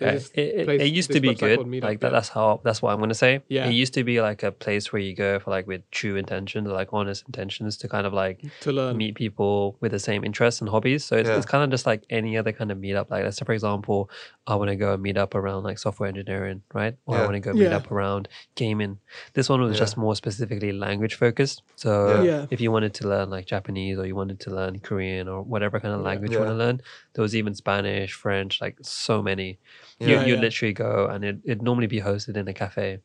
Yeah, 0.00 0.12
it, 0.12 0.30
it, 0.34 0.64
place- 0.66 0.80
it 0.82 0.92
used 0.92 1.12
to 1.12 1.20
be 1.20 1.34
good. 1.34 1.60
Meetup, 1.60 1.82
like 1.82 2.00
that, 2.00 2.08
yeah. 2.08 2.12
that's 2.12 2.28
how 2.28 2.60
that's 2.64 2.80
what 2.82 2.92
I'm 2.92 3.00
gonna 3.00 3.14
say. 3.14 3.42
Yeah. 3.48 3.66
It 3.68 3.72
used 3.72 3.94
to 3.94 4.04
be 4.04 4.20
like 4.20 4.42
a 4.42 4.52
place 4.52 4.92
where 4.92 5.00
you 5.00 5.14
go 5.14 5.38
for 5.38 5.50
like 5.50 5.66
with 5.66 5.88
true 5.90 6.16
intentions, 6.16 6.68
like 6.68 6.88
honest 6.92 7.24
intentions 7.26 7.76
to 7.78 7.88
kind 7.88 8.06
of 8.06 8.12
like 8.12 8.42
to 8.60 8.72
learn. 8.72 8.96
meet 8.96 9.14
people 9.14 9.76
with 9.80 9.92
the 9.92 9.98
same 9.98 10.24
interests 10.24 10.60
and 10.60 10.68
hobbies. 10.70 11.04
So 11.04 11.16
it's, 11.16 11.28
Yeah. 11.28 11.36
it's 11.36 11.46
kind 11.46 11.64
of 11.64 11.70
just 11.70 11.86
like 11.86 12.04
any 12.10 12.36
other 12.36 12.52
kind 12.52 12.70
of 12.70 12.78
meetup. 12.78 13.10
Like 13.10 13.24
let's 13.24 13.36
say 13.38 13.44
for 13.44 13.52
example, 13.52 14.10
I 14.46 14.54
want 14.54 14.70
to 14.70 14.76
go 14.76 14.94
and 14.94 15.02
meet 15.02 15.16
up 15.16 15.34
around 15.34 15.64
like 15.64 15.78
software 15.78 16.08
engineering, 16.08 16.62
right? 16.74 16.96
Or 17.06 17.16
I 17.18 17.22
want 17.22 17.34
to 17.34 17.40
go 17.40 17.52
meet 17.52 17.62
Yeah. 17.70 17.76
up 17.76 17.90
around 17.90 18.28
gaming. 18.54 18.98
This 19.34 19.48
one 19.48 19.60
was 19.60 19.72
Yeah. 19.72 19.78
just 19.78 19.96
more 19.96 20.14
specifically 20.16 20.72
language 20.72 21.14
focused. 21.14 21.62
So 21.76 22.22
Yeah. 22.22 22.22
Yeah. 22.22 22.46
if 22.50 22.60
you 22.60 22.70
wanted 22.70 22.94
to 22.94 23.08
learn 23.08 23.30
like 23.30 23.46
Japanese 23.46 23.98
or 23.98 24.06
you 24.06 24.14
wanted 24.14 24.40
to 24.40 24.50
learn 24.50 24.78
Korean 24.80 25.28
or 25.28 25.42
whatever 25.42 25.80
kind 25.80 25.94
of 25.94 26.00
language 26.02 26.32
you 26.32 26.38
want 26.38 26.50
to 26.50 26.54
learn, 26.54 26.80
there 27.14 27.22
was 27.22 27.34
even 27.34 27.54
Spanish, 27.54 28.12
French, 28.12 28.60
like 28.60 28.76
so 28.82 29.22
many. 29.22 29.58
You 30.00 30.14
Yeah. 30.14 30.26
you 30.26 30.34
Yeah. 30.34 30.40
literally 30.40 30.72
go 30.74 31.06
and 31.06 31.24
it 31.24 31.36
it'd 31.44 31.62
normally 31.62 31.86
be 31.86 32.00
hosted 32.00 32.36
in 32.36 32.48
a 32.48 32.52
cafe. 32.54 33.00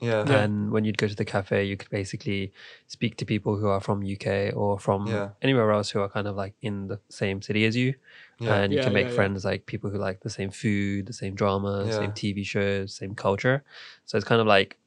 Yeah. 0.00 0.24
Yeah. 0.28 0.44
And 0.44 0.70
when 0.70 0.84
you'd 0.84 0.96
go 0.98 1.08
to 1.08 1.14
the 1.16 1.24
cafe, 1.24 1.64
you 1.64 1.76
could 1.76 1.90
basically 1.90 2.52
speak 2.86 3.16
to 3.16 3.24
people 3.26 3.56
who 3.56 3.66
are 3.66 3.80
from 3.80 4.02
UK 4.04 4.52
or 4.54 4.78
from 4.78 5.06
Yeah. 5.08 5.30
anywhere 5.42 5.72
else 5.72 5.90
who 5.90 6.00
are 6.00 6.08
kind 6.08 6.28
of 6.28 6.36
like 6.36 6.54
in 6.62 6.86
the 6.86 7.00
same 7.08 7.42
city 7.42 7.64
as 7.64 7.74
you. 7.76 7.94
Yeah. 8.40 8.54
And 8.54 8.72
you 8.72 8.78
Yeah, 8.78 8.84
can 8.84 8.92
make 8.92 9.06
yeah, 9.06 9.10
yeah. 9.10 9.14
friends 9.16 9.44
like 9.44 9.66
people 9.66 9.90
who 9.90 9.98
like 9.98 10.20
the 10.20 10.30
same 10.30 10.50
food, 10.50 11.06
the 11.06 11.12
same 11.12 11.34
drama, 11.34 11.86
Yeah. 11.86 11.98
same 11.98 12.12
TV 12.12 12.44
shows, 12.46 12.94
same 12.94 13.14
culture. 13.16 13.64
So 14.06 14.16
it's 14.16 14.26
kind 14.28 14.40
of 14.40 14.46
like 14.46 14.78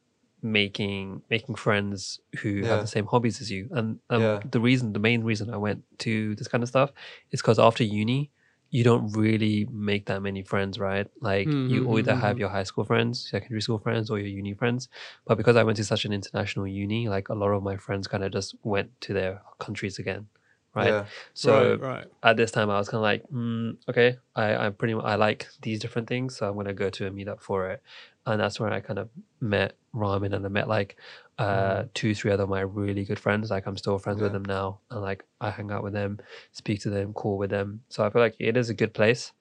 making 0.41 1.21
making 1.29 1.55
friends 1.55 2.19
who 2.39 2.49
Yeah. 2.63 2.69
have 2.69 2.81
the 2.81 2.87
same 2.87 3.05
hobbies 3.05 3.41
as 3.41 3.51
you. 3.51 3.67
And 3.71 3.99
um, 4.09 4.21
Yeah. 4.21 4.39
the 4.49 4.59
reason, 4.61 4.93
the 4.93 4.99
main 4.99 5.23
reason 5.23 5.49
I 5.53 5.57
went 5.57 5.83
to 5.99 6.35
this 6.35 6.47
kind 6.47 6.63
of 6.63 6.69
stuff 6.69 6.91
is 7.31 7.41
because 7.41 7.59
after 7.59 7.83
uni, 7.83 8.31
you 8.71 8.83
don't 8.83 9.11
really 9.11 9.65
make 9.71 10.07
that 10.07 10.21
many 10.21 10.43
friends, 10.43 10.79
right? 10.79 11.07
Like 11.21 11.57
you 11.65 11.85
Mhm, 11.85 11.97
either 11.97 12.15
have 12.15 12.37
mhm. 12.37 12.39
your 12.39 12.49
high 12.49 12.63
school 12.63 12.85
friends, 12.85 13.29
secondary 13.29 13.61
school 13.61 13.79
friends, 13.79 14.09
or 14.09 14.17
your 14.19 14.27
uni 14.29 14.53
friends. 14.53 14.89
But 15.25 15.37
because 15.37 15.57
I 15.57 15.63
went 15.63 15.77
to 15.77 15.83
such 15.85 16.05
an 16.05 16.13
international 16.13 16.67
uni, 16.67 17.09
like 17.09 17.29
a 17.29 17.35
lot 17.35 17.51
of 17.51 17.63
my 17.63 17.77
friends 17.77 18.07
kind 18.07 18.23
of 18.23 18.31
just 18.31 18.55
went 18.63 18.99
to 19.01 19.13
their 19.13 19.41
countries 19.59 19.99
again, 19.99 20.29
right? 20.73 20.87
Yeah. 20.87 21.05
So 21.33 21.71
right, 21.71 21.81
right. 21.81 22.07
at 22.23 22.37
this 22.37 22.51
time, 22.51 22.69
I 22.69 22.77
was 22.77 22.89
kind 22.89 22.99
of 22.99 23.03
like, 23.03 23.23
mm, 23.29 23.77
okay, 23.89 24.17
I 24.35 24.67
I 24.67 24.69
pretty 24.69 24.93
much 24.93 25.05
I 25.05 25.15
like 25.15 25.47
these 25.61 25.79
different 25.79 26.07
things, 26.07 26.35
so 26.37 26.47
I'm 26.47 26.55
gonna 26.55 26.73
go 26.73 26.89
to 26.89 27.07
a 27.07 27.11
meetup 27.11 27.41
for 27.41 27.69
it, 27.69 27.81
and 28.25 28.39
that's 28.39 28.59
where 28.59 28.71
I 28.71 28.79
kind 28.79 28.99
of 28.99 29.09
met 29.39 29.75
Ramen 29.93 30.33
and 30.33 30.45
I 30.45 30.49
met 30.49 30.67
like 30.67 30.97
uh 31.37 31.85
two 31.93 32.13
three 32.13 32.31
other 32.31 32.43
of 32.43 32.49
my 32.49 32.61
really 32.61 33.03
good 33.03 33.19
friends. 33.19 33.49
Like 33.49 33.65
I'm 33.67 33.77
still 33.77 33.97
friends 33.97 34.21
with 34.21 34.31
Mm. 34.31 34.35
Them 34.35 34.45
now, 34.45 34.79
and 34.89 35.01
like 35.01 35.25
I 35.39 35.49
hang 35.49 35.71
out 35.71 35.83
with 35.83 35.93
them, 35.93 36.19
speak 36.51 36.81
to 36.81 36.89
them, 36.89 37.13
call 37.13 37.37
with 37.37 37.49
them. 37.49 37.81
So 37.89 38.05
I 38.05 38.09
feel 38.09 38.21
like 38.21 38.35
it 38.39 38.55
is 38.57 38.69
a 38.69 38.73
good 38.73 38.93
place 38.93 39.31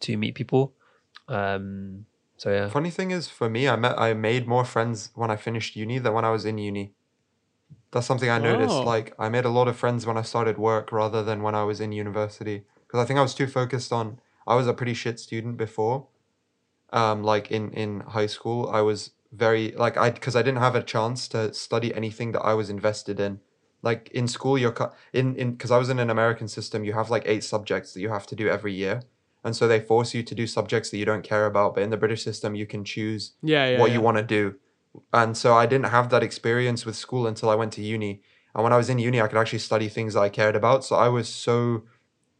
to 0.00 0.16
meet 0.16 0.34
people. 0.34 0.72
Um, 1.28 2.06
so 2.36 2.50
yeah, 2.50 2.68
Funny 2.68 2.90
thing 2.90 3.10
is, 3.10 3.28
for 3.28 3.50
me, 3.50 3.68
I 3.68 3.76
met 3.76 3.98
I 3.98 4.14
made 4.14 4.48
more 4.48 4.64
friends 4.64 5.10
when 5.14 5.30
I 5.30 5.36
finished 5.36 5.76
uni 5.76 5.98
than 5.98 6.14
when 6.14 6.24
I 6.24 6.30
was 6.30 6.44
in 6.44 6.56
uni. 6.58 6.94
That's 7.92 8.06
something 8.06 8.30
I 8.30 8.38
noticed. 8.38 8.74
Oh. 8.74 8.82
Like 8.82 9.14
I 9.18 9.28
made 9.28 9.44
a 9.44 9.50
lot 9.50 9.68
of 9.68 9.76
friends 9.76 10.06
when 10.06 10.16
I 10.16 10.22
started 10.22 10.58
work 10.58 10.92
rather 10.92 11.22
than 11.22 11.42
when 11.42 11.54
I 11.54 11.64
was 11.64 11.80
in 11.80 11.92
university 11.92 12.64
because 12.86 13.00
I 13.00 13.04
think 13.04 13.18
I 13.18 13.22
was 13.22 13.34
too 13.34 13.46
focused 13.46 13.92
on. 13.92 14.20
I 14.46 14.54
was 14.54 14.66
a 14.66 14.74
pretty 14.74 14.94
shit 14.94 15.20
student 15.20 15.56
before. 15.56 16.06
Um, 16.92 17.22
like 17.22 17.50
in 17.50 17.70
in 17.72 18.00
high 18.00 18.26
school, 18.26 18.68
I 18.68 18.80
was 18.80 19.10
very 19.32 19.72
like 19.72 19.96
I 19.96 20.10
because 20.10 20.34
I 20.36 20.42
didn't 20.42 20.58
have 20.58 20.74
a 20.74 20.82
chance 20.82 21.28
to 21.28 21.52
study 21.54 21.94
anything 21.94 22.32
that 22.32 22.42
I 22.42 22.54
was 22.54 22.70
invested 22.70 23.20
in. 23.20 23.40
Like 23.82 24.10
in 24.10 24.28
school, 24.28 24.58
you're 24.58 24.74
in 25.12 25.36
in 25.36 25.52
because 25.52 25.70
I 25.70 25.78
was 25.78 25.88
in 25.88 25.98
an 25.98 26.10
American 26.10 26.48
system. 26.48 26.84
You 26.84 26.92
have 26.92 27.10
like 27.10 27.24
eight 27.26 27.44
subjects 27.44 27.94
that 27.94 28.00
you 28.00 28.08
have 28.08 28.26
to 28.26 28.36
do 28.36 28.48
every 28.48 28.74
year, 28.74 29.02
and 29.44 29.54
so 29.56 29.66
they 29.66 29.80
force 29.80 30.14
you 30.14 30.22
to 30.22 30.34
do 30.34 30.46
subjects 30.46 30.90
that 30.90 30.98
you 30.98 31.04
don't 31.04 31.22
care 31.22 31.46
about. 31.46 31.74
But 31.74 31.84
in 31.84 31.90
the 31.90 31.96
British 31.96 32.22
system, 32.22 32.54
you 32.54 32.66
can 32.66 32.84
choose 32.84 33.32
Yeah, 33.42 33.70
yeah. 33.70 33.80
what 33.80 33.90
yeah. 33.90 33.94
you 33.94 34.00
want 34.00 34.16
to 34.16 34.22
do. 34.22 34.56
And 35.12 35.36
so 35.36 35.54
I 35.54 35.66
didn't 35.66 35.86
have 35.90 36.10
that 36.10 36.22
experience 36.22 36.84
with 36.86 36.96
school 36.96 37.26
until 37.26 37.50
I 37.50 37.54
went 37.54 37.72
to 37.74 37.82
uni. 37.82 38.22
And 38.54 38.64
when 38.64 38.72
I 38.72 38.76
was 38.76 38.90
in 38.90 38.98
uni, 38.98 39.20
I 39.20 39.28
could 39.28 39.38
actually 39.38 39.60
study 39.60 39.88
things 39.88 40.14
that 40.14 40.20
I 40.20 40.28
cared 40.28 40.56
about. 40.56 40.84
So 40.84 40.96
I 40.96 41.08
was 41.08 41.28
so 41.28 41.84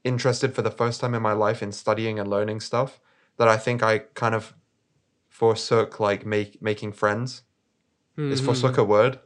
interested 0.04 0.54
for 0.54 0.62
the 0.62 0.70
first 0.70 1.00
time 1.00 1.14
in 1.14 1.22
my 1.22 1.32
life 1.32 1.62
in 1.62 1.72
studying 1.72 2.18
and 2.18 2.28
learning 2.28 2.60
stuff 2.60 3.00
that 3.38 3.48
I 3.48 3.56
think 3.56 3.82
I 3.82 4.00
kind 4.00 4.34
of 4.34 4.54
forsook 5.28 6.00
like 6.00 6.26
make 6.26 6.60
making 6.62 6.92
friends. 6.92 7.42
Is 8.16 8.40
Mhm. 8.40 8.44
forsook 8.46 8.78
a 8.78 8.84
word? 8.84 9.20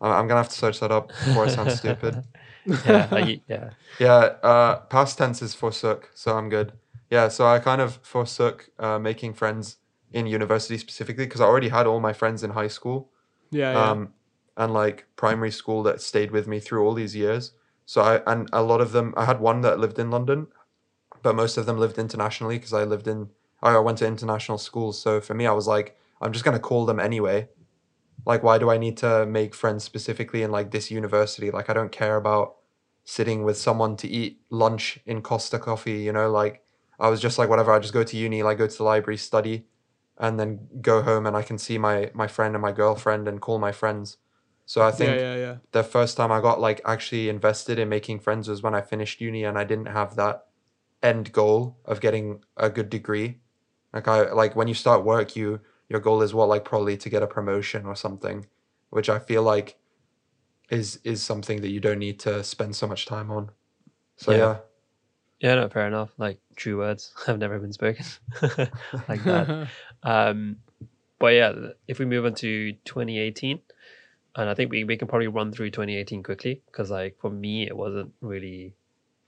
I'm 0.00 0.28
gonna 0.28 0.40
have 0.40 0.48
to 0.48 0.58
search 0.58 0.80
that 0.80 0.90
up 0.92 1.08
before 1.08 1.44
I 1.44 1.48
sound 1.48 1.72
stupid. 1.72 2.26
yeah, 2.86 3.08
like, 3.10 3.42
yeah. 3.48 3.70
Yeah, 3.98 4.16
uh, 4.42 4.80
past 4.88 5.18
tense 5.18 5.42
is 5.42 5.54
forsook, 5.54 6.10
so 6.14 6.36
I'm 6.36 6.48
good. 6.48 6.72
Yeah, 7.10 7.28
so 7.28 7.46
I 7.46 7.58
kind 7.58 7.80
of 7.82 7.98
forsook 8.02 8.70
uh, 8.78 8.98
making 8.98 9.34
friends 9.34 9.76
in 10.12 10.26
university 10.26 10.78
specifically 10.78 11.24
because 11.26 11.40
I 11.40 11.44
already 11.44 11.68
had 11.68 11.86
all 11.86 12.00
my 12.00 12.12
friends 12.12 12.42
in 12.42 12.50
high 12.50 12.68
school 12.68 13.10
Yeah, 13.50 13.72
yeah. 13.72 13.90
um, 13.90 14.14
and 14.56 14.72
like 14.72 15.06
primary 15.16 15.50
school 15.50 15.82
that 15.84 16.00
stayed 16.00 16.30
with 16.30 16.46
me 16.48 16.60
through 16.60 16.84
all 16.84 16.94
these 16.94 17.14
years. 17.16 17.52
So 17.86 18.02
I 18.02 18.22
and 18.26 18.48
a 18.52 18.62
lot 18.62 18.80
of 18.80 18.92
them, 18.92 19.14
I 19.16 19.24
had 19.24 19.40
one 19.40 19.60
that 19.62 19.78
lived 19.78 19.98
in 19.98 20.10
London, 20.10 20.48
but 21.22 21.34
most 21.34 21.56
of 21.56 21.66
them 21.66 21.78
lived 21.78 21.98
internationally 21.98 22.56
because 22.58 22.72
I 22.72 22.84
lived 22.84 23.08
in, 23.08 23.30
I 23.62 23.78
went 23.78 23.98
to 23.98 24.06
international 24.06 24.58
schools. 24.58 25.00
So 25.00 25.20
for 25.20 25.34
me, 25.34 25.46
I 25.46 25.52
was 25.52 25.66
like, 25.66 25.96
I'm 26.20 26.32
just 26.32 26.44
gonna 26.44 26.60
call 26.60 26.86
them 26.86 27.00
anyway. 27.00 27.48
Like, 28.26 28.42
why 28.42 28.58
do 28.58 28.70
I 28.70 28.76
need 28.78 28.96
to 28.98 29.24
make 29.26 29.54
friends 29.54 29.82
specifically 29.84 30.42
in 30.42 30.50
like 30.50 30.70
this 30.70 30.90
university? 30.90 31.50
Like, 31.50 31.70
I 31.70 31.72
don't 31.72 31.92
care 31.92 32.16
about 32.16 32.56
sitting 33.04 33.44
with 33.44 33.56
someone 33.56 33.96
to 33.96 34.08
eat 34.08 34.40
lunch 34.50 34.98
in 35.06 35.22
Costa 35.22 35.58
Coffee. 35.58 36.00
You 36.02 36.12
know, 36.12 36.30
like 36.30 36.62
I 36.98 37.08
was 37.08 37.20
just 37.20 37.38
like, 37.38 37.48
whatever. 37.48 37.72
I 37.72 37.78
just 37.78 37.94
go 37.94 38.04
to 38.04 38.16
uni, 38.16 38.42
like 38.42 38.58
go 38.58 38.66
to 38.66 38.76
the 38.76 38.82
library, 38.84 39.16
study, 39.16 39.66
and 40.20 40.38
then 40.38 40.68
go 40.82 41.02
home 41.02 41.26
and 41.26 41.34
I 41.36 41.42
can 41.42 41.58
see 41.58 41.78
my 41.78 42.10
my 42.14 42.28
friend 42.28 42.54
and 42.54 42.62
my 42.62 42.72
girlfriend 42.72 43.26
and 43.26 43.40
call 43.40 43.58
my 43.58 43.72
friends. 43.72 44.18
So 44.66 44.82
I 44.82 44.92
think 44.92 45.18
yeah, 45.18 45.34
yeah, 45.34 45.36
yeah. 45.36 45.56
the 45.72 45.82
first 45.82 46.16
time 46.16 46.30
I 46.30 46.40
got 46.40 46.60
like 46.60 46.80
actually 46.84 47.28
invested 47.28 47.78
in 47.78 47.88
making 47.88 48.20
friends 48.20 48.46
was 48.46 48.62
when 48.62 48.74
I 48.74 48.82
finished 48.82 49.20
uni 49.20 49.42
and 49.42 49.58
I 49.58 49.64
didn't 49.64 49.86
have 49.86 50.14
that 50.16 50.46
end 51.02 51.32
goal 51.32 51.78
of 51.86 52.00
getting 52.00 52.44
a 52.56 52.68
good 52.68 52.90
degree. 52.90 53.38
Like 53.94 54.06
I 54.06 54.30
like 54.30 54.54
when 54.54 54.68
you 54.68 54.74
start 54.74 55.04
work 55.04 55.34
you 55.34 55.60
your 55.88 56.00
goal 56.00 56.22
is 56.22 56.34
what 56.34 56.48
like 56.48 56.64
probably 56.64 56.96
to 56.98 57.08
get 57.08 57.22
a 57.22 57.26
promotion 57.26 57.86
or 57.86 57.96
something, 57.96 58.46
which 58.90 59.08
I 59.08 59.18
feel 59.18 59.42
like 59.42 59.78
is 60.68 61.00
is 61.02 61.22
something 61.22 61.62
that 61.62 61.70
you 61.70 61.80
don't 61.80 61.98
need 61.98 62.20
to 62.20 62.44
spend 62.44 62.76
so 62.76 62.86
much 62.86 63.06
time 63.06 63.30
on. 63.30 63.50
So 64.16 64.32
Yeah. 64.32 64.36
yeah. 64.36 64.56
Yeah, 65.40 65.54
no, 65.54 65.68
fair 65.70 65.86
enough. 65.86 66.10
Like 66.18 66.38
true 66.56 66.76
words 66.76 67.14
have 67.26 67.38
never 67.38 67.58
been 67.58 67.72
spoken 67.72 68.04
like 68.42 69.24
that. 69.24 69.68
Um, 70.02 70.56
but 71.18 71.34
yeah, 71.34 71.52
if 71.86 71.98
we 71.98 72.04
move 72.06 72.24
on 72.24 72.34
to 72.36 72.72
2018, 72.84 73.60
and 74.36 74.48
I 74.48 74.54
think 74.54 74.70
we, 74.70 74.84
we 74.84 74.96
can 74.96 75.08
probably 75.08 75.28
run 75.28 75.52
through 75.52 75.70
2018 75.70 76.22
quickly 76.22 76.62
because 76.66 76.90
like 76.90 77.18
for 77.20 77.30
me 77.30 77.66
it 77.66 77.76
wasn't 77.76 78.12
really 78.20 78.74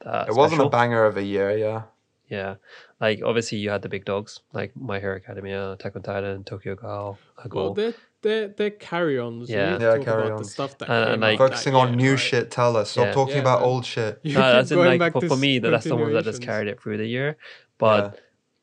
that 0.04 0.28
It 0.28 0.34
wasn't 0.34 0.62
a 0.62 0.68
banger 0.68 1.04
of 1.04 1.16
a 1.16 1.22
year, 1.22 1.56
yeah. 1.56 1.82
Yeah, 2.28 2.54
like 2.98 3.20
obviously 3.22 3.58
you 3.58 3.68
had 3.68 3.82
the 3.82 3.90
big 3.90 4.06
dogs 4.06 4.40
like 4.54 4.74
My 4.74 5.00
Hero 5.00 5.16
Academia, 5.16 5.72
Attack 5.72 5.96
on 5.96 6.02
Titan, 6.02 6.44
Tokyo 6.44 6.74
Ghoul, 6.76 7.18
Well, 7.52 7.74
they're 7.74 7.92
they're 8.22 8.48
they're 8.48 8.70
carry-ons. 8.70 9.50
Yeah. 9.50 9.72
need 9.72 9.80
to 9.80 9.84
Yeah, 9.84 9.90
talk 9.96 10.02
about 10.02 10.04
the 10.06 10.22
carry-ons. 10.22 10.52
stuff 10.52 10.78
that 10.78 10.88
And- 10.88 11.04
came 11.04 11.14
and, 11.14 11.24
out 11.24 11.26
like- 11.28 11.38
that 11.38 11.44
Focusing 11.48 11.74
on 11.74 11.88
year, 11.88 11.96
new 11.96 12.10
right? 12.12 12.18
shit, 12.20 12.50
tell 12.50 12.76
us. 12.78 12.90
Stop 12.92 13.06
Yeah. 13.06 13.12
talking 13.12 13.34
Yeah, 13.34 13.40
about 13.42 13.60
man. 13.60 13.68
old 13.68 13.84
shit. 13.84 14.18
You 14.22 14.34
no, 14.34 14.40
that's 14.52 14.70
in 14.70 14.78
like 14.98 15.12
for, 15.12 15.20
for 15.28 15.36
me 15.36 15.58
that 15.58 15.68
that's 15.70 15.84
the 15.84 15.94
ones 15.96 16.12
that 16.14 16.24
just 16.24 16.40
carried 16.40 16.68
it 16.68 16.80
through 16.80 16.96
the 16.96 17.06
year. 17.06 17.36
But 17.76 18.18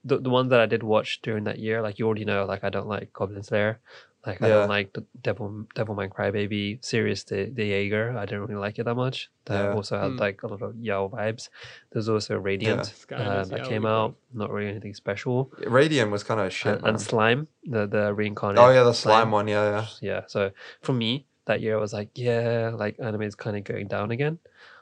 the 0.10 0.18
the 0.18 0.30
ones 0.40 0.50
that 0.52 0.60
I 0.60 0.66
did 0.74 0.84
watch 0.84 1.22
during 1.22 1.44
that 1.46 1.60
year, 1.60 1.82
like 1.82 2.00
you 2.00 2.06
already 2.08 2.26
know, 2.26 2.46
like 2.46 2.64
I 2.64 2.70
don't 2.70 2.88
like 2.96 3.14
Goblin 3.14 3.44
Slayer, 3.44 3.80
like 4.28 4.42
I 4.42 4.50
don't 4.50 4.68
like 4.78 4.92
the 4.94 5.04
Devil 5.28 5.66
Devilman 5.76 6.10
Crybaby, 6.10 6.84
Sirius 6.84 7.24
the 7.24 7.40
the 7.58 7.66
Jaeger. 7.74 8.18
I 8.18 8.26
didn't 8.26 8.42
really 8.46 8.60
like 8.66 8.78
it 8.80 8.86
that 8.86 8.96
much. 8.96 9.30
That 9.46 9.64
Yeah. 9.64 9.74
also 9.74 9.94
had 10.04 10.12
Mm. 10.12 10.20
like 10.26 10.44
a 10.44 10.48
lot 10.48 10.62
of 10.62 10.74
Yaoi 10.76 11.10
vibes. 11.12 11.50
There's 11.92 12.10
also 12.10 12.38
Radiant 12.38 12.82
Skylanders 12.82 13.44
um, 13.44 13.50
that 13.50 13.60
Yaoi, 13.62 13.70
came 13.70 13.82
bro. 13.84 13.92
out, 13.98 14.16
not 14.34 14.52
really 14.52 14.70
anything 14.70 14.94
special. 14.94 15.52
Radiant 15.66 16.12
was 16.12 16.24
kind 16.24 16.40
of 16.42 16.52
shit, 16.52 16.76
and, 16.80 16.88
and 16.88 17.02
Slime, 17.02 17.48
the 17.64 17.88
the 17.88 18.14
reincarnated. 18.14 18.64
Oh 18.66 18.72
yeah, 18.72 18.84
the 18.84 18.94
slime 18.94 19.32
one, 19.32 19.48
yeah, 19.48 19.66
yeah. 19.76 19.86
Yeah. 20.02 20.22
So 20.28 20.52
for 20.82 20.94
me, 20.94 21.26
that 21.46 21.62
year 21.62 21.78
I 21.78 21.82
was 21.82 21.94
like, 21.94 22.10
yeah, 22.16 22.72
like 22.84 22.96
anime 23.00 23.24
is 23.24 23.36
kind 23.36 23.56
of 23.58 23.64
going 23.64 23.88
down 23.88 24.12
again. 24.12 24.38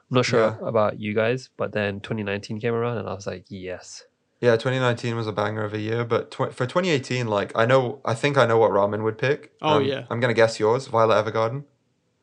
I'm 0.10 0.16
not 0.16 0.26
sure 0.26 0.40
Yeah. 0.62 0.68
about 0.68 1.00
you 1.04 1.14
guys, 1.14 1.50
but 1.58 1.74
then 1.74 2.00
2019 2.00 2.60
came 2.62 2.74
around 2.74 2.98
and 2.98 3.08
I 3.10 3.14
was 3.14 3.28
like, 3.28 3.44
yes. 3.50 4.07
Yeah, 4.40 4.52
2019 4.56 5.16
was 5.16 5.26
a 5.26 5.32
banger 5.32 5.64
of 5.64 5.74
a 5.74 5.80
year, 5.80 6.06
but 6.06 6.30
tw- 6.30 6.54
for 6.54 6.66
2018, 6.68 7.28
like 7.28 7.52
I 7.56 7.66
know, 7.66 8.02
I 8.06 8.14
think 8.14 8.38
I 8.38 8.46
know 8.46 8.58
what 8.60 8.72
Ramen 8.72 9.04
would 9.04 9.18
pick. 9.18 9.52
Oh, 9.62 9.78
Um, 9.78 9.84
yeah. 9.86 10.06
I'm 10.10 10.20
gonna 10.20 10.34
guess 10.36 10.60
yours, 10.60 10.88
Violet 10.88 11.16
Evergarden. 11.26 11.64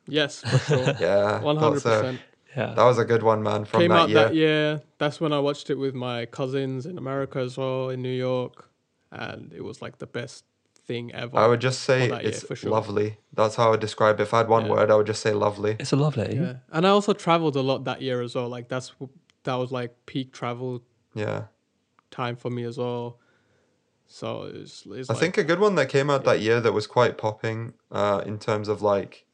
Yes, 0.07 0.41
for 0.43 0.59
sure. 0.69 0.95
Yeah, 1.01 1.41
hundred 1.41 1.81
so. 1.81 1.91
percent. 2.01 2.21
Yeah. 2.57 2.73
That 2.75 2.85
was 2.85 2.99
a 2.99 3.05
good 3.05 3.25
one, 3.25 3.43
man. 3.43 3.65
From 3.65 3.81
Came 3.81 3.91
that 3.91 3.97
out 4.03 4.09
year. 4.11 4.19
that 4.25 4.35
year. 4.35 4.83
That's 4.99 5.21
when 5.21 5.33
I 5.33 5.41
watched 5.41 5.71
it 5.71 5.75
with 5.75 5.95
my 5.95 6.27
cousins 6.27 6.87
in 6.87 6.99
America 6.99 7.41
as 7.41 7.57
well, 7.59 7.89
in 7.89 8.01
New 8.01 8.17
York, 8.17 8.69
and 9.11 9.53
it 9.53 9.65
was 9.65 9.83
like 9.83 9.99
the 9.99 10.07
best 10.07 10.45
thing 10.87 11.13
ever. 11.13 11.37
I 11.37 11.49
would 11.49 11.61
just 11.61 11.81
say 11.81 12.07
that 12.09 12.23
year, 12.23 12.31
it's 12.31 12.45
for 12.45 12.55
sure. 12.55 12.71
lovely. 12.71 13.17
That's 13.33 13.57
how 13.57 13.69
I 13.69 13.71
would 13.71 13.81
describe 13.81 14.21
it. 14.21 14.23
If 14.23 14.35
I 14.35 14.39
had 14.39 14.49
one 14.49 14.67
Yeah. 14.67 14.71
word, 14.73 14.91
I 14.93 14.95
would 14.95 15.07
just 15.09 15.21
say 15.23 15.33
lovely. 15.33 15.75
It's 15.81 15.91
a 15.93 15.97
lovely. 15.97 16.37
Yeah, 16.37 16.57
and 16.71 16.87
I 16.87 16.91
also 16.91 17.13
traveled 17.13 17.57
a 17.57 17.63
lot 17.63 17.83
that 17.87 18.01
year 18.03 18.23
as 18.23 18.37
well. 18.37 18.49
Like 18.49 18.69
that's 18.69 18.93
that 19.43 19.55
was 19.57 19.73
like 19.73 19.97
peak 20.07 20.33
travel 20.33 20.83
Yeah. 21.15 21.45
Time 22.15 22.37
for 22.37 22.51
me 22.51 22.65
as 22.65 22.79
well. 22.79 23.19
So 24.07 24.43
it's, 24.55 24.87
it's 24.87 25.11
I 25.11 25.15
like, 25.15 25.21
think 25.21 25.39
a 25.39 25.45
good 25.45 25.59
one 25.61 25.75
that 25.77 25.89
came 25.89 26.11
out 26.11 26.25
that 26.25 26.41
year 26.41 26.61
that 26.61 26.73
was 26.73 26.87
quite 26.87 27.19
popping 27.19 27.75
uh, 27.91 28.23
in 28.25 28.39
terms 28.39 28.69
of 28.69 28.83
like, 28.83 29.25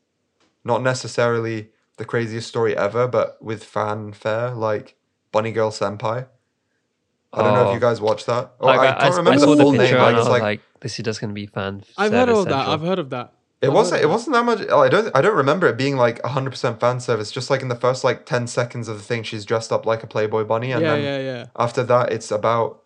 not 0.65 0.82
necessarily 0.82 1.70
the 1.97 2.05
craziest 2.05 2.48
story 2.48 2.77
ever, 2.77 3.07
but 3.09 3.43
with 3.43 3.62
fanfare, 3.65 4.51
like 4.52 4.97
Bunny 5.32 5.52
Girl 5.52 5.70
Senpai. 5.70 6.27
I 7.32 7.43
don't 7.43 7.55
know 7.55 7.62
if 7.62 7.69
Oh. 7.69 7.74
you 7.74 7.81
guys 7.81 8.01
watched 8.01 8.27
that. 8.27 8.52
Oh, 8.61 8.66
Like, 8.66 8.81
I, 8.81 8.93
can't 8.93 9.02
s- 9.12 9.16
remember 9.19 9.39
saw 9.40 9.55
the 9.55 9.62
full 9.62 9.73
name. 9.73 9.81
picture 9.82 9.97
and 9.98 10.05
I 10.16 10.19
was 10.19 10.28
like, 10.28 10.43
like, 10.43 10.61
this 10.81 10.98
is 10.98 11.05
just 11.05 11.20
going 11.20 11.28
to 11.31 11.35
be 11.35 11.47
fan. 11.47 11.82
I've 11.97 12.11
heard 12.12 12.28
service 12.28 12.39
of 12.40 12.44
that. 12.47 12.69
I've 12.69 12.81
heard 12.81 12.98
of 12.98 13.11
that. 13.11 13.35
It 13.62 13.73
wasn't. 13.73 14.01
It 14.01 14.03
that. 14.05 14.09
wasn't 14.09 14.35
that 14.35 14.45
much. 14.45 14.61
I 14.70 14.89
don't. 14.89 15.15
I 15.15 15.20
don't 15.20 15.37
remember 15.37 15.66
it 15.69 15.77
being 15.77 15.97
like 15.97 16.23
hundred 16.24 16.51
percent 16.51 16.81
fan 16.81 17.01
service. 17.01 17.31
Just 17.31 17.51
like 17.51 17.62
in 17.62 17.69
the 17.69 17.74
first 17.77 18.05
like 18.05 18.24
ten 18.27 18.47
seconds 18.47 18.89
of 18.89 18.97
the 18.97 19.03
thing, 19.03 19.23
she's 19.23 19.45
dressed 19.45 19.70
up 19.73 19.85
like 19.87 20.03
a 20.03 20.07
Playboy 20.07 20.45
bunny, 20.45 20.73
and 20.73 20.82
Yeah, 20.82 20.95
then 20.95 21.03
yeah, 21.03 21.19
yeah. 21.19 21.47
after 21.57 21.82
that, 21.85 22.12
it's 22.12 22.31
about. 22.31 22.82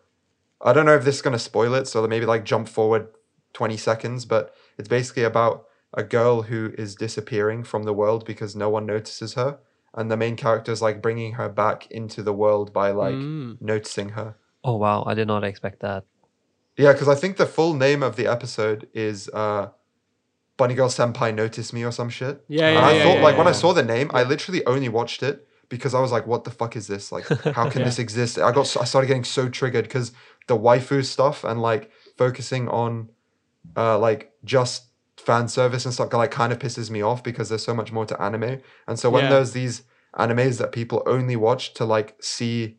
I 0.61 0.73
don't 0.73 0.87
know 0.87 0.95
if 0.95 1.05
this 1.05 1.17
is 1.17 1.23
gonna 1.23 1.39
spoil 1.39 1.75
it, 1.75 1.87
so 1.87 2.07
maybe 2.07 2.27
like 2.27 2.45
jump 2.45 2.69
forward 2.69 3.09
twenty 3.53 3.77
seconds, 3.77 4.25
but 4.25 4.55
it's 4.79 4.89
basically 4.89 5.25
about 5.25 5.67
a 5.93 6.03
girl 6.03 6.43
who 6.43 6.73
is 6.77 6.97
disappearing 6.97 7.63
from 7.65 7.85
the 7.85 7.93
world 7.93 8.25
because 8.25 8.57
no 8.57 8.69
one 8.69 8.85
notices 8.87 9.35
her, 9.35 9.59
and 9.95 10.11
the 10.11 10.17
main 10.17 10.35
character 10.37 10.73
is 10.73 10.83
like 10.83 11.01
bringing 11.03 11.35
her 11.35 11.49
back 11.49 11.89
into 11.91 12.23
the 12.23 12.33
world 12.33 12.73
by 12.73 12.91
like 12.91 13.15
Mm. 13.15 13.59
noticing 13.61 14.09
her. 14.11 14.35
Oh, 14.65 14.77
wow. 14.77 15.05
I 15.07 15.15
did 15.15 15.29
not 15.29 15.45
expect 15.45 15.81
that. 15.81 16.05
Yeah, 16.77 16.93
because 16.93 17.07
I 17.07 17.15
think 17.15 17.37
the 17.37 17.47
full 17.47 17.75
name 17.75 18.03
of 18.03 18.17
the 18.17 18.27
episode 18.27 18.89
is 18.95 19.29
uh, 19.29 19.69
Bunny 20.57 20.75
Girl 20.75 20.89
Senpai 20.89 21.35
Notice 21.35 21.73
Me 21.73 21.85
or 21.85 21.93
some 21.93 22.09
shit. 22.09 22.45
Yeah, 22.49 22.71
yeah. 22.71 22.77
And 22.79 22.79
yeah, 22.79 22.87
I 22.87 22.93
yeah, 22.97 23.03
thought, 23.05 23.17
yeah, 23.17 23.23
like, 23.25 23.37
when 23.37 23.47
I 23.49 23.53
saw 23.53 23.73
the 23.73 23.83
name, 23.83 24.11
I 24.15 24.23
literally 24.23 24.65
only 24.67 24.89
watched 24.89 25.23
it 25.23 25.47
because 25.69 25.95
I 25.95 26.01
was 26.01 26.13
like, 26.13 26.27
what 26.27 26.45
the 26.45 26.51
fuck 26.51 26.77
is 26.77 26.87
this? 26.87 27.11
Like, 27.11 27.27
how 27.55 27.69
can 27.69 27.81
Yeah. 27.81 27.87
this 27.87 27.99
exist? 27.99 28.39
I 28.39 28.53
got, 28.53 28.77
I 28.77 28.85
started 28.85 29.09
getting 29.09 29.25
so 29.25 29.49
triggered 29.49 29.85
because 29.85 30.13
the 30.47 30.57
waifu 30.57 31.05
stuff 31.05 31.43
and 31.45 31.61
like 31.61 31.91
focusing 32.17 32.69
on 32.69 33.09
uh, 33.77 33.99
like 33.99 34.33
just 34.45 34.91
fan 35.17 35.49
service 35.49 35.85
and 35.85 35.95
stuff 35.95 36.13
like 36.13 36.31
kind 36.31 36.53
of 36.53 36.59
pisses 36.59 36.91
me 36.91 37.01
off 37.03 37.23
because 37.23 37.49
there's 37.49 37.65
so 37.65 37.75
much 37.75 37.91
more 37.93 38.05
to 38.07 38.21
anime. 38.23 38.61
And 38.87 38.99
so 38.99 39.11
when 39.11 39.25
Yeah. 39.25 39.31
there's 39.31 39.53
these 39.53 39.83
animes 40.17 40.59
that 40.59 40.71
people 40.71 41.03
only 41.07 41.35
watch 41.35 41.75
to 41.75 41.85
like 41.85 42.17
see 42.23 42.77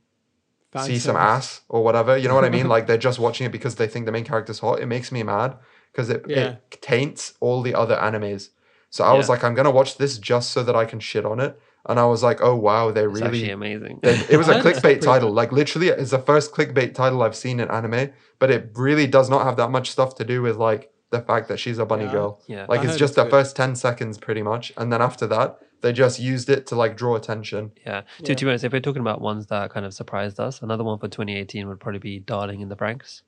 Fan 0.71 0.83
see 0.85 0.99
some 0.99 1.15
ass 1.15 1.61
or 1.69 1.83
whatever. 1.83 2.17
You 2.17 2.27
know 2.29 2.35
what 2.35 2.45
I 2.45 2.49
mean? 2.49 2.67
like 2.75 2.87
they're 2.87 2.97
just 2.97 3.19
watching 3.19 3.45
it 3.45 3.51
because 3.51 3.75
they 3.75 3.87
think 3.87 4.05
the 4.05 4.11
main 4.11 4.23
character's 4.25 4.59
hot. 4.59 4.79
It 4.79 4.85
makes 4.87 5.11
me 5.11 5.23
mad 5.23 5.57
because 5.95 6.09
it, 6.09 6.25
Yeah. 6.27 6.55
it 6.71 6.81
taints 6.81 7.35
all 7.39 7.61
the 7.61 7.73
other 7.73 7.95
animes. 7.95 8.49
So 8.89 9.03
I 9.05 9.13
was 9.13 9.29
like, 9.29 9.43
I'm 9.43 9.55
gonna 9.55 9.71
watch 9.71 9.97
this 9.97 10.17
just 10.17 10.51
so 10.51 10.61
that 10.63 10.75
I 10.75 10.83
can 10.85 10.99
shit 10.99 11.25
on 11.25 11.39
it. 11.39 11.57
And 11.87 11.99
I 11.99 12.05
was 12.05 12.21
like, 12.23 12.39
oh 12.41 12.55
wow, 12.55 12.91
they 12.91 13.03
It's 13.05 13.21
really. 13.21 13.49
amazing. 13.51 13.99
they- 14.03 14.25
it 14.29 14.37
was 14.37 14.47
a 14.49 14.59
clickbait 14.63 15.01
title. 15.01 15.31
Like 15.31 15.51
literally, 15.51 15.87
it's 15.89 16.11
the 16.11 16.19
first 16.19 16.53
clickbait 16.53 16.93
title 16.95 17.21
I've 17.23 17.35
seen 17.35 17.59
in 17.59 17.69
anime. 17.69 18.11
But 18.39 18.51
it 18.51 18.71
really 18.75 19.07
does 19.07 19.29
not 19.29 19.45
have 19.45 19.55
that 19.57 19.69
much 19.71 19.89
stuff 19.91 20.15
to 20.15 20.25
do 20.25 20.41
with 20.41 20.57
like 20.57 20.91
the 21.11 21.21
fact 21.21 21.47
that 21.47 21.59
she's 21.59 21.77
a 21.77 21.85
bunny 21.85 22.05
Yeah. 22.05 22.11
girl. 22.11 22.41
yeah. 22.47 22.65
Like 22.67 22.81
I 22.81 22.83
it's 22.85 22.97
just 22.97 23.11
it's 23.11 23.15
the 23.15 23.23
good. 23.23 23.31
first 23.31 23.55
ten 23.55 23.75
seconds, 23.75 24.17
pretty 24.17 24.41
much, 24.41 24.73
and 24.77 24.91
then 24.91 25.01
after 25.01 25.25
that, 25.27 25.59
they 25.81 25.93
just 25.93 26.19
used 26.19 26.49
it 26.49 26.65
to 26.67 26.75
like 26.75 26.97
draw 26.97 27.15
attention. 27.15 27.71
Yeah. 27.85 28.01
To, 28.01 28.07
Yeah. 28.31 28.35
to 28.35 28.45
be 28.45 28.49
honest, 28.51 28.63
if 28.63 28.73
we're 28.73 28.79
talking 28.81 29.01
about 29.01 29.21
ones 29.21 29.45
that 29.47 29.69
kind 29.71 29.85
of 29.85 29.93
surprised 29.93 30.39
us, 30.39 30.61
another 30.61 30.83
one 30.83 30.97
for 30.99 31.07
2018 31.07 31.67
would 31.67 31.79
probably 31.79 31.99
be 31.99 32.19
Darling 32.19 32.61
in 32.61 32.69
the 32.69 32.75
Franxx. 32.75 33.21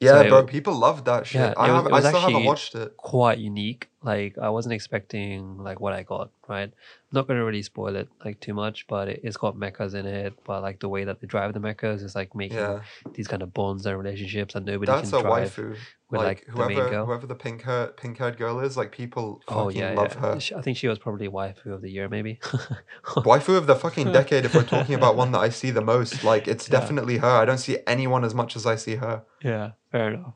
Yeah, 0.00 0.20
it 0.22 0.28
bro, 0.28 0.42
was- 0.42 0.50
people 0.50 0.74
loved 0.74 1.04
that 1.06 1.26
shit. 1.26 1.40
Yeah, 1.40 1.54
I 1.56 1.68
it 1.68 1.72
have, 1.72 1.86
it 1.86 1.92
I 1.92 2.00
still 2.00 2.20
haven't 2.20 2.44
watched 2.44 2.74
it. 2.74 2.96
Quite 2.96 3.38
unique. 3.38 3.88
Like 4.02 4.36
I 4.38 4.50
wasn't 4.50 4.74
expecting 4.74 5.58
like 5.58 5.80
what 5.80 5.92
I 5.92 6.02
got. 6.02 6.30
Right. 6.48 6.72
Not 7.14 7.26
going 7.28 7.38
to 7.38 7.44
really 7.44 7.62
spoil 7.62 7.94
it 7.96 8.08
like 8.24 8.40
too 8.40 8.54
much, 8.54 8.86
but 8.88 9.08
it, 9.08 9.20
it's 9.26 9.36
got 9.44 9.54
mechas 9.56 9.94
in 9.94 10.04
it. 10.06 10.32
But 10.44 10.62
like 10.66 10.80
the 10.80 10.88
way 10.94 11.02
that 11.04 11.20
they 11.20 11.26
drive 11.34 11.50
the 11.54 11.60
mechas 11.68 12.02
is 12.02 12.14
like 12.20 12.34
making 12.34 12.58
Yeah. 12.58 12.80
these 13.16 13.28
kind 13.28 13.42
of 13.42 13.54
bonds 13.54 13.86
and 13.86 13.96
relationships 14.02 14.52
that 14.54 14.64
nobody 14.64 14.90
That's 14.92 15.10
can 15.10 15.20
a 15.20 15.22
drive. 15.22 15.54
waifu. 15.56 15.76
with, 16.10 16.20
like, 16.20 16.26
like, 16.26 16.46
the 16.46 16.52
whoever 16.52 16.90
girl. 16.90 17.06
whoever 17.06 17.26
the 17.26 17.34
pink 17.44 17.62
hair 17.62 17.86
pink 18.02 18.18
haired 18.18 18.36
girl 18.42 18.60
is, 18.66 18.76
like 18.76 18.90
people 18.92 19.26
Oh 19.48 19.64
fucking 19.66 19.80
yeah, 19.80 19.94
love 19.94 20.14
yeah. 20.14 20.20
her. 20.20 20.58
I 20.58 20.62
think 20.62 20.76
she 20.76 20.88
was 20.92 20.98
probably 20.98 21.28
waifu 21.28 21.66
of 21.76 21.80
the 21.82 21.90
year, 21.96 22.08
maybe. 22.16 22.32
Waifu 23.30 23.56
of 23.56 23.66
the 23.66 23.76
fucking 23.84 24.12
decade. 24.20 24.44
If 24.44 24.54
we're 24.54 24.64
talking 24.76 24.94
about 24.94 25.16
one 25.16 25.30
that 25.32 25.40
I 25.40 25.48
see 25.60 25.70
the 25.70 25.80
most, 25.94 26.24
like 26.24 26.48
it's 26.48 26.68
Yeah. 26.68 26.78
definitely 26.80 27.16
her. 27.18 27.34
I 27.42 27.44
don't 27.44 27.58
see 27.68 27.78
anyone 27.86 28.24
as 28.24 28.34
much 28.34 28.56
as 28.56 28.66
I 28.66 28.76
see 28.76 28.96
her. 28.96 29.22
yeah, 29.42 29.72
fair 29.92 30.06
enough. 30.14 30.34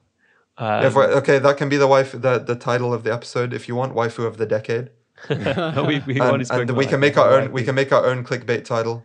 Um, 0.61 0.97
okay, 1.21 1.39
that 1.39 1.57
can 1.57 1.69
be 1.69 1.77
the 1.77 1.87
wife, 1.87 2.11
the 2.13 2.35
the 2.51 2.57
title 2.57 2.93
of 2.93 3.05
the 3.05 3.13
episode. 3.13 3.53
If 3.53 3.69
you 3.69 3.75
want, 3.77 3.95
waifu 3.95 4.27
of 4.27 4.39
the 4.39 4.47
decade, 4.47 4.91
we, 5.31 6.01
we 6.07 6.21
already 6.21 6.43
and, 6.43 6.47
spoke 6.47 6.69
and 6.69 6.77
we 6.77 6.87
can 6.87 7.01
make 7.01 7.17
our 7.17 7.33
own. 7.41 7.53
We 7.53 7.65
can 7.65 7.75
make 7.75 7.93
our 7.93 8.07
own 8.07 8.25
clickbait 8.25 8.65
title. 8.65 9.05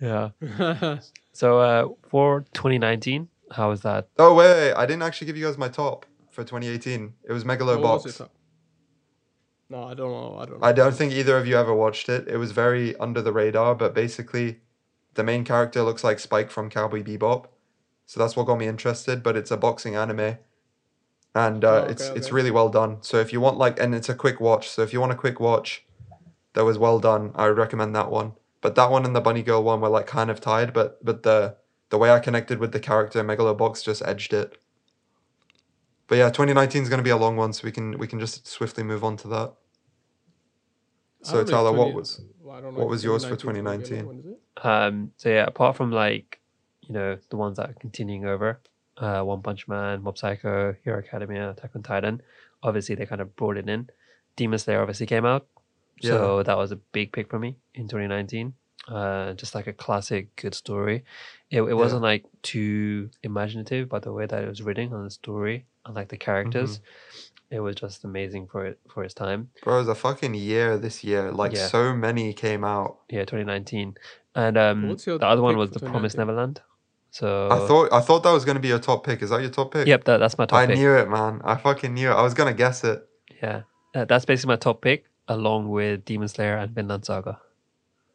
Yeah. 0.00 0.30
So 1.36 1.60
uh, 1.60 1.88
for 2.08 2.46
2019, 2.54 3.28
how 3.50 3.68
was 3.68 3.82
that? 3.82 4.08
Oh 4.18 4.32
wait, 4.34 4.48
wait, 4.54 4.72
I 4.72 4.86
didn't 4.86 5.02
actually 5.02 5.26
give 5.26 5.36
you 5.36 5.44
guys 5.44 5.58
my 5.58 5.68
top 5.68 6.06
for 6.30 6.44
2018. 6.44 7.12
It 7.24 7.32
was 7.34 7.44
What 7.44 7.58
Megalobox. 7.58 8.04
was? 8.04 8.22
No, 9.68 9.84
I 9.84 9.92
don't 9.92 10.10
know. 10.10 10.38
I 10.38 10.46
don't 10.46 10.60
know. 10.60 10.66
I 10.66 10.72
don't 10.72 10.94
think 10.94 11.12
either 11.12 11.36
of 11.36 11.46
you 11.46 11.58
ever 11.58 11.74
watched 11.74 12.08
it. 12.08 12.26
It 12.26 12.38
was 12.38 12.52
very 12.52 12.96
under 12.96 13.20
the 13.20 13.34
radar, 13.34 13.74
but 13.74 13.94
basically, 13.94 14.60
the 15.12 15.24
main 15.24 15.44
character 15.44 15.82
looks 15.82 16.02
like 16.02 16.20
Spike 16.20 16.50
from 16.50 16.70
Cowboy 16.70 17.02
Bebop, 17.02 17.48
so 18.06 18.18
that's 18.18 18.34
what 18.34 18.46
got 18.46 18.56
me 18.58 18.66
interested. 18.66 19.22
But 19.22 19.36
it's 19.36 19.50
a 19.50 19.58
boxing 19.58 19.94
anime, 19.94 20.38
and 21.36 21.64
uh, 21.64 21.68
Oh, 21.68 21.76
okay, 21.82 21.92
it's 21.92 22.08
it's 22.16 22.32
really 22.32 22.50
well 22.50 22.70
done. 22.70 22.96
So 23.02 23.18
if 23.18 23.30
you 23.32 23.40
want 23.40 23.58
like, 23.58 23.78
and 23.78 23.94
it's 23.94 24.08
a 24.08 24.14
quick 24.14 24.40
watch. 24.40 24.70
So 24.70 24.82
if 24.82 24.92
you 24.94 25.00
want 25.00 25.12
a 25.12 25.16
quick 25.16 25.38
watch, 25.38 25.84
that 26.54 26.64
was 26.64 26.78
well 26.78 26.98
done. 26.98 27.32
I 27.34 27.48
would 27.48 27.58
recommend 27.58 27.94
that 27.94 28.10
one. 28.10 28.32
But 28.62 28.74
that 28.76 28.90
one 28.90 29.04
and 29.04 29.14
the 29.14 29.20
Bunny 29.20 29.42
Girl 29.42 29.62
one 29.62 29.82
were 29.82 29.90
like 29.90 30.06
kind 30.06 30.30
of 30.30 30.40
tied, 30.40 30.72
but 30.72 31.04
but 31.04 31.22
the 31.24 31.56
the 31.90 31.98
way 31.98 32.10
I 32.10 32.20
connected 32.20 32.58
with 32.58 32.72
the 32.72 32.80
character 32.80 33.22
Megalobox 33.22 33.84
just 33.84 34.02
edged 34.02 34.32
it. 34.32 34.56
But 36.08 36.16
yeah, 36.16 36.30
2019 36.30 36.82
is 36.84 36.88
going 36.88 36.98
to 36.98 37.04
be 37.04 37.10
a 37.10 37.16
long 37.16 37.36
one, 37.36 37.52
so 37.52 37.64
we 37.64 37.72
can 37.72 37.98
we 37.98 38.06
can 38.06 38.18
just 38.18 38.46
swiftly 38.46 38.82
move 38.82 39.04
on 39.04 39.18
to 39.18 39.28
that. 39.28 39.52
So 41.22 41.32
don't 41.32 41.34
know 41.34 41.40
if 41.40 41.50
Tyler, 41.50 41.72
what 41.72 41.92
was 41.92 42.20
well, 42.40 42.62
know 42.62 42.70
what 42.70 42.88
was 42.88 43.04
yours 43.04 43.24
for 43.24 43.36
2019 43.36 43.82
is 43.82 43.88
2019? 43.90 43.98
gonna 43.98 43.98
be 43.98 43.98
a 43.98 44.06
long 44.06 44.06
one, 44.06 44.18
is 44.20 44.26
it? 44.26 44.66
Um, 44.66 45.12
so 45.18 45.28
yeah, 45.28 45.44
apart 45.44 45.76
from 45.76 45.92
like, 45.92 46.40
you 46.80 46.94
know, 46.94 47.18
the 47.28 47.36
ones 47.36 47.58
that 47.58 47.68
are 47.68 47.74
continuing 47.74 48.24
over, 48.24 48.60
uh, 48.98 49.22
One 49.22 49.42
Punch 49.42 49.66
Man, 49.68 50.02
Mob 50.02 50.16
Psycho, 50.18 50.74
Hero 50.84 50.98
Academia, 50.98 51.50
Attack 51.50 51.70
on 51.74 51.82
Titan, 51.82 52.22
obviously 52.62 52.94
they 52.94 53.06
kind 53.06 53.20
of 53.20 53.34
brought 53.36 53.56
it 53.56 53.68
in. 53.68 53.88
Demon 54.36 54.58
Slayer 54.58 54.80
obviously 54.80 55.06
came 55.06 55.24
out, 55.24 55.46
so 56.02 56.42
that 56.42 56.56
was 56.56 56.72
a 56.72 56.76
big 56.76 57.12
pick 57.12 57.30
for 57.30 57.38
me 57.38 57.56
in 57.74 57.88
2019. 57.88 58.54
uh, 58.88 59.32
just 59.32 59.54
like 59.54 59.66
a 59.66 59.72
classic 59.72 60.34
good 60.36 60.54
story. 60.54 61.04
It, 61.50 61.62
it 61.62 61.74
wasn't 61.74 62.02
like 62.02 62.24
too 62.42 63.10
imaginative, 63.22 63.88
but 63.88 64.02
the 64.02 64.12
way 64.12 64.26
that 64.26 64.44
it 64.44 64.48
was 64.48 64.62
written 64.62 64.92
and 64.92 65.06
the 65.06 65.10
story 65.10 65.66
and 65.84 65.94
like 65.94 66.08
the 66.08 66.16
characters, 66.16 66.80
it 67.50 67.58
was 67.60 67.74
just 67.76 68.04
amazing 68.04 68.46
for 68.46 68.64
it 68.66 68.78
for 68.88 69.02
its 69.04 69.14
time. 69.14 69.50
Bro, 69.62 69.76
it 69.76 69.78
was 69.78 69.88
a 69.88 69.94
fucking 69.96 70.34
year 70.34 70.78
this 70.78 71.02
year. 71.02 71.32
Like 71.32 71.52
Yeah. 71.52 71.66
so 71.66 71.94
many 71.94 72.32
came 72.32 72.62
out. 72.64 72.98
Yeah, 73.08 73.24
2019, 73.24 73.96
and 74.36 74.56
um, 74.58 74.96
the 74.96 75.18
other 75.26 75.42
one 75.42 75.56
was 75.56 75.70
the 75.70 75.80
Promised 75.80 76.16
Neverland. 76.18 76.60
So 77.16 77.48
I 77.50 77.66
thought 77.66 77.92
I 77.94 78.00
thought 78.00 78.22
that 78.24 78.32
was 78.32 78.44
gonna 78.44 78.60
be 78.60 78.68
your 78.68 78.78
top 78.78 79.04
pick. 79.06 79.22
Is 79.22 79.30
that 79.30 79.40
your 79.40 79.48
top 79.50 79.72
pick? 79.72 79.86
yep, 79.86 80.04
that, 80.04 80.18
that's 80.18 80.36
my 80.36 80.44
top 80.44 80.60
pick. 80.60 80.64
I 80.68 80.72
pick. 80.72 80.78
knew 80.78 80.92
it, 80.94 81.08
man. 81.08 81.40
I 81.44 81.56
fucking 81.56 81.94
knew 81.94 82.10
it. 82.10 82.12
I 82.14 82.22
was 82.22 82.34
gonna 82.34 82.52
guess 82.52 82.84
it. 82.84 83.08
Yeah, 83.42 83.62
uh, 83.94 84.04
that's 84.04 84.26
basically 84.26 84.52
my 84.52 84.56
top 84.56 84.82
pick, 84.82 85.06
along 85.26 85.70
with 85.70 86.04
Demon 86.04 86.28
Slayer 86.28 86.58
and 86.58 86.72
Vinland 86.72 87.06
Saga. 87.06 87.40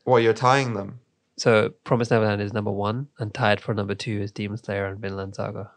Well, 0.05 0.19
you're 0.19 0.35
tying 0.35 0.75
them? 0.75 0.99
So 1.35 1.69
Promise 1.83 2.11
Neverland 2.11 2.43
is 2.43 2.53
number 2.53 2.69
one, 2.69 3.07
and 3.17 3.33
tied 3.33 3.59
for 3.59 3.73
number 3.73 3.95
two 3.95 4.21
is 4.21 4.31
Demon 4.31 4.57
Slayer 4.59 4.85
and 4.85 4.99
Vinland 4.99 5.33
Saga. 5.33 5.71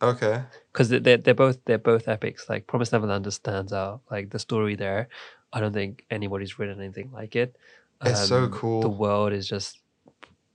Okay. 0.00 0.44
Because 0.72 0.88
they're, 0.90 1.16
they're 1.16 1.34
both 1.34 1.58
they're 1.64 1.78
both 1.78 2.06
epics. 2.06 2.48
Like 2.48 2.68
Promise 2.68 2.92
Neverland 2.92 3.24
just 3.24 3.38
stands 3.38 3.72
out. 3.72 4.02
Like 4.08 4.30
the 4.30 4.38
story 4.38 4.76
there, 4.76 5.08
I 5.52 5.58
don't 5.58 5.72
think 5.72 6.04
anybody's 6.12 6.60
written 6.60 6.78
anything 6.80 7.10
like 7.12 7.34
it. 7.34 7.56
It's 8.04 8.28
so 8.28 8.44
Um, 8.44 8.52
cool. 8.52 8.80
The 8.80 8.88
world 8.88 9.32
is 9.32 9.48
just 9.48 9.80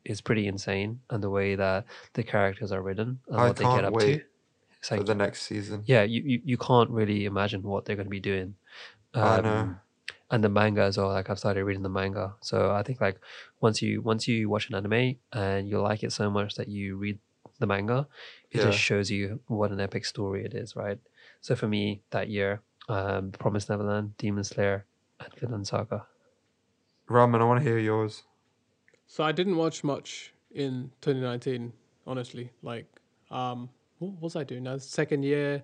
is 0.06 0.22
pretty 0.22 0.48
insane, 0.48 1.02
and 1.10 1.24
the 1.24 1.30
way 1.30 1.56
that 1.56 1.86
the 2.14 2.24
characters 2.24 2.72
are 2.72 2.82
written 2.82 3.20
and 3.28 3.38
I 3.42 3.48
what 3.48 3.56
they 3.58 3.64
get 3.64 3.86
up 3.86 3.98
to. 4.00 4.22
It's 4.80 4.90
For 4.90 5.04
the 5.04 5.16
next 5.16 5.44
season. 5.44 5.84
yeah, 5.86 6.04
you, 6.04 6.22
you, 6.26 6.42
you 6.44 6.58
can't 6.58 6.90
really 6.90 7.24
imagine 7.24 7.64
what 7.64 7.86
they're 7.86 7.96
going 7.96 8.06
to 8.08 8.10
be 8.12 8.20
doing. 8.20 8.56
I 9.14 9.40
know. 9.42 9.60
Um, 9.60 9.80
And 10.30 10.44
the 10.44 10.50
manga 10.50 10.82
as 10.82 10.98
well. 10.98 11.10
Like 11.10 11.30
I've 11.30 11.40
started 11.40 11.64
reading 11.64 11.84
the 11.84 11.90
manga, 11.90 12.34
so 12.42 12.72
I 12.72 12.82
think 12.84 13.00
like 13.00 13.18
once 13.62 13.82
you 13.82 14.02
once 14.02 14.28
you 14.28 14.50
watch 14.50 14.68
an 14.70 14.76
anime 14.76 15.16
and 15.32 15.70
you 15.70 15.80
like 15.80 16.04
it 16.04 16.12
so 16.12 16.30
much 16.30 16.56
that 16.56 16.68
you 16.68 16.98
read 16.98 17.20
the 17.60 17.68
manga, 17.68 18.08
it 18.52 18.58
Yeah. 18.58 18.64
just 18.66 18.80
shows 18.80 19.10
you 19.12 19.40
what 19.48 19.72
an 19.72 19.80
epic 19.80 20.04
story 20.06 20.44
it 20.44 20.54
is, 20.54 20.76
right? 20.76 21.00
So 21.40 21.56
for 21.56 21.68
me 21.68 22.02
that 22.10 22.28
year, 22.30 22.62
um, 22.90 23.32
Promised 23.32 23.70
Neverland, 23.70 24.18
Demon 24.18 24.44
Slayer, 24.44 24.86
and 25.20 25.32
Vinland 25.40 25.68
Saga. 25.68 26.08
Ramen, 27.10 27.40
I 27.42 27.44
want 27.46 27.60
to 27.64 27.70
hear 27.70 27.78
yours. 27.80 28.24
So 29.14 29.24
I 29.24 29.32
didn't 29.32 29.58
watch 29.58 29.84
much 29.84 30.34
in 30.56 30.90
2019, 31.02 31.72
honestly. 32.08 32.50
Like, 32.64 32.88
um, 33.30 33.70
what 34.00 34.20
was 34.20 34.36
I 34.36 34.44
doing? 34.44 34.64
Now, 34.64 34.80
second 34.80 35.22
year, 35.22 35.62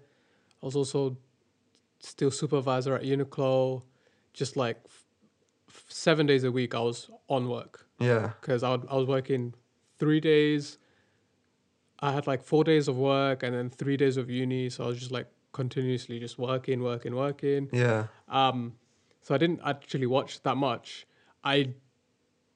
I 0.61 0.65
was 0.67 0.75
also 0.75 1.17
still 1.99 2.29
supervisor 2.29 2.93
at 2.93 3.01
Uniqlo. 3.01 3.81
Just 4.33 4.55
like 4.55 4.77
f- 5.67 5.83
seven 5.87 6.27
days 6.27 6.43
a 6.43 6.51
week, 6.51 6.75
I 6.75 6.79
was 6.81 7.09
on 7.27 7.49
work 7.49 7.87
Yeah. 7.99 8.33
because 8.39 8.61
I, 8.61 8.69
would- 8.69 8.85
I 8.87 8.95
was 8.95 9.07
working 9.07 9.55
three 9.97 10.19
days. 10.19 10.77
I 12.01 12.11
had 12.11 12.27
like 12.27 12.43
four 12.43 12.63
days 12.63 12.87
of 12.87 12.97
work 12.97 13.41
and 13.41 13.55
then 13.55 13.71
three 13.71 13.97
days 13.97 14.15
of 14.17 14.29
uni. 14.29 14.69
So 14.69 14.83
I 14.83 14.87
was 14.89 14.99
just 14.99 15.09
like 15.11 15.25
continuously 15.53 16.19
just 16.19 16.37
working, 16.37 16.83
working, 16.83 17.15
working. 17.15 17.69
Yeah. 17.73 18.05
Um, 18.27 18.73
so 19.21 19.33
I 19.33 19.39
didn't 19.39 19.61
actually 19.65 20.05
watch 20.05 20.43
that 20.43 20.55
much. 20.55 21.07
I 21.43 21.73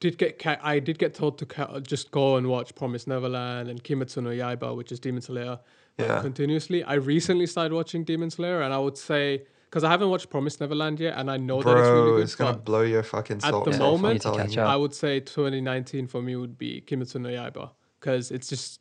did 0.00 0.18
get 0.18 0.38
ca- 0.38 0.58
I 0.62 0.78
did 0.80 0.98
get 0.98 1.14
told 1.14 1.38
to 1.38 1.46
ca- 1.46 1.80
just 1.80 2.10
go 2.10 2.36
and 2.36 2.48
watch 2.48 2.74
Promise 2.74 3.06
Neverland 3.06 3.68
and 3.68 3.82
Kimetsu 3.82 4.22
no 4.22 4.30
Yaiba, 4.30 4.76
which 4.76 4.92
is 4.92 5.00
Demon 5.00 5.22
Slayer, 5.22 5.58
Yeah. 5.98 6.20
continuously. 6.20 6.82
I 6.84 6.94
recently 6.94 7.46
started 7.46 7.72
watching 7.74 8.04
Demon 8.04 8.30
Slayer, 8.30 8.62
and 8.62 8.72
I 8.74 8.78
would 8.78 8.98
say 8.98 9.44
because 9.70 9.82
I 9.82 9.90
haven't 9.90 10.08
watched 10.10 10.30
Promise 10.30 10.60
Neverland 10.60 11.00
yet, 11.00 11.14
and 11.18 11.28
I 11.30 11.36
know 11.36 11.60
that 11.62 11.70
it's 11.78 11.88
really 11.88 12.10
good. 12.12 12.22
it's 12.22 12.34
gonna 12.36 12.56
blow 12.56 12.82
your 12.82 13.02
fucking 13.02 13.40
soul. 13.40 13.60
at 13.60 13.64
the 13.64 13.70
off. 13.72 13.78
moment, 13.80 14.04
I'm 14.04 14.12
need 14.12 14.18
to 14.20 14.22
telling 14.28 14.40
catch 14.46 14.56
you. 14.56 14.62
up. 14.62 14.68
I 14.68 14.76
would 14.76 14.94
say 14.94 15.20
2019 15.20 16.06
for 16.06 16.22
me 16.22 16.36
would 16.36 16.56
be 16.58 16.80
Kimetsu 16.86 17.20
no 17.20 17.28
Yaiba 17.28 17.70
because 17.98 18.30
it's 18.30 18.48
just 18.48 18.80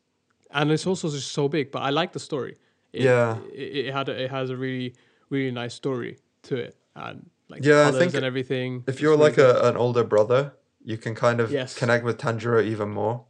and 0.52 0.72
it's 0.72 0.86
also 0.86 1.10
just 1.10 1.32
so 1.32 1.48
big. 1.48 1.72
But 1.72 1.82
I 1.84 1.90
like 1.90 2.12
the 2.14 2.20
story. 2.20 2.58
It, 2.92 3.04
Yeah. 3.04 3.38
it, 3.52 3.88
it 3.88 3.94
had 3.94 4.08
a, 4.10 4.24
it 4.26 4.30
has 4.32 4.50
a 4.52 4.58
really 4.58 4.94
really 5.30 5.52
nice 5.52 5.74
story 5.74 6.18
to 6.44 6.56
it 6.58 6.76
and 6.96 7.28
like 7.50 7.64
Yeah, 7.66 7.82
I 7.82 7.84
colors 7.86 7.98
think 7.98 8.14
and 8.14 8.24
everything. 8.26 8.84
If 8.86 9.02
you're 9.02 9.12
really 9.18 9.24
like 9.32 9.38
a, 9.40 9.62
an 9.70 9.78
older 9.78 10.04
brother, 10.04 10.54
you 10.84 10.98
can 10.98 11.16
kind 11.16 11.40
of 11.40 11.52
Yes. 11.52 11.78
connect 11.78 12.04
with 12.06 12.18
Tanjiro 12.18 12.64
even 12.64 12.90
more. 12.90 13.26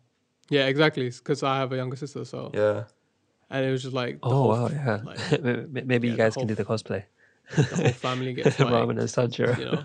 yeah, 0.49 0.65
exactly, 0.67 1.09
because 1.09 1.43
I 1.43 1.57
have 1.59 1.71
a 1.71 1.75
younger 1.77 1.95
sister, 1.95 2.25
so 2.25 2.51
Yeah. 2.53 2.83
and 3.49 3.65
it 3.65 3.71
was 3.71 3.81
just 3.83 3.93
like 3.95 4.19
Oh 4.23 4.47
wow, 4.49 4.65
f- 4.65 4.71
yeah. 4.73 4.99
like, 5.03 5.41
Maybe 5.85 6.07
yeah, 6.07 6.11
you 6.13 6.17
guys 6.17 6.35
can 6.35 6.47
do 6.47 6.55
the 6.55 6.65
cosplay. 6.65 7.03
the 7.55 7.63
whole 7.75 7.89
family 7.89 8.33
gets 8.33 8.59
like, 8.59 8.69
Ramen 8.73 8.99
and 8.99 9.09
Sanjiro. 9.09 9.57
you 9.59 9.65
know 9.65 9.83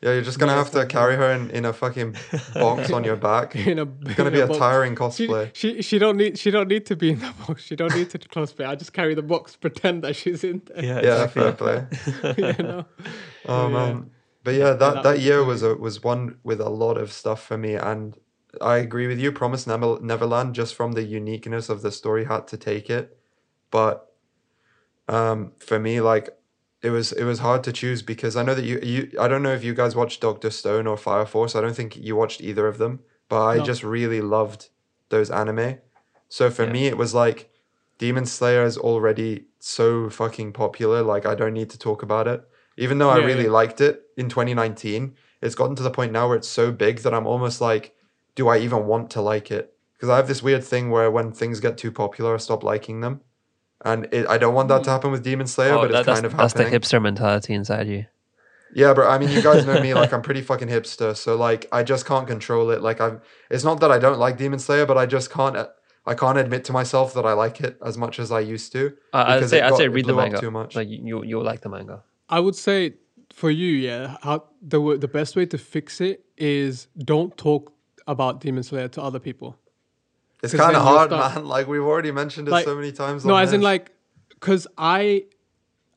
Yeah, 0.00 0.12
you're 0.14 0.22
just 0.30 0.38
gonna 0.38 0.52
Yeah, 0.52 0.58
have 0.62 0.70
to 0.72 0.86
carry 0.86 1.16
her 1.16 1.30
in, 1.32 1.50
in 1.50 1.64
a 1.64 1.72
fucking 1.72 2.14
box 2.54 2.92
on 2.92 3.02
your 3.04 3.16
back. 3.16 3.56
It's 3.56 3.66
in 3.66 3.78
a 3.80 3.86
gonna 3.86 4.28
in 4.30 4.32
be 4.38 4.40
a 4.40 4.46
box. 4.46 4.58
tiring 4.58 4.94
cosplay. 4.94 5.50
she 5.60 5.82
she 5.82 5.98
don't 5.98 6.16
need 6.16 6.38
she 6.38 6.50
don't 6.52 6.68
need 6.68 6.84
to 6.86 6.94
be 6.96 7.08
in 7.14 7.18
the 7.18 7.32
box. 7.46 7.64
She 7.64 7.74
don't 7.74 7.94
need 7.98 8.08
to 8.10 8.18
cosplay. 8.18 8.64
I 8.68 8.76
just 8.76 8.92
carry 8.92 9.14
the 9.16 9.22
box, 9.34 9.56
pretend 9.56 10.04
that 10.04 10.14
she's 10.14 10.44
in 10.44 10.62
there. 10.68 11.04
Yeah, 11.04 11.26
fair 11.26 11.52
play. 11.52 11.78
you 12.36 12.62
know. 12.62 12.84
Oh 13.46 13.66
yeah. 13.68 13.74
man, 13.76 14.10
but 14.48 14.54
yeah, 14.54 14.72
that 14.72 14.78
that 14.94 15.02
that 15.02 15.20
year 15.20 15.44
was 15.44 15.62
a 15.62 15.74
was 15.74 16.02
one 16.02 16.38
with 16.42 16.58
a 16.58 16.70
lot 16.70 16.96
of 16.96 17.12
stuff 17.12 17.42
for 17.44 17.58
me, 17.58 17.74
and 17.74 18.16
I 18.62 18.78
agree 18.78 19.06
with 19.06 19.18
you. 19.18 19.30
Promise 19.30 19.66
Never- 19.66 19.98
Neverland, 20.00 20.54
just 20.54 20.74
from 20.74 20.92
the 20.92 21.02
uniqueness 21.02 21.68
of 21.68 21.82
the 21.82 21.92
story, 21.92 22.24
had 22.24 22.46
to 22.48 22.56
take 22.56 22.88
it, 22.88 23.18
but 23.70 24.10
um, 25.06 25.52
for 25.58 25.78
me, 25.78 26.00
like 26.00 26.30
it 26.82 26.88
was 26.88 27.12
it 27.12 27.24
was 27.24 27.40
hard 27.40 27.62
to 27.64 27.72
choose 27.72 28.00
because 28.00 28.36
I 28.36 28.42
know 28.42 28.54
that 28.54 28.64
you 28.64 28.78
you 28.82 29.10
I 29.20 29.28
don't 29.28 29.42
know 29.42 29.52
if 29.52 29.62
you 29.64 29.74
guys 29.74 29.94
watched 29.94 30.22
Doctor 30.22 30.48
Stone 30.50 30.86
or 30.86 30.96
Fire 30.96 31.26
Force. 31.26 31.54
I 31.54 31.60
don't 31.60 31.76
think 31.76 31.94
you 31.98 32.16
watched 32.16 32.40
either 32.40 32.66
of 32.66 32.78
them, 32.78 33.00
but 33.28 33.44
I 33.44 33.56
No. 33.58 33.64
just 33.64 33.82
really 33.82 34.22
loved 34.22 34.70
those 35.10 35.30
anime. 35.30 35.76
So 36.30 36.48
for 36.48 36.64
Yeah. 36.64 36.72
me, 36.72 36.86
it 36.86 36.96
was 36.96 37.12
like 37.14 37.50
Demon 37.98 38.24
Slayer 38.24 38.62
is 38.64 38.78
already 38.78 39.44
so 39.58 40.08
fucking 40.08 40.54
popular. 40.54 41.02
Like 41.02 41.26
I 41.26 41.34
don't 41.34 41.52
need 41.52 41.68
to 41.70 41.78
talk 41.78 42.02
about 42.02 42.26
it. 42.28 42.40
Even 42.78 42.98
though 42.98 43.10
I 43.10 43.18
really 43.18 43.44
yeah. 43.44 43.50
liked 43.50 43.80
it 43.80 44.04
in 44.16 44.28
2019, 44.28 45.14
it's 45.42 45.54
gotten 45.56 45.74
to 45.76 45.82
the 45.82 45.90
point 45.90 46.12
now 46.12 46.28
where 46.28 46.36
it's 46.36 46.48
so 46.48 46.70
big 46.70 47.00
that 47.00 47.12
I'm 47.12 47.26
almost 47.26 47.60
like, 47.60 47.94
do 48.36 48.48
I 48.48 48.58
even 48.58 48.86
want 48.86 49.10
to 49.10 49.20
like 49.20 49.50
it? 49.50 49.74
Because 49.94 50.08
I 50.08 50.16
have 50.16 50.28
this 50.28 50.44
weird 50.44 50.62
thing 50.62 50.90
where 50.90 51.10
when 51.10 51.32
things 51.32 51.58
get 51.58 51.76
too 51.76 51.90
popular, 51.90 52.34
I 52.34 52.38
stop 52.38 52.62
liking 52.62 53.00
them. 53.00 53.20
And 53.84 54.08
it, 54.12 54.28
I 54.28 54.38
don't 54.38 54.54
want 54.54 54.68
that 54.68 54.84
to 54.84 54.90
happen 54.90 55.10
with 55.10 55.24
Demon 55.24 55.48
Slayer, 55.48 55.74
Oh, 55.74 55.80
but 55.80 55.90
it's 55.90 56.06
that's, 56.06 56.20
kind 56.20 56.26
of 56.26 56.36
that's 56.36 56.54
the 56.54 56.64
hipster 56.64 57.02
mentality 57.02 57.52
inside 57.52 57.88
you. 57.88 58.06
Yeah, 58.74 58.94
but 58.94 59.06
I 59.06 59.18
mean, 59.18 59.30
you 59.30 59.42
guys 59.42 59.66
know 59.66 59.80
me. 59.80 59.94
Like, 59.98 60.12
I'm 60.12 60.22
pretty 60.22 60.42
fucking 60.42 60.68
hipster, 60.68 61.16
so 61.16 61.36
like, 61.36 61.66
I 61.72 61.82
just 61.82 62.06
can't 62.06 62.26
control 62.28 62.70
it. 62.70 62.82
Like, 62.82 63.00
I'm. 63.00 63.20
It's 63.50 63.64
not 63.64 63.80
that 63.80 63.90
I 63.90 63.98
don't 63.98 64.18
like 64.18 64.36
Demon 64.36 64.58
Slayer, 64.58 64.86
but 64.86 64.98
I 64.98 65.06
just 65.06 65.30
can't. 65.30 65.56
I 66.06 66.14
can't 66.14 66.38
admit 66.38 66.64
to 66.64 66.72
myself 66.72 67.14
that 67.14 67.26
I 67.26 67.32
like 67.32 67.60
it 67.60 67.76
as 67.84 67.98
much 67.98 68.18
as 68.18 68.30
I 68.30 68.40
used 68.40 68.72
to. 68.72 68.94
Uh, 69.12 69.24
I'd 69.26 69.48
say 69.48 69.58
it 69.58 69.64
I'd 69.64 69.76
say 69.76 69.88
read 69.88 70.06
the 70.06 70.14
manga. 70.14 70.40
too 70.40 70.50
much. 70.50 70.76
Like 70.76 70.88
you, 70.88 71.00
you 71.02 71.24
you'll 71.24 71.44
like 71.44 71.60
the 71.60 71.68
manga. 71.68 72.02
I 72.28 72.40
would 72.40 72.54
say 72.56 72.94
for 73.32 73.50
you, 73.50 73.68
yeah, 73.68 74.16
how 74.22 74.44
the 74.62 74.96
the 74.98 75.08
best 75.08 75.36
way 75.36 75.46
to 75.46 75.58
fix 75.58 76.00
it 76.00 76.24
is 76.36 76.88
don't 76.98 77.36
talk 77.36 77.72
about 78.06 78.40
Demon 78.40 78.62
Slayer 78.62 78.88
to 78.88 79.02
other 79.02 79.18
people. 79.18 79.56
It's 80.42 80.54
kind 80.54 80.76
of 80.76 80.82
hard, 80.82 81.10
start- 81.10 81.34
man. 81.34 81.44
Like 81.54 81.66
we've 81.66 81.82
already 81.82 82.12
mentioned 82.12 82.48
it 82.48 82.52
Like- 82.52 82.64
so 82.64 82.74
many 82.76 82.92
times. 82.92 83.24
No, 83.24 83.34
on 83.34 83.42
as 83.42 83.52
in 83.52 83.60
like, 83.60 83.90
cause 84.40 84.66
I, 84.78 85.24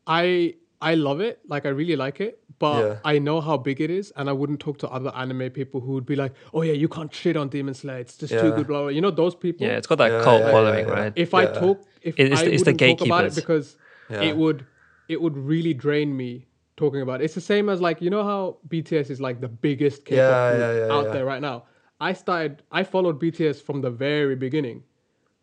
I, 0.07 0.55
I 0.81 0.95
love 0.95 1.19
it. 1.21 1.39
Like 1.47 1.65
I 1.65 1.69
really 1.69 1.95
like 1.95 2.19
it, 2.21 2.39
but 2.59 2.83
Yeah. 2.83 2.97
I 3.05 3.19
know 3.19 3.39
how 3.41 3.57
big 3.57 3.81
it 3.81 3.91
is, 3.91 4.11
and 4.15 4.29
I 4.29 4.33
wouldn't 4.33 4.59
talk 4.59 4.77
to 4.79 4.89
other 4.89 5.11
anime 5.15 5.51
people 5.51 5.79
who 5.79 5.91
would 5.93 6.05
be 6.05 6.15
like, 6.15 6.33
"Oh 6.53 6.63
yeah, 6.63 6.73
you 6.73 6.87
can't 6.87 7.13
shit 7.13 7.37
on 7.37 7.49
Demon 7.49 7.73
Slayer. 7.75 7.99
It's 7.99 8.17
just 8.17 8.33
too 8.33 8.51
good." 8.51 8.67
Blah, 8.67 8.79
blah. 8.83 8.87
You 8.87 9.01
know 9.01 9.11
those 9.11 9.35
people. 9.35 9.67
Yeah, 9.67 9.77
it's 9.77 9.87
got 9.87 9.99
that 9.99 10.11
Yeah, 10.11 10.23
cult 10.23 10.39
yeah, 10.41 10.45
yeah, 10.47 10.51
following, 10.51 10.87
yeah. 10.87 10.93
right? 10.93 11.13
if 11.15 11.33
I 11.33 11.45
talk, 11.45 11.83
if 12.01 12.15
it's 12.19 12.41
I 12.41 12.45
the- 12.45 12.53
it's 12.53 12.63
the 12.63 12.71
wouldn't 12.71 12.99
talk 12.99 13.05
about 13.07 13.25
it 13.25 13.35
because 13.35 13.77
Yeah. 14.09 14.21
it 14.23 14.35
would, 14.37 14.65
it 15.11 15.21
would 15.21 15.37
really 15.37 15.73
drain 15.73 16.15
me 16.15 16.45
talking 16.77 17.01
about 17.01 17.21
it. 17.21 17.25
It's 17.25 17.35
the 17.35 17.41
same 17.41 17.69
as 17.69 17.81
like 17.81 18.01
you 18.01 18.09
know 18.09 18.23
how 18.23 18.57
BTS 18.69 19.09
is 19.09 19.19
like 19.21 19.41
the 19.41 19.47
biggest 19.47 20.05
K-pop 20.05 20.27
Yeah, 20.27 20.49
group 20.49 20.61
yeah, 20.61 20.85
yeah, 20.85 20.93
out 20.93 21.11
there 21.11 21.25
right 21.25 21.41
now. 21.41 21.65
I 21.99 22.13
started, 22.13 22.63
I 22.71 22.83
followed 22.83 23.21
BTS 23.21 23.61
from 23.61 23.81
the 23.81 23.91
very 23.91 24.35
beginning. 24.35 24.83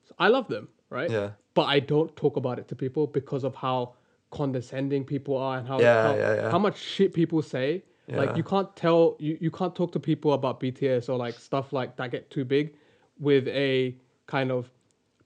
So 0.09 0.15
I 0.19 0.28
love 0.28 0.49
them, 0.49 0.69
right? 0.90 1.11
Yeah. 1.11 1.31
But 1.55 1.66
I 1.66 1.78
don't 1.81 2.15
talk 2.16 2.36
about 2.36 2.59
it 2.59 2.66
to 2.69 2.74
people 2.74 3.07
because 3.07 3.45
of 3.45 3.55
how 3.55 3.95
condescending 4.31 5.05
people 5.05 5.36
are 5.36 5.59
and 5.59 5.69
how 5.69 5.81
Yeah, 5.81 6.03
how, 6.03 6.51
how 6.51 6.59
much 6.59 6.78
shit 6.78 7.12
people 7.15 7.43
say. 7.43 7.85
Like 8.11 8.36
you 8.39 8.43
can't 8.43 8.74
tell 8.74 9.16
you, 9.19 9.36
you 9.39 9.51
can't 9.51 9.74
talk 9.77 9.93
to 9.93 10.01
people 10.01 10.32
about 10.32 10.61
BTS 10.61 11.11
or 11.11 11.16
like 11.19 11.39
stuff 11.39 11.74
like 11.74 11.97
that 11.97 12.11
get 12.11 12.31
too 12.31 12.45
big 12.45 12.74
with 13.20 13.47
a 13.49 13.95
kind 14.27 14.51
of 14.51 14.70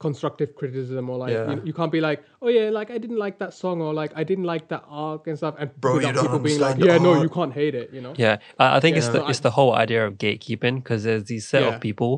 constructive 0.07 0.51
criticism 0.61 1.05
or 1.11 1.17
like 1.25 1.33
Yeah. 1.33 1.51
you, 1.53 1.63
you 1.69 1.73
can't 1.79 1.93
be 1.99 2.01
like 2.09 2.19
oh 2.43 2.49
yeah 2.57 2.69
like 2.79 2.91
I 2.97 2.99
didn't 3.05 3.21
like 3.27 3.37
that 3.43 3.53
song 3.63 3.81
or 3.81 3.91
like 4.03 4.13
I 4.21 4.25
didn't 4.31 4.49
like 4.55 4.65
that 4.73 4.85
arc 4.89 5.27
and 5.29 5.37
stuff 5.43 5.55
and 5.61 5.69
Bro, 5.81 5.93
you 5.93 5.97
without 5.99 6.15
don't 6.17 6.25
people 6.27 6.39
being 6.49 6.61
like 6.61 6.77
yeah 6.79 6.99
no 6.99 7.13
art." 7.15 7.23
you 7.23 7.29
can't 7.39 7.55
hate 7.61 7.75
it 7.83 7.89
you 7.97 8.01
know 8.05 8.15
Yeah, 8.25 8.37
I, 8.59 8.77
I 8.77 8.81
think 8.81 8.97
it's 8.99 9.09
the 9.09 9.21
So 9.23 9.29
it's 9.33 9.41
I- 9.41 9.49
the 9.49 9.55
whole 9.59 9.73
idea 9.85 10.01
of 10.07 10.13
gatekeeping 10.25 10.77
because 10.83 11.05
there's 11.05 11.25
these 11.33 11.47
set 11.49 11.63
Yeah. 11.63 11.75
of 11.75 11.81
people 11.89 12.13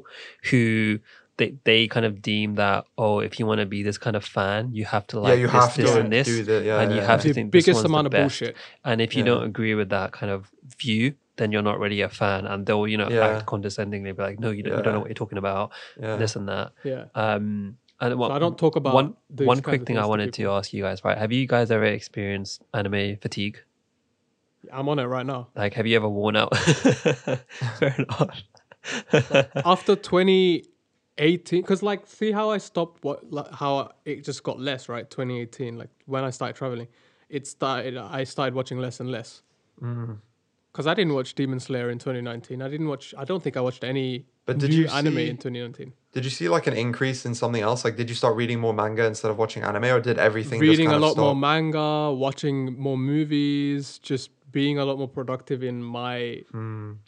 who 0.51 0.98
they 1.36 1.48
they 1.65 1.81
kind 1.94 2.06
of 2.06 2.23
deem 2.23 2.55
that 2.65 2.85
oh 2.97 3.19
if 3.28 3.39
you 3.39 3.44
want 3.51 3.61
to 3.65 3.66
be 3.66 3.82
this 3.89 3.98
kind 3.98 4.16
of 4.16 4.24
fan 4.24 4.61
you 4.73 4.85
have 4.94 5.05
to 5.12 5.16
like 5.20 5.39
you 5.39 5.47
this 5.48 5.52
have 5.61 5.77
this 5.77 5.90
to 5.93 6.01
and 6.01 6.12
this 6.12 6.27
do 6.28 6.44
the- 6.51 6.62
yeah, 6.65 6.81
and 6.81 6.93
you 6.93 6.98
yeah, 6.98 7.06
have 7.11 7.23
The 7.23 7.28
to 7.31 7.35
think 7.35 7.47
this 7.52 7.65
biggest 7.65 7.77
one's 7.78 7.86
amount 7.90 8.05
the 8.11 8.16
of 8.19 8.23
best. 8.23 8.40
bullshit. 8.40 8.56
And 8.89 8.97
if 9.06 9.11
you 9.16 9.23
Yeah. 9.23 9.31
don't 9.31 9.44
agree 9.52 9.74
with 9.81 9.89
that 9.97 10.12
kind 10.12 10.31
of 10.36 10.40
view, 10.82 11.15
then 11.36 11.52
you're 11.52 11.62
not 11.62 11.78
really 11.78 12.01
a 12.01 12.09
fan, 12.09 12.47
and 12.47 12.65
they'll 12.66 12.86
you 12.86 12.97
know 12.97 13.09
Yeah. 13.11 13.27
act 13.27 13.47
condescendingly, 13.47 14.12
be 14.12 14.23
like, 14.23 14.39
no, 14.40 14.51
you 14.51 14.62
don't, 14.62 14.77
you 14.78 14.82
don't 14.82 14.94
know 14.94 15.01
what 15.01 15.09
you're 15.09 15.15
talking 15.15 15.39
about, 15.39 15.73
Yeah. 16.01 16.16
this 16.16 16.36
and 16.36 16.48
that. 16.48 16.73
Yeah. 16.85 17.06
Um, 17.15 17.77
and 18.01 18.19
what, 18.19 18.32
I 18.32 18.39
don't 18.39 18.59
talk 18.59 18.77
about 18.77 18.93
one 18.94 19.15
one 19.28 19.62
quick 19.62 19.86
thing 19.86 19.97
I 19.97 20.01
things 20.01 20.06
to 20.06 20.09
wanted 20.09 20.32
to 20.35 20.51
ask 20.51 20.73
you 20.73 20.82
guys. 20.82 21.05
Right, 21.05 21.16
have 21.16 21.32
you 21.32 21.47
guys 21.47 21.70
ever 21.70 21.85
experienced 21.85 22.62
anime 22.73 23.16
fatigue? 23.16 23.59
I'm 24.73 24.89
on 24.89 24.98
it 24.98 25.05
right 25.05 25.27
now. 25.27 25.48
Like, 25.55 25.74
have 25.74 25.86
you 25.86 25.94
ever 25.97 26.09
worn 26.09 26.36
out? 26.36 26.56
Fair 27.78 27.94
enough. 27.98 28.43
After 29.65 29.94
2018, 29.97 31.61
because 31.62 31.82
like, 31.82 32.06
see 32.06 32.32
how 32.32 32.51
I 32.51 32.59
stopped. 32.59 33.05
What 33.05 33.31
like, 33.31 33.51
how 33.52 33.93
it 34.05 34.24
just 34.24 34.43
got 34.43 34.59
less, 34.59 34.89
right? 34.89 35.09
2018, 35.09 35.77
like 35.77 35.90
when 36.06 36.24
I 36.24 36.31
started 36.31 36.56
traveling, 36.56 36.89
it 37.28 37.47
started. 37.47 37.97
I 37.97 38.24
started 38.24 38.55
watching 38.55 38.78
less 38.78 39.01
and 39.01 39.11
less. 39.11 39.43
Mm. 39.82 40.19
Because 40.75 40.89
I 40.89 40.95
didn't 40.95 41.15
watch 41.15 41.37
Demon 41.37 41.61
Slayer 41.61 41.89
in 41.89 42.01
2019. 42.01 42.61
I 42.61 42.69
didn't 42.69 42.89
watch. 42.89 43.15
I 43.17 43.25
don't 43.25 43.41
think 43.41 43.57
I 43.57 43.61
watched 43.61 43.85
any. 43.85 44.27
But 44.45 44.59
did 44.59 44.71
new 44.71 44.79
you 44.79 44.89
anime 44.89 45.19
in 45.19 45.37
2019? 45.37 45.93
Did 46.11 46.25
you 46.25 46.31
see 46.33 46.49
like 46.49 46.67
an 46.67 46.75
increase 46.77 47.25
in 47.25 47.33
something 47.37 47.63
else? 47.63 47.85
Like, 47.85 47.95
did 47.97 48.09
you 48.09 48.17
start 48.17 48.35
reading 48.35 48.59
more 48.59 48.75
manga 48.75 49.05
instead 49.07 49.31
of 49.31 49.39
watching 49.39 49.63
anime, 49.63 49.85
or 49.85 50.01
did 50.01 50.19
everything 50.19 50.59
Reading 50.61 50.87
just 50.91 50.97
a 50.97 50.99
lot 50.99 51.13
of 51.13 51.19
more 51.19 51.37
manga, 51.37 52.13
watching 52.13 52.77
more 52.77 52.99
movies, 52.99 53.99
just 53.99 54.31
being 54.51 54.79
a 54.81 54.85
lot 54.85 54.99
more 54.99 55.07
productive 55.09 55.63
in 55.63 55.81
my 55.81 56.43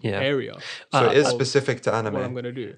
yeah. 0.00 0.20
area. 0.32 0.54
So 0.92 0.98
Uh, 0.98 1.10
it 1.10 1.16
is 1.18 1.26
specific 1.26 1.80
to 1.82 1.92
anime. 1.92 2.14
What 2.14 2.20
I'm 2.22 2.26
anime. 2.36 2.36
gonna 2.36 2.52
do. 2.52 2.74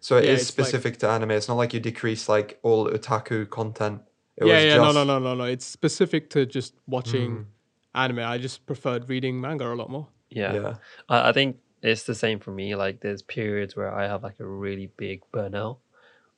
So 0.00 0.18
it 0.18 0.26
yeah, 0.26 0.32
is 0.32 0.42
it's 0.42 0.58
like- 0.58 0.66
specific 0.68 0.98
to 0.98 1.08
anime. 1.08 1.30
It's 1.32 1.48
not 1.48 1.54
like 1.56 1.72
you 1.72 1.80
decrease 1.80 2.28
like 2.28 2.58
all 2.62 2.88
otaku 2.90 3.48
content. 3.48 4.02
It 4.36 4.46
yeah, 4.46 4.54
was 4.54 4.64
yeah, 4.64 4.76
just, 4.76 4.94
no, 4.94 5.04
no, 5.04 5.18
no, 5.18 5.18
no, 5.18 5.34
no. 5.34 5.44
It's 5.44 5.64
specific 5.64 6.28
to 6.30 6.44
just 6.44 6.74
watching 6.86 7.30
Mm. 7.30 7.44
Anime. 7.94 8.20
I 8.20 8.38
just 8.38 8.66
preferred 8.66 9.08
reading 9.08 9.40
manga 9.40 9.66
a 9.72 9.74
lot 9.74 9.90
more. 9.90 10.08
Yeah. 10.30 10.52
Yeah. 10.54 10.74
I, 11.08 11.28
I 11.30 11.32
think 11.32 11.58
it's 11.82 12.04
the 12.04 12.14
same 12.14 12.40
for 12.40 12.50
me. 12.50 12.74
Like 12.74 13.00
there's 13.00 13.22
periods 13.22 13.76
where 13.76 13.92
I 13.92 14.06
have 14.06 14.22
like 14.22 14.40
a 14.40 14.46
really 14.46 14.88
big 14.96 15.22
burnout 15.32 15.78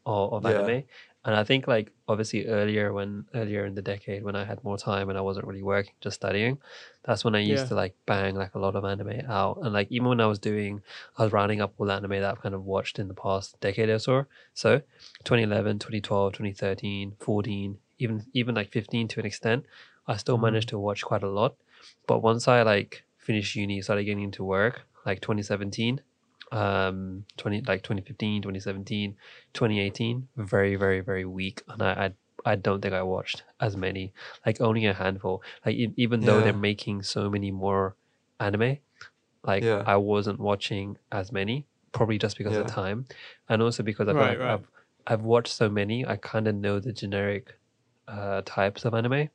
of, 0.05 0.33
of 0.33 0.45
Yeah. 0.45 0.61
anime. 0.61 0.85
And 1.25 1.35
I 1.35 1.43
think 1.43 1.67
like 1.67 1.91
obviously 2.07 2.47
earlier 2.47 2.93
when 2.93 3.25
earlier 3.35 3.65
in 3.67 3.75
the 3.75 3.83
decade 3.83 4.23
when 4.23 4.37
I 4.37 4.45
had 4.45 4.63
more 4.63 4.79
time 4.79 5.09
and 5.09 5.19
I 5.19 5.23
wasn't 5.23 5.47
really 5.49 5.63
working, 5.63 5.93
just 6.01 6.15
studying, 6.15 6.59
that's 7.05 7.25
when 7.25 7.35
I 7.35 7.41
used 7.41 7.65
Yeah. 7.65 7.69
to 7.71 7.75
like 7.75 7.97
bang 8.07 8.37
like 8.37 8.55
a 8.55 8.61
lot 8.61 8.77
of 8.77 8.85
anime 8.85 9.23
out. 9.29 9.59
And 9.63 9.73
like 9.73 9.89
even 9.91 10.07
when 10.09 10.21
I 10.21 10.27
was 10.27 10.39
doing 10.39 10.83
I 11.19 11.25
was 11.25 11.33
rounding 11.33 11.61
up 11.61 11.75
all 11.79 11.87
the 11.87 11.95
anime 11.95 12.11
that 12.11 12.25
I've 12.31 12.43
kind 12.43 12.55
of 12.55 12.65
watched 12.65 13.01
in 13.01 13.09
the 13.09 13.15
past 13.15 13.59
decade 13.61 13.89
or 13.89 13.99
so. 13.99 14.27
So 14.55 14.79
2011, 15.25 15.81
2012, 15.81 16.33
2013, 16.35 17.17
14, 17.19 17.79
even 17.99 18.25
even 18.33 18.55
like 18.55 18.71
15 18.71 19.09
to 19.09 19.21
an 19.21 19.27
extent, 19.27 19.65
I 20.09 20.17
still 20.17 20.39
managed 20.39 20.69
to 20.71 20.79
watch 20.79 21.05
quite 21.05 21.23
a 21.23 21.29
lot. 21.29 21.57
But 22.07 22.21
once 22.23 22.49
I 22.49 22.63
like 22.63 23.05
finished 23.19 23.55
uni, 23.57 23.81
started 23.83 24.05
getting 24.05 24.23
into 24.25 24.45
work, 24.45 24.87
like 25.05 25.21
2017, 25.21 26.01
um, 26.53 27.25
20 27.37 27.63
like 27.63 27.83
2015, 27.83 28.43
2017, 28.43 29.17
2018, 29.53 30.29
very 30.37 30.77
very 30.77 31.01
very 31.01 31.25
weak, 31.25 31.63
and 31.69 31.83
I 31.83 32.15
I, 32.47 32.53
I 32.53 32.57
don't 32.57 32.81
think 32.81 32.95
I 32.95 33.03
watched 33.03 33.45
as 33.61 33.77
many, 33.77 34.13
like 34.45 34.61
only 34.61 34.87
a 34.87 34.95
handful. 34.95 35.43
Like 35.65 35.77
even 35.97 36.25
though 36.25 36.43
they're 36.43 36.53
making 36.53 37.03
so 37.03 37.29
many 37.31 37.51
more 37.51 37.97
anime, 38.41 38.79
like 39.45 39.65
Yeah. 39.65 39.85
I 39.85 39.97
wasn't 39.97 40.41
watching 40.41 40.99
as 41.13 41.33
many, 41.33 41.67
probably 41.93 42.19
just 42.19 42.39
because 42.39 42.59
of 42.59 42.67
time, 42.67 43.07
and 43.49 43.63
also 43.63 43.83
because 43.83 44.09
I 44.09 44.15
feel 44.15 44.27
Right, 44.27 44.29
like 44.29 44.41
right. 44.41 44.61
I've 44.61 44.71
I've 45.07 45.23
watched 45.23 45.53
so 45.53 45.69
many, 45.71 46.05
I 46.07 46.17
kind 46.17 46.49
of 46.49 46.55
know 46.57 46.81
the 46.81 46.93
generic 46.93 47.59
uh, 48.09 48.43
types 48.45 48.85
of 48.85 48.95
anime. 48.95 49.31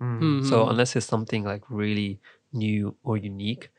Mm. 0.00 0.44
So 0.44 0.68
unless 0.68 0.96
it's 0.96 1.06
something 1.06 1.44
like 1.44 1.62
really 1.70 2.20
new 2.52 2.96
or 3.02 3.16
unique, 3.16 3.70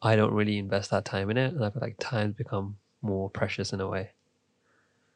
I 0.00 0.16
don't 0.16 0.32
really 0.34 0.58
invest 0.58 0.90
that 0.90 1.04
time 1.04 1.30
in 1.30 1.36
it, 1.36 1.54
and 1.54 1.64
I 1.64 1.70
feel 1.70 1.80
like 1.82 1.96
time's 1.98 2.34
become 2.34 2.76
more 3.02 3.30
precious 3.30 3.72
in 3.72 3.80
a 3.80 3.88
way. 3.88 4.10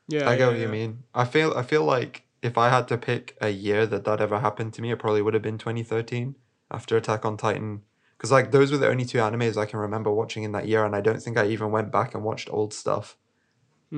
yeah, 0.08 0.28
I 0.28 0.36
get 0.36 0.40
yeah, 0.40 0.46
what 0.48 0.58
you 0.58 0.68
mean. 0.68 1.04
I 1.14 1.24
feel 1.24 1.52
I 1.56 1.62
feel 1.62 1.84
like 1.84 2.22
if 2.42 2.56
I 2.58 2.68
had 2.70 2.86
to 2.88 2.98
pick 2.98 3.36
a 3.40 3.48
year 3.50 3.86
that 3.86 4.04
that 4.04 4.20
ever 4.20 4.38
happened 4.40 4.72
to 4.74 4.82
me, 4.82 4.90
it 4.92 4.98
probably 4.98 5.22
would 5.22 5.34
have 5.34 5.42
been 5.42 5.58
2013 5.58 6.36
after 6.70 6.96
Attack 6.96 7.24
on 7.24 7.36
Titan. 7.36 7.82
Because 8.16 8.30
like 8.32 8.50
those 8.50 8.72
were 8.72 8.78
the 8.78 8.88
only 8.88 9.04
two 9.04 9.18
animes 9.18 9.56
I 9.56 9.66
can 9.66 9.78
remember 9.78 10.10
watching 10.10 10.42
in 10.44 10.52
that 10.52 10.68
year, 10.68 10.84
and 10.84 10.94
I 10.96 11.00
don't 11.00 11.22
think 11.22 11.36
I 11.36 11.46
even 11.48 11.70
went 11.70 11.90
back 11.92 12.14
and 12.14 12.24
watched 12.24 12.48
old 12.50 12.72
stuff, 12.72 13.16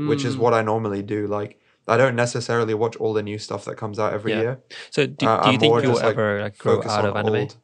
which 0.05 0.25
is 0.25 0.37
Mm. 0.37 0.39
what 0.39 0.55
I 0.55 0.63
normally 0.63 1.03
do. 1.03 1.27
Like 1.27 1.61
I 1.89 1.97
don't 1.97 2.15
necessarily 2.17 2.75
watch 2.75 2.97
all 2.97 3.13
the 3.13 3.23
new 3.23 3.39
stuff 3.39 3.65
that 3.65 3.77
comes 3.77 3.99
out 3.99 4.13
every 4.13 4.33
Yeah. 4.33 4.41
year. 4.41 4.61
So 4.91 5.07
do, 5.07 5.27
Uh, 5.27 5.45
do 5.45 5.53
you 5.53 5.59
think 5.59 5.83
you'll 5.83 5.95
like, 5.95 6.05
ever 6.05 6.41
like 6.43 6.59
grow 6.59 6.83
out 6.85 7.05
of 7.07 7.17
anime? 7.17 7.35
old. 7.35 7.57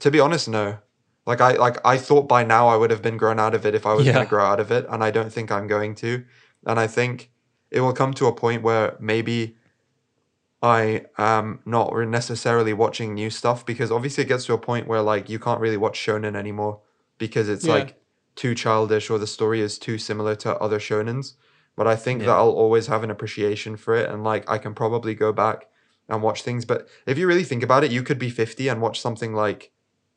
To 0.00 0.10
be 0.10 0.20
honest, 0.20 0.48
no. 0.48 0.78
Like 1.26 1.40
I 1.40 1.52
like 1.56 1.78
I 1.84 1.96
thought 1.98 2.28
by 2.28 2.44
now 2.44 2.68
I 2.68 2.76
would 2.76 2.90
have 2.90 3.02
been 3.02 3.16
grown 3.16 3.40
out 3.40 3.54
of 3.54 3.66
it 3.66 3.74
if 3.74 3.84
I 3.86 3.94
was 3.94 4.06
Yeah. 4.06 4.12
going 4.12 4.24
to 4.26 4.30
grow 4.30 4.44
out 4.44 4.60
of 4.60 4.70
it, 4.70 4.86
and 4.88 5.02
I 5.02 5.10
don't 5.10 5.32
think 5.32 5.50
I'm 5.50 5.66
going 5.66 5.94
to. 5.96 6.24
And 6.66 6.78
I 6.78 6.86
think 6.86 7.30
it 7.70 7.80
will 7.80 7.92
come 7.92 8.14
to 8.14 8.26
a 8.26 8.32
point 8.34 8.62
where 8.62 8.96
maybe 9.00 9.56
I 10.62 11.06
am 11.18 11.60
not 11.66 11.92
necessarily 12.08 12.72
watching 12.72 13.14
new 13.14 13.30
stuff 13.30 13.66
because 13.66 13.90
obviously 13.90 14.24
it 14.24 14.28
gets 14.28 14.46
to 14.46 14.54
a 14.54 14.58
point 14.58 14.86
where 14.86 15.02
like 15.02 15.28
you 15.28 15.38
can't 15.38 15.60
really 15.60 15.76
watch 15.76 15.98
shonen 15.98 16.36
anymore 16.36 16.80
because 17.18 17.48
it's 17.48 17.64
Yeah. 17.64 17.74
like 17.74 18.00
too 18.36 18.54
childish 18.54 19.10
or 19.10 19.18
the 19.18 19.26
story 19.26 19.60
is 19.60 19.78
too 19.78 19.98
similar 19.98 20.34
to 20.36 20.56
other 20.58 20.78
shonens. 20.78 21.34
But 21.76 21.86
I 21.86 21.96
think 21.96 22.20
Yeah. 22.20 22.26
that 22.28 22.36
I'll 22.36 22.50
always 22.50 22.86
have 22.86 23.04
an 23.04 23.10
appreciation 23.10 23.76
for 23.76 23.94
it 23.94 24.08
and 24.08 24.24
like 24.24 24.48
I 24.50 24.58
can 24.58 24.74
probably 24.74 25.14
go 25.14 25.32
back 25.32 25.68
and 26.08 26.22
watch 26.22 26.42
things. 26.42 26.64
But 26.64 26.88
if 27.06 27.18
you 27.18 27.26
really 27.26 27.44
think 27.44 27.62
about 27.62 27.84
it, 27.84 27.90
you 27.90 28.02
could 28.02 28.18
be 28.18 28.30
50 28.30 28.68
and 28.68 28.80
watch 28.80 29.00
something 29.00 29.34
like 29.34 29.72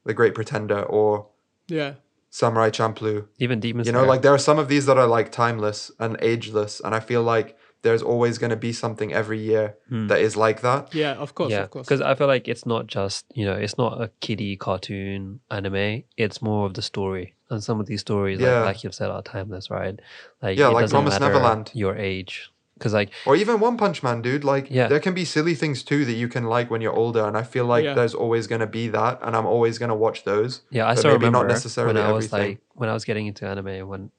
The 0.06 0.14
Great 0.14 0.34
Pretender 0.36 0.82
or 0.84 1.28
Yeah, 1.68 1.94
Samurai 2.30 2.70
Champloo. 2.70 3.28
Even 3.40 3.60
Demon 3.60 3.86
You 3.86 3.92
know, 3.92 4.00
Slayer. 4.00 4.08
like 4.08 4.22
there 4.22 4.34
are 4.34 4.38
some 4.50 4.60
of 4.60 4.68
these 4.70 4.86
that 4.86 4.98
are 4.98 5.08
like 5.08 5.32
timeless 5.32 5.92
and 6.00 6.16
ageless. 6.22 6.80
And 6.80 6.94
I 6.96 7.00
feel 7.00 7.24
like 7.24 7.58
there's 7.82 8.02
always 8.04 8.38
going 8.38 8.50
to 8.50 8.56
be 8.58 8.74
something 8.74 9.12
every 9.14 9.40
year 9.40 9.76
Hmm. 9.90 10.08
that 10.08 10.20
is 10.20 10.36
like 10.38 10.62
that. 10.62 10.94
yeah, 10.94 11.14
of 11.14 11.34
course, 11.34 11.52
yeah, 11.52 11.64
of 11.64 11.70
course. 11.72 11.88
because 11.88 12.02
I 12.02 12.14
feel 12.16 12.28
like 12.28 12.48
it's 12.48 12.66
not 12.66 12.88
just 12.88 13.26
you 13.34 13.46
know 13.46 13.54
it's 13.54 13.78
not 13.78 14.02
a 14.02 14.10
kiddie 14.22 14.56
cartoon 14.58 15.40
anime. 15.50 16.04
It's 16.18 16.42
more 16.42 16.66
of 16.66 16.74
the 16.74 16.82
story, 16.82 17.36
and 17.50 17.64
some 17.64 17.80
of 17.80 17.86
these 17.88 18.02
stories, 18.02 18.40
Yeah. 18.40 18.58
like, 18.60 18.66
like 18.66 18.84
you've 18.84 18.94
said, 18.96 19.10
are 19.10 19.22
timeless, 19.24 19.70
right? 19.70 20.00
Like 20.42 20.58
Yeah, 20.58 20.70
it 20.70 20.74
like 20.74 20.84
doesn't 20.84 20.96
Promised 20.96 21.20
matter 21.20 21.34
Neverland. 21.34 21.72
your 21.74 21.96
age, 21.98 22.52
because 22.76 22.94
like 22.94 23.10
Or 23.26 23.36
even 23.36 23.60
One 23.60 23.76
Punch 23.76 24.04
Man, 24.04 24.22
dude. 24.22 24.44
Like, 24.44 24.68
Yeah. 24.70 24.88
there 24.88 25.00
can 25.00 25.14
be 25.14 25.26
silly 25.26 25.56
things 25.56 25.84
too 25.84 26.06
that 26.06 26.14
you 26.14 26.28
can 26.30 26.46
like 26.46 26.70
when 26.72 26.80
you're 26.82 26.94
older. 26.96 27.26
And 27.28 27.36
I 27.36 27.44
feel 27.44 27.66
like 27.66 27.84
Yeah. 27.84 27.94
there's 27.96 28.14
always 28.14 28.48
going 28.48 28.62
to 28.62 28.68
be 28.68 28.88
that. 28.90 29.20
And 29.22 29.36
I'm 29.36 29.46
always 29.46 29.78
going 29.80 29.90
to 29.90 29.96
watch 29.96 30.24
those. 30.24 30.62
Yeah, 30.70 30.86
I 30.86 30.92
but 30.92 31.00
still 31.00 31.12
maybe 31.12 31.26
remember 31.26 31.40
not 31.40 31.48
necessarily 31.54 31.94
when 31.96 32.04
I 32.04 32.12
was 32.12 32.26
everything. 32.32 32.50
like 32.52 32.60
when 32.76 32.90
I 32.90 32.94
was 32.94 33.04
getting 33.04 33.28
into 33.28 33.46
anime 33.46 33.88
when 33.90 34.12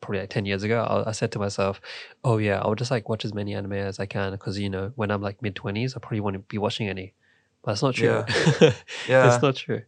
probably 0.00 0.20
like 0.20 0.30
ten 0.30 0.46
years 0.46 0.62
ago. 0.64 0.82
I, 0.82 1.10
I 1.10 1.12
said 1.12 1.30
to 1.32 1.38
myself, 1.38 1.80
"Oh 2.24 2.38
yeah, 2.38 2.58
I'll 2.62 2.74
just 2.74 2.90
like 2.90 3.08
watch 3.08 3.24
as 3.24 3.32
many 3.32 3.54
anime 3.54 3.74
as 3.74 4.00
I 4.00 4.06
can 4.06 4.32
because 4.32 4.58
you 4.58 4.68
know 4.70 4.90
when 4.96 5.10
I'm 5.12 5.22
like 5.22 5.40
mid 5.42 5.54
twenties, 5.54 5.94
I 5.94 6.00
probably 6.00 6.20
won't 6.20 6.48
be 6.48 6.58
watching 6.58 6.88
any." 6.88 7.12
But 7.62 7.72
that's 7.72 7.82
not 7.82 7.94
true. 7.94 8.08
Yeah. 8.08 8.24
it's 9.34 9.42
not 9.42 9.54
true. 9.56 9.82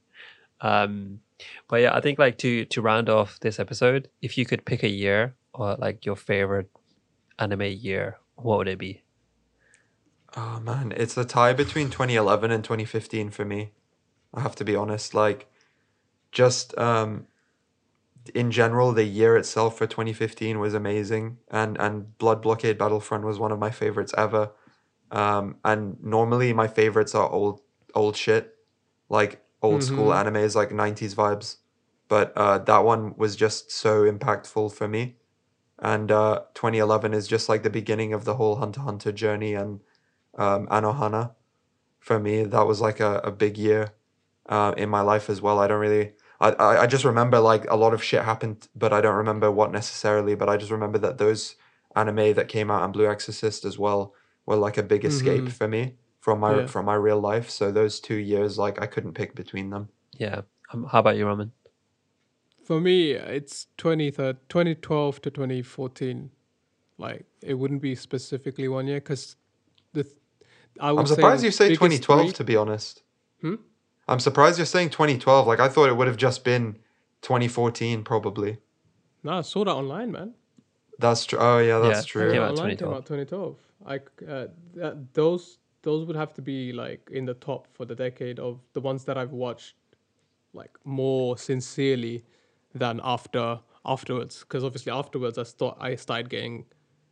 Um, 0.60 1.20
but 1.68 1.80
yeah, 1.80 1.94
I 1.94 2.00
think 2.00 2.18
like 2.18 2.38
to 2.38 2.64
to 2.66 2.82
round 2.82 3.08
off 3.08 3.40
this 3.40 3.58
episode, 3.58 4.08
if 4.22 4.36
you 4.38 4.44
could 4.44 4.64
pick 4.64 4.82
a 4.82 4.88
year 4.88 5.34
or 5.54 5.76
like 5.76 6.06
your 6.06 6.16
favorite 6.16 6.70
anime 7.38 7.62
year, 7.62 8.18
what 8.36 8.58
would 8.58 8.68
it 8.68 8.78
be? 8.78 9.02
Oh 10.36 10.60
man, 10.60 10.92
it's 10.96 11.16
a 11.16 11.24
tie 11.24 11.52
between 11.52 11.90
2011 11.90 12.50
and 12.50 12.62
2015 12.62 13.30
for 13.30 13.44
me. 13.44 13.72
I 14.32 14.40
have 14.40 14.54
to 14.56 14.64
be 14.64 14.76
honest. 14.76 15.12
Like, 15.12 15.48
just 16.30 16.76
um, 16.78 17.26
in 18.34 18.50
general, 18.50 18.92
the 18.92 19.04
year 19.04 19.36
itself 19.36 19.76
for 19.76 19.86
2015 19.86 20.60
was 20.60 20.74
amazing, 20.74 21.38
and 21.50 21.76
and 21.80 22.16
Blood 22.18 22.42
Blockade 22.42 22.78
Battlefront 22.78 23.24
was 23.24 23.38
one 23.38 23.52
of 23.52 23.58
my 23.58 23.70
favorites 23.70 24.14
ever. 24.16 24.52
Um, 25.10 25.56
and 25.64 25.96
normally 26.02 26.52
my 26.52 26.68
favorites 26.68 27.14
are 27.14 27.28
old 27.28 27.60
old 27.94 28.16
shit, 28.16 28.54
like 29.08 29.42
old 29.62 29.82
school 29.82 30.08
animes, 30.10 30.54
like 30.54 30.70
90s 30.72 31.14
vibes. 31.14 31.56
But 32.08 32.32
uh, 32.36 32.58
that 32.58 32.84
one 32.84 33.14
was 33.16 33.36
just 33.36 33.70
so 33.70 34.02
impactful 34.10 34.72
for 34.72 34.88
me. 34.88 35.16
And 35.78 36.10
uh, 36.12 36.42
2011 36.54 37.14
is 37.14 37.26
just 37.28 37.48
like 37.48 37.62
the 37.62 37.70
beginning 37.70 38.12
of 38.12 38.24
the 38.24 38.34
whole 38.34 38.56
Hunter 38.56 38.80
Hunter 38.80 39.12
journey 39.12 39.54
and 39.54 39.80
um, 40.36 40.66
Anohana. 40.68 41.34
For 42.00 42.18
me, 42.18 42.44
that 42.44 42.66
was 42.66 42.80
like 42.80 42.98
a, 43.00 43.18
a 43.24 43.30
big 43.30 43.58
year 43.58 43.92
uh, 44.48 44.74
in 44.76 44.88
my 44.88 45.02
life 45.02 45.28
as 45.30 45.42
well. 45.42 45.58
I 45.58 45.66
don't 45.68 45.80
really, 45.80 46.14
I, 46.40 46.50
I, 46.52 46.82
I 46.82 46.86
just 46.86 47.04
remember 47.04 47.38
like 47.40 47.70
a 47.70 47.76
lot 47.76 47.92
of 47.94 48.02
shit 48.02 48.24
happened, 48.24 48.68
but 48.74 48.92
I 48.92 49.00
don't 49.00 49.16
remember 49.16 49.50
what 49.50 49.70
necessarily. 49.72 50.34
But 50.34 50.48
I 50.48 50.56
just 50.56 50.70
remember 50.72 50.98
that 50.98 51.18
those 51.18 51.56
anime 51.94 52.34
that 52.34 52.48
came 52.48 52.70
out 52.70 52.82
and 52.84 52.92
Blue 52.92 53.08
Exorcist 53.08 53.64
as 53.64 53.78
well 53.78 54.14
were 54.46 54.56
like 54.56 54.78
a 54.78 54.82
big 54.82 55.04
escape 55.04 55.44
Mhm. 55.46 55.52
for 55.52 55.68
me 55.68 55.96
from 56.20 56.40
my 56.40 56.60
Yeah. 56.60 56.66
from 56.66 56.84
my 56.86 56.94
real 56.94 57.20
life. 57.20 57.50
So 57.50 57.70
those 57.72 57.98
two 58.00 58.16
years, 58.16 58.58
like 58.58 58.80
I 58.80 58.86
couldn't 58.86 59.14
pick 59.14 59.34
between 59.34 59.70
them. 59.70 59.88
Yeah. 60.18 60.42
Um, 60.72 60.84
how 60.84 61.00
about 61.00 61.16
you, 61.16 61.26
Roman? 61.26 61.52
For 62.64 62.80
me, 62.80 63.12
it's 63.12 63.66
20, 63.78 64.12
2012 64.12 65.22
to 65.22 65.30
2014. 65.30 66.30
Like, 66.98 67.24
it 67.42 67.54
wouldn't 67.54 67.82
be 67.82 67.94
specifically 67.96 68.68
one 68.68 68.86
year 68.86 69.00
because 69.00 69.34
the 69.92 70.04
th- 70.04 70.14
I 70.78 70.92
would 70.92 71.00
I'm 71.00 71.06
surprised 71.06 71.42
the 71.42 71.46
you 71.46 71.50
say 71.52 71.68
2012 71.70 72.20
three- 72.26 72.32
to 72.32 72.44
be 72.44 72.54
honest. 72.56 73.02
Hmm? 73.40 73.56
I'm 74.06 74.20
surprised 74.20 74.58
you're 74.58 74.66
saying 74.66 74.90
2012. 74.90 75.46
Like 75.46 75.58
I 75.60 75.68
thought 75.68 75.88
it 75.88 75.96
would 75.96 76.06
have 76.06 76.16
just 76.18 76.44
been 76.44 76.76
2014 77.22 78.04
probably. 78.04 78.58
No, 79.24 79.38
I 79.38 79.40
saw 79.42 79.64
that 79.64 79.72
online, 79.74 80.12
man. 80.12 80.34
That's 80.98 81.24
true. 81.24 81.38
Oh 81.40 81.58
yeah, 81.58 81.78
that's 81.78 82.06
Yeah, 82.06 82.12
true. 82.12 82.32
came 82.32 82.42
out 82.42 82.50
online 82.52 82.76
came 82.76 82.88
2012. 82.88 82.94
out 82.96 83.06
2012. 83.06 83.56
Like 83.86 84.10
uh, 84.28 84.46
that, 84.74 85.14
those 85.14 85.58
those 85.82 86.06
would 86.06 86.16
have 86.16 86.34
to 86.34 86.42
be 86.42 86.72
like 86.72 87.08
in 87.12 87.24
the 87.24 87.34
top 87.34 87.66
for 87.72 87.84
the 87.84 87.94
decade 87.94 88.38
of 88.38 88.60
the 88.72 88.80
ones 88.80 89.04
that 89.04 89.16
I've 89.16 89.32
watched 89.32 89.74
like 90.52 90.70
more 90.84 91.38
sincerely 91.38 92.24
than 92.74 93.00
after 93.02 93.60
afterwards. 93.84 94.40
Because 94.40 94.64
obviously 94.64 94.92
afterwards 94.92 95.38
I 95.38 95.44
thought 95.44 95.76
I 95.80 95.94
started 95.94 96.28
getting 96.28 96.66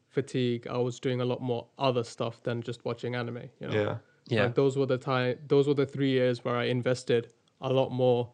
fatigue. 0.09 0.67
I 0.69 0.79
was 0.79 1.01
doing 1.01 1.21
a 1.21 1.25
lot 1.25 1.41
more 1.41 1.67
other 1.79 2.05
stuff 2.05 2.43
than 2.43 2.63
just 2.63 2.85
watching 2.85 3.15
anime. 3.15 3.49
You 3.61 3.69
know. 3.69 3.75
Yeah. 3.75 3.97
Yeah. 4.29 4.45
Like 4.45 4.55
those 4.55 4.77
were 4.77 4.87
the 4.87 4.99
time. 4.99 5.39
Those 5.47 5.67
were 5.67 5.75
the 5.75 5.87
three 5.87 6.11
years 6.11 6.45
where 6.45 6.57
I 6.57 6.65
invested 6.65 7.33
a 7.61 7.73
lot 7.73 7.91
more 7.91 8.31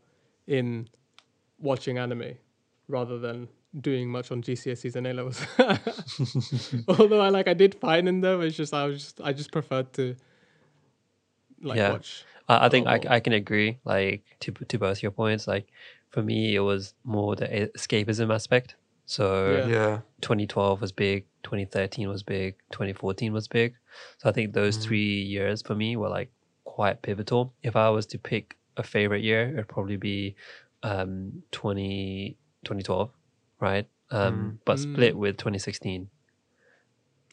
in 0.46 0.88
watching 1.58 1.98
anime 1.98 2.34
rather 2.88 3.18
than 3.18 3.48
doing 3.80 4.08
much 4.08 4.30
on 4.30 4.42
GCSEs 4.42 4.96
and 4.96 5.06
A 5.06 5.12
levels. 5.14 5.40
Although 6.88 7.20
I 7.20 7.28
like 7.28 7.48
I 7.48 7.54
did 7.54 7.74
fine 7.74 8.08
in 8.08 8.20
them, 8.20 8.40
it's 8.42 8.56
just 8.56 8.72
I 8.74 8.86
was 8.86 9.02
just 9.02 9.20
I 9.20 9.32
just 9.32 9.52
preferred 9.52 9.92
to 9.94 10.16
like 11.62 11.76
Yeah. 11.78 11.92
watch. 11.92 12.24
I, 12.48 12.66
I 12.66 12.68
think 12.68 12.86
I. 12.86 13.00
I 13.08 13.20
can 13.20 13.32
agree 13.32 13.78
like 13.84 14.24
to 14.40 14.52
to 14.52 14.78
both 14.78 15.02
your 15.02 15.12
points. 15.12 15.46
Like 15.46 15.66
for 16.10 16.22
me, 16.22 16.54
it 16.54 16.60
was 16.60 16.94
more 17.04 17.34
the 17.36 17.46
escapism 17.76 18.32
aspect. 18.32 18.76
So 19.06 19.64
Yeah. 19.66 19.66
Yeah. 19.66 19.98
2012 20.20 20.80
was 20.80 20.92
big, 20.92 21.26
2013 21.42 22.08
was 22.08 22.22
big, 22.22 22.56
2014 22.72 23.32
was 23.32 23.48
big. 23.48 23.74
So 24.18 24.28
I 24.28 24.32
think 24.32 24.52
those 24.52 24.76
three 24.78 25.22
years 25.22 25.62
for 25.62 25.74
me 25.74 25.96
were 25.96 26.08
like 26.08 26.30
quite 26.64 27.02
pivotal. 27.02 27.52
If 27.62 27.76
I 27.76 27.90
was 27.90 28.06
to 28.06 28.18
pick 28.18 28.56
a 28.76 28.82
favorite 28.82 29.22
year, 29.22 29.48
it'd 29.52 29.68
probably 29.68 29.96
be 29.96 30.34
um 30.82 31.42
20, 31.52 32.36
2012, 32.64 33.10
right? 33.60 33.86
Um, 34.10 34.60
but 34.64 34.78
split 34.78 35.16
with 35.16 35.36
2016. 35.38 36.08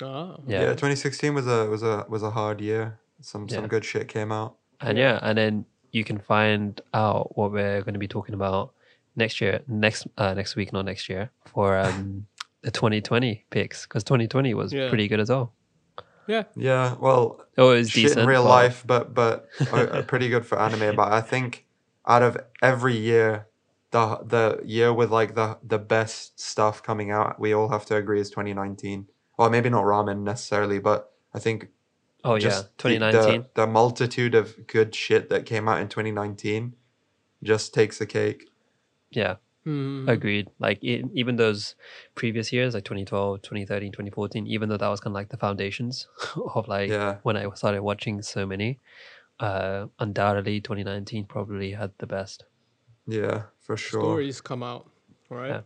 Ah, 0.01 0.37
Yeah. 0.47 0.61
Yeah. 0.61 0.69
2016 0.73 1.33
was 1.35 1.47
a 1.47 1.67
was 1.69 1.83
a 1.83 2.05
was 2.09 2.23
a 2.23 2.31
hard 2.31 2.59
year. 2.61 2.99
Some 3.21 3.45
Yeah. 3.47 3.55
some 3.57 3.67
good 3.67 3.85
shit 3.85 4.07
came 4.07 4.31
out. 4.31 4.55
And 4.79 4.97
yeah, 4.97 5.19
and 5.21 5.37
then 5.37 5.65
you 5.91 6.03
can 6.03 6.17
find 6.17 6.81
out 6.93 7.37
what 7.37 7.51
we're 7.51 7.81
going 7.81 7.93
to 7.93 7.99
be 7.99 8.07
talking 8.07 8.33
about 8.33 8.73
next 9.15 9.41
year, 9.41 9.61
next 9.67 10.07
uh, 10.17 10.33
next 10.33 10.55
week, 10.55 10.73
not 10.73 10.85
next 10.85 11.07
year, 11.09 11.29
for 11.45 11.77
um 11.85 12.25
the 12.63 12.71
2020 12.71 13.45
picks 13.49 13.85
because 13.85 14.03
2020 14.03 14.53
was 14.53 14.71
Yeah. 14.73 14.89
pretty 14.89 15.07
good 15.07 15.19
as 15.19 15.29
well. 15.29 15.53
yeah. 16.27 16.43
Yeah. 16.55 16.95
Well, 16.99 17.41
Oh, 17.57 17.71
it 17.71 17.77
was 17.79 17.89
shit 17.91 18.03
decent. 18.03 18.21
in 18.21 18.27
real 18.27 18.43
but- 18.43 18.49
life, 18.49 18.83
but 18.87 19.13
but 19.13 19.47
uh, 19.71 20.01
pretty 20.03 20.29
good 20.29 20.45
for 20.45 20.59
anime. 20.59 20.95
But 20.95 21.11
I 21.11 21.21
think 21.21 21.65
out 22.07 22.23
of 22.23 22.37
every 22.63 22.95
year, 22.97 23.45
the 23.91 24.17
the 24.25 24.61
year 24.65 24.93
with 24.93 25.11
like 25.11 25.35
the 25.35 25.57
the 25.63 25.77
best 25.79 26.39
stuff 26.39 26.81
coming 26.81 27.11
out, 27.11 27.39
we 27.39 27.53
all 27.53 27.69
have 27.69 27.85
to 27.87 27.95
agree 27.95 28.19
is 28.21 28.29
2019. 28.29 29.07
Well, 29.37 29.49
maybe 29.49 29.69
not 29.69 29.85
ramen 29.85 30.23
necessarily, 30.23 30.79
but 30.79 31.11
I 31.33 31.39
think 31.39 31.69
Oh 32.23 32.35
yeah, 32.35 32.41
just 32.49 32.77
the- 32.77 32.83
2019. 32.97 33.41
The, 33.53 33.61
the 33.61 33.67
multitude 33.67 34.35
of 34.35 34.67
good 34.67 34.93
shit 34.95 35.29
that 35.29 35.45
came 35.45 35.67
out 35.67 35.79
in 35.81 35.87
2019 35.89 36.75
just 37.43 37.73
takes 37.73 37.97
the 37.97 38.05
cake. 38.05 38.47
Yeah, 39.09 39.35
Hmm. 39.65 40.07
agreed. 40.07 40.47
Like 40.59 40.83
e 40.83 41.03
even 41.13 41.35
those 41.35 41.75
previous 42.15 42.53
years, 42.53 42.73
like 42.75 42.83
2012, 42.85 43.41
2013, 43.41 43.91
2014, 43.91 44.47
even 44.47 44.69
though 44.69 44.77
that 44.77 44.87
was 44.87 44.99
kind 44.99 45.11
of 45.11 45.15
like 45.15 45.29
the 45.29 45.37
foundations 45.37 46.07
of 46.55 46.67
like 46.67 46.89
Yeah. 46.89 47.17
when 47.23 47.35
I 47.35 47.49
started 47.55 47.81
watching 47.81 48.21
so 48.21 48.45
many, 48.45 48.79
uh, 49.39 49.87
undoubtedly 49.99 50.61
2019 50.61 51.25
probably 51.25 51.71
had 51.73 51.91
the 51.97 52.07
best. 52.07 52.45
Yeah, 53.07 53.43
for 53.71 53.77
sure. 53.77 54.01
Stories 54.01 54.41
come 54.41 54.63
out, 54.63 54.89
right? 55.29 55.63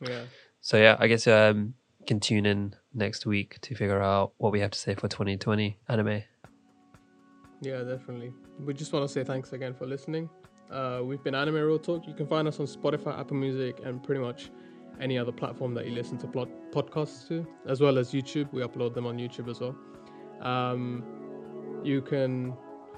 Yeah. 0.00 0.22
So 0.60 0.76
yeah, 0.76 0.96
I 0.98 1.06
guess 1.06 1.26
um, 1.26 1.74
can 2.06 2.20
tune 2.20 2.46
in 2.46 2.74
next 2.94 3.26
week 3.26 3.60
to 3.62 3.74
figure 3.74 4.02
out 4.02 4.32
what 4.38 4.52
we 4.52 4.60
have 4.60 4.70
to 4.70 4.78
say 4.78 4.94
for 4.94 5.08
2020 5.08 5.78
anime. 5.88 6.22
Yeah, 7.60 7.82
definitely. 7.82 8.32
We 8.64 8.74
just 8.74 8.92
want 8.92 9.06
to 9.06 9.12
say 9.12 9.22
thanks 9.22 9.52
again 9.52 9.74
for 9.74 9.86
listening. 9.86 10.28
Uh, 10.70 11.00
we've 11.02 11.22
been 11.22 11.34
Anime 11.34 11.56
Real 11.56 11.78
Talk. 11.78 12.06
You 12.06 12.14
can 12.14 12.26
find 12.26 12.48
us 12.48 12.60
on 12.60 12.66
Spotify, 12.66 13.18
Apple 13.18 13.36
Music, 13.36 13.80
and 13.84 14.02
pretty 14.02 14.20
much 14.20 14.50
any 15.00 15.18
other 15.18 15.32
platform 15.32 15.74
that 15.74 15.86
you 15.86 15.92
listen 15.92 16.16
to 16.18 16.26
plot 16.26 16.48
podcasts 16.72 17.26
to, 17.28 17.46
as 17.66 17.80
well 17.80 17.98
as 17.98 18.12
YouTube. 18.12 18.52
We 18.52 18.62
upload 18.62 18.94
them 18.94 19.06
on 19.06 19.18
YouTube 19.18 19.48
as 19.48 19.60
well. 19.60 19.76
Um, 20.40 21.04
you 21.82 22.02
can 22.02 22.54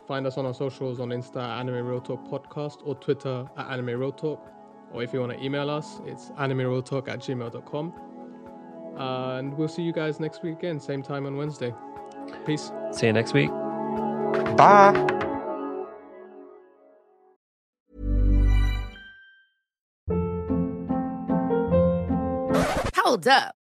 find 0.07 0.27
us 0.27 0.37
on 0.39 0.47
our 0.47 0.55
socials 0.55 1.01
on 1.01 1.11
Insta 1.11 1.37
Anime 1.37 1.87
Real 1.87 2.01
Talk 2.01 2.27
Podcast 2.29 2.79
or 2.85 2.95
Twitter 2.95 3.49
at 3.57 3.71
Anime 3.71 3.99
Real 3.99 4.13
Talk. 4.13 4.51
Or 4.93 5.03
if 5.03 5.13
you 5.13 5.21
want 5.21 5.33
to 5.33 5.43
email 5.43 5.71
us, 5.71 6.01
it's 6.05 6.31
animerealtalk 6.31 7.09
at 7.09 7.21
gmail.com. 7.21 7.93
Uh, 8.99 9.39
and 9.39 9.57
we'll 9.57 9.69
see 9.69 9.83
you 9.83 9.93
guys 9.93 10.21
next 10.21 10.43
week 10.43 10.59
again, 10.59 10.79
same 10.79 11.03
time 11.03 11.25
on 11.27 11.37
Wednesday. 11.37 11.73
Peace. 12.45 12.71
See 12.93 13.07
you 13.07 13.13
next 13.13 13.33
week. 13.33 13.51
Bye. 14.57 15.09
Hold 22.97 23.29
up. 23.29 23.62